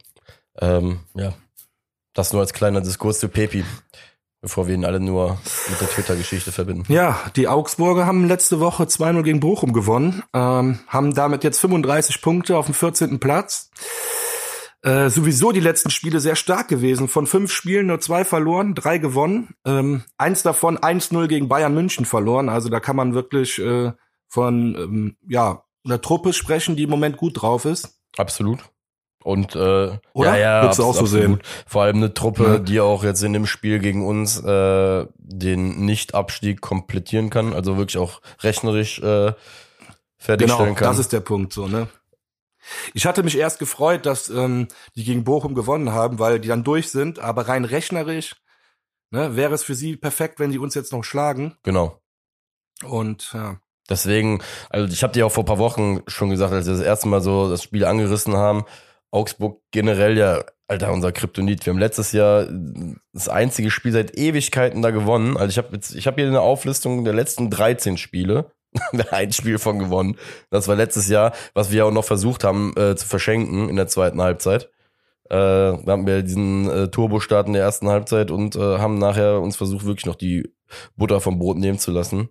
Ähm, 0.59 0.99
ja. 1.13 1.33
Das 2.13 2.33
nur 2.33 2.41
als 2.41 2.53
kleiner 2.53 2.81
Diskurs 2.81 3.19
zu 3.19 3.29
Pepi. 3.29 3.63
Bevor 4.43 4.67
wir 4.67 4.73
ihn 4.73 4.85
alle 4.85 4.99
nur 4.99 5.37
mit 5.69 5.79
der 5.79 5.87
Twitter-Geschichte 5.87 6.51
verbinden. 6.51 6.91
Ja, 6.91 7.19
die 7.35 7.47
Augsburger 7.47 8.07
haben 8.07 8.27
letzte 8.27 8.59
Woche 8.59 8.85
2-0 8.85 9.21
gegen 9.21 9.39
Bochum 9.39 9.71
gewonnen, 9.71 10.23
ähm, 10.33 10.79
haben 10.87 11.13
damit 11.13 11.43
jetzt 11.43 11.59
35 11.59 12.23
Punkte 12.23 12.57
auf 12.57 12.65
dem 12.65 12.73
14. 12.73 13.19
Platz. 13.19 13.69
Äh, 14.83 15.09
sowieso 15.09 15.51
die 15.51 15.59
letzten 15.59 15.91
Spiele 15.91 16.19
sehr 16.19 16.35
stark 16.35 16.67
gewesen. 16.67 17.07
Von 17.07 17.27
fünf 17.27 17.51
Spielen 17.51 17.87
nur 17.87 17.99
zwei 17.99 18.25
verloren, 18.25 18.73
drei 18.73 18.97
gewonnen. 18.97 19.53
Ähm, 19.63 20.03
eins 20.17 20.41
davon 20.41 20.77
1-0 20.79 21.27
gegen 21.27 21.47
Bayern 21.47 21.73
München 21.73 22.05
verloren. 22.05 22.49
Also 22.49 22.69
da 22.69 22.79
kann 22.79 22.95
man 22.95 23.13
wirklich 23.13 23.59
äh, 23.59 23.91
von 24.27 24.75
ähm, 24.75 25.17
ja 25.27 25.63
einer 25.85 26.01
Truppe 26.01 26.33
sprechen, 26.33 26.75
die 26.75 26.83
im 26.83 26.89
Moment 26.89 27.17
gut 27.17 27.41
drauf 27.41 27.65
ist. 27.65 27.99
Absolut. 28.17 28.59
Und 29.23 29.55
äh, 29.55 29.59
Oder? 29.59 29.99
ja, 30.13 30.37
ja, 30.37 30.61
Würdest 30.63 30.79
du 30.79 30.83
auch 30.83 30.95
so 30.95 31.05
sehen. 31.05 31.41
Vor 31.67 31.83
allem 31.83 31.97
eine 31.97 32.13
Truppe, 32.13 32.43
ja. 32.43 32.57
die 32.57 32.79
auch 32.79 33.03
jetzt 33.03 33.21
in 33.21 33.33
dem 33.33 33.45
Spiel 33.45 33.77
gegen 33.77 34.05
uns 34.05 34.43
äh, 34.43 35.05
den 35.17 35.85
Nicht-Abstieg 35.85 36.61
komplettieren 36.61 37.29
kann, 37.29 37.53
also 37.53 37.77
wirklich 37.77 37.97
auch 37.97 38.21
rechnerisch 38.41 38.99
äh, 38.99 39.33
fertigstellen 40.17 40.69
genau, 40.69 40.75
kann. 40.75 40.87
Das 40.87 40.97
ist 40.97 41.13
der 41.13 41.19
Punkt 41.19 41.53
so, 41.53 41.67
ne? 41.67 41.87
Ich 42.93 43.05
hatte 43.05 43.23
mich 43.23 43.37
erst 43.37 43.59
gefreut, 43.59 44.05
dass 44.05 44.29
ähm, 44.29 44.67
die 44.95 45.03
gegen 45.03 45.23
Bochum 45.23 45.55
gewonnen 45.55 45.91
haben, 45.91 46.19
weil 46.19 46.39
die 46.39 46.47
dann 46.47 46.63
durch 46.63 46.89
sind, 46.91 47.19
aber 47.19 47.47
rein 47.47 47.65
rechnerisch 47.65 48.35
ne, 49.11 49.35
wäre 49.35 49.53
es 49.53 49.63
für 49.63 49.75
sie 49.75 49.95
perfekt, 49.95 50.39
wenn 50.39 50.51
die 50.51 50.59
uns 50.59 50.75
jetzt 50.75 50.91
noch 50.91 51.03
schlagen. 51.03 51.55
Genau. 51.63 52.01
Und 52.83 53.31
ja. 53.33 53.59
Deswegen, 53.89 54.41
also 54.69 54.91
ich 54.91 55.03
habe 55.03 55.13
dir 55.13 55.25
auch 55.25 55.31
vor 55.31 55.45
paar 55.45 55.57
Wochen 55.57 56.01
schon 56.07 56.29
gesagt, 56.29 56.53
als 56.53 56.65
wir 56.65 56.73
das 56.73 56.81
erste 56.81 57.07
Mal 57.07 57.21
so 57.21 57.49
das 57.49 57.63
Spiel 57.63 57.83
angerissen 57.83 58.35
haben, 58.37 58.63
Augsburg 59.11 59.61
generell 59.71 60.17
ja, 60.17 60.43
Alter, 60.67 60.93
unser 60.93 61.11
Kryptonit. 61.11 61.65
Wir 61.65 61.73
haben 61.73 61.79
letztes 61.79 62.13
Jahr 62.13 62.47
das 63.11 63.27
einzige 63.27 63.69
Spiel 63.69 63.91
seit 63.91 64.17
Ewigkeiten 64.17 64.81
da 64.81 64.91
gewonnen. 64.91 65.35
Also 65.35 65.49
ich 65.49 65.57
habe 65.57 65.75
jetzt, 65.75 65.93
ich 65.93 66.07
habe 66.07 66.21
hier 66.21 66.29
eine 66.29 66.39
Auflistung 66.39 67.03
der 67.03 67.13
letzten 67.13 67.49
13 67.49 67.97
Spiele. 67.97 68.51
ein 69.11 69.31
Spiel 69.31 69.59
von 69.59 69.79
gewonnen. 69.79 70.17
Das 70.49 70.67
war 70.67 70.75
letztes 70.75 71.07
Jahr, 71.07 71.33
was 71.53 71.71
wir 71.71 71.85
auch 71.85 71.91
noch 71.91 72.05
versucht 72.05 72.43
haben 72.43 72.73
äh, 72.77 72.95
zu 72.95 73.07
verschenken 73.07 73.69
in 73.69 73.75
der 73.75 73.87
zweiten 73.87 74.21
Halbzeit. 74.21 74.69
Äh, 75.25 75.77
da 75.85 75.85
haben 75.87 76.05
wir 76.05 76.23
diesen 76.23 76.69
äh, 76.69 76.87
Turbo-Start 76.89 77.47
in 77.47 77.53
der 77.53 77.63
ersten 77.63 77.87
Halbzeit 77.87 78.31
und 78.31 78.55
äh, 78.55 78.79
haben 78.79 78.97
nachher 78.97 79.39
uns 79.39 79.55
versucht, 79.55 79.85
wirklich 79.85 80.05
noch 80.05 80.15
die 80.15 80.53
Butter 80.97 81.21
vom 81.21 81.39
Brot 81.39 81.57
nehmen 81.57 81.79
zu 81.79 81.91
lassen. 81.91 82.29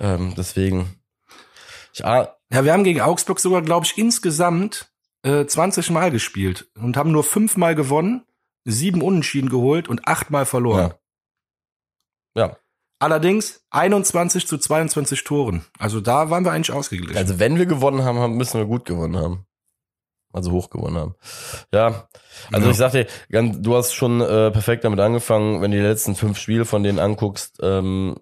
Ähm, 0.00 0.34
deswegen. 0.36 1.00
Ich, 1.92 2.00
ja, 2.00 2.36
wir 2.50 2.72
haben 2.72 2.84
gegen 2.84 3.00
Augsburg 3.00 3.38
sogar, 3.38 3.62
glaube 3.62 3.86
ich, 3.86 3.96
insgesamt 3.98 4.90
äh, 5.22 5.46
20 5.46 5.90
Mal 5.90 6.10
gespielt 6.10 6.68
und 6.76 6.96
haben 6.96 7.12
nur 7.12 7.24
fünfmal 7.24 7.74
gewonnen, 7.74 8.24
sieben 8.64 9.00
Unentschieden 9.00 9.48
geholt 9.48 9.88
und 9.88 10.08
achtmal 10.08 10.44
verloren. 10.44 10.94
Ja. 12.34 12.48
ja. 12.48 12.56
Allerdings 12.98 13.62
21 13.70 14.46
zu 14.46 14.56
22 14.56 15.24
Toren. 15.24 15.64
Also 15.78 16.00
da 16.00 16.30
waren 16.30 16.44
wir 16.44 16.52
eigentlich 16.52 16.72
ausgeglichen. 16.72 17.16
Also 17.16 17.38
wenn 17.38 17.58
wir 17.58 17.66
gewonnen 17.66 18.04
haben, 18.04 18.36
müssen 18.36 18.58
wir 18.58 18.66
gut 18.66 18.84
gewonnen 18.84 19.16
haben. 19.16 19.46
Also 20.32 20.50
hoch 20.50 20.68
gewonnen 20.68 20.96
haben. 20.96 21.14
Ja, 21.72 22.08
also 22.50 22.66
ja. 22.66 22.70
ich 22.72 22.76
sagte, 22.76 23.06
du 23.30 23.76
hast 23.76 23.94
schon 23.94 24.20
äh, 24.20 24.50
perfekt 24.50 24.84
damit 24.84 24.98
angefangen, 24.98 25.62
wenn 25.62 25.70
du 25.70 25.76
die 25.76 25.82
letzten 25.82 26.16
fünf 26.16 26.38
Spiele 26.38 26.64
von 26.64 26.82
denen 26.82 26.98
anguckst, 26.98 27.58
ähm, 27.62 28.16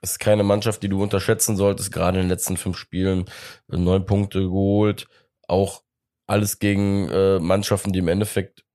ist 0.00 0.20
keine 0.20 0.42
Mannschaft, 0.42 0.82
die 0.82 0.88
du 0.88 1.02
unterschätzen 1.02 1.56
solltest, 1.56 1.92
gerade 1.92 2.18
in 2.18 2.24
den 2.24 2.30
letzten 2.30 2.56
fünf 2.56 2.78
Spielen 2.78 3.26
neun 3.68 4.06
Punkte 4.06 4.40
geholt, 4.40 5.06
auch 5.48 5.82
alles 6.26 6.58
gegen 6.58 7.08
äh, 7.10 7.38
Mannschaften, 7.40 7.92
die 7.92 7.98
im 7.98 8.08
Endeffekt 8.08 8.65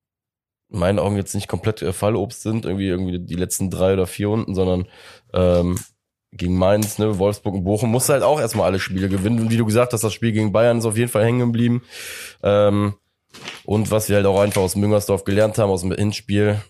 in 0.71 0.79
meinen 0.79 0.99
Augen 0.99 1.17
jetzt 1.17 1.35
nicht 1.35 1.47
komplett 1.47 1.81
äh, 1.81 1.93
Fallobst 1.93 2.41
sind, 2.41 2.65
irgendwie 2.65 2.87
irgendwie 2.87 3.19
die 3.19 3.35
letzten 3.35 3.69
drei 3.69 3.93
oder 3.93 4.07
vier 4.07 4.29
unten, 4.29 4.55
sondern 4.55 4.87
ähm, 5.33 5.77
gegen 6.31 6.57
Mainz, 6.57 6.97
ne, 6.97 7.19
Wolfsburg 7.19 7.55
und 7.55 7.63
Bochum 7.63 7.91
musst 7.91 8.09
halt 8.09 8.23
auch 8.23 8.39
erstmal 8.39 8.65
alle 8.65 8.79
Spiele 8.79 9.09
gewinnen. 9.09 9.39
Und 9.39 9.51
wie 9.51 9.57
du 9.57 9.65
gesagt 9.65 9.93
hast, 9.93 10.03
das 10.03 10.13
Spiel 10.13 10.31
gegen 10.31 10.53
Bayern 10.53 10.77
ist 10.77 10.85
auf 10.85 10.97
jeden 10.97 11.11
Fall 11.11 11.25
hängen 11.25 11.39
geblieben. 11.39 11.83
Ähm, 12.41 12.93
und 13.65 13.91
was 13.91 14.09
wir 14.09 14.15
halt 14.17 14.25
auch 14.25 14.39
einfach 14.39 14.61
aus 14.61 14.75
Müngersdorf 14.75 15.23
gelernt 15.23 15.57
haben, 15.57 15.69
aus 15.69 15.81
dem 15.81 15.91
Hinspiel, 15.91 16.61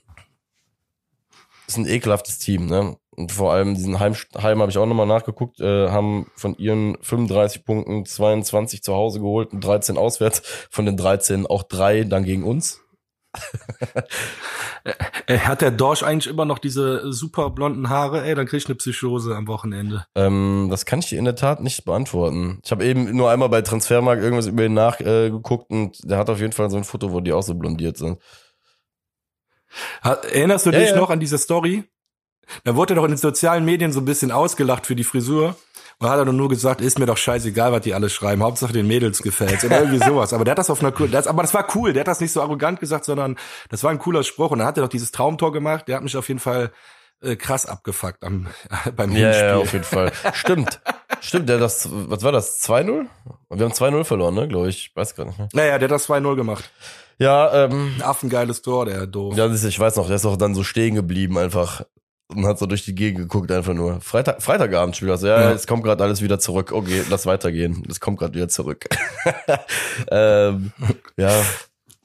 ist 1.67 1.77
ein 1.77 1.87
ekelhaftes 1.87 2.39
Team, 2.39 2.65
ne? 2.65 2.97
und 3.21 3.31
vor 3.31 3.53
allem 3.53 3.75
diesen 3.75 3.99
Heim, 3.99 4.15
Heim 4.41 4.61
habe 4.61 4.71
ich 4.71 4.77
auch 4.77 4.85
nochmal 4.85 5.05
nachgeguckt, 5.05 5.59
äh, 5.59 5.89
haben 5.89 6.27
von 6.35 6.55
ihren 6.55 6.97
35 7.01 7.65
Punkten 7.65 8.05
22 8.05 8.81
zu 8.81 8.93
Hause 8.93 9.19
geholt 9.19 9.51
und 9.51 9.61
13 9.61 9.97
auswärts. 9.97 10.41
Von 10.69 10.85
den 10.85 10.97
13 10.97 11.45
auch 11.45 11.63
drei 11.63 12.03
dann 12.03 12.23
gegen 12.23 12.43
uns. 12.43 12.81
Äh, 15.27 15.37
Hat 15.39 15.61
der 15.61 15.71
Dorsch 15.71 16.03
eigentlich 16.03 16.27
immer 16.31 16.45
noch 16.45 16.57
diese 16.59 17.11
super 17.13 17.51
blonden 17.51 17.89
Haare? 17.89 18.23
Ey, 18.23 18.35
dann 18.35 18.47
krieg 18.47 18.57
ich 18.57 18.65
eine 18.65 18.75
Psychose 18.75 19.35
am 19.35 19.47
Wochenende. 19.47 20.05
Ähm, 20.15 20.67
das 20.71 20.85
kann 20.85 20.99
ich 20.99 21.07
dir 21.09 21.19
in 21.19 21.25
der 21.25 21.35
Tat 21.35 21.61
nicht 21.61 21.85
beantworten. 21.85 22.59
Ich 22.63 22.71
habe 22.71 22.83
eben 22.85 23.15
nur 23.15 23.29
einmal 23.29 23.49
bei 23.49 23.61
Transfermarkt 23.61 24.21
irgendwas 24.23 24.47
über 24.47 24.65
ihn 24.65 24.73
nachgeguckt 24.73 25.69
äh, 25.69 25.73
und 25.73 25.97
der 26.09 26.17
hat 26.17 26.29
auf 26.29 26.39
jeden 26.39 26.53
Fall 26.53 26.69
so 26.69 26.77
ein 26.77 26.83
Foto, 26.83 27.11
wo 27.11 27.19
die 27.19 27.31
auch 27.31 27.43
so 27.43 27.53
blondiert 27.55 27.97
sind. 27.97 28.19
Erinnerst 30.03 30.65
du 30.65 30.71
Ja, 30.71 30.79
dich 30.79 30.89
ja. 30.89 30.95
noch 30.97 31.09
an 31.09 31.19
diese 31.19 31.37
Story? 31.37 31.83
Da 32.63 32.75
wurde 32.75 32.93
er 32.93 32.95
doch 32.97 33.05
in 33.05 33.11
den 33.11 33.17
sozialen 33.17 33.63
Medien 33.63 33.93
so 33.93 34.01
ein 34.01 34.05
bisschen 34.05 34.31
ausgelacht 34.31 34.85
für 34.85 34.95
die 34.95 35.03
Frisur. 35.05 35.55
Und 36.01 36.09
hat 36.09 36.17
er 36.17 36.25
doch 36.25 36.33
nur 36.33 36.49
gesagt, 36.49 36.81
ist 36.81 36.97
mir 36.99 37.05
doch 37.05 37.15
scheißegal, 37.17 37.71
was 37.71 37.81
die 37.81 37.93
alle 37.93 38.09
schreiben. 38.09 38.41
Hauptsache 38.43 38.73
den 38.73 38.87
Mädels 38.87 39.21
gefällt's. 39.21 39.63
Oder 39.63 39.79
irgendwie 39.81 40.03
sowas. 40.03 40.33
Aber 40.33 40.43
der 40.43 40.51
hat 40.53 40.57
das 40.59 40.69
auf 40.71 40.81
einer 40.83 40.91
cool, 40.99 41.07
das, 41.09 41.27
aber 41.27 41.43
das 41.43 41.53
war 41.53 41.65
cool. 41.75 41.93
Der 41.93 41.99
hat 42.01 42.07
das 42.07 42.19
nicht 42.19 42.31
so 42.31 42.41
arrogant 42.41 42.79
gesagt, 42.79 43.05
sondern 43.05 43.37
das 43.69 43.83
war 43.83 43.91
ein 43.91 43.99
cooler 43.99 44.23
Spruch. 44.23 44.51
Und 44.51 44.59
dann 44.59 44.67
hat 44.67 44.77
er 44.77 44.83
doch 44.83 44.89
dieses 44.89 45.11
Traumtor 45.11 45.51
gemacht. 45.53 45.87
Der 45.87 45.95
hat 45.97 46.03
mich 46.03 46.17
auf 46.17 46.27
jeden 46.27 46.39
Fall 46.39 46.71
äh, 47.21 47.35
krass 47.35 47.67
abgefuckt 47.67 48.23
am, 48.23 48.47
beim 48.95 49.11
Ja, 49.11 49.27
Hinspiel. 49.27 49.47
ja, 49.47 49.55
auf 49.57 49.73
jeden 49.73 49.85
Fall. 49.85 50.11
Stimmt. 50.33 50.81
Stimmt, 51.19 51.49
der 51.49 51.59
das, 51.59 51.87
was 51.91 52.23
war 52.23 52.31
das? 52.31 52.61
2-0? 52.67 53.05
Wir 53.51 53.65
haben 53.65 53.71
2-0 53.73 54.03
verloren, 54.03 54.33
ne, 54.33 54.47
glaube 54.47 54.69
ich. 54.69 54.91
Weiß 54.95 55.13
gar 55.15 55.25
nicht 55.25 55.37
mehr. 55.37 55.49
Naja, 55.53 55.77
der 55.77 55.87
hat 55.87 55.91
das 55.91 56.09
2-0 56.09 56.35
gemacht. 56.35 56.71
Ja, 57.19 57.65
ähm, 57.65 57.93
Ein 57.97 58.01
affengeiles 58.01 58.63
Tor, 58.63 58.87
der 58.87 59.05
doof. 59.05 59.37
ja, 59.37 59.45
ich 59.53 59.79
weiß 59.79 59.97
noch, 59.97 60.07
der 60.07 60.15
ist 60.15 60.25
auch 60.25 60.37
dann 60.37 60.55
so 60.55 60.63
stehen 60.63 60.95
geblieben 60.95 61.37
einfach 61.37 61.83
und 62.35 62.45
hat 62.45 62.59
so 62.59 62.65
durch 62.65 62.83
die 62.85 62.95
Gegend 62.95 63.19
geguckt 63.19 63.51
einfach 63.51 63.73
nur. 63.73 64.01
Freitag, 64.01 64.41
Freitagabend 64.41 64.95
spielt 64.95 65.11
das. 65.11 65.21
Ja, 65.23 65.39
Ja. 65.41 65.51
jetzt 65.51 65.67
kommt 65.67 65.83
gerade 65.83 66.03
alles 66.03 66.21
wieder 66.21 66.39
zurück. 66.39 66.71
Okay, 66.71 67.03
lass 67.09 67.25
weitergehen. 67.25 67.83
Das 67.87 67.99
kommt 67.99 68.19
gerade 68.19 68.33
wieder 68.35 68.47
zurück. 68.49 68.85
ähm, 70.11 70.71
ja, 71.17 71.31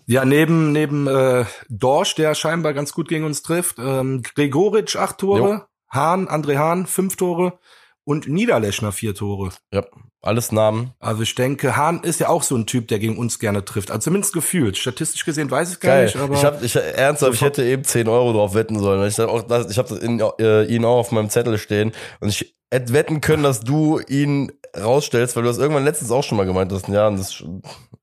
Ja, 0.06 0.24
neben 0.24 0.72
neben 0.72 1.06
äh, 1.06 1.44
Dorsch, 1.68 2.14
der 2.14 2.34
scheinbar 2.34 2.74
ganz 2.74 2.92
gut 2.92 3.08
gegen 3.08 3.24
uns 3.24 3.42
trifft, 3.42 3.78
ähm, 3.78 4.22
Gregoritsch 4.22 4.96
acht 4.96 5.18
Tore, 5.18 5.38
Jo. 5.52 5.60
Hahn, 5.90 6.28
André 6.28 6.56
Hahn 6.58 6.86
fünf 6.86 7.16
Tore 7.16 7.58
und 8.04 8.28
Niederlechner 8.28 8.92
vier 8.92 9.14
Tore. 9.14 9.50
ja, 9.72 9.84
alles 10.22 10.52
Namen. 10.52 10.92
Also 10.98 11.22
ich 11.22 11.34
denke, 11.34 11.76
Hahn 11.76 12.02
ist 12.02 12.20
ja 12.20 12.28
auch 12.28 12.42
so 12.42 12.56
ein 12.56 12.66
Typ, 12.66 12.88
der 12.88 12.98
gegen 12.98 13.16
uns 13.16 13.38
gerne 13.38 13.64
trifft. 13.64 13.90
Also 13.90 14.04
zumindest 14.04 14.32
gefühlt. 14.32 14.76
Statistisch 14.76 15.24
gesehen 15.24 15.50
weiß 15.50 15.72
ich 15.72 15.80
gar 15.80 15.96
Geil. 15.96 16.04
nicht, 16.06 16.16
aber 16.16 16.34
ich 16.34 16.44
hab, 16.44 16.62
ich, 16.62 16.76
ernsthaft, 16.76 17.34
ich 17.34 17.42
hätte 17.42 17.64
eben 17.64 17.84
10 17.84 18.08
Euro 18.08 18.32
drauf 18.32 18.54
wetten 18.54 18.78
sollen. 18.78 19.06
Ich, 19.06 19.18
hab 19.18 19.28
auch, 19.28 19.44
ich 19.70 19.78
habe 19.78 20.34
äh, 20.40 20.64
ihn 20.66 20.84
auch 20.84 20.98
auf 20.98 21.12
meinem 21.12 21.30
Zettel 21.30 21.58
stehen 21.58 21.92
und 22.20 22.28
ich 22.28 22.56
hätte 22.70 22.92
wetten 22.92 23.20
können, 23.20 23.42
dass 23.42 23.60
du 23.60 24.00
ihn 24.08 24.52
rausstellst, 24.76 25.36
weil 25.36 25.44
du 25.44 25.48
das 25.48 25.58
irgendwann 25.58 25.84
letztens 25.84 26.10
auch 26.10 26.24
schon 26.24 26.36
mal 26.36 26.46
gemeint 26.46 26.72
hast. 26.72 26.88
Ja, 26.88 27.08
und 27.08 27.18
das 27.18 27.42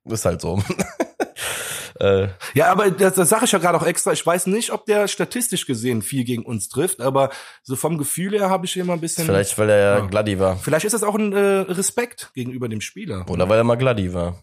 ist 0.05 0.25
halt 0.25 0.41
so. 0.41 0.61
äh, 1.99 2.27
ja, 2.53 2.71
aber 2.71 2.91
das, 2.91 3.15
das 3.15 3.29
sage 3.29 3.45
ich 3.45 3.51
ja 3.51 3.59
gerade 3.59 3.77
auch 3.77 3.85
extra. 3.85 4.11
Ich 4.11 4.25
weiß 4.25 4.47
nicht, 4.47 4.71
ob 4.71 4.85
der 4.85 5.07
statistisch 5.07 5.65
gesehen 5.65 6.01
viel 6.01 6.23
gegen 6.23 6.43
uns 6.43 6.69
trifft, 6.69 7.01
aber 7.01 7.29
so 7.61 7.75
vom 7.75 7.97
Gefühl 7.97 8.33
her 8.33 8.49
habe 8.49 8.65
ich 8.65 8.75
immer 8.77 8.93
ein 8.93 9.01
bisschen. 9.01 9.25
vielleicht, 9.25 9.57
weil 9.57 9.69
er 9.69 9.99
ja. 9.99 10.05
Gladdy 10.05 10.39
war. 10.39 10.57
Vielleicht 10.57 10.85
ist 10.85 10.93
das 10.93 11.03
auch 11.03 11.15
ein 11.15 11.33
äh, 11.33 11.39
Respekt 11.39 12.31
gegenüber 12.33 12.69
dem 12.69 12.81
Spieler. 12.81 13.25
Oder 13.29 13.49
weil 13.49 13.57
er 13.57 13.63
mal 13.63 13.75
Gladdy 13.75 14.13
war. 14.13 14.41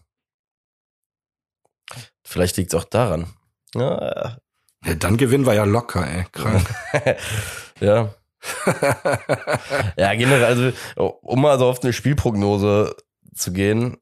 Vielleicht 2.23 2.57
liegt 2.57 2.73
es 2.73 2.79
auch 2.79 2.85
daran. 2.85 3.27
Ja, 3.75 4.37
Ja, 4.85 4.95
dann 4.95 5.17
gewinnen 5.17 5.45
wir 5.45 5.53
ja 5.53 5.63
locker, 5.63 6.07
ey. 6.07 6.25
Krank. 6.31 6.65
ja. 7.79 8.13
Ja, 9.97 10.15
generell, 10.15 10.43
also, 10.43 10.71
um 11.21 11.41
mal 11.41 11.59
so 11.59 11.67
auf 11.67 11.83
eine 11.83 11.93
Spielprognose 11.93 12.95
zu 13.35 13.53
gehen, 13.53 13.97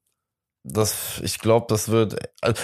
das, 0.71 1.19
ich 1.23 1.39
glaube, 1.39 1.65
das 1.69 1.89
wird, 1.89 2.15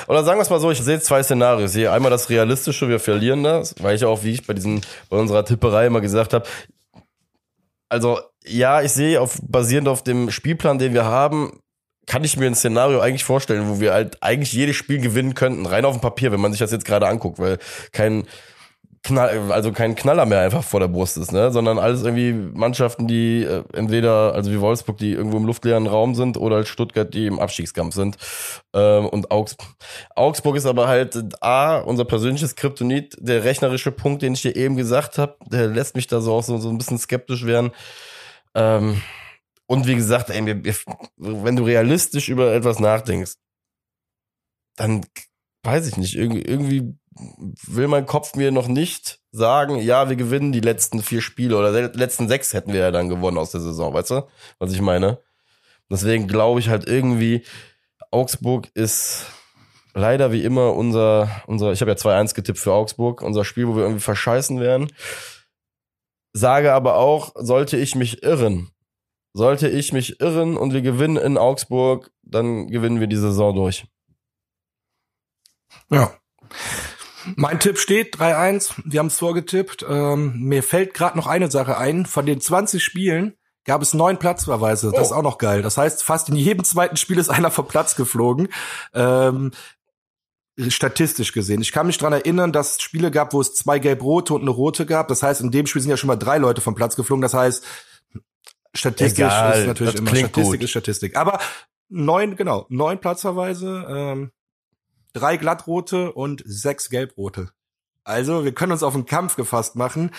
oder 0.07 0.23
sagen 0.23 0.37
wir 0.37 0.43
es 0.43 0.49
mal 0.49 0.59
so, 0.59 0.71
ich 0.71 0.81
sehe 0.81 0.99
zwei 0.99 1.23
Szenarien. 1.23 1.65
Ich 1.65 1.71
sehe 1.71 1.91
einmal 1.91 2.11
das 2.11 2.29
Realistische, 2.29 2.87
wir 2.89 2.99
verlieren 2.99 3.43
das, 3.43 3.75
weil 3.81 3.95
ich 3.95 4.05
auch, 4.05 4.23
wie 4.23 4.31
ich 4.31 4.45
bei 4.45 4.53
diesen, 4.53 4.81
bei 5.09 5.17
unserer 5.17 5.45
Tipperei 5.45 5.87
immer 5.87 6.01
gesagt 6.01 6.33
habe, 6.33 6.45
also, 7.89 8.19
ja, 8.45 8.81
ich 8.81 8.91
sehe 8.91 9.21
auf, 9.21 9.39
basierend 9.41 9.87
auf 9.87 10.03
dem 10.03 10.31
Spielplan, 10.31 10.79
den 10.79 10.93
wir 10.93 11.05
haben, 11.05 11.59
kann 12.07 12.23
ich 12.23 12.37
mir 12.37 12.47
ein 12.47 12.55
Szenario 12.55 12.99
eigentlich 12.99 13.23
vorstellen, 13.23 13.69
wo 13.69 13.79
wir 13.79 13.93
halt 13.93 14.21
eigentlich 14.21 14.53
jedes 14.53 14.75
Spiel 14.75 14.99
gewinnen 14.99 15.33
könnten, 15.33 15.65
rein 15.65 15.85
auf 15.85 15.95
dem 15.95 16.01
Papier, 16.01 16.31
wenn 16.31 16.39
man 16.39 16.51
sich 16.51 16.59
das 16.59 16.71
jetzt 16.71 16.85
gerade 16.85 17.07
anguckt, 17.07 17.39
weil 17.39 17.57
kein, 17.91 18.25
Knall, 19.05 19.51
also 19.51 19.71
kein 19.71 19.93
Knaller 19.93 20.25
mehr 20.25 20.41
einfach 20.41 20.63
vor 20.63 20.79
der 20.79 20.87
Brust 20.87 21.15
ist, 21.17 21.31
ne? 21.31 21.51
Sondern 21.51 21.77
alles 21.77 22.01
irgendwie 22.01 22.33
Mannschaften, 22.33 23.07
die 23.07 23.43
äh, 23.43 23.63
entweder, 23.73 24.33
also 24.33 24.51
wie 24.51 24.59
Wolfsburg, 24.59 24.97
die 24.97 25.11
irgendwo 25.11 25.37
im 25.37 25.45
luftleeren 25.45 25.85
Raum 25.85 26.15
sind, 26.15 26.37
oder 26.37 26.55
halt 26.57 26.67
Stuttgart, 26.67 27.13
die 27.13 27.27
im 27.27 27.39
Abstiegskampf 27.39 27.93
sind. 27.93 28.17
Ähm, 28.73 29.05
und 29.05 29.29
Augs 29.29 29.57
Augsburg 30.15 30.55
ist 30.55 30.65
aber 30.65 30.87
halt 30.87 31.15
A, 31.41 31.77
unser 31.77 32.03
persönliches 32.05 32.55
Kryptonit, 32.55 33.15
der 33.19 33.43
rechnerische 33.43 33.91
Punkt, 33.91 34.23
den 34.23 34.33
ich 34.33 34.41
dir 34.41 34.55
eben 34.55 34.75
gesagt 34.75 35.19
habe, 35.19 35.35
der 35.45 35.67
lässt 35.67 35.95
mich 35.95 36.07
da 36.07 36.19
so 36.19 36.33
auch 36.33 36.43
so, 36.43 36.57
so 36.57 36.69
ein 36.69 36.79
bisschen 36.79 36.97
skeptisch 36.97 37.45
werden. 37.45 37.71
Ähm, 38.55 39.03
und 39.67 39.85
wie 39.85 39.95
gesagt, 39.95 40.31
ey, 40.31 40.43
wir, 40.47 40.65
wir, 40.65 40.75
wenn 41.17 41.55
du 41.55 41.63
realistisch 41.63 42.27
über 42.27 42.53
etwas 42.53 42.79
nachdenkst, 42.79 43.33
dann 44.77 45.05
weiß 45.63 45.87
ich 45.87 45.97
nicht, 45.97 46.15
irgendwie, 46.15 46.41
irgendwie 46.41 46.95
will 47.15 47.87
mein 47.87 48.05
Kopf 48.05 48.35
mir 48.35 48.51
noch 48.51 48.67
nicht 48.67 49.19
sagen, 49.31 49.77
ja, 49.77 50.09
wir 50.09 50.15
gewinnen 50.15 50.51
die 50.51 50.59
letzten 50.59 51.01
vier 51.01 51.21
Spiele 51.21 51.57
oder 51.57 51.89
die 51.89 51.97
letzten 51.97 52.27
sechs 52.27 52.53
hätten 52.53 52.73
wir 52.73 52.81
ja 52.81 52.91
dann 52.91 53.09
gewonnen 53.09 53.37
aus 53.37 53.51
der 53.51 53.61
Saison, 53.61 53.93
weißt 53.93 54.11
du, 54.11 54.27
was 54.59 54.73
ich 54.73 54.81
meine? 54.81 55.19
Deswegen 55.89 56.27
glaube 56.27 56.59
ich 56.59 56.69
halt 56.69 56.87
irgendwie, 56.87 57.45
Augsburg 58.11 58.69
ist 58.73 59.27
leider 59.93 60.31
wie 60.31 60.43
immer 60.43 60.73
unser, 60.73 61.29
unser, 61.47 61.71
ich 61.71 61.81
habe 61.81 61.91
ja 61.91 61.97
2-1 61.97 62.35
getippt 62.35 62.59
für 62.59 62.73
Augsburg, 62.73 63.21
unser 63.21 63.45
Spiel, 63.45 63.67
wo 63.67 63.75
wir 63.75 63.83
irgendwie 63.83 64.01
verscheißen 64.01 64.59
werden. 64.59 64.91
Sage 66.33 66.73
aber 66.73 66.97
auch, 66.97 67.31
sollte 67.35 67.77
ich 67.77 67.95
mich 67.95 68.23
irren, 68.23 68.71
sollte 69.33 69.69
ich 69.69 69.93
mich 69.93 70.19
irren 70.19 70.57
und 70.57 70.73
wir 70.73 70.81
gewinnen 70.81 71.17
in 71.17 71.37
Augsburg, 71.37 72.11
dann 72.23 72.67
gewinnen 72.67 72.99
wir 72.99 73.07
die 73.07 73.15
Saison 73.15 73.55
durch. 73.55 73.85
Ja. 75.89 76.13
Mein 77.35 77.59
Tipp 77.59 77.77
steht 77.79 78.15
3-1. 78.17 78.73
Wir 78.85 78.99
haben 78.99 79.07
es 79.07 79.17
vorgetippt. 79.17 79.85
Ähm, 79.89 80.39
mir 80.39 80.63
fällt 80.63 80.93
gerade 80.93 81.17
noch 81.17 81.27
eine 81.27 81.49
Sache 81.51 81.77
ein. 81.77 82.05
Von 82.05 82.25
den 82.25 82.39
20 82.41 82.83
Spielen 82.83 83.35
gab 83.65 83.81
es 83.81 83.93
neun 83.93 84.17
Platzverweise. 84.19 84.91
Das 84.91 85.07
ist 85.07 85.11
Oh. 85.13 85.17
auch 85.17 85.23
noch 85.23 85.37
geil. 85.37 85.61
Das 85.61 85.77
heißt, 85.77 86.03
fast 86.03 86.29
in 86.29 86.35
jedem 86.35 86.63
zweiten 86.63 86.97
Spiel 86.97 87.17
ist 87.17 87.29
einer 87.29 87.49
vom 87.51 87.67
Platz 87.67 87.95
geflogen. 87.95 88.49
Ähm, 88.93 89.51
statistisch 90.69 91.33
gesehen. 91.33 91.61
Ich 91.61 91.71
kann 91.71 91.87
mich 91.87 91.97
dran 91.97 92.13
erinnern, 92.13 92.51
dass 92.53 92.77
es 92.77 92.81
Spiele 92.81 93.11
gab, 93.11 93.33
wo 93.33 93.41
es 93.41 93.53
zwei 93.55 93.79
gelb-rote 93.79 94.33
und 94.33 94.41
eine 94.41 94.51
rote 94.51 94.85
gab. 94.85 95.07
Das 95.09 95.21
heißt, 95.23 95.41
in 95.41 95.51
dem 95.51 95.65
Spiel 95.67 95.81
sind 95.81 95.91
ja 95.91 95.97
schon 95.97 96.07
mal 96.07 96.15
drei 96.15 96.37
Leute 96.37 96.61
vom 96.61 96.75
Platz 96.75 96.95
geflogen. 96.95 97.21
Das 97.21 97.33
heißt, 97.33 97.63
statistisch 98.73 99.19
Egal, 99.25 99.59
ist 99.61 99.67
natürlich 99.67 99.95
immer 99.95 100.09
Statistik 100.15 100.43
gut. 100.59 100.63
ist 100.63 100.69
Statistik. 100.69 101.17
Aber 101.17 101.39
neun, 101.89 102.35
genau, 102.35 102.65
neun 102.69 102.99
Platzverweise, 102.99 103.85
ähm, 103.89 104.31
drei 105.15 105.37
glattrote 105.37 106.11
und 106.11 106.43
sechs 106.45 106.89
gelbrote. 106.89 107.49
Also, 108.03 108.43
wir 108.43 108.53
können 108.53 108.71
uns 108.71 108.83
auf 108.83 108.93
einen 108.93 109.05
Kampf 109.05 109.35
gefasst 109.35 109.75
machen. 109.75 110.11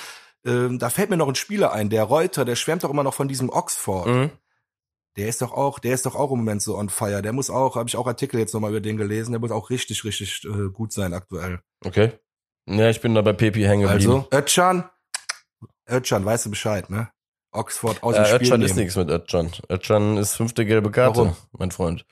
Ähm, 0.44 0.78
da 0.78 0.90
fällt 0.90 1.10
mir 1.10 1.16
noch 1.16 1.28
ein 1.28 1.34
Spieler 1.34 1.72
ein, 1.72 1.90
der 1.90 2.04
Reuter, 2.04 2.44
der 2.44 2.56
schwärmt 2.56 2.82
doch 2.82 2.90
immer 2.90 3.04
noch 3.04 3.14
von 3.14 3.28
diesem 3.28 3.50
Oxford. 3.50 4.06
Mhm. 4.06 4.30
Der 5.16 5.28
ist 5.28 5.40
doch 5.40 5.52
auch, 5.52 5.78
der 5.78 5.94
ist 5.94 6.04
doch 6.04 6.14
auch 6.14 6.30
im 6.30 6.38
Moment 6.38 6.62
so 6.62 6.76
on 6.76 6.88
fire. 6.88 7.22
Der 7.22 7.32
muss 7.32 7.48
auch, 7.48 7.76
habe 7.76 7.88
ich 7.88 7.96
auch 7.96 8.06
Artikel 8.06 8.38
jetzt 8.38 8.52
nochmal 8.52 8.70
über 8.70 8.80
den 8.80 8.96
gelesen, 8.96 9.32
der 9.32 9.40
muss 9.40 9.50
auch 9.50 9.70
richtig, 9.70 10.04
richtig 10.04 10.44
äh, 10.44 10.70
gut 10.70 10.92
sein 10.92 11.14
aktuell. 11.14 11.60
Okay. 11.84 12.12
Ja, 12.66 12.90
ich 12.90 13.00
bin 13.00 13.14
da 13.14 13.22
bei 13.22 13.32
Pepi 13.32 13.62
hängen 13.62 13.88
geblieben. 13.88 14.12
Also, 14.12 14.28
Özcan, 14.32 14.90
Özcan, 15.88 16.24
weißt 16.24 16.46
du 16.46 16.50
Bescheid, 16.50 16.90
ne? 16.90 17.08
Oxford 17.52 18.02
aus 18.02 18.14
dem 18.14 18.24
äh, 18.24 18.26
Spiel 18.26 18.42
Özcan 18.42 18.62
ist 18.62 18.76
nichts 18.76 18.96
mit 18.96 19.08
Özcan. 19.08 19.52
Özcan 19.70 20.16
ist 20.16 20.34
fünfte 20.34 20.66
gelbe 20.66 20.90
Karte, 20.90 21.18
Warum? 21.18 21.36
mein 21.52 21.70
Freund. 21.70 22.04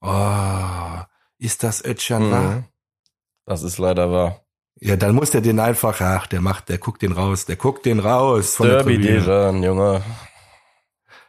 Oh, 0.00 1.00
ist 1.42 1.62
das 1.62 1.82
wahr? 1.84 1.90
Mhm. 2.10 2.64
Das 3.46 3.62
ist 3.62 3.78
leider 3.78 4.10
wahr. 4.10 4.40
Ja, 4.80 4.96
dann 4.96 5.14
muss 5.14 5.30
der 5.30 5.40
den 5.40 5.60
einfach, 5.60 6.00
ach, 6.00 6.26
der 6.26 6.40
macht, 6.40 6.68
der 6.68 6.78
guckt 6.78 7.02
den 7.02 7.12
raus, 7.12 7.44
der 7.46 7.56
guckt 7.56 7.86
den 7.86 8.00
raus 8.00 8.54
von 8.56 8.66
Derby 8.68 8.98
der 8.98 9.18
Tribüne. 9.20 9.26
Dejan, 9.26 9.62
Junge. 9.62 10.02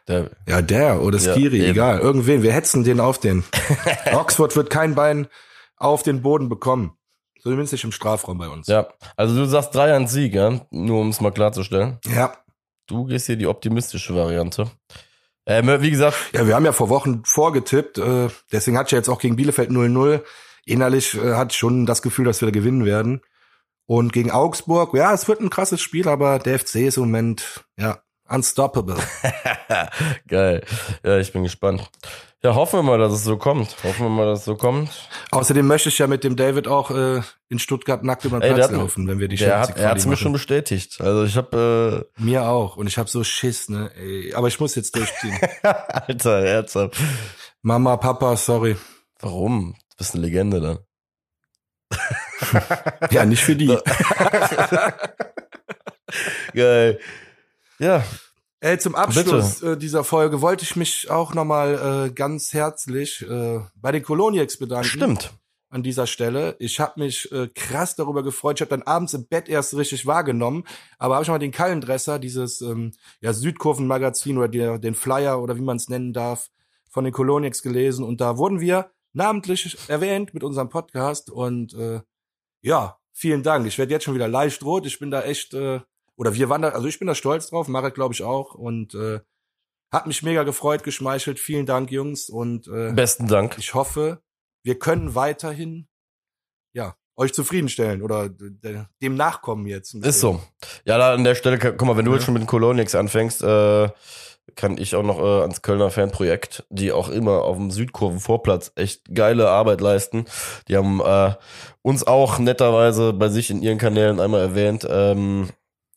Der, 0.08 0.30
Ja, 0.48 0.60
der 0.62 1.00
oder 1.02 1.18
Ja, 1.18 1.34
Skiri, 1.34 1.60
eben. 1.60 1.70
egal. 1.70 1.98
Irgendwen, 2.00 2.42
wir 2.42 2.52
hetzen 2.52 2.84
den 2.84 3.00
auf 3.00 3.18
den. 3.18 3.44
Oxford 4.12 4.54
wird 4.56 4.70
kein 4.70 4.94
Bein 4.94 5.28
auf 5.76 6.02
den 6.02 6.22
Boden 6.22 6.48
bekommen. 6.48 6.96
Zumindest 7.42 7.72
nicht 7.72 7.84
im 7.84 7.92
Strafraum 7.92 8.38
bei 8.38 8.48
uns. 8.48 8.66
ja, 8.68 8.88
also 9.16 9.34
du 9.36 9.44
sagst 9.44 9.74
3 9.74 9.94
an 9.94 10.06
Sieg, 10.06 10.34
ja? 10.34 10.60
Nur 10.70 11.00
um 11.00 11.08
es 11.10 11.20
mal 11.20 11.32
klarzustellen. 11.32 11.98
ja. 12.06 12.34
Du 12.86 13.06
gehst 13.06 13.24
hier 13.26 13.36
die 13.36 13.46
optimistische 13.46 14.14
Variante. 14.14 14.70
Ähm, 15.46 15.82
wie 15.82 15.90
gesagt, 15.90 16.16
Ja, 16.32 16.46
wir 16.46 16.54
haben 16.54 16.64
ja 16.64 16.72
vor 16.72 16.88
Wochen 16.88 17.22
vorgetippt, 17.24 17.98
äh, 17.98 18.28
deswegen 18.50 18.78
ich 18.86 18.92
ja 18.92 18.98
jetzt 18.98 19.08
auch 19.08 19.20
gegen 19.20 19.36
Bielefeld 19.36 19.70
0-0. 19.70 20.22
Innerlich 20.64 21.14
äh, 21.14 21.34
ich 21.52 21.58
schon 21.58 21.86
das 21.86 22.02
Gefühl, 22.02 22.24
dass 22.24 22.40
wir 22.40 22.46
da 22.46 22.52
gewinnen 22.52 22.84
werden. 22.84 23.20
Und 23.86 24.12
gegen 24.14 24.30
Augsburg, 24.30 24.94
ja, 24.94 25.12
es 25.12 25.28
wird 25.28 25.40
ein 25.40 25.50
krasses 25.50 25.80
Spiel, 25.80 26.08
aber 26.08 26.38
der 26.38 26.58
FC 26.58 26.76
ist 26.76 26.96
im 26.96 27.04
Moment, 27.04 27.64
ja, 27.76 27.98
unstoppable. 28.28 28.96
Geil. 30.28 30.64
Ja, 31.04 31.18
ich 31.18 31.32
bin 31.32 31.42
gespannt. 31.42 31.90
Ja, 32.44 32.54
hoffen 32.54 32.78
wir 32.80 32.82
mal, 32.82 32.98
dass 32.98 33.12
es 33.14 33.24
so 33.24 33.38
kommt. 33.38 33.74
Hoffen 33.84 34.04
wir 34.04 34.10
mal, 34.10 34.26
dass 34.26 34.40
es 34.40 34.44
so 34.44 34.54
kommt. 34.54 34.90
Außerdem 35.30 35.66
möchte 35.66 35.88
ich 35.88 35.96
ja 35.98 36.06
mit 36.06 36.24
dem 36.24 36.36
David 36.36 36.68
auch 36.68 36.90
äh, 36.90 37.22
in 37.48 37.58
Stuttgart 37.58 38.04
nackt 38.04 38.26
über 38.26 38.38
den 38.38 38.42
Ey, 38.50 38.54
Platz 38.54 38.68
hat- 38.70 38.76
laufen, 38.76 39.08
wenn 39.08 39.18
wir 39.18 39.28
die 39.28 39.38
Champions 39.38 39.60
hat, 39.62 39.68
League 39.70 39.78
er 39.84 39.90
hat's 39.90 40.02
Quali 40.02 40.10
mir 40.10 40.16
schon 40.18 40.32
bestätigt. 40.34 41.00
Also 41.00 41.24
ich 41.24 41.36
habe, 41.38 42.10
Mir 42.18 42.46
auch. 42.46 42.76
Und 42.76 42.86
ich 42.86 42.98
habe 42.98 43.08
so 43.08 43.24
Schiss, 43.24 43.70
ne? 43.70 43.90
Ey, 43.96 44.34
aber 44.34 44.48
ich 44.48 44.60
muss 44.60 44.74
jetzt 44.74 44.94
durchziehen. 44.94 45.34
äh, 45.62 45.68
Alter, 45.88 46.40
ernsthaft. 46.44 46.96
Mama, 47.62 47.96
Papa, 47.96 48.36
sorry. 48.36 48.76
Warum? 49.20 49.74
Du 49.92 49.96
bist 49.96 50.14
eine 50.14 50.24
Legende 50.26 50.60
dann. 50.60 50.78
Ja, 53.10 53.24
nicht 53.24 53.42
für 53.42 53.56
die. 53.56 53.68
Geil. 56.54 57.00
Ja, 57.78 58.04
Ey, 58.64 58.78
zum 58.78 58.94
Abschluss 58.94 59.62
äh, 59.62 59.76
dieser 59.76 60.04
Folge 60.04 60.40
wollte 60.40 60.64
ich 60.64 60.74
mich 60.74 61.10
auch 61.10 61.34
nochmal 61.34 62.06
äh, 62.06 62.10
ganz 62.14 62.54
herzlich 62.54 63.20
äh, 63.20 63.60
bei 63.74 63.92
den 63.92 64.02
Coloniacs 64.02 64.56
bedanken. 64.56 64.88
stimmt. 64.88 65.34
An 65.68 65.82
dieser 65.82 66.06
Stelle. 66.06 66.56
Ich 66.58 66.80
habe 66.80 66.98
mich 66.98 67.30
äh, 67.30 67.48
krass 67.48 67.94
darüber 67.94 68.22
gefreut. 68.22 68.56
Ich 68.56 68.60
habe 68.62 68.70
dann 68.70 68.82
abends 68.84 69.12
im 69.12 69.26
Bett 69.26 69.50
erst 69.50 69.76
richtig 69.76 70.06
wahrgenommen. 70.06 70.64
Aber 70.98 71.16
habe 71.16 71.24
ich 71.24 71.28
mal 71.28 71.38
den 71.38 71.52
Kallendresser, 71.52 72.18
dieses 72.18 72.62
ähm, 72.62 72.92
ja, 73.20 73.34
Südkurvenmagazin 73.34 74.38
oder 74.38 74.48
die, 74.48 74.80
den 74.80 74.94
Flyer 74.94 75.42
oder 75.42 75.58
wie 75.58 75.62
man 75.62 75.76
es 75.76 75.90
nennen 75.90 76.14
darf, 76.14 76.48
von 76.88 77.04
den 77.04 77.12
Coloniacs 77.12 77.60
gelesen. 77.60 78.02
Und 78.02 78.22
da 78.22 78.38
wurden 78.38 78.60
wir 78.60 78.92
namentlich 79.12 79.76
erwähnt 79.88 80.32
mit 80.32 80.42
unserem 80.42 80.70
Podcast. 80.70 81.28
Und 81.28 81.74
äh, 81.74 82.00
ja, 82.62 82.96
vielen 83.12 83.42
Dank. 83.42 83.66
Ich 83.66 83.76
werde 83.76 83.92
jetzt 83.92 84.04
schon 84.04 84.14
wieder 84.14 84.28
leicht 84.28 84.62
rot. 84.62 84.86
Ich 84.86 84.98
bin 84.98 85.10
da 85.10 85.20
echt, 85.20 85.52
äh, 85.52 85.80
oder 86.16 86.34
wir 86.34 86.48
waren 86.48 86.62
da, 86.62 86.70
also 86.70 86.86
ich 86.86 86.98
bin 86.98 87.08
da 87.08 87.14
stolz 87.14 87.48
drauf, 87.50 87.68
Marek 87.68 87.94
glaube 87.94 88.14
ich 88.14 88.22
auch. 88.22 88.54
Und 88.54 88.94
äh, 88.94 89.20
hat 89.92 90.06
mich 90.06 90.22
mega 90.22 90.42
gefreut, 90.42 90.82
geschmeichelt. 90.82 91.38
Vielen 91.38 91.66
Dank, 91.66 91.90
Jungs. 91.90 92.28
Und 92.28 92.66
äh, 92.68 92.92
Besten 92.92 93.26
Dank. 93.28 93.56
ich 93.58 93.74
hoffe, 93.74 94.22
wir 94.64 94.78
können 94.78 95.14
weiterhin, 95.14 95.88
ja, 96.74 96.96
euch 97.16 97.32
zufriedenstellen 97.32 98.02
oder 98.02 98.28
de- 98.28 98.84
dem 99.02 99.14
nachkommen 99.14 99.66
jetzt. 99.66 99.94
Ist 99.94 100.20
so. 100.20 100.40
Ja, 100.84 100.98
da 100.98 101.14
an 101.14 101.22
der 101.24 101.36
Stelle, 101.36 101.58
guck 101.58 101.80
mal, 101.82 101.96
wenn 101.96 102.04
du 102.04 102.10
Ja. 102.10 102.16
jetzt 102.16 102.24
schon 102.24 102.34
mit 102.34 102.42
den 102.42 102.48
Colonics 102.48 102.94
anfängst, 102.96 103.42
äh, 103.42 103.88
kann 104.56 104.76
ich 104.78 104.94
auch 104.96 105.02
noch 105.04 105.20
äh, 105.20 105.40
ans 105.42 105.62
Kölner 105.62 105.90
Fanprojekt, 105.90 106.64
die 106.70 106.90
auch 106.92 107.08
immer 107.08 107.42
auf 107.42 107.56
dem 107.56 107.70
Südkurvenvorplatz 107.70 108.72
echt 108.74 109.14
geile 109.14 109.48
Arbeit 109.48 109.80
leisten. 109.80 110.24
Die 110.68 110.76
haben 110.76 111.00
äh, 111.00 111.34
uns 111.82 112.04
auch 112.06 112.38
netterweise 112.40 113.12
bei 113.12 113.28
sich 113.28 113.50
in 113.50 113.62
ihren 113.62 113.78
Kanälen 113.78 114.18
einmal 114.20 114.40
erwähnt. 114.40 114.86
Ähm, 114.90 115.48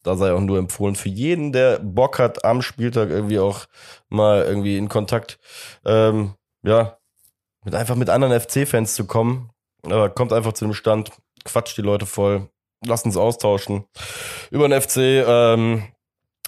da 0.08 0.16
sei 0.16 0.32
auch 0.32 0.40
nur 0.40 0.58
empfohlen 0.58 0.96
für 0.96 1.10
jeden, 1.10 1.52
der 1.52 1.80
Bock 1.80 2.18
hat, 2.18 2.46
am 2.46 2.62
Spieltag 2.62 3.10
irgendwie 3.10 3.40
auch 3.40 3.66
mal 4.10 4.44
irgendwie 4.44 4.78
in 4.78 4.88
Kontakt, 4.88 5.38
ähm, 5.86 6.34
ja, 6.64 6.98
mit 7.66 7.76
einfach 7.76 7.96
mit 7.96 8.10
anderen 8.10 8.40
FC-Fans 8.40 8.96
zu 8.96 9.06
kommen. 9.06 9.52
Aber 9.84 10.10
kommt 10.10 10.32
einfach 10.32 10.54
zu 10.54 10.66
dem 10.66 10.74
Stand, 10.74 11.12
quatscht 11.44 11.78
die 11.78 11.82
Leute 11.82 12.06
voll, 12.06 12.50
lasst 12.86 13.06
uns 13.06 13.18
austauschen 13.18 13.86
über 14.50 14.68
den 14.68 14.82
FC. 14.82 14.98
Ähm, 14.98 15.84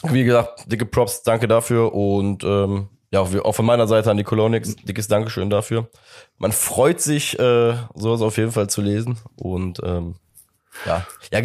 wie 0.03 0.23
gesagt, 0.23 0.71
dicke 0.71 0.85
Props, 0.85 1.23
danke 1.23 1.47
dafür 1.47 1.93
und 1.93 2.45
ähm, 2.45 2.87
ja, 3.11 3.21
auch, 3.21 3.55
von 3.55 3.65
meiner 3.65 3.87
Seite 3.87 4.09
an 4.09 4.17
die 4.17 4.23
Colonics, 4.23 4.75
dickes 4.77 5.07
Dankeschön 5.07 5.49
dafür. 5.49 5.89
Man 6.37 6.53
freut 6.53 7.01
sich, 7.01 7.37
äh, 7.39 7.75
sowas 7.95 8.21
auf 8.21 8.37
jeden 8.37 8.51
Fall 8.51 8.69
zu 8.69 8.81
lesen 8.81 9.17
und 9.35 9.81
ähm, 9.83 10.15
ja, 10.85 11.05
ja, 11.31 11.41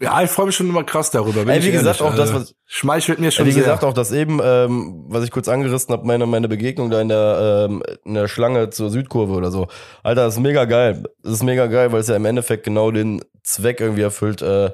Ja, 0.00 0.22
ich 0.22 0.30
freue 0.30 0.46
mich 0.46 0.54
schon 0.54 0.68
immer 0.68 0.84
krass 0.84 1.10
darüber. 1.10 1.44
Ey, 1.46 1.62
wie 1.64 1.72
gesagt, 1.72 2.00
ehrlich. 2.00 2.12
auch 2.12 2.16
das, 2.16 2.30
Äh, 2.30 2.34
was- 2.34 2.54
schmeichelt 2.66 3.18
mir 3.18 3.32
schon 3.32 3.46
wie 3.46 3.50
sehr. 3.52 3.62
gesagt, 3.64 3.82
auch 3.82 3.92
das 3.92 4.12
eben, 4.12 4.38
ähm, 4.42 5.04
was 5.08 5.24
ich 5.24 5.32
kurz 5.32 5.48
angerissen 5.48 5.92
habe, 5.92 6.06
meine, 6.06 6.24
meine 6.26 6.46
Begegnung 6.46 6.88
da 6.88 7.00
in 7.00 7.08
der, 7.08 7.66
ähm, 7.68 7.82
in 8.04 8.14
der 8.14 8.28
Schlange 8.28 8.70
zur 8.70 8.90
Südkurve 8.90 9.32
oder 9.32 9.50
so. 9.50 9.66
Alter, 10.04 10.24
das 10.26 10.34
ist 10.34 10.40
mega 10.40 10.66
geil. 10.66 11.02
Das 11.22 11.32
ist 11.32 11.42
mega 11.42 11.66
geil, 11.66 11.90
weil 11.90 12.00
es 12.00 12.06
ja 12.06 12.14
im 12.14 12.24
Endeffekt 12.26 12.62
genau 12.62 12.92
den 12.92 13.24
Zweck 13.42 13.80
irgendwie 13.80 14.02
erfüllt, 14.02 14.40
äh, 14.40 14.70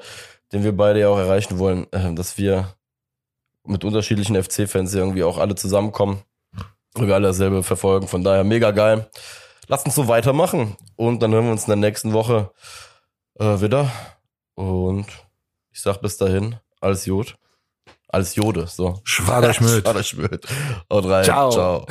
den 0.53 0.63
wir 0.63 0.77
beide 0.77 1.01
ja 1.01 1.09
auch 1.09 1.19
erreichen 1.19 1.59
wollen, 1.59 1.87
äh, 1.93 2.13
dass 2.15 2.37
wir 2.37 2.75
mit 3.67 3.83
unterschiedlichen 3.83 4.37
FC-Fans 4.37 4.95
irgendwie 4.95 5.25
auch 5.25 5.39
alle 5.39 5.55
zusammenkommen 5.55 6.19
und 6.97 7.07
wir 7.07 7.15
alle 7.15 7.29
dasselbe 7.29 7.63
verfolgen. 7.63 8.09
Von 8.09 8.25
daher 8.25 8.45
mega 8.45 8.73
geil. 8.73 9.09
Lasst 9.69 9.87
uns 9.87 9.95
so 9.95 10.07
weitermachen 10.07 10.77
und 10.97 11.23
dann 11.23 11.33
hören 11.33 11.47
wir 11.47 11.53
uns 11.53 11.63
in 11.63 11.69
der 11.69 11.77
nächsten 11.77 12.13
Woche 12.13 12.51
äh, 13.41 13.63
wieder. 13.63 13.91
Und 14.55 15.07
ich 15.71 15.81
sag 15.81 16.01
bis 16.01 16.17
dahin, 16.17 16.57
alles 16.81 17.07
Jod. 17.07 17.37
Alles 18.09 18.37
Jode, 18.37 18.67
so. 18.69 19.01
Schwader 19.05 19.53
Schmöd. 19.53 19.83
Schwader 19.85 20.03
Schmöd. 20.05 20.47
Haut 20.91 21.05
rein. 21.07 21.25
Ciao. 21.25 21.51
Ciao. 21.51 21.87